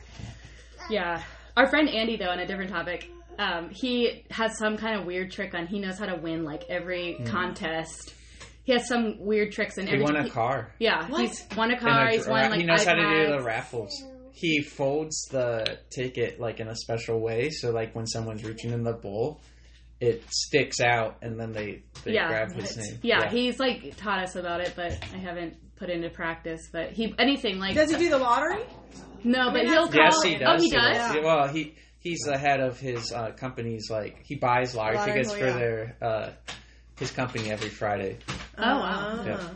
yeah. 0.88 1.22
Our 1.56 1.68
friend 1.68 1.88
Andy, 1.88 2.16
though, 2.16 2.30
on 2.30 2.38
a 2.38 2.46
different 2.46 2.70
topic, 2.70 3.10
um, 3.38 3.70
he 3.70 4.24
has 4.30 4.56
some 4.58 4.76
kind 4.76 4.98
of 5.00 5.06
weird 5.06 5.30
trick 5.30 5.54
on. 5.54 5.66
He 5.66 5.78
knows 5.78 5.98
how 5.98 6.06
to 6.06 6.16
win 6.16 6.44
like 6.44 6.64
every 6.68 7.18
contest. 7.26 8.14
He 8.64 8.72
has 8.72 8.88
some 8.88 9.18
weird 9.20 9.52
tricks 9.52 9.76
in 9.78 9.86
He 9.86 9.92
every. 9.92 10.04
won 10.04 10.16
a 10.16 10.30
car. 10.30 10.72
Yeah, 10.78 11.06
What? 11.08 11.20
he's 11.22 11.44
won 11.56 11.70
a 11.70 11.78
car. 11.78 12.06
a 12.08 12.12
He's 12.12 12.26
won 12.26 12.50
like 12.50 12.60
he 12.60 12.66
knows 12.66 12.84
how 12.84 12.94
to 12.94 13.02
do 13.26 13.32
the 13.32 13.42
raffles. 13.42 13.92
He 14.32 14.62
folds 14.62 15.26
the 15.30 15.78
ticket 15.90 16.40
like 16.40 16.60
in 16.60 16.68
a 16.68 16.74
special 16.74 17.20
way, 17.20 17.50
so 17.50 17.70
like 17.70 17.94
when 17.94 18.06
someone's 18.06 18.42
reaching 18.42 18.70
in 18.72 18.82
the 18.82 18.92
bowl, 18.94 19.40
it 20.00 20.22
sticks 20.30 20.80
out, 20.80 21.16
and 21.22 21.38
then 21.38 21.52
they 21.52 21.82
they 22.04 22.14
Yeah. 22.14 22.28
grab 22.28 22.52
his 22.52 22.76
name. 22.76 22.98
Yeah, 23.02 23.30
he's 23.30 23.58
like 23.60 23.96
taught 23.96 24.18
us 24.22 24.34
about 24.34 24.60
it, 24.60 24.72
but 24.74 24.92
I 25.12 25.18
haven't 25.18 25.56
put 25.76 25.88
into 25.90 26.08
practice. 26.10 26.68
But 26.72 26.92
he 26.92 27.14
anything 27.18 27.58
like 27.58 27.74
Does 27.74 27.90
he 27.90 27.96
do 27.98 28.08
the 28.10 28.18
lottery? 28.18 28.62
no, 29.22 29.46
but 29.52 29.54
mean, 29.64 29.66
he'll 29.68 29.86
that's- 29.88 30.14
call. 30.14 30.24
Yes, 30.24 30.32
he 30.32 30.38
does. 30.44 30.60
Oh, 30.60 30.62
he 30.64 30.70
does. 30.70 30.96
Yeah. 31.16 31.20
Well, 31.22 31.48
he 31.48 31.74
he's 32.04 32.20
the 32.20 32.38
head 32.38 32.60
of 32.60 32.78
his 32.78 33.10
uh, 33.10 33.32
company's. 33.32 33.90
Like 33.90 34.24
he 34.24 34.36
buys 34.36 34.76
lottery, 34.76 34.98
Lottery, 34.98 35.12
tickets 35.14 35.34
oh, 35.34 35.38
for 35.38 35.46
yeah. 35.46 35.58
their 35.58 35.96
uh, 36.00 36.30
his 36.96 37.10
company 37.10 37.50
every 37.50 37.70
Friday. 37.70 38.18
Oh, 38.56 38.62
wow. 38.62 38.80
Ah. 39.18 39.26
Yeah. 39.26 39.48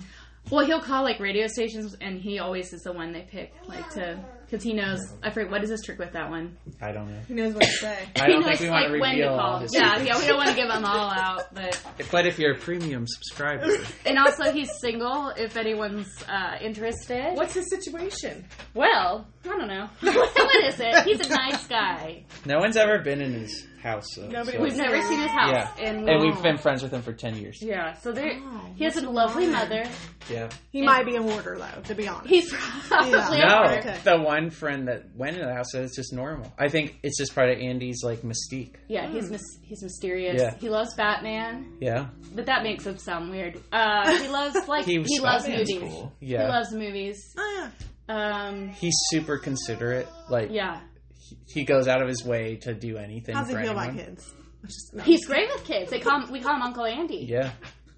Well, 0.51 0.67
he'll 0.67 0.81
call 0.81 1.05
like 1.05 1.21
radio 1.21 1.47
stations, 1.47 1.95
and 2.01 2.19
he 2.19 2.41
always 2.41 2.73
is 2.73 2.83
the 2.83 2.93
one 2.93 3.13
they 3.13 3.23
pick, 3.31 3.53
like 3.69 3.89
to 3.91 4.19
because 4.49 4.65
he 4.65 4.73
knows. 4.73 4.99
I 5.23 5.31
forget 5.31 5.51
what 5.51 5.63
is 5.63 5.71
his 5.71 5.83
trick 5.85 5.99
with 5.99 6.13
that 6.13 6.31
one. 6.31 6.57
I 6.81 6.93
don't 6.93 7.11
know. 7.11 7.21
He 7.29 7.35
knows 7.35 7.53
what 7.55 7.65
to 7.65 7.71
say? 7.71 7.99
I 8.17 8.27
don't 8.29 8.41
knows 8.41 8.59
think 8.59 8.61
we 8.61 8.71
want 8.71 8.87
to 8.87 8.93
like 8.93 9.01
when 9.01 9.11
to 9.17 9.23
reveal 9.23 9.35
all 9.35 9.39
call. 9.39 9.59
his. 9.61 9.75
Yeah, 9.75 10.03
yeah, 10.03 10.19
we 10.19 10.27
don't 10.27 10.37
want 10.39 10.49
to 10.51 10.57
give 10.57 10.69
them 10.69 10.85
all 10.85 11.11
out, 11.15 11.55
but 11.55 11.81
But 12.11 12.27
if 12.27 12.39
you're 12.39 12.55
a 12.55 12.59
premium 12.59 13.05
subscriber, 13.07 13.69
and 14.07 14.19
also 14.19 14.51
he's 14.53 14.71
single. 14.81 15.31
If 15.37 15.57
anyone's 15.57 16.09
uh, 16.29 16.57
interested, 16.61 17.35
What's 17.37 17.55
his 17.55 17.69
situation? 17.71 18.47
Well, 18.75 19.27
I 19.45 19.49
don't 19.49 19.69
know. 19.69 19.89
what 20.01 20.65
is 20.65 20.81
it? 20.81 21.05
He's 21.05 21.21
a 21.27 21.29
nice 21.29 21.67
guy. 21.67 22.25
no 22.47 22.59
one's 22.59 22.77
ever 22.77 22.99
been 23.01 23.21
in 23.21 23.33
his 23.33 23.67
house. 23.79 24.05
So, 24.15 24.27
Nobody 24.27 24.57
so- 24.59 24.63
We've 24.63 24.77
never 24.77 25.01
seen 25.03 25.19
his 25.21 25.31
house, 25.31 25.53
Yeah, 25.53 25.71
and, 25.87 26.09
and 26.09 26.21
we, 26.21 26.31
we've 26.31 26.43
been 26.43 26.59
friends 26.59 26.83
with 26.83 26.93
him 26.93 27.03
for 27.03 27.13
ten 27.13 27.37
years. 27.37 27.59
yeah. 27.63 27.95
So 27.95 28.13
there, 28.13 28.33
Oh, 28.41 28.61
he 28.77 28.85
has 28.85 28.97
a 28.97 29.09
lovely 29.09 29.49
wild. 29.51 29.71
mother. 29.71 29.85
Yeah. 30.31 30.49
He 30.71 30.83
might 30.83 31.07
be 31.07 31.17
a 31.17 31.23
hoarder, 31.23 31.57
though. 31.59 31.81
To 31.83 31.95
be 31.95 32.07
honest. 32.09 32.29
He's 32.29 32.53
probably 32.53 33.11
Yeah. 33.13 33.29
a 33.45 33.49
No, 33.49 33.55
hoarder. 33.57 33.79
Okay. 33.89 33.99
the 34.05 34.19
one 34.21 34.51
friend 34.51 34.89
that 34.89 35.05
went 35.15 35.37
in 35.39 35.47
the 35.47 35.55
house 35.55 35.67
said 35.73 35.85
it's 35.85 35.97
just 35.97 36.13
normal. 36.13 36.53
I 36.59 36.69
think 36.69 36.99
it's 37.03 37.17
just 37.19 37.35
part 37.35 37.49
of 37.51 37.59
Andy's 37.59 38.03
like 38.03 38.23
mystique. 38.23 38.75
Yeah, 38.89 39.09
he's 39.11 39.31
mis- 39.31 39.59
he's 39.63 39.83
mysterious. 39.83 40.41
Yeah. 40.43 40.55
He 40.61 40.69
loves 40.69 40.95
Batman, 40.95 41.77
Yeah, 41.81 42.09
but 42.35 42.47
that 42.47 42.63
makes 42.63 42.85
him 42.87 42.99
sound 42.99 43.31
weird. 43.31 43.61
Uh, 43.73 44.11
he 44.19 44.29
loves 44.29 44.57
like 44.69 44.85
He 44.85 45.03
he, 45.07 45.21
loves 45.21 45.45
Batman's 45.47 45.73
movies. 45.73 45.93
cool. 45.93 46.13
yeah. 46.21 46.43
He 46.43 46.49
loves 46.49 46.73
movies. 46.75 47.35
Ah, 47.39 47.71
Um, 48.11 48.69
He's 48.71 48.95
super 49.11 49.39
considerate. 49.39 50.09
Like 50.31 50.49
yeah, 50.51 50.81
he- 51.29 51.37
he 51.61 51.65
goes 51.65 51.89
out 51.89 52.03
of 52.03 52.09
his 52.09 52.25
way 52.25 52.57
to 52.57 52.75
do 52.75 52.97
anything 52.97 53.35
how's 53.35 53.49
he 53.49 53.55
for 53.55 53.63
feel 53.63 53.73
about 53.73 53.95
kids? 53.95 54.33
Which 54.61 54.71
is- 54.71 54.91
no. 54.95 55.03
he's 55.03 55.27
great 55.27 55.49
with 55.53 55.65
kids. 55.65 55.91
They 55.91 56.01
call 56.01 56.23
him, 56.23 56.33
we 56.33 56.41
call 56.41 56.55
him 56.57 56.63
Uncle 56.63 56.85
Andy. 56.85 57.27
Yeah, 57.29 57.51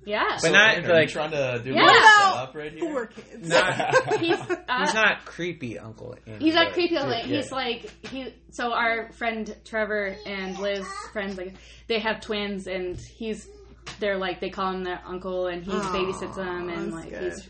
Yeah, 0.04 0.24
But 0.30 0.38
So, 0.40 0.52
not, 0.52 0.78
are 0.78 0.92
like- 0.94 1.08
trying 1.10 1.30
to 1.32 1.60
do 1.62 1.72
Yeah. 1.74 1.82
a 1.82 1.84
What 1.84 2.14
setup 2.16 2.54
right 2.54 2.72
here. 2.72 2.80
Poor 2.80 3.06
kids. 3.06 3.48
not, 3.48 4.18
he's 4.20 4.38
uh, 4.40 4.56
he's 4.80 4.94
not 4.94 5.24
creepy, 5.26 5.78
Uncle. 5.78 6.16
Andy, 6.26 6.44
He's 6.46 6.54
not 6.54 6.72
creepy. 6.72 6.94
yeah, 6.94 7.04
Like, 7.04 7.26
yeah. 7.26 7.36
He's 7.36 7.52
like 7.52 8.06
he. 8.06 8.34
So 8.50 8.72
our 8.72 9.12
friend 9.12 9.54
Trevor 9.64 10.16
and 10.26 10.58
Liz, 10.58 10.86
friends, 11.12 11.36
like 11.36 11.54
they 11.86 11.98
have 11.98 12.20
twins, 12.22 12.66
and 12.66 12.96
he's. 12.98 13.46
They're 13.98 14.16
like 14.18 14.40
they 14.40 14.50
call 14.50 14.72
him 14.72 14.84
their 14.84 15.00
uncle, 15.06 15.48
and 15.48 15.62
he 15.64 15.70
Aw, 15.72 15.92
babysits 15.94 16.36
them, 16.36 16.68
and 16.70 16.92
like 16.94 17.10
good. 17.10 17.22
he's 17.32 17.48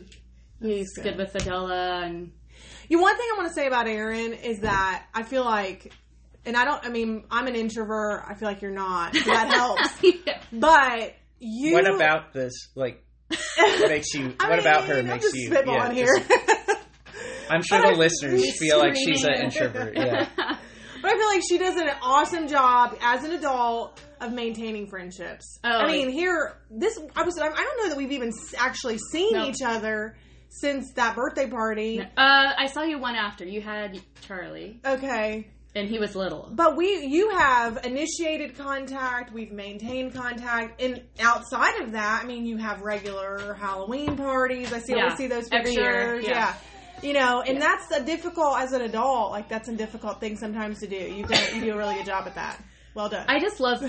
he's 0.60 0.92
good. 0.94 1.04
good. 1.04 1.16
with 1.18 1.34
Adela, 1.36 2.02
and 2.04 2.32
You 2.90 3.00
one 3.00 3.16
thing 3.16 3.26
I 3.32 3.36
want 3.38 3.48
to 3.48 3.54
say 3.54 3.66
about 3.66 3.86
Erin 3.86 4.34
is 4.34 4.60
that 4.60 5.06
I 5.14 5.22
feel 5.22 5.44
like, 5.44 5.92
and 6.44 6.56
I 6.56 6.64
don't. 6.64 6.84
I 6.84 6.88
mean, 6.90 7.24
I'm 7.30 7.46
an 7.46 7.54
introvert. 7.54 8.24
I 8.28 8.34
feel 8.34 8.48
like 8.48 8.60
you're 8.62 8.70
not. 8.72 9.14
So 9.14 9.30
that 9.30 9.48
helps. 9.48 10.02
Yeah. 10.26 10.42
But 10.52 11.14
you. 11.38 11.72
What 11.74 11.88
about 11.88 12.32
this? 12.32 12.52
Like, 12.74 13.02
makes 13.88 14.12
you? 14.14 14.34
I 14.40 14.50
what 14.50 14.58
about 14.58 14.84
her 14.86 14.94
mean, 14.96 15.04
I'm 15.04 15.10
makes 15.12 15.24
just 15.26 15.36
you? 15.36 15.50
spitballing 15.50 15.88
yeah, 15.88 15.92
here. 15.94 16.06
just- 16.18 16.30
I'm 17.50 17.62
sure 17.62 17.80
But 17.80 17.88
the 17.90 17.94
I- 17.94 17.98
listeners 17.98 18.42
He's 18.44 18.58
feel 18.58 18.78
like 18.78 18.94
she's 18.96 19.24
an 19.24 19.34
introvert. 19.34 19.96
Yeah. 19.96 20.28
But 20.36 21.12
I 21.12 21.16
feel 21.16 21.26
like 21.28 21.42
she 21.48 21.56
does 21.58 21.76
an 21.76 21.88
awesome 22.02 22.46
job 22.48 22.96
as 23.00 23.24
an 23.24 23.32
adult 23.32 23.98
of 24.20 24.32
maintaining 24.32 24.86
friendships. 24.88 25.58
Oh, 25.64 25.68
I 25.70 25.90
mean, 25.90 26.10
here, 26.10 26.56
this 26.70 26.98
I 27.16 27.22
was. 27.22 27.38
I 27.38 27.48
don't 27.48 27.78
know 27.82 27.88
that 27.88 27.96
we've 27.96 28.12
even 28.12 28.32
actually 28.58 28.98
seen 29.10 29.32
No. 29.32 29.46
each 29.48 29.62
other 29.64 30.16
since 30.50 30.92
that 30.94 31.14
birthday 31.16 31.48
party. 31.48 32.00
Uh, 32.00 32.06
I 32.16 32.66
saw 32.66 32.82
you 32.82 32.98
one 32.98 33.14
after. 33.14 33.44
You 33.46 33.60
had 33.62 34.00
Charlie, 34.20 34.80
Okay, 34.84 35.48
and 35.74 35.88
he 35.88 35.98
was 35.98 36.14
little. 36.16 36.50
but 36.52 36.76
we, 36.76 37.06
you 37.06 37.30
have 37.30 37.78
initiated 37.84 38.58
contact. 38.58 39.32
We've 39.32 39.52
maintained 39.52 40.12
contact, 40.12 40.80
and 40.82 41.02
outside 41.20 41.80
of 41.80 41.92
that, 41.92 42.20
I 42.22 42.26
mean, 42.26 42.44
you 42.46 42.56
have 42.58 42.82
regular 42.82 43.54
Halloween 43.54 44.16
parties. 44.16 44.72
I 44.72 44.80
see, 44.80 44.94
Yeah, 44.94 45.04
always 45.04 45.16
see 45.16 45.28
those 45.28 45.48
pictures. 45.48 45.74
year, 45.76 46.20
yeah. 46.20 46.54
You 47.02 47.14
know, 47.14 47.40
and 47.40 47.62
that's 47.62 47.90
a 47.92 48.04
difficult 48.04 48.58
as 48.60 48.72
an 48.72 48.82
adult. 48.82 49.30
Like 49.30 49.48
that's 49.48 49.68
a 49.68 49.74
difficult 49.74 50.20
thing 50.20 50.36
sometimes 50.36 50.80
to 50.80 50.86
do. 50.86 50.96
You've 50.96 51.28
done, 51.30 51.54
you 51.54 51.60
do 51.62 51.72
a 51.72 51.78
really 51.78 51.94
good 51.94 52.04
job 52.04 52.26
at 52.26 52.34
that. 52.34 52.62
Well 52.94 53.08
done. 53.08 53.24
I 53.26 53.40
just 53.40 53.58
love 53.60 53.82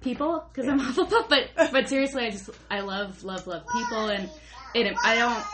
people 0.00 0.48
because 0.50 0.66
I'm 0.70 0.80
awful, 0.80 1.04
but 1.28 1.50
but 1.72 1.88
seriously, 1.90 2.24
I 2.24 2.30
just 2.30 2.48
I 2.70 2.80
love 2.80 3.22
love 3.22 3.46
love 3.46 3.64
people, 3.70 4.06
and 4.08 4.30
it 4.74 4.96
I 5.04 5.16
don't 5.16 5.44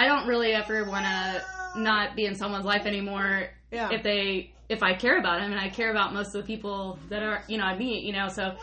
I 0.00 0.06
don't 0.06 0.26
really 0.26 0.52
ever 0.52 0.84
want 0.84 1.04
to 1.04 1.44
not 1.76 2.16
be 2.16 2.24
in 2.24 2.34
someone's 2.34 2.64
life 2.64 2.86
anymore 2.86 3.50
Yeah. 3.70 3.90
if 3.92 4.02
they 4.02 4.52
if 4.70 4.82
I 4.82 4.94
care 4.94 5.18
about 5.18 5.40
them, 5.40 5.50
and 5.50 5.60
I 5.60 5.68
care 5.68 5.90
about 5.90 6.14
most 6.14 6.28
of 6.34 6.40
the 6.42 6.46
people 6.46 6.98
that 7.10 7.22
are 7.22 7.42
you 7.48 7.58
know 7.58 7.64
I 7.64 7.76
meet, 7.76 8.04
you 8.04 8.12
know, 8.12 8.28
so 8.28 8.54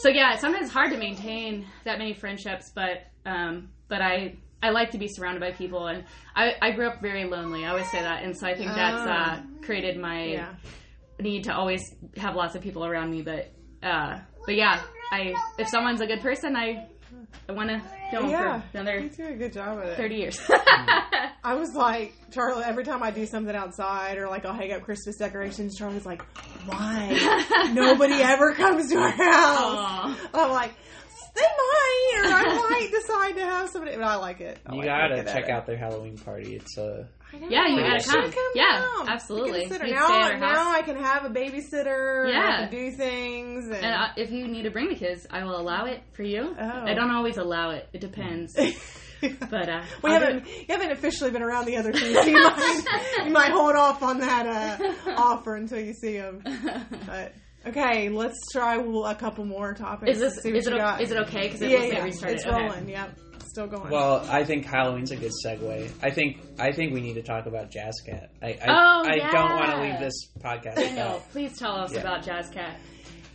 so 0.00 0.08
yeah, 0.10 0.36
sometimes 0.36 0.66
it's 0.66 0.72
hard 0.74 0.90
to 0.92 0.98
maintain 0.98 1.64
that 1.84 1.98
many 1.98 2.12
friendships, 2.12 2.70
but 2.74 3.06
um 3.24 3.70
but 3.88 4.02
I. 4.02 4.36
I 4.62 4.70
like 4.70 4.90
to 4.92 4.98
be 4.98 5.06
surrounded 5.06 5.40
by 5.40 5.52
people, 5.52 5.86
and 5.86 6.02
I, 6.34 6.54
I 6.62 6.70
grew 6.70 6.88
up 6.88 7.02
very 7.02 7.24
lonely. 7.24 7.66
I 7.66 7.68
always 7.68 7.88
say 7.90 8.00
that, 8.00 8.24
and 8.24 8.36
so 8.36 8.46
I 8.48 8.54
think 8.54 8.70
that's 8.74 9.06
uh, 9.06 9.42
created 9.62 9.98
my 9.98 10.24
yeah. 10.24 10.54
need 11.20 11.44
to 11.44 11.54
always 11.54 11.94
have 12.16 12.34
lots 12.34 12.54
of 12.54 12.62
people 12.62 12.84
around 12.84 13.10
me 13.10 13.20
but 13.22 13.52
uh 13.82 14.18
but 14.46 14.54
yeah 14.54 14.82
i 15.12 15.34
if 15.58 15.68
someone's 15.68 16.00
a 16.00 16.06
good 16.06 16.20
person 16.20 16.56
i 16.56 16.86
i 17.48 17.52
want 17.52 17.68
to 17.70 17.82
them 18.12 18.28
Yeah, 18.30 18.60
for 18.60 18.78
another 18.78 19.00
you 19.00 19.08
do 19.10 19.26
a 19.26 19.32
good 19.34 19.52
job 19.52 19.78
at 19.80 19.86
it. 19.88 19.96
30 19.96 20.14
years 20.14 20.40
I 21.44 21.54
was 21.54 21.74
like, 21.74 22.12
Charlie, 22.32 22.64
every 22.64 22.82
time 22.84 23.04
I 23.04 23.12
do 23.12 23.24
something 23.24 23.54
outside 23.54 24.18
or 24.18 24.28
like 24.28 24.44
I'll 24.44 24.52
hang 24.52 24.72
up 24.72 24.82
Christmas 24.82 25.16
decorations, 25.16 25.76
Charlie's 25.78 26.04
like, 26.04 26.20
why? 26.66 27.70
Nobody 27.72 28.14
ever 28.14 28.52
comes 28.54 28.90
to 28.90 28.96
our 28.98 29.10
house. 29.10 29.18
Aw. 29.20 30.28
I'm 30.34 30.50
like, 30.50 30.74
they 31.36 31.42
might, 31.42 32.12
or 32.24 32.32
I 32.32 32.68
might 32.70 32.90
decide 32.90 33.36
to 33.36 33.44
have 33.44 33.68
somebody, 33.70 33.96
but 33.96 34.04
I 34.04 34.16
like 34.16 34.40
it. 34.40 34.58
I 34.66 34.72
You 34.72 34.78
like 34.78 34.86
gotta 34.88 35.24
check 35.24 35.44
it. 35.44 35.50
out 35.50 35.66
their 35.66 35.76
Halloween 35.76 36.16
party. 36.18 36.56
It's 36.56 36.76
a 36.78 37.08
Yeah, 37.32 37.66
you 37.68 37.76
gotta 37.80 38.00
should 38.00 38.32
come. 38.34 38.52
Yeah, 38.54 38.80
down. 38.80 39.08
absolutely. 39.08 39.60
Consider- 39.66 39.86
You'd 39.86 39.94
Now, 39.96 40.06
stay 40.06 40.14
at 40.20 40.32
our 40.32 40.38
now 40.38 40.54
house. 40.64 40.74
I 40.76 40.82
can 40.82 40.96
have 40.96 41.24
a 41.24 41.28
babysitter. 41.30 42.28
and 42.28 42.36
I 42.36 42.40
Yeah. 42.40 42.56
can 42.68 42.70
do 42.70 42.90
things. 42.92 43.66
And, 43.66 43.74
and 43.76 43.94
uh, 43.94 44.08
if 44.16 44.30
you 44.30 44.48
need 44.48 44.62
to 44.62 44.70
bring 44.70 44.88
the 44.88 44.94
kids 44.94 45.26
i 45.30 45.44
will 45.44 45.58
allow 45.60 45.84
it 45.86 46.00
for 46.12 46.22
you 46.22 46.54
Oh. 46.58 46.82
i 46.84 46.94
don't 46.94 47.10
always 47.10 47.36
allow 47.36 47.70
it 47.70 47.88
it 47.92 48.00
depends 48.00 48.54
but 49.50 49.68
uh 49.68 49.82
we 50.02 50.10
I'll 50.12 50.20
haven't 50.20 50.46
you 50.46 50.64
haven't 50.68 50.92
officially 50.92 51.30
been 51.30 51.42
around 51.42 51.64
the 51.66 51.76
other 51.78 51.90
two. 51.92 52.12
So 52.14 52.22
you 52.26 52.42
might 52.42 52.84
you 53.24 53.32
might 53.32 53.50
hold 53.50 53.74
off 53.74 54.02
on 54.02 54.18
that 54.20 54.46
uh, 54.46 54.92
offer 55.16 55.56
until 55.56 55.80
you 55.80 55.94
see 55.94 56.18
them. 56.18 56.42
But 57.06 57.32
okay, 57.66 58.08
let's 58.08 58.38
try 58.52 58.76
a 58.76 59.14
couple 59.14 59.44
more 59.44 59.74
topics. 59.74 60.12
is 60.12 60.18
this 60.20 60.42
See 60.42 60.50
what 60.52 60.58
is 60.58 60.66
it, 60.66 60.70
you 60.74 60.76
o- 60.76 60.82
got. 60.82 61.00
is 61.00 61.10
it 61.10 61.16
okay 61.18 61.42
because 61.46 61.62
it 61.62 61.70
yeah, 61.70 61.78
looks 61.78 61.88
yeah, 61.92 61.94
like 61.98 62.04
we 62.04 62.12
started 62.12 62.36
it's 62.36 62.46
okay. 62.46 62.62
rolling. 62.62 62.88
Yep, 62.88 63.18
still 63.46 63.66
going. 63.66 63.90
well, 63.90 64.26
I 64.30 64.44
think 64.44 64.64
Halloween's 64.66 65.10
a 65.10 65.16
good 65.16 65.32
segue. 65.44 65.90
I 66.02 66.10
think 66.10 66.38
I 66.58 66.72
think 66.72 66.92
we 66.92 67.00
need 67.00 67.14
to 67.14 67.22
talk 67.22 67.46
about 67.46 67.70
Jazz 67.70 68.00
Cat. 68.04 68.30
I 68.42 68.46
I, 68.48 68.56
Oh, 68.68 69.08
I 69.08 69.18
don't 69.32 69.50
want 69.56 69.70
to 69.70 69.80
leave 69.82 69.98
this 70.00 70.28
podcast 70.40 70.76
Daniel, 70.76 70.90
without. 71.14 71.30
please 71.30 71.58
tell 71.58 71.76
us 71.76 71.92
Yeah. 71.92 72.00
about 72.00 72.24
Jazz 72.24 72.48
Cat. 72.50 72.78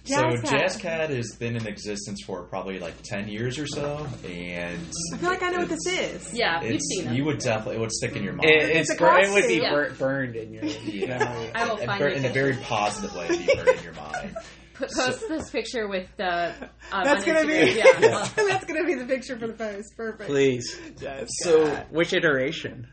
So 0.03 0.15
Jazz 0.15 0.41
Cat. 0.41 0.49
Jazz 0.59 0.77
Cat 0.77 1.09
has 1.11 1.35
been 1.35 1.55
in 1.55 1.67
existence 1.67 2.21
for 2.25 2.41
probably 2.43 2.79
like 2.79 2.95
ten 3.03 3.27
years 3.27 3.59
or 3.59 3.67
so, 3.67 4.07
and 4.25 4.79
I 5.13 5.17
feel 5.17 5.29
like 5.29 5.43
I 5.43 5.51
know 5.51 5.59
what 5.59 5.69
this 5.69 5.85
is. 5.85 6.33
Yeah, 6.33 6.61
you've 6.63 6.81
seen 6.81 7.03
him. 7.05 7.13
you 7.15 7.23
would 7.25 7.37
definitely 7.37 7.75
it 7.75 7.79
would 7.81 7.91
stick 7.91 8.15
in 8.15 8.23
your 8.23 8.33
mind. 8.33 8.49
It, 8.49 8.69
it's 8.77 8.91
a 8.91 8.95
bur- 8.95 9.19
it 9.19 9.31
would 9.31 9.47
be 9.47 9.59
costume. 9.59 9.73
bur- 9.75 9.93
burned 9.99 10.35
in 10.35 10.53
your 10.53 10.63
Yeah. 10.85 11.19
memory. 11.19 11.51
I 11.53 11.65
will 11.65 11.77
And 11.77 11.85
find 11.85 11.99
ver- 11.99 12.07
it. 12.09 12.17
in 12.17 12.25
a 12.25 12.29
very 12.29 12.55
positive 12.57 13.15
way, 13.15 13.27
be 13.27 13.45
burned 13.55 13.77
in 13.77 13.83
your 13.83 13.93
mind. 13.93 14.35
Put, 14.73 14.89
post 14.89 15.27
this 15.29 15.49
picture 15.51 15.87
with 15.87 16.07
the. 16.17 16.53
Um, 16.91 17.03
That's 17.03 17.23
gonna 17.23 17.45
be 17.45 17.53
Instagram. 17.53 18.01
Yeah. 18.01 18.29
that's 18.47 18.65
gonna 18.65 18.85
be 18.85 18.95
the 18.95 19.05
picture 19.05 19.37
for 19.37 19.45
the 19.45 19.53
post. 19.53 19.95
Perfect. 19.95 20.27
Please. 20.27 20.79
Jazz 20.99 21.29
So 21.43 21.67
Cat. 21.67 21.91
Which 21.93 22.13
iteration? 22.13 22.87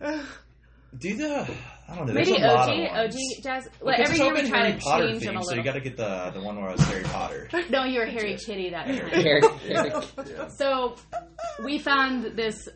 do 0.99 1.17
the 1.17 1.49
I 1.91 1.95
don't 1.97 2.07
know. 2.07 2.13
There's 2.13 2.29
Maybe 2.29 2.43
a 2.43 2.47
lot 2.47 2.69
OG, 2.69 2.75
of 2.75 2.91
ones. 2.93 3.15
OG 3.17 3.43
jazz. 3.43 3.69
Well, 3.81 3.87
Like 3.87 3.97
'cause 4.07 4.11
every 4.11 4.25
year 4.25 4.35
we 4.35 4.49
try 4.49 4.59
Harry 4.59 4.73
to 4.75 4.79
Potter 4.79 5.09
change 5.09 5.25
them 5.25 5.37
a 5.37 5.41
little. 5.41 5.43
so 5.43 5.49
little. 5.49 5.57
you 5.57 5.65
got 5.65 5.73
to 5.75 5.81
get 5.81 5.97
the 5.97 6.31
the 6.35 6.41
one 6.45 6.61
where 6.61 6.69
I 6.69 6.73
was 6.73 6.83
Harry 6.83 7.05
Potter. 7.05 7.49
No, 7.71 7.85
you 7.85 8.01
were 8.01 8.07
Harry 8.07 8.37
Kitty 8.37 8.71
that 8.71 8.87
Harry 8.87 9.41
time. 9.41 10.03
So 10.57 10.97
we 11.65 11.79
found 11.79 12.25
this 12.37 12.69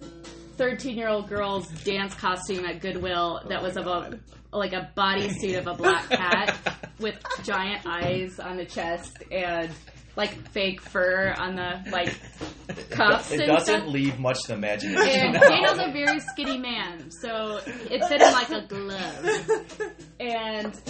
13 0.56 0.96
year 0.96 1.08
old 1.08 1.28
girl's 1.28 1.66
dance 1.84 2.14
costume 2.14 2.64
at 2.64 2.80
Goodwill 2.80 3.40
oh 3.44 3.48
that 3.48 3.62
was 3.62 3.76
of 3.76 3.86
a 3.86 4.18
like 4.52 4.72
a 4.74 4.90
bodysuit 4.96 5.58
of 5.58 5.66
a 5.66 5.74
black 5.74 6.08
cat 6.10 6.56
with 7.00 7.16
giant 7.42 7.86
eyes 7.86 8.38
on 8.38 8.56
the 8.56 8.66
chest 8.66 9.16
and 9.30 9.70
like 10.16 10.48
fake 10.50 10.80
fur 10.80 11.34
on 11.38 11.56
the 11.56 11.82
like 11.90 12.14
cuffs 12.90 13.30
It 13.32 13.40
and 13.40 13.48
doesn't 13.48 13.80
stuff. 13.82 13.88
leave 13.92 14.18
much 14.18 14.42
to 14.42 14.48
the 14.48 14.54
imagination. 14.54 15.08
And 15.08 15.32
now. 15.34 15.40
Daniel's 15.40 15.78
a 15.78 15.92
very 15.92 16.20
skinny 16.20 16.58
man, 16.58 17.10
so 17.10 17.60
it 17.66 18.04
fit 18.04 18.20
him 18.20 18.32
like 18.32 18.50
a 18.50 18.66
glove. 18.66 19.92
And 20.20 20.80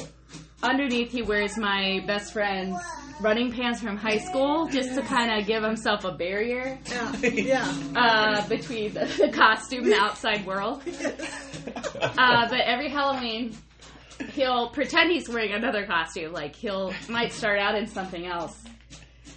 underneath, 0.62 1.10
he 1.12 1.22
wears 1.22 1.56
my 1.56 2.02
best 2.06 2.32
friend's 2.32 2.76
running 3.20 3.52
pants 3.52 3.80
from 3.80 3.96
high 3.96 4.18
school, 4.18 4.66
just 4.68 4.94
to 4.96 5.02
kind 5.02 5.40
of 5.40 5.46
give 5.46 5.62
himself 5.62 6.04
a 6.04 6.10
barrier 6.12 6.78
Yeah, 6.90 7.16
yeah. 7.22 7.74
uh, 7.96 8.48
between 8.48 8.92
the, 8.94 9.04
the 9.06 9.28
costume 9.32 9.84
and 9.84 9.92
the 9.92 9.98
outside 10.00 10.44
world. 10.46 10.82
Uh, 11.94 12.48
but 12.48 12.60
every 12.60 12.88
Halloween, 12.90 13.56
he'll 14.32 14.68
pretend 14.70 15.10
he's 15.12 15.28
wearing 15.28 15.52
another 15.52 15.86
costume. 15.86 16.32
Like 16.32 16.56
he'll 16.56 16.92
might 17.08 17.32
start 17.32 17.60
out 17.60 17.76
in 17.76 17.86
something 17.86 18.26
else. 18.26 18.60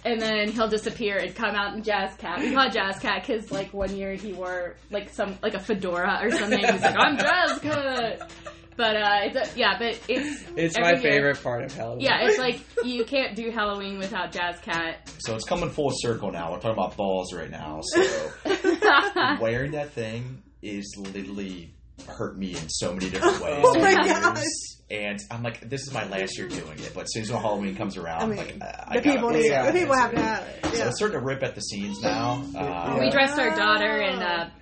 And 0.06 0.20
then 0.20 0.52
he'll 0.52 0.68
disappear 0.68 1.18
and 1.18 1.34
come 1.34 1.56
out 1.56 1.74
in 1.74 1.82
Jazz 1.82 2.14
Cat. 2.16 2.38
We 2.38 2.52
call 2.54 2.68
it 2.68 2.72
Jazz 2.72 2.98
Cat 3.00 3.24
because, 3.26 3.50
like, 3.50 3.74
one 3.74 3.94
year 3.96 4.14
he 4.14 4.32
wore 4.32 4.76
like 4.90 5.08
some 5.10 5.36
like 5.42 5.54
a 5.54 5.58
fedora 5.58 6.20
or 6.22 6.30
something. 6.30 6.60
He's 6.60 6.80
like, 6.80 6.94
"I'm 6.96 7.18
Jazz 7.18 7.58
Cat," 7.58 8.30
but 8.76 8.96
uh, 8.96 9.18
it's 9.24 9.36
a, 9.36 9.58
yeah, 9.58 9.76
but 9.78 9.98
it's 10.08 10.44
It's 10.54 10.78
my 10.78 10.92
year- 10.92 11.00
favorite 11.00 11.42
part 11.42 11.64
of 11.64 11.74
Halloween. 11.74 12.00
Yeah, 12.04 12.20
it's 12.28 12.38
like 12.38 12.60
you 12.84 13.04
can't 13.04 13.34
do 13.34 13.50
Halloween 13.50 13.98
without 13.98 14.30
Jazz 14.30 14.60
Cat. 14.60 15.10
So 15.18 15.34
it's 15.34 15.44
coming 15.44 15.70
full 15.70 15.90
circle 15.92 16.30
now. 16.30 16.52
We're 16.52 16.60
talking 16.60 16.70
about 16.78 16.96
balls 16.96 17.32
right 17.34 17.50
now. 17.50 17.80
So 17.82 18.30
wearing 19.40 19.72
that 19.72 19.90
thing 19.90 20.42
is 20.62 20.94
literally 20.96 21.74
hurt 22.08 22.38
me 22.38 22.50
in 22.52 22.68
so 22.68 22.92
many 22.92 23.10
different 23.10 23.40
ways. 23.40 23.60
Oh 23.64 23.74
my 23.80 23.92
over 23.92 24.02
the 24.02 24.08
years. 24.08 24.20
gosh. 24.20 24.44
And 24.88 25.18
I'm 25.32 25.42
like, 25.42 25.68
this 25.68 25.82
is 25.82 25.92
my 25.92 26.06
last 26.08 26.38
year 26.38 26.46
doing 26.48 26.78
it. 26.78 26.92
But 26.94 27.02
as 27.04 27.12
soon 27.12 27.22
as 27.24 27.30
Halloween 27.30 27.74
comes 27.74 27.96
around, 27.96 28.22
I 28.22 28.26
mean, 28.26 28.36
like, 28.36 28.56
uh, 28.60 28.84
I 28.86 28.96
the 28.96 29.00
gotta 29.02 29.16
people 29.16 29.30
do 29.32 29.38
need, 29.38 29.46
Yeah. 29.50 29.70
the 29.70 29.78
people 29.80 29.96
have 29.96 30.12
to 30.12 30.20
have 30.20 30.42
it. 30.46 30.66
So 30.66 30.72
Yeah. 30.76 30.86
it's 30.88 30.96
starting 30.98 31.18
to 31.18 31.24
rip 31.24 31.42
at 31.42 31.54
the 31.56 31.60
seams 31.60 32.00
now. 32.02 32.44
Uh, 32.56 32.96
We 33.00 33.10
dressed 33.10 33.36
our 33.38 33.56
daughter 33.56 34.00
in 34.00 34.22
a 34.22 34.52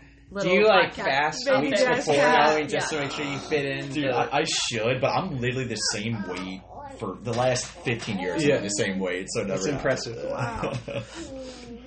Do 0.41 0.49
you 0.49 0.67
like 0.67 0.95
fast 0.95 1.45
Baby 1.45 1.67
weeks 1.69 1.83
Jazz 1.83 1.97
before 1.99 2.15
Cat. 2.15 2.43
Halloween 2.43 2.69
just 2.69 2.91
Yeah. 2.91 2.99
to 3.01 3.05
make 3.05 3.13
sure 3.15 3.25
you 3.27 3.39
fit 3.39 3.65
in? 3.67 3.89
Dude, 3.93 4.05
the- 4.05 4.17
I, 4.17 4.39
I 4.41 4.45
should, 4.45 5.01
but 5.03 5.09
I'm 5.11 5.39
literally 5.41 5.67
the 5.67 5.77
same 5.77 6.27
weight 6.27 6.63
for 6.99 7.19
the 7.21 7.33
last 7.35 7.67
15 7.67 8.19
years. 8.19 8.43
Yeah. 8.47 8.57
I'm 8.57 8.63
the 8.63 8.69
same 8.71 8.99
weight, 9.01 9.27
so 9.31 9.43
it 9.43 9.49
never 9.49 9.59
It's 9.59 9.67
impressive. 9.69 10.17
happened. 10.31 10.79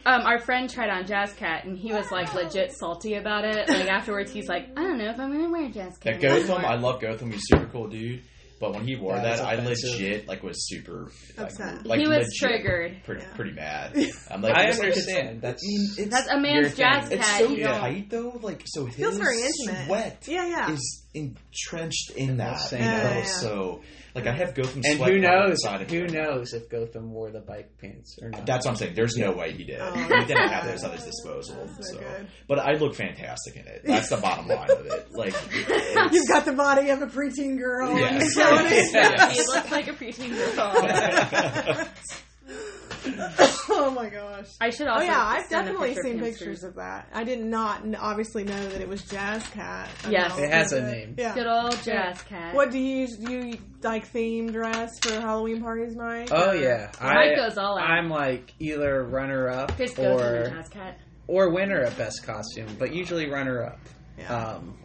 Um, 0.06 0.22
our 0.22 0.40
friend 0.40 0.70
tried 0.70 0.90
on 0.90 1.06
Jazz 1.06 1.34
Cat, 1.34 1.66
and 1.66 1.78
he 1.78 1.92
was 1.94 2.12
like 2.12 2.34
legit 2.34 2.72
salty 2.74 3.16
about 3.16 3.46
it. 3.46 3.68
Like 3.70 3.88
afterwards, 3.88 4.32
he's 4.32 4.48
like, 4.48 4.70
"I 4.78 4.82
don't 4.84 4.98
know 4.98 5.10
if 5.10 5.20
I'm 5.20 5.32
gonna 5.32 5.50
wear 5.50 5.70
Jazz 5.70 5.98
Cat." 5.98 6.20
That 6.20 6.48
Gotham. 6.48 6.66
I 6.66 6.76
love 6.76 7.02
Gotham. 7.02 7.32
He's 7.32 7.44
super 7.46 7.68
cool, 7.68 7.88
dude. 7.88 8.24
But 8.60 8.74
when 8.74 8.88
he 8.88 8.96
wore 8.96 9.14
That 9.16 9.24
that, 9.24 9.34
is 9.36 9.40
I 9.42 9.56
legit 9.64 10.28
like 10.28 10.42
was 10.42 10.68
super 10.68 11.12
like, 11.38 11.46
Upset. 11.46 11.86
like 11.86 12.00
He 12.00 12.08
was 12.08 12.26
legit 12.26 12.34
triggered. 12.40 13.04
pretty, 13.04 13.22
Yeah. 13.22 13.36
pretty 13.36 13.52
mad. 13.52 13.96
I'm 14.32 14.42
like, 14.42 14.56
I 14.58 14.72
understand. 14.72 15.42
That's 15.44 15.62
I 15.64 15.68
mean, 15.68 15.90
it's, 16.00 16.10
That's 16.10 16.28
a 16.28 16.32
Your 16.32 16.40
man's 16.42 16.68
thing. 16.70 16.78
Jazz 16.78 17.12
it's 17.12 17.38
so 17.38 17.50
you 17.50 17.64
tight 17.66 18.10
though. 18.10 18.40
Like 18.42 18.64
so, 18.66 18.86
his 18.86 18.96
feels 18.96 19.18
very 19.18 19.42
intimate. 19.44 19.86
sweat 19.86 20.24
Yeah, 20.28 20.48
yeah. 20.48 20.72
is 20.72 21.04
entrenched 21.18 22.12
in 22.16 22.38
that. 22.38 22.58
That's 22.60 22.72
You? 22.72 22.78
Yeah, 22.80 23.18
yeah. 23.20 23.24
So 23.26 23.82
like 24.16 24.26
I 24.28 24.32
have 24.32 24.56
Gotham 24.56 24.82
and 24.84 25.00
who 25.00 25.20
knows? 25.20 25.52
inside 25.52 25.82
of 25.84 25.92
Who 25.92 26.06
me. 26.06 26.12
knows 26.12 26.54
if 26.54 26.70
Gotham 26.70 27.12
wore 27.12 27.30
the 27.30 27.40
bike 27.42 27.78
pants 27.80 28.18
or 28.22 28.30
not? 28.30 28.46
That's 28.46 28.66
what 28.66 28.72
I'm 28.72 28.78
saying. 28.78 28.96
There's 28.96 29.16
no 29.16 29.32
way 29.34 29.52
he 29.52 29.64
did. 29.64 29.80
Oh, 29.80 29.94
he 29.94 30.08
didn't 30.26 30.50
have 30.50 30.66
those 30.66 30.84
at 30.84 30.92
his 30.94 31.04
disposal. 31.04 31.68
So 31.82 31.94
so, 31.98 32.04
but 32.48 32.60
I 32.60 32.74
look 32.74 32.96
fantastic 32.96 33.56
in 33.58 33.68
it. 33.68 33.82
That's 33.86 34.10
the 34.10 34.18
bottom 34.18 34.48
line 34.48 34.72
of 34.72 34.86
it. 34.88 35.08
Like, 35.12 35.34
it's- 35.54 36.14
You've 36.14 36.28
got 36.30 36.46
the 36.46 36.54
body 36.54 36.90
of 36.90 37.02
a 37.02 37.08
preteen 37.08 37.58
girl. 37.60 37.88
Yes. 37.98 38.22
and 38.24 38.32
so 38.32 38.56
it 38.66 38.72
is. 38.72 38.94
Yeah, 38.94 39.30
he 39.30 39.40
looks 39.40 39.72
like 39.72 39.88
a 39.88 39.94
preteen 39.94 40.36
girl. 40.36 41.88
oh 43.70 43.92
my 43.96 44.10
gosh. 44.10 44.48
I 44.60 44.70
should 44.70 44.88
Oh 44.88 44.92
also. 44.94 45.06
yeah, 45.06 45.22
I've 45.24 45.46
send 45.46 45.66
definitely 45.66 45.90
picture 45.90 46.04
seen 46.04 46.18
hamsters. 46.20 46.38
pictures 46.40 46.64
of 46.64 46.76
that. 46.76 47.08
I 47.14 47.24
did 47.24 47.44
not 47.44 47.84
obviously 48.00 48.44
know 48.44 48.68
that 48.70 48.82
it 48.82 48.88
was 48.88 49.02
Jazz 49.04 49.44
Cat. 49.50 49.90
I 50.06 50.10
Yes. 50.10 50.38
know 50.38 50.44
It 50.44 50.52
has 50.52 50.72
a 50.74 50.82
name. 50.82 51.16
Yeah. 51.18 51.34
Good 51.34 51.48
old 51.48 51.78
jazz 51.84 52.22
cat. 52.24 52.54
What 52.56 52.72
do 52.72 52.80
you 52.80 52.98
use? 53.02 53.18
Do 53.18 53.32
you 53.32 53.58
like 53.84 54.08
theme 54.08 54.52
dress 54.52 54.92
for 55.02 55.14
Halloween 55.20 55.62
parties, 55.62 55.96
Mike? 55.96 56.30
Oh 56.32 56.52
Or- 56.52 56.56
yeah, 56.56 56.92
Mike 57.02 57.36
goes 57.36 57.58
all 57.58 57.78
out. 57.78 57.90
I'm 57.90 58.10
like 58.10 58.54
either 58.60 59.04
runner 59.04 59.50
up 59.50 59.76
Chris 59.76 59.94
goes 59.94 60.22
or 60.22 60.50
jazz 60.50 60.70
cat. 60.70 60.98
or 61.28 61.50
winner 61.54 61.82
at 61.84 61.98
best 61.98 62.24
costume, 62.26 62.76
but 62.80 62.94
usually 62.94 63.30
runner 63.30 63.64
up. 63.64 63.80
Yeah. 64.18 64.34
Um, 64.36 64.78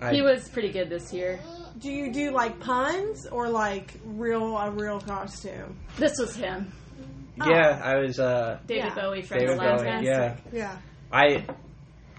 I, 0.00 0.12
He 0.12 0.22
was 0.22 0.48
pretty 0.48 0.70
good 0.72 0.88
this 0.90 1.12
year. 1.12 1.38
do 1.78 1.90
you 1.90 2.12
do 2.12 2.30
like 2.30 2.58
puns 2.60 3.26
or 3.26 3.48
like 3.48 3.94
real 4.04 4.56
a 4.56 4.70
real 4.70 5.00
costume? 5.00 5.78
This 5.96 6.18
was 6.18 6.34
him, 6.36 6.72
yeah, 7.36 7.80
I 7.82 7.96
was 7.98 8.18
uh, 8.20 8.58
David 8.66 8.84
Yeah. 8.86 8.94
Bowie 8.94 9.22
from 9.22 9.38
David 9.38 9.54
the 9.58 9.62
Last 9.62 9.82
Bowie. 9.84 10.06
Yeah, 10.06 10.36
Yeah. 10.52 10.76
I 11.12 11.44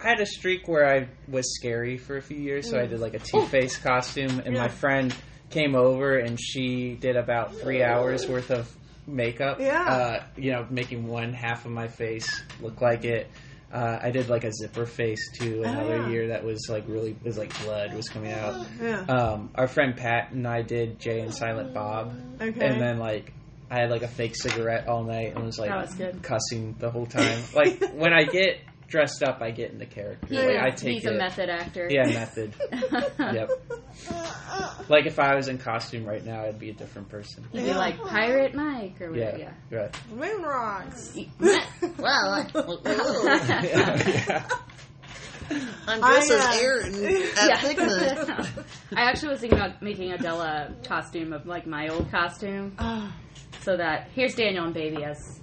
I 0.04 0.10
had 0.10 0.20
a 0.20 0.26
streak 0.26 0.68
where 0.68 0.86
I 0.88 1.08
was 1.30 1.56
scary 1.56 1.98
for 1.98 2.18
a 2.18 2.22
few 2.22 2.38
years, 2.38 2.70
so 2.70 2.78
I 2.80 2.86
did 2.86 3.00
like 3.00 3.14
a 3.14 3.20
Two 3.20 3.46
Face 3.46 3.78
costume, 3.78 4.40
and 4.46 4.56
Yeah. 4.56 4.64
my 4.64 4.68
friend 4.68 5.16
came 5.50 5.74
over 5.76 6.18
and 6.18 6.38
she 6.40 6.96
did 6.96 7.16
about 7.16 7.56
three 7.56 7.82
hours 7.82 8.28
worth 8.28 8.52
of 8.52 8.70
makeup. 9.08 9.60
Yeah. 9.60 9.84
uh, 9.84 10.24
you 10.36 10.52
know, 10.52 10.66
making 10.70 11.08
one 11.08 11.32
half 11.32 11.66
of 11.66 11.72
my 11.72 11.88
face 11.88 12.44
look 12.62 12.82
like 12.82 13.06
it. 13.06 13.30
Uh, 13.72 14.00
I 14.02 14.12
did 14.12 14.30
like 14.30 14.44
a 14.44 14.52
zipper 14.54 14.86
face 14.86 15.32
too 15.38 15.64
another 15.64 15.98
yeah. 15.98 16.10
year 16.10 16.28
that 16.30 16.46
was 16.46 16.68
like 16.70 16.86
really 16.88 17.16
was 17.24 17.38
like 17.38 17.52
blood 17.64 17.94
was 17.94 18.08
coming 18.08 18.32
out. 18.32 18.66
Yeah. 18.82 19.02
Um, 19.02 19.50
our 19.56 19.68
friend 19.68 19.96
Pat 19.98 20.32
and 20.32 20.48
I 20.48 20.62
did 20.62 21.00
Jay 21.00 21.20
and 21.20 21.34
Silent 21.34 21.74
Bob, 21.74 22.14
Okay. 22.42 22.66
and 22.66 22.80
then 22.80 23.00
like 23.00 23.34
I 23.70 23.80
had 23.80 23.90
like 23.90 24.04
a 24.04 24.08
fake 24.08 24.36
cigarette 24.36 24.88
all 24.88 25.04
night 25.04 25.36
and 25.36 25.44
was 25.44 25.58
like 25.58 25.70
That 25.70 25.98
was 26.00 26.22
cussing 26.22 26.76
the 26.80 26.90
whole 26.92 27.08
time. 27.08 27.42
Like 27.54 27.84
when 27.94 28.14
I 28.14 28.24
get 28.24 28.60
dressed 28.88 29.24
up, 29.24 29.42
I 29.42 29.52
get 29.52 29.72
into 29.72 29.86
character. 29.86 30.28
He- 30.28 30.38
Like, 30.38 30.58
I 30.58 30.70
take 30.72 30.94
he's 30.96 31.06
it. 31.06 31.14
a 31.16 31.18
method 31.18 31.50
actor. 31.50 31.88
Yeah, 31.90 32.04
method. 32.06 32.54
yep. 33.20 33.50
Like 34.90 35.06
if 35.06 35.20
I 35.20 35.36
was 35.36 35.48
in 35.48 35.58
costume 35.58 36.06
right 36.06 36.24
now, 36.24 36.44
I'd 36.46 36.60
be 36.60 36.70
a 36.70 36.74
different 36.74 37.10
person. 37.10 37.44
He'd 37.52 37.64
be 37.64 37.74
like 37.74 37.98
Pirate 38.02 38.54
Mike 38.54 39.02
or 39.02 39.12
whatever. 39.12 39.38
Yeah, 39.38 39.52
Yeah. 39.72 39.78
right. 39.80 40.10
Moon 40.12 40.42
rocks. 40.44 41.18
Well, 41.98 42.34
I- 42.34 42.48
yeah. 43.66 44.48
I'm 45.88 46.04
I, 46.04 46.12
dressed 46.14 46.32
uh, 46.32 46.36
as 46.36 46.62
Erin 46.62 47.24
at 47.38 47.60
Figment. 47.62 48.50
I 48.96 49.02
actually 49.02 49.30
was 49.30 49.40
thinking 49.42 49.60
about 49.60 49.82
making 49.82 50.12
Adela 50.12 50.44
a 50.44 50.70
Della 50.72 50.76
costume 50.88 51.34
of 51.34 51.46
like 51.46 51.68
my 51.68 51.88
old 51.90 52.10
costume, 52.10 52.76
Oh, 52.80 53.14
so 53.62 53.78
that 53.78 54.10
here's 54.16 54.34
Daniel 54.36 54.66
and 54.66 54.74
Baby 54.74 55.04
as 55.04 55.40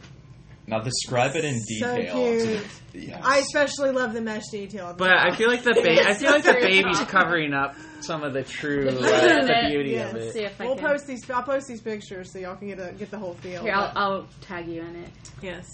Now 0.66 0.78
describe 0.80 1.34
it 1.34 1.44
in 1.44 1.58
So 1.60 1.96
detail. 1.96 2.14
cute. 2.14 2.66
Yes. 2.94 3.20
I 3.24 3.38
especially 3.38 3.90
love 3.90 4.12
the 4.12 4.20
mesh 4.20 4.44
detail. 4.52 4.94
But 4.96 5.10
I 5.12 5.34
feel 5.34 5.48
like 5.48 5.62
the 5.62 5.72
ba- 5.74 6.08
I 6.08 6.14
feel 6.14 6.30
like 6.30 6.44
the 6.44 6.52
baby's 6.60 7.00
covering 7.00 7.52
up 7.52 7.74
some 8.00 8.22
of 8.22 8.32
the 8.32 8.42
true 8.44 8.84
The 8.84 8.90
uh, 8.90 9.00
beauty 9.00 9.38
of 9.40 9.46
the 9.46 9.58
it. 9.66 9.70
beauty 9.70 9.90
Yes. 9.90 10.10
of 10.12 10.16
it. 10.18 10.32
see 10.32 10.44
if 10.44 10.60
I 10.60 10.64
we'll 10.66 10.76
can. 10.76 10.86
post 10.86 11.06
these. 11.06 11.28
I'll 11.30 11.42
post 11.42 11.66
these 11.68 11.80
pictures 11.80 12.32
so 12.32 12.38
y'all 12.38 12.54
can 12.56 12.68
get 12.68 12.78
a, 12.78 12.92
get 12.92 13.10
the 13.10 13.18
whole 13.18 13.34
feel. 13.34 13.62
Here, 13.62 13.72
I'll, 13.74 13.92
I'll 13.96 14.26
tag 14.42 14.68
you 14.68 14.82
in 14.82 14.96
it. 14.96 15.08
Yes. 15.42 15.66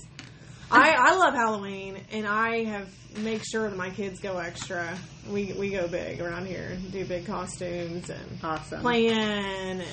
I, 0.71 0.93
I 0.99 1.15
love 1.17 1.33
Halloween, 1.35 1.99
and 2.13 2.27
I 2.27 2.65
have 2.65 2.89
make 3.19 3.43
sure 3.45 3.69
that 3.71 3.77
my 3.77 3.89
kids 3.91 4.21
go 4.21 4.39
extra. 4.39 4.97
We 5.31 5.55
we 5.59 5.71
go 5.71 5.89
big 5.89 6.21
around 6.21 6.47
here, 6.47 6.77
do 6.93 7.05
big 7.07 7.27
costumes 7.27 8.11
and 8.11 8.39
Awesome. 8.43 8.81
plan, 8.83 9.81
and 9.81 9.85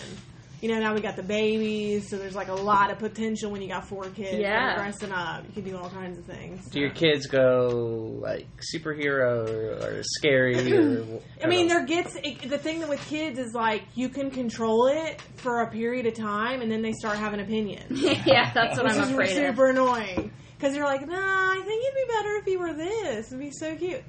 you 0.61 0.69
know 0.69 0.79
now 0.79 0.93
we 0.93 1.01
got 1.01 1.15
the 1.15 1.23
babies, 1.23 2.09
so 2.09 2.17
there's 2.17 2.35
like 2.35 2.47
a 2.47 2.53
lot 2.53 2.91
of 2.91 2.99
potential 2.99 3.51
when 3.51 3.61
you 3.61 3.67
got 3.67 3.87
four 3.87 4.03
kids. 4.09 4.37
Yeah. 4.39 4.75
dressing 4.75 5.11
up, 5.11 5.43
you 5.47 5.53
can 5.61 5.71
do 5.71 5.77
all 5.77 5.89
kinds 5.89 6.17
of 6.17 6.25
things. 6.25 6.67
Do 6.69 6.79
your 6.79 6.89
kids 6.89 7.27
go 7.27 8.17
like 8.21 8.47
superhero 8.73 9.47
or, 9.49 9.99
or 9.99 10.03
scary? 10.03 10.55
Or, 10.73 11.21
I 11.43 11.47
mean, 11.47 11.67
there 11.67 11.85
gets 11.85 12.15
it, 12.23 12.49
the 12.49 12.57
thing 12.57 12.79
that 12.79 12.89
with 12.89 13.05
kids 13.07 13.37
is 13.39 13.53
like 13.53 13.83
you 13.95 14.09
can 14.09 14.31
control 14.31 14.87
it 14.87 15.21
for 15.35 15.61
a 15.61 15.69
period 15.71 16.05
of 16.05 16.13
time, 16.15 16.61
and 16.61 16.71
then 16.71 16.81
they 16.81 16.93
start 16.93 17.17
having 17.17 17.39
opinions. 17.39 18.01
yeah, 18.25 18.51
that's 18.53 18.77
what 18.77 18.85
Which 18.85 18.93
I'm 18.95 19.01
is 19.03 19.11
afraid 19.11 19.29
of. 19.37 19.55
super 19.55 19.69
annoying 19.69 20.31
because 20.57 20.75
you're 20.75 20.85
like, 20.85 21.07
nah, 21.07 21.15
I 21.15 21.61
think 21.65 21.83
it'd 21.83 21.95
be 21.95 22.13
better 22.13 22.35
if 22.37 22.45
he 22.45 22.57
were 22.57 22.73
this. 22.73 23.27
It'd 23.27 23.39
be 23.39 23.51
so 23.51 23.75
cute. 23.75 24.03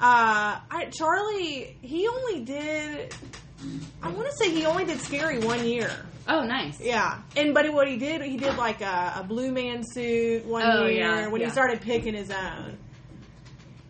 Uh, 0.00 0.58
I, 0.70 0.86
Charlie, 0.90 1.76
he 1.80 2.08
only 2.08 2.44
did. 2.44 3.14
I 4.02 4.08
want 4.10 4.28
to 4.30 4.36
say 4.36 4.50
he 4.50 4.64
only 4.66 4.84
did 4.84 5.00
scary 5.00 5.38
one 5.38 5.64
year. 5.66 5.90
Oh, 6.26 6.42
nice. 6.42 6.80
Yeah, 6.80 7.20
and 7.36 7.52
but 7.54 7.70
what 7.72 7.86
he 7.88 7.96
did, 7.96 8.22
he 8.22 8.36
did 8.36 8.56
like 8.56 8.80
a, 8.80 9.14
a 9.20 9.24
blue 9.26 9.52
man 9.52 9.82
suit 9.84 10.44
one 10.46 10.62
Oh, 10.64 10.86
year 10.86 10.98
yeah, 11.00 11.28
when 11.28 11.40
yeah. 11.40 11.48
he 11.48 11.52
started 11.52 11.80
picking 11.82 12.14
his 12.14 12.30
own. 12.30 12.78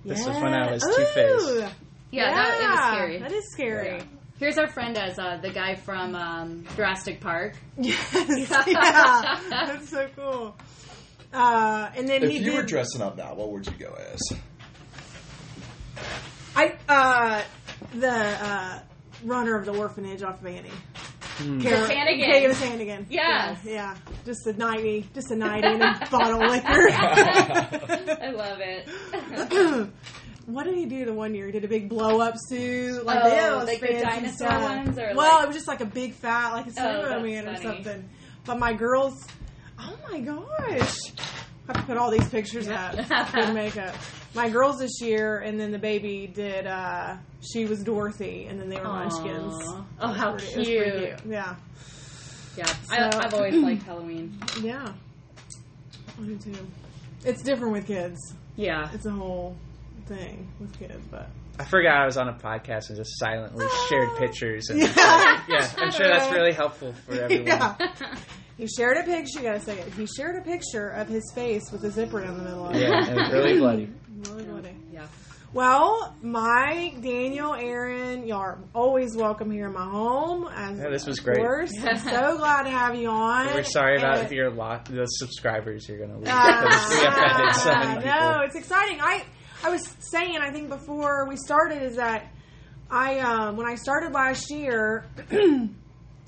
This 0.05 0.19
was 0.27 0.37
when 0.37 0.53
I 0.53 0.73
was 0.73 0.85
Ooh, 0.85 0.97
Two-Face. 0.97 1.71
Yeah, 2.11 2.31
that 2.35 2.61
it 2.61 2.69
was 2.69 2.89
scary. 2.89 3.19
That 3.19 3.33
is 3.33 3.53
scary. 3.53 4.01
Here's 4.39 4.59
our 4.59 4.67
friend 4.67 4.99
as 4.99 5.19
uh, 5.19 5.39
the 5.41 5.51
guy 5.51 5.77
from 5.77 6.15
um, 6.17 6.65
Jurassic 6.77 7.21
Park. 7.21 7.55
Yes, 7.79 8.13
yeah, 8.67 9.41
that's 9.49 9.89
so 9.91 10.09
cool. 10.17 10.57
Uh, 11.33 11.91
and 11.97 12.09
then 12.09 12.23
if 12.25 12.31
he 12.31 12.39
you 12.39 12.45
did. 12.47 12.55
were 12.57 12.63
dressing 12.63 13.01
up 13.01 13.17
now, 13.17 13.35
what 13.35 13.51
would 13.53 13.67
you 13.67 13.73
go 13.79 13.97
as? 14.13 14.21
I 16.57 16.75
uh 16.89 17.43
the 17.95 18.11
uh 18.11 18.81
runner 19.25 19.57
of 19.57 19.67
the 19.67 19.73
orphanage 19.75 20.23
off 20.23 20.41
of 20.41 20.47
Annie. 20.47 20.71
Hmm. 21.39 21.61
Kara- 21.61 21.87
Hannigan. 21.93 22.27
Kara 22.31 22.55
Hannigan. 22.55 23.07
Yes. 23.11 23.59
Yeah, 23.65 23.73
yeah. 23.73 23.95
Just 24.25 24.47
a 24.47 24.53
nighty, 24.53 25.09
just 25.15 25.31
a 25.33 25.37
nighty 25.37 25.67
and 25.67 25.83
a 25.83 26.07
bottle 26.11 26.43
of 26.43 26.51
liquor. 26.51 26.89
I 26.93 28.31
love 28.35 28.59
it. 28.61 29.91
what 30.47 30.65
did 30.65 30.77
he 30.77 30.87
do 30.87 31.05
the 31.05 31.13
one 31.13 31.35
year? 31.35 31.47
He 31.47 31.53
did 31.53 31.65
a 31.65 31.69
big 31.69 31.89
blow 31.89 32.21
up 32.21 32.35
suit. 32.39 33.05
Like 33.05 33.21
Oh, 33.25 33.29
that 33.31 33.67
like 33.67 33.81
the 33.81 33.87
dinosaur 34.01 34.33
stuff. 34.49 34.63
ones, 34.63 34.99
or 34.99 35.13
well, 35.15 35.35
like- 35.37 35.45
it 35.45 35.47
was 35.49 35.57
just 35.57 35.69
like 35.69 35.81
a 35.81 35.87
big 35.87 36.15
fat, 36.15 36.53
like 36.53 36.67
a 36.67 36.71
Oh, 36.71 36.73
sumo 36.83 37.09
that's 37.09 37.23
man 37.23 37.49
or 37.49 37.57
something. 37.63 38.09
But 38.45 38.59
my 38.59 38.73
girls, 38.75 39.27
oh 39.81 39.97
my 40.11 40.21
gosh. 40.21 40.97
I 41.69 41.73
have 41.73 41.77
to 41.81 41.87
put 41.87 41.97
all 41.97 42.11
these 42.11 42.29
pictures 42.29 42.69
up. 42.69 42.95
Good 43.33 43.55
makeup. 43.55 43.95
My 44.35 44.51
girls 44.51 44.79
this 44.81 45.01
year, 45.01 45.39
and 45.39 45.59
then 45.59 45.71
the 45.73 45.79
baby 45.79 46.27
did. 46.27 46.67
uh 46.67 47.17
She 47.41 47.65
was 47.65 47.83
Dorothy, 47.83 48.47
and 48.49 48.61
then 48.61 48.69
they 48.69 48.77
were 48.79 48.85
Munchkins. 48.85 49.55
Oh, 50.01 50.09
how 50.13 50.33
Pretty- 50.37 50.65
cute. 50.65 50.95
cute. 50.97 51.21
Yeah, 51.27 51.57
Yeah, 52.57 52.67
So- 52.67 52.95
I, 52.95 53.25
I've 53.25 53.35
always 53.35 53.55
liked 53.55 53.83
Halloween. 53.85 54.39
yeah. 54.61 54.93
I 56.19 56.23
do 56.23 56.37
too. 56.37 56.67
It's 57.25 57.43
different 57.43 57.73
with 57.73 57.87
kids. 57.87 58.19
Yeah. 58.57 58.91
It's 58.93 59.07
a 59.07 59.11
whole 59.11 59.57
thing 60.07 60.47
with 60.61 60.79
kids, 60.79 61.03
but 61.11 61.29
I 61.59 61.65
forgot 61.65 61.97
I 62.03 62.05
was 62.05 62.17
on 62.19 62.29
a 62.29 62.35
podcast 62.35 62.89
and 62.91 62.97
just 62.97 63.19
silently 63.19 63.67
shared 63.89 64.11
pictures. 64.19 64.69
And 64.69 64.81
Yeah. 64.97 65.41
yeah, 65.49 65.73
I'm 65.79 65.91
sure 65.91 66.09
that's 66.09 66.31
really 66.33 66.53
helpful 66.53 66.93
for 67.07 67.15
everyone. 67.23 67.47
yeah. 67.47 67.77
He 68.57 68.67
shared 68.69 68.97
a 68.99 69.03
picture. 69.03 69.39
You 69.41 69.43
gotta 69.45 69.61
say 69.61 69.79
it. 69.79 69.93
He 69.95 70.07
shared 70.07 70.37
a 70.37 70.41
picture 70.43 70.89
of 70.89 71.09
his 71.09 71.23
face 71.35 71.71
with 71.73 71.83
a 71.85 71.91
zipper 71.91 72.21
down 72.23 72.39
the 72.39 72.45
middle 72.45 72.67
of 72.69 72.77
it. 72.77 72.83
Yeah, 72.83 73.09
it 73.11 73.15
was 73.17 73.33
really 73.33 73.59
bloody. 73.59 73.89
Really 74.31 74.45
bloody. 74.45 74.77
Yeah. 74.93 75.07
Well, 75.53 76.17
Mike, 76.23 77.03
Daniel, 77.03 77.53
Erin, 77.55 78.27
y'all 78.27 78.39
are 78.41 78.59
always 78.75 79.15
welcome 79.17 79.51
here 79.51 79.67
in 79.67 79.73
my 79.73 79.85
home. 79.85 80.49
As, 80.53 80.79
Yeah, 80.79 80.89
this 80.89 81.05
was 81.07 81.21
great. 81.21 81.39
course. 81.39 81.71
I'm 81.83 81.97
so 81.99 82.37
glad 82.39 82.63
to 82.65 82.71
have 82.71 82.95
you 82.97 83.09
on. 83.09 83.47
We're 83.55 83.63
sorry 83.65 83.99
about 83.99 84.19
And- 84.19 84.27
if 84.27 84.33
you're 84.33 84.51
lost, 84.51 84.87
the 84.87 85.05
subscribers 85.07 85.89
you're 85.89 85.99
going 85.99 86.11
to 86.11 86.17
lose. 86.17 86.25
Because 86.29 86.91
we 87.01 87.07
offended 87.07 87.55
so 87.57 87.71
many 87.75 87.95
people. 88.03 88.11
No, 88.11 88.41
it's 88.47 88.57
exciting. 88.57 89.01
I 89.01 89.25
I 89.63 89.69
was 89.71 89.83
saying, 90.11 90.39
I 90.41 90.51
think 90.51 90.69
before 90.71 91.29
we 91.29 91.37
started, 91.37 91.83
is 91.83 91.97
that 91.97 92.33
I 92.91 93.19
um, 93.21 93.57
when 93.57 93.67
I 93.67 93.75
started 93.75 94.13
last 94.13 94.51
year. 94.51 95.05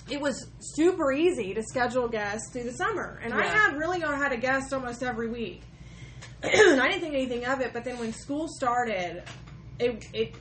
It 0.08 0.20
was 0.20 0.46
super 0.60 1.10
easy 1.12 1.52
to 1.54 1.62
schedule 1.62 2.06
guests 2.08 2.50
through 2.52 2.64
the 2.64 2.72
summer, 2.74 3.20
and 3.24 3.34
I 3.34 3.44
had 3.46 3.76
really 3.76 4.00
had 4.00 4.32
a 4.32 4.36
guest 4.36 4.72
almost 4.72 5.02
every 5.02 5.28
week. 5.28 5.62
and 6.42 6.80
I 6.80 6.88
didn't 6.88 7.00
think 7.00 7.14
anything 7.14 7.44
of 7.46 7.60
it, 7.60 7.72
but 7.72 7.82
then 7.84 7.98
when 7.98 8.12
school 8.12 8.46
started, 8.48 9.22
it 9.80 10.04
it 10.12 10.34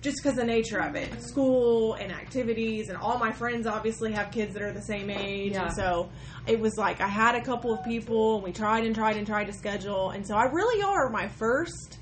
just 0.00 0.16
because 0.22 0.36
the 0.36 0.44
nature 0.44 0.80
of 0.80 0.96
it, 0.96 1.22
school 1.22 1.94
and 1.94 2.10
activities, 2.10 2.88
and 2.88 2.96
all 2.98 3.18
my 3.18 3.32
friends 3.32 3.66
obviously 3.66 4.12
have 4.12 4.30
kids 4.32 4.54
that 4.54 4.62
are 4.62 4.72
the 4.72 4.82
same 4.82 5.10
age, 5.10 5.52
Yeah. 5.52 5.66
and 5.66 5.74
so 5.74 6.08
it 6.46 6.58
was 6.58 6.76
like 6.78 7.00
I 7.00 7.06
had 7.08 7.34
a 7.34 7.42
couple 7.42 7.72
of 7.72 7.84
people, 7.84 8.36
and 8.36 8.44
we 8.44 8.52
tried 8.52 8.84
and 8.84 8.94
tried 8.94 9.16
and 9.16 9.26
tried 9.26 9.44
to 9.44 9.52
schedule, 9.52 10.10
and 10.10 10.26
so 10.26 10.34
I 10.36 10.44
really 10.44 10.82
are 10.82 11.08
my 11.10 11.28
first 11.28 11.98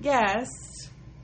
guest 0.00 0.79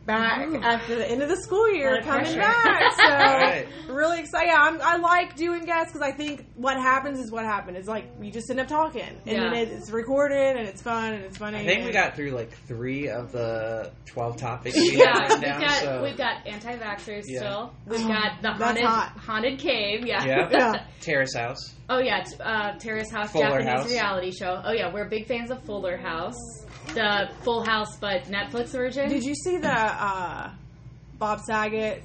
back 0.06 0.46
Ooh. 0.48 0.56
after 0.62 0.94
the 0.94 1.10
end 1.10 1.22
of 1.22 1.28
the 1.28 1.36
school 1.36 1.70
year, 1.74 2.00
coming 2.02 2.22
pressure. 2.24 2.38
back. 2.40 2.92
So 2.96 3.02
Right. 3.04 3.66
really 3.88 4.20
excited. 4.20 4.46
Yeah, 4.48 4.60
I'm, 4.60 4.80
I 4.80 4.96
like 4.96 5.34
doing 5.36 5.64
guests 5.64 5.92
because 5.92 6.06
I 6.06 6.12
think 6.12 6.46
what 6.54 6.76
happens 6.76 7.18
is 7.18 7.30
what 7.30 7.44
happened. 7.44 7.76
It's 7.76 7.88
like 7.88 8.06
we 8.18 8.30
just 8.30 8.48
end 8.50 8.60
up 8.60 8.68
talking, 8.68 9.02
and 9.26 9.36
then 9.42 9.54
it's 9.54 9.90
recorded 9.90 10.56
and 10.56 10.66
it's 10.68 10.82
fun 10.82 11.14
and 11.14 11.24
it's 11.24 11.36
funny. 11.38 11.58
I 11.58 11.66
think 11.66 11.84
we 11.84 11.92
got 11.92 12.14
through 12.16 12.30
like 12.30 12.52
three 12.66 13.08
of 13.08 13.32
the 13.32 13.90
twelve 14.06 14.36
topics 14.36 14.76
we 14.76 14.94
had 14.94 14.98
Yeah, 14.98 15.28
we've 15.34 15.40
down. 15.42 15.60
got 15.60 15.70
so 15.82 16.02
we've 16.02 16.16
got 16.16 16.46
anti-vaxxers 16.46 17.24
Yeah. 17.26 17.38
still. 17.40 17.74
We've 17.86 18.04
Oh, 18.04 18.08
got 18.08 18.42
the 18.42 18.52
haunted 18.52 18.84
hot. 18.84 19.12
haunted 19.18 19.58
cave. 19.58 20.06
Yeah. 20.06 20.24
Yeah. 20.24 20.48
Yeah. 20.56 20.84
Terrace 21.00 21.34
House. 21.34 21.74
oh 21.88 21.98
yeah, 21.98 22.24
uh, 22.40 22.78
Terrace 22.78 23.10
House 23.10 23.30
Fuller 23.32 23.44
Japanese 23.62 23.68
House. 23.68 23.90
reality 23.90 24.30
show. 24.32 24.60
Oh 24.64 24.72
yeah, 24.72 24.92
we're 24.92 25.08
big 25.08 25.26
fans 25.26 25.50
of 25.50 25.62
Fuller 25.64 25.96
House, 25.96 26.36
the 26.94 27.28
Full 27.42 27.62
House 27.64 27.96
but 28.00 28.24
Netflix 28.24 28.72
version. 28.72 29.08
Did 29.08 29.22
you 29.24 29.34
see 29.34 29.58
the 29.58 29.68
uh, 29.72 30.50
Bob 31.18 31.40
Saget? 31.40 32.02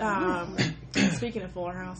Um, 0.00 0.56
speaking 1.14 1.42
of 1.42 1.52
Fuller 1.52 1.74
House, 1.74 1.98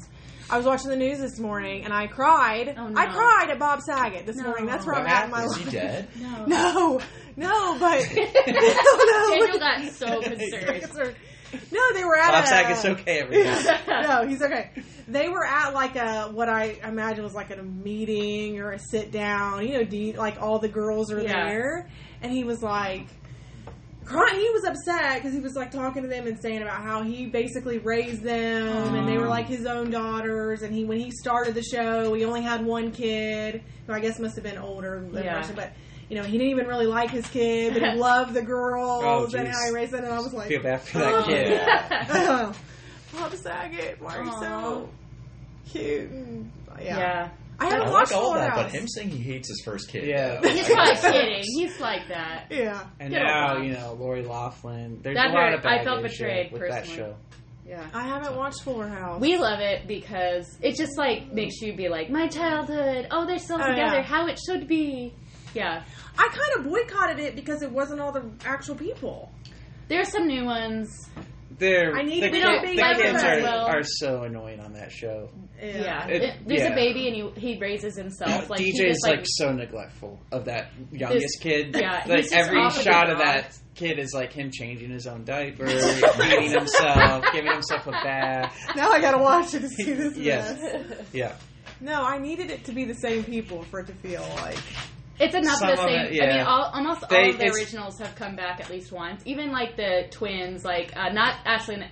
I 0.50 0.56
was 0.56 0.66
watching 0.66 0.88
the 0.90 0.96
news 0.96 1.18
this 1.18 1.38
morning 1.38 1.84
and 1.84 1.92
I 1.92 2.06
cried. 2.06 2.74
Oh, 2.76 2.88
no. 2.88 3.00
I 3.00 3.06
cried 3.06 3.50
at 3.50 3.58
Bob 3.58 3.80
Saget 3.80 4.26
this 4.26 4.36
No. 4.36 4.44
morning. 4.44 4.66
That's 4.66 4.86
where 4.86 4.94
What 4.94 5.02
I'm 5.02 5.08
at 5.08 5.24
in 5.26 5.30
my 5.30 5.44
Is 5.44 5.56
he 5.56 5.64
life. 5.64 5.72
dead? 5.72 6.08
No. 6.46 7.00
No, 7.34 7.48
no, 7.48 7.78
but 7.78 8.06
no, 8.46 9.30
Daniel 9.30 9.58
got 9.58 9.80
so 9.94 10.20
concerned. 10.20 10.84
No, 11.72 11.80
they 11.94 12.04
were 12.04 12.16
at 12.16 12.30
Bob 12.30 12.44
a, 12.44 12.46
Saget's 12.46 12.84
okay 12.84 13.20
everyone. 13.20 13.64
no, 14.02 14.26
he's 14.26 14.40
okay. 14.42 14.70
They 15.08 15.28
were 15.28 15.44
at 15.46 15.74
like 15.74 15.96
a 15.96 16.28
what 16.32 16.48
I 16.48 16.78
imagine 16.84 17.24
was 17.24 17.34
like 17.34 17.50
a 17.50 17.62
meeting 17.62 18.58
or 18.60 18.72
a 18.72 18.78
sit 18.78 19.10
down. 19.10 19.66
You 19.66 19.74
know, 19.78 19.84
de- 19.84 20.14
like 20.14 20.40
all 20.40 20.58
the 20.58 20.68
girls 20.68 21.12
are 21.12 21.20
Yeah. 21.20 21.48
there, 21.48 21.90
and 22.22 22.32
he 22.32 22.44
was 22.44 22.62
like 22.62 23.06
crying. 24.04 24.38
He 24.40 24.50
was 24.50 24.64
upset 24.64 25.16
because 25.16 25.32
he 25.34 25.40
was 25.40 25.54
like 25.54 25.70
talking 25.70 26.02
to 26.02 26.08
them 26.08 26.26
and 26.26 26.40
saying 26.40 26.62
about 26.62 26.82
how 26.82 27.02
he 27.02 27.26
basically 27.26 27.78
raised 27.78 28.22
them, 28.22 28.94
and 28.94 29.06
they 29.08 29.18
were 29.18 29.28
like 29.28 29.46
his 29.46 29.66
own 29.66 29.90
daughters. 29.90 30.62
And 30.62 30.74
he 30.74 30.84
when 30.84 30.98
he 30.98 31.10
started 31.10 31.54
the 31.54 31.62
show, 31.62 32.14
he 32.14 32.24
only 32.24 32.42
had 32.42 32.64
one 32.64 32.92
kid, 32.92 33.62
who 33.86 33.92
I 33.92 34.00
guess 34.00 34.18
must 34.18 34.36
have 34.36 34.44
been 34.44 34.58
older 34.58 35.06
than 35.10 35.24
Yeah. 35.24 35.36
Russian, 35.36 35.56
but. 35.56 35.72
You 36.12 36.18
know, 36.18 36.24
he 36.24 36.32
didn't 36.36 36.50
even 36.50 36.66
really 36.66 36.84
like 36.84 37.08
his 37.08 37.26
kid, 37.28 37.72
but 37.72 37.82
he 37.82 37.96
loved 37.98 38.34
the 38.34 38.42
girls 38.42 39.02
Oh, 39.02 39.24
and 39.24 39.32
jeez. 39.48 39.50
how 39.50 39.64
he 39.64 39.70
raised 39.72 39.92
them. 39.92 40.04
And 40.04 40.12
I 40.12 40.18
was 40.20 40.34
like, 40.34 40.48
Feel 40.48 40.62
bad 40.62 40.82
for 40.82 40.98
that 40.98 41.14
Oh. 41.14 41.22
kid. 41.24 41.50
yeah. 41.56 42.52
Bob 43.14 43.34
Saget, 43.34 43.96
why 43.98 44.18
are 44.18 44.24
you 44.24 44.32
so 44.38 44.88
cute? 45.70 46.10
And, 46.10 46.52
yeah. 46.78 46.98
yeah. 46.98 47.28
I 47.58 47.64
I 47.66 47.70
haven't 47.70 47.84
like 47.86 47.92
watched 47.94 48.12
all 48.12 48.24
Fuller 48.24 48.40
that, 48.40 48.50
House. 48.50 48.62
but 48.64 48.72
him 48.72 48.88
saying 48.88 49.08
he 49.08 49.18
hates 49.22 49.48
his 49.48 49.62
first 49.64 49.88
kid. 49.88 50.04
Yeah. 50.06 50.40
He's 50.46 50.68
probably 50.68 50.96
kidding. 50.96 51.42
He's 51.44 51.80
like 51.80 52.08
that. 52.08 52.44
Yeah. 52.50 52.84
And 53.00 53.10
Good 53.14 53.22
now, 53.22 53.56
you 53.62 53.72
know, 53.72 53.94
Lori 53.98 54.22
Loughlin. 54.22 55.00
There's 55.02 55.16
That 55.16 55.30
a 55.30 55.32
lot 55.32 55.50
hurt. 55.52 55.58
of 55.60 55.64
I 55.66 55.82
felt 55.82 56.02
betrayed, 56.02 56.48
yeah, 56.48 56.52
with 56.52 56.68
that 56.68 56.84
personally. 56.84 56.96
show. 57.12 57.16
Yeah. 57.66 57.86
I 57.94 58.02
haven't 58.06 58.36
watched 58.36 58.62
Fuller 58.64 58.88
House. 58.88 59.18
We 59.18 59.38
love 59.38 59.60
it 59.60 59.86
because 59.88 60.58
it 60.60 60.76
just 60.76 60.98
like 60.98 61.32
makes 61.32 61.62
you 61.62 61.74
be 61.74 61.88
like, 61.88 62.10
my 62.10 62.26
childhood. 62.28 63.06
Oh, 63.10 63.24
they're 63.26 63.38
still 63.38 63.56
Oh, 63.62 63.66
together. 63.66 63.96
yeah. 63.96 64.02
How 64.02 64.26
it 64.26 64.38
should 64.44 64.68
be. 64.68 65.14
Yeah. 65.54 65.82
I 66.18 66.28
kind 66.28 66.58
of 66.66 66.70
boycotted 66.70 67.18
it 67.18 67.34
because 67.36 67.62
it 67.62 67.70
wasn't 67.70 68.00
all 68.00 68.12
the 68.12 68.24
actual 68.44 68.74
people. 68.74 69.30
There's 69.88 70.08
some 70.10 70.26
new 70.26 70.44
ones. 70.44 70.88
They're, 71.58 71.94
I 71.94 72.02
need 72.02 72.22
the, 72.22 72.26
to 72.28 72.32
be 72.32 72.40
kid- 72.40 72.46
like 72.48 72.62
the 72.62 72.82
everybody. 72.82 73.02
kids 73.02 73.22
are, 73.24 73.42
Well- 73.42 73.66
are 73.66 73.82
so 73.84 74.22
annoying 74.22 74.58
on 74.60 74.72
that 74.72 74.90
show. 74.90 75.28
Yeah. 75.60 76.06
It- 76.08 76.22
It- 76.22 76.34
there's 76.48 76.62
yeah. 76.62 76.72
a 76.72 76.74
baby 76.74 77.06
and 77.08 77.34
he, 77.36 77.52
he 77.52 77.58
raises 77.58 77.96
himself. 77.96 78.48
Like 78.50 78.58
he 78.60 78.72
DJ's 78.72 78.78
just, 79.00 79.06
like, 79.06 79.24
so 79.26 79.52
neglectful 79.52 80.18
of 80.32 80.46
that 80.46 80.70
youngest 80.90 81.22
This- 81.24 81.36
kid. 81.40 81.76
yeah, 81.78 82.04
like 82.08 82.32
every 82.32 82.68
shot 82.70 83.06
the 83.06 83.12
of 83.12 83.18
that 83.18 83.56
kid 83.74 83.98
is 83.98 84.12
like 84.14 84.32
him 84.32 84.50
changing 84.50 84.90
his 84.90 85.06
own 85.06 85.24
diaper, 85.24 85.66
feeding 85.66 86.50
himself, 86.50 87.24
giving 87.32 87.52
himself 87.52 87.86
a 87.86 87.90
bath. 87.92 88.56
Now 88.74 88.90
I 88.90 89.00
gotta 89.00 89.18
watch 89.18 89.54
it 89.54 89.60
to 89.60 89.68
see 89.68 89.92
this 89.92 90.16
Yes. 90.16 90.58
mess. 90.60 90.98
Yeah. 91.12 91.36
No, 91.80 92.02
I 92.04 92.18
needed 92.18 92.50
it 92.50 92.64
to 92.64 92.72
be 92.72 92.84
the 92.84 92.94
same 92.94 93.24
people 93.24 93.62
for 93.64 93.80
it 93.80 93.86
to 93.88 93.94
feel 93.94 94.22
like. 94.36 94.58
It's 95.22 95.34
enough 95.34 95.56
Some 95.58 95.70
of 95.70 95.76
the 95.76 95.82
of 95.82 95.88
same. 95.88 96.12
it, 96.14 96.22
I 96.22 96.26
mean, 96.36 96.40
all, 96.46 96.70
almost 96.74 97.08
They- 97.08 97.16
all 97.16 97.30
of 97.30 97.38
the 97.38 97.46
originals 97.50 97.98
have 97.98 98.14
come 98.16 98.34
back 98.36 98.60
at 98.60 98.70
least 98.70 98.92
once. 98.92 99.22
Even 99.24 99.52
like 99.52 99.76
the 99.76 100.06
twins, 100.10 100.64
like 100.64 100.92
uh, 100.96 101.10
not 101.10 101.36
Ashley 101.44 101.76
and 101.76 101.84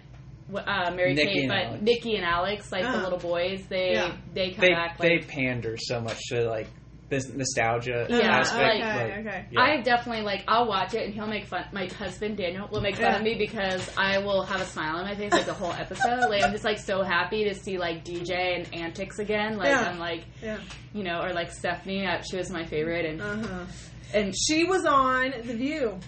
uh, 0.57 0.91
Mary 0.95 1.15
Nikki 1.15 1.33
Kate, 1.33 1.41
and 1.43 1.49
but 1.49 1.63
Alex. 1.67 1.83
Nikki 1.83 2.17
and 2.17 2.25
Alex, 2.25 2.73
like 2.73 2.83
the 2.83 2.89
Uh-huh. 2.89 3.03
little 3.05 3.19
boys. 3.19 3.65
They 3.69 3.93
Yeah. 3.93 4.17
they 4.35 4.51
come 4.51 4.61
They 4.63 4.71
back. 4.73 4.99
they 4.99 5.19
Like, 5.19 5.29
pander 5.29 5.77
so 5.79 6.01
much 6.01 6.19
to 6.31 6.49
like 6.49 6.67
this 7.11 7.29
nostalgia 7.29 8.07
Yeah, 8.09 8.39
aspect. 8.39 8.63
like- 8.63 8.83
okay, 8.83 9.17
like, 9.17 9.27
okay. 9.27 9.45
yeah. 9.51 9.61
I 9.61 9.81
definitely 9.83 10.23
like. 10.25 10.45
I'll 10.49 10.67
watch 10.69 10.95
it, 10.95 11.05
and 11.05 11.13
he'll 11.15 11.27
make 11.27 11.47
fun. 11.47 11.65
My 11.73 11.87
husband 11.87 12.37
Daniel 12.39 12.69
will 12.71 12.81
make 12.81 12.95
fun 12.97 13.05
Yeah. 13.05 13.17
of 13.17 13.23
me 13.23 13.35
because 13.37 13.91
I 13.99 14.19
will 14.19 14.43
have 14.45 14.61
a 14.61 14.65
smile 14.65 14.97
on 14.97 15.05
my 15.05 15.15
face 15.15 15.33
like 15.33 15.45
the 15.47 15.53
whole 15.53 15.73
episode. 15.73 16.31
Like 16.31 16.43
I'm 16.45 16.53
just 16.53 16.65
like 16.65 16.79
so 16.79 17.03
happy 17.03 17.45
to 17.45 17.55
see 17.55 17.77
like 17.79 18.05
DJ 18.05 18.57
and 18.57 18.75
antics 18.75 19.19
again. 19.19 19.59
Like 19.59 19.69
Yeah. 19.69 19.81
I'm 19.91 19.99
like 19.99 20.25
Yeah. 20.43 20.59
you 20.95 21.03
know, 21.03 21.21
or 21.21 21.33
like 21.33 21.51
Stephanie. 21.53 22.07
uh, 22.07 22.23
She 22.23 22.37
was 22.37 22.49
my 22.51 22.65
favorite, 22.65 23.05
and 23.05 23.21
Uh 23.21 23.37
huh. 23.47 23.65
and 24.15 24.35
She 24.37 24.65
was 24.65 24.87
on 24.87 25.33
The 25.45 25.55
View. 25.55 25.99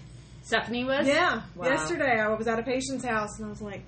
Stephanie 0.45 0.85
was. 0.85 1.07
Yeah. 1.07 1.43
Wow. 1.57 1.67
Yesterday 1.67 2.19
I 2.21 2.29
was 2.29 2.47
at 2.49 2.59
a 2.59 2.63
patient's 2.63 3.05
house 3.05 3.39
and 3.39 3.47
I 3.47 3.51
was 3.51 3.63
like, 3.63 3.83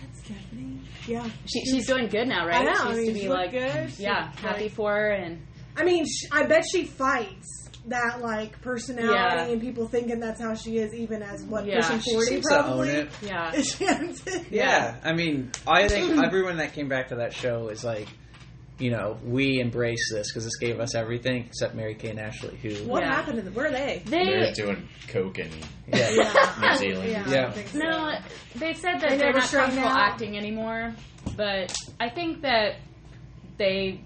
"That's 0.00 0.18
Stephanie." 0.24 0.80
Yeah. 1.06 1.28
She, 1.46 1.64
she's 1.64 1.86
doing 1.86 2.08
good 2.08 2.28
now, 2.28 2.46
right? 2.46 2.66
I 2.68 2.72
know. 2.72 2.74
She 2.74 2.80
I 2.82 2.94
mean, 2.94 3.06
to 3.06 3.12
be 3.20 3.28
like, 3.28 3.50
good. 3.52 3.90
Yeah, 3.98 4.26
looked 4.26 4.40
happy 4.40 4.62
like- 4.64 4.72
for 4.72 4.92
her, 4.94 5.10
and 5.10 5.40
I 5.80 5.84
mean, 5.84 6.04
sh- 6.06 6.26
I 6.32 6.44
bet 6.44 6.64
she 6.70 6.84
fights 6.84 7.68
that 7.86 8.20
like 8.20 8.60
personality 8.60 9.14
Yeah. 9.14 9.46
and 9.46 9.60
people 9.60 9.88
thinking 9.88 10.20
that's 10.20 10.40
how 10.40 10.54
she 10.54 10.76
is, 10.78 10.94
even 10.94 11.22
as 11.22 11.42
what 11.44 11.64
Yeah. 11.66 11.80
pushing 11.80 12.00
She 12.00 12.12
forty 12.12 12.26
seems 12.26 12.46
to 12.48 12.54
probably. 12.54 12.90
own 12.90 12.96
it. 12.96 13.08
yeah, 13.22 13.52
She. 13.62 13.86
Yeah, 14.50 14.96
I 15.02 15.12
mean, 15.14 15.50
I 15.66 15.88
think 15.88 16.18
everyone 16.24 16.58
that 16.58 16.72
came 16.74 16.88
back 16.88 17.08
to 17.08 17.16
that 17.16 17.32
show 17.32 17.68
is 17.68 17.82
like, 17.82 18.08
you 18.78 18.90
know, 18.90 19.18
we 19.24 19.60
embrace 19.60 20.10
this 20.12 20.30
because 20.30 20.44
this 20.44 20.56
gave 20.58 20.78
us 20.80 20.94
everything 20.94 21.44
except 21.46 21.74
Mary 21.74 21.94
Kay 21.94 22.10
and 22.10 22.20
Ashley, 22.20 22.56
who 22.62 22.70
What 22.88 23.02
Yeah. 23.02 23.14
happened 23.14 23.36
to 23.36 23.42
them? 23.42 23.54
Where 23.54 23.66
are 23.66 23.70
they? 23.70 24.02
They're 24.06 24.52
doing 24.52 24.88
coke 25.08 25.38
and 25.38 25.50
yeah, 25.88 26.10
New 26.60 26.76
Zealand. 26.76 27.10
Yeah. 27.10 27.24
I 27.26 27.30
Yeah. 27.32 27.52
so. 27.66 27.78
no, 27.78 28.18
they 28.56 28.72
said 28.74 29.00
that 29.00 29.10
They 29.10 29.16
they 29.16 29.22
are 29.24 29.26
never 29.26 29.38
not 29.38 29.48
straightened 29.48 29.74
comfortable 29.74 29.98
acting 30.02 30.36
anymore, 30.38 30.94
but 31.36 31.74
I 31.98 32.08
think 32.10 32.42
that 32.42 32.76
they 33.58 34.00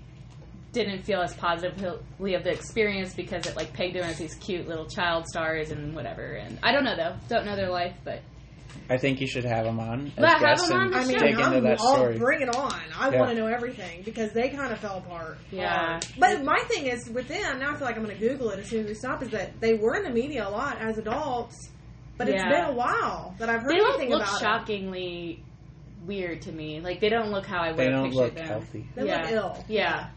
didn't 0.75 1.03
feel 1.03 1.21
as 1.21 1.35
positively 1.35 2.35
of 2.35 2.45
the 2.45 2.51
experience 2.51 3.15
because 3.15 3.47
it 3.47 3.57
like 3.57 3.73
pegged 3.73 3.95
them 3.97 4.05
as 4.05 4.19
these 4.19 4.35
cute 4.35 4.69
little 4.69 4.87
child 4.87 5.27
stars 5.27 5.71
and 5.71 5.95
whatever. 5.95 6.35
And 6.35 6.59
I 6.63 6.73
don't 6.73 6.85
know 6.85 6.97
though, 6.97 7.15
don't 7.29 7.47
know 7.47 7.57
their 7.57 7.71
life, 7.71 7.95
but 8.05 8.21
I 8.91 8.99
think 8.99 9.21
you 9.21 9.27
should 9.29 9.45
have 9.45 9.65
them 9.65 9.79
on 9.79 10.09
as 10.09 10.13
But 10.17 10.29
have 10.41 10.59
them 10.69 10.77
on 10.79 10.91
the 10.91 10.97
I 10.99 11.05
mean, 11.07 11.19
dig 11.19 11.31
into 11.31 11.43
I'm 11.45 11.63
that 11.63 11.79
all 11.81 11.95
story. 11.95 12.19
bring 12.19 12.43
it 12.43 12.55
on. 12.55 12.75
I 12.99 13.11
Yeah. 13.11 13.19
want 13.21 13.31
to 13.31 13.37
know 13.37 13.47
everything 13.47 14.03
because 14.05 14.33
they 14.33 14.49
kind 14.51 14.73
of 14.73 14.79
fell 14.81 14.99
apart. 14.99 15.39
Yeah. 15.53 15.69
hard. 16.01 16.07
But 16.19 16.45
my 16.45 16.59
thing 16.69 16.87
is 16.89 17.09
with 17.09 17.29
them 17.29 17.61
now. 17.61 17.71
I 17.73 17.77
feel 17.77 17.87
like 17.87 17.97
I'm 17.97 18.05
going 18.05 18.19
to 18.19 18.29
Google 18.29 18.51
it 18.51 18.59
as 18.59 18.67
soon 18.69 18.81
as 18.81 18.87
we 18.89 18.95
stop. 18.95 19.23
Is 19.23 19.31
that 19.31 19.59
they 19.61 19.75
were 19.75 19.95
in 19.95 20.03
the 20.03 20.11
media 20.11 20.47
a 20.47 20.51
lot 20.51 20.79
as 20.81 20.99
adults, 20.99 21.71
but 22.19 22.29
it's 22.29 22.43
Yeah. 22.43 22.49
been 22.51 22.65
a 22.71 22.77
while 22.77 23.35
that 23.39 23.49
I've 23.49 23.63
heard 23.63 23.71
they 23.71 23.77
don't 23.79 23.91
anything 23.95 24.11
look 24.11 24.23
about 24.23 24.41
them. 24.41 24.59
shockingly 24.61 25.43
weird 26.05 26.43
to 26.43 26.53
me. 26.53 26.81
Like 26.81 27.01
they 27.01 27.09
don't 27.09 27.31
look 27.31 27.47
how 27.47 27.63
I 27.63 27.69
would 27.69 27.77
They 27.79 27.89
don't 27.89 28.11
look 28.11 28.35
them. 28.35 28.47
healthy. 28.47 28.87
They 28.97 29.07
yeah. 29.07 29.23
look 29.23 29.31
ill. 29.31 29.65
Yeah. 29.69 30.09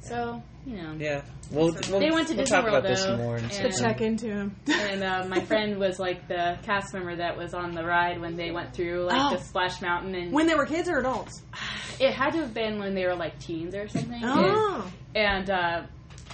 So 0.00 0.42
you 0.66 0.76
know. 0.76 0.94
Yeah, 0.98 1.22
we'll, 1.50 1.72
we'll 1.88 2.00
They 2.00 2.10
went 2.10 2.28
to 2.28 2.34
we'll 2.34 2.44
Disney 2.44 2.44
talk 2.44 2.64
World, 2.64 2.76
about 2.78 2.88
this 2.88 3.02
though, 3.02 3.16
some 3.16 3.18
more. 3.20 3.36
in 3.38 3.44
and- 3.44 3.52
To 3.52 3.70
check 3.72 4.00
into 4.00 4.26
him. 4.26 4.56
and 4.68 5.02
uh, 5.02 5.24
my 5.28 5.40
friend 5.40 5.78
was 5.78 5.98
like 5.98 6.28
the 6.28 6.58
cast 6.64 6.92
member 6.92 7.16
that 7.16 7.36
was 7.36 7.54
on 7.54 7.72
the 7.74 7.84
ride 7.84 8.20
when 8.20 8.36
they 8.36 8.50
went 8.50 8.74
through 8.74 9.04
like 9.04 9.20
Oh. 9.32 9.36
the 9.36 9.42
Splash 9.42 9.80
Mountain, 9.80 10.14
and 10.14 10.32
when 10.32 10.46
they 10.46 10.54
were 10.54 10.66
kids 10.66 10.88
or 10.88 10.98
adults. 10.98 11.42
it 12.00 12.12
had 12.12 12.30
to 12.32 12.38
have 12.40 12.52
been 12.54 12.78
when 12.78 12.94
they 12.94 13.06
were 13.06 13.14
like 13.16 13.38
teens 13.38 13.74
or 13.74 13.88
something. 13.88 14.20
Oh, 14.24 14.90
And 15.14 15.48
uh, 15.50 15.82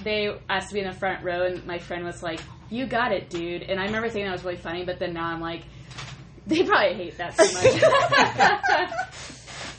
they 0.02 0.28
asked 0.50 0.68
to 0.70 0.74
be 0.74 0.80
in 0.80 0.86
the 0.88 0.92
front 0.96 1.24
row, 1.24 1.44
and 1.46 1.64
my 1.66 1.78
friend 1.78 2.04
was 2.04 2.22
like, 2.22 2.40
"You 2.70 2.86
got 2.86 3.12
it, 3.12 3.30
dude." 3.30 3.62
And 3.62 3.78
I 3.80 3.84
remember 3.84 4.08
thinking 4.08 4.26
that 4.26 4.32
was 4.32 4.44
really 4.44 4.56
funny, 4.56 4.84
but 4.84 4.98
then 4.98 5.12
now 5.14 5.26
I'm 5.26 5.40
like, 5.40 5.62
they 6.46 6.64
probably 6.64 6.94
hate 6.94 7.16
that 7.18 7.34
so 7.36 7.44
much. 7.44 8.90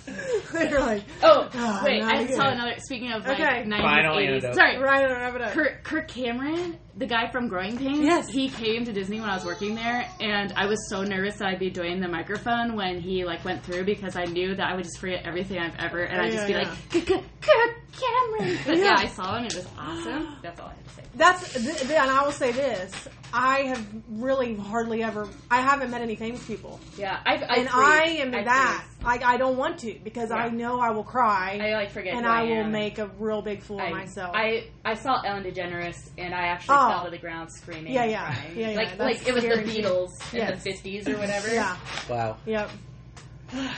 they're 0.54 0.80
like 0.80 1.04
oh, 1.24 1.50
Oh, 1.54 1.82
wait, 1.84 2.02
I 2.02 2.18
have 2.18 2.28
to 2.30 2.36
tell 2.36 2.50
another. 2.50 2.76
Speaking 2.80 3.12
of 3.12 3.26
like 3.26 3.40
Okay. 3.40 3.64
90s, 3.64 3.82
Final 3.82 4.16
80s. 4.18 4.28
anecdote. 4.28 4.56
Sorry, 4.56 4.78
right 4.78 5.04
on 5.06 5.12
wrap 5.12 5.36
it 5.36 5.42
up. 5.42 5.52
Kirk, 5.54 5.84
Kirk 5.84 6.08
Cameron, 6.08 6.78
the 6.98 7.06
guy 7.06 7.30
from 7.30 7.48
Growing 7.50 7.78
Pains, 7.78 8.00
Yes. 8.06 8.28
he 8.30 8.50
came 8.50 8.86
to 8.86 8.94
Disney 8.94 9.20
when 9.20 9.30
I 9.30 9.36
was 9.36 9.44
working 9.46 9.76
there, 9.76 10.10
and 10.22 10.54
I 10.56 10.66
was 10.66 10.80
so 10.90 11.04
nervous 11.04 11.36
that 11.38 11.48
I'd 11.50 11.60
be 11.60 11.70
doing 11.70 12.00
the 12.00 12.08
microphone 12.08 12.76
when 12.76 13.00
he 13.02 13.26
like 13.26 13.44
went 13.44 13.64
through 13.64 13.84
because 13.86 14.16
I 14.16 14.24
knew 14.26 14.56
that 14.56 14.66
I 14.66 14.76
would 14.76 14.86
just 14.86 15.00
forget 15.00 15.26
everything 15.26 15.60
I've 15.60 15.76
ever, 15.78 16.02
and 16.04 16.22
I'd 16.22 16.32
just 16.32 16.48
be 16.48 16.54
like, 16.54 16.70
"K- 16.90 17.02
k- 17.02 17.24
Cameron. 17.42 18.58
But 18.66 18.78
yeah. 18.78 18.96
I 18.98 19.08
saw 19.08 19.36
him. 19.38 19.44
and 19.44 19.54
it 19.54 19.56
was 19.56 19.68
awesome. 19.78 20.36
That's 20.42 20.60
all 20.60 20.68
I 20.68 20.74
have 20.74 20.84
to 20.84 20.90
say. 20.96 21.02
That's 21.16 21.54
th- 21.54 21.80
th- 21.80 21.92
and 21.92 22.12
I 22.12 22.24
will 22.24 22.32
say 22.34 22.52
this: 22.52 23.08
I 23.34 23.60
have 23.64 23.86
really 24.10 24.56
hardly 24.56 25.02
ever. 25.04 25.28
I 25.50 25.62
haven't 25.62 25.92
met 25.92 26.02
any 26.02 26.16
famous 26.16 26.46
people, 26.46 26.80
Yeah, 26.98 27.20
I, 27.26 27.36
I 27.36 27.56
and. 27.58 27.70
I 27.72 28.04
am 28.20 28.32
that. 28.32 28.86
Like 29.04 29.24
I 29.24 29.38
don't 29.38 29.56
want 29.56 29.80
to 29.80 29.96
because 30.04 30.32
I 30.32 30.50
know 30.50 30.80
I 30.80 30.90
will 30.90 31.04
cry 31.04 31.60
I 31.62 31.74
like 31.76 31.92
forget 31.92 32.16
and 32.16 32.26
I, 32.26 32.44
will 32.44 32.64
make 32.64 32.98
a 32.98 33.06
real 33.20 33.42
big 33.44 33.62
fool 33.62 33.80
of 33.80 33.92
myself. 33.92 34.32
I 34.36 34.68
I 34.84 34.96
saw 34.96 35.22
Ellen 35.22 35.44
DeGeneres 35.44 36.10
and 36.18 36.34
I 36.34 36.48
actually 36.48 36.76
oh, 36.76 36.85
Oh. 36.86 36.90
fell 36.92 37.06
to 37.06 37.12
the 37.12 37.18
ground 37.18 37.50
screaming. 37.52 37.94
Yeah, 37.94 38.06
yeah. 38.06 38.26
crying. 38.34 38.58
Yeah, 38.58 38.70
yeah, 38.70 38.78
Like 38.78 39.00
like 39.00 39.28
it 39.28 39.34
was 39.34 39.44
the 39.44 39.50
scary 39.52 39.66
too. 39.66 39.82
Beatles 39.82 40.34
in 40.34 40.40
Yes. 40.40 40.64
the 40.64 40.72
fifties 40.72 41.08
or 41.08 41.18
whatever. 41.18 41.54
yeah, 41.54 41.78
Wow. 42.10 42.38
yep, 42.46 42.70
yeah. 43.54 43.72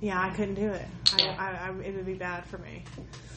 yeah. 0.00 0.20
I 0.20 0.30
couldn't 0.30 0.54
do 0.54 0.68
it. 0.68 0.86
Yeah. 1.18 1.34
I, 1.38 1.50
I, 1.50 1.68
I, 1.68 1.80
it 1.80 1.94
would 1.94 2.06
be 2.06 2.14
bad 2.14 2.44
for 2.46 2.58
me. 2.58 2.84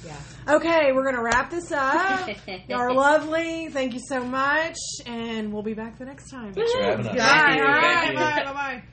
Yeah. 0.06 0.16
Okay, 0.56 0.92
we're 0.94 1.04
gonna 1.06 1.22
wrap 1.24 1.52
this 1.52 1.72
up. 1.72 2.28
You're 2.68 2.92
lovely. 2.92 3.70
Thank 3.70 3.94
you 3.94 4.00
so 4.10 4.24
much, 4.26 4.76
and 5.06 5.54
we'll 5.54 5.62
be 5.62 5.76
back 5.76 6.00
the 6.00 6.06
next 6.06 6.32
time. 6.32 6.54
Thanks 6.54 6.72
for 6.74 6.82
having 6.82 7.06
us. 7.08 7.16
Bye. 7.16 7.22
All 7.22 7.28
Thank 7.28 7.58
you. 7.58 7.64
right. 7.66 7.94
Thank 8.00 8.12
you. 8.14 8.18
Bye. 8.20 8.44
Bye. 8.46 8.54
Bye. 8.54 8.84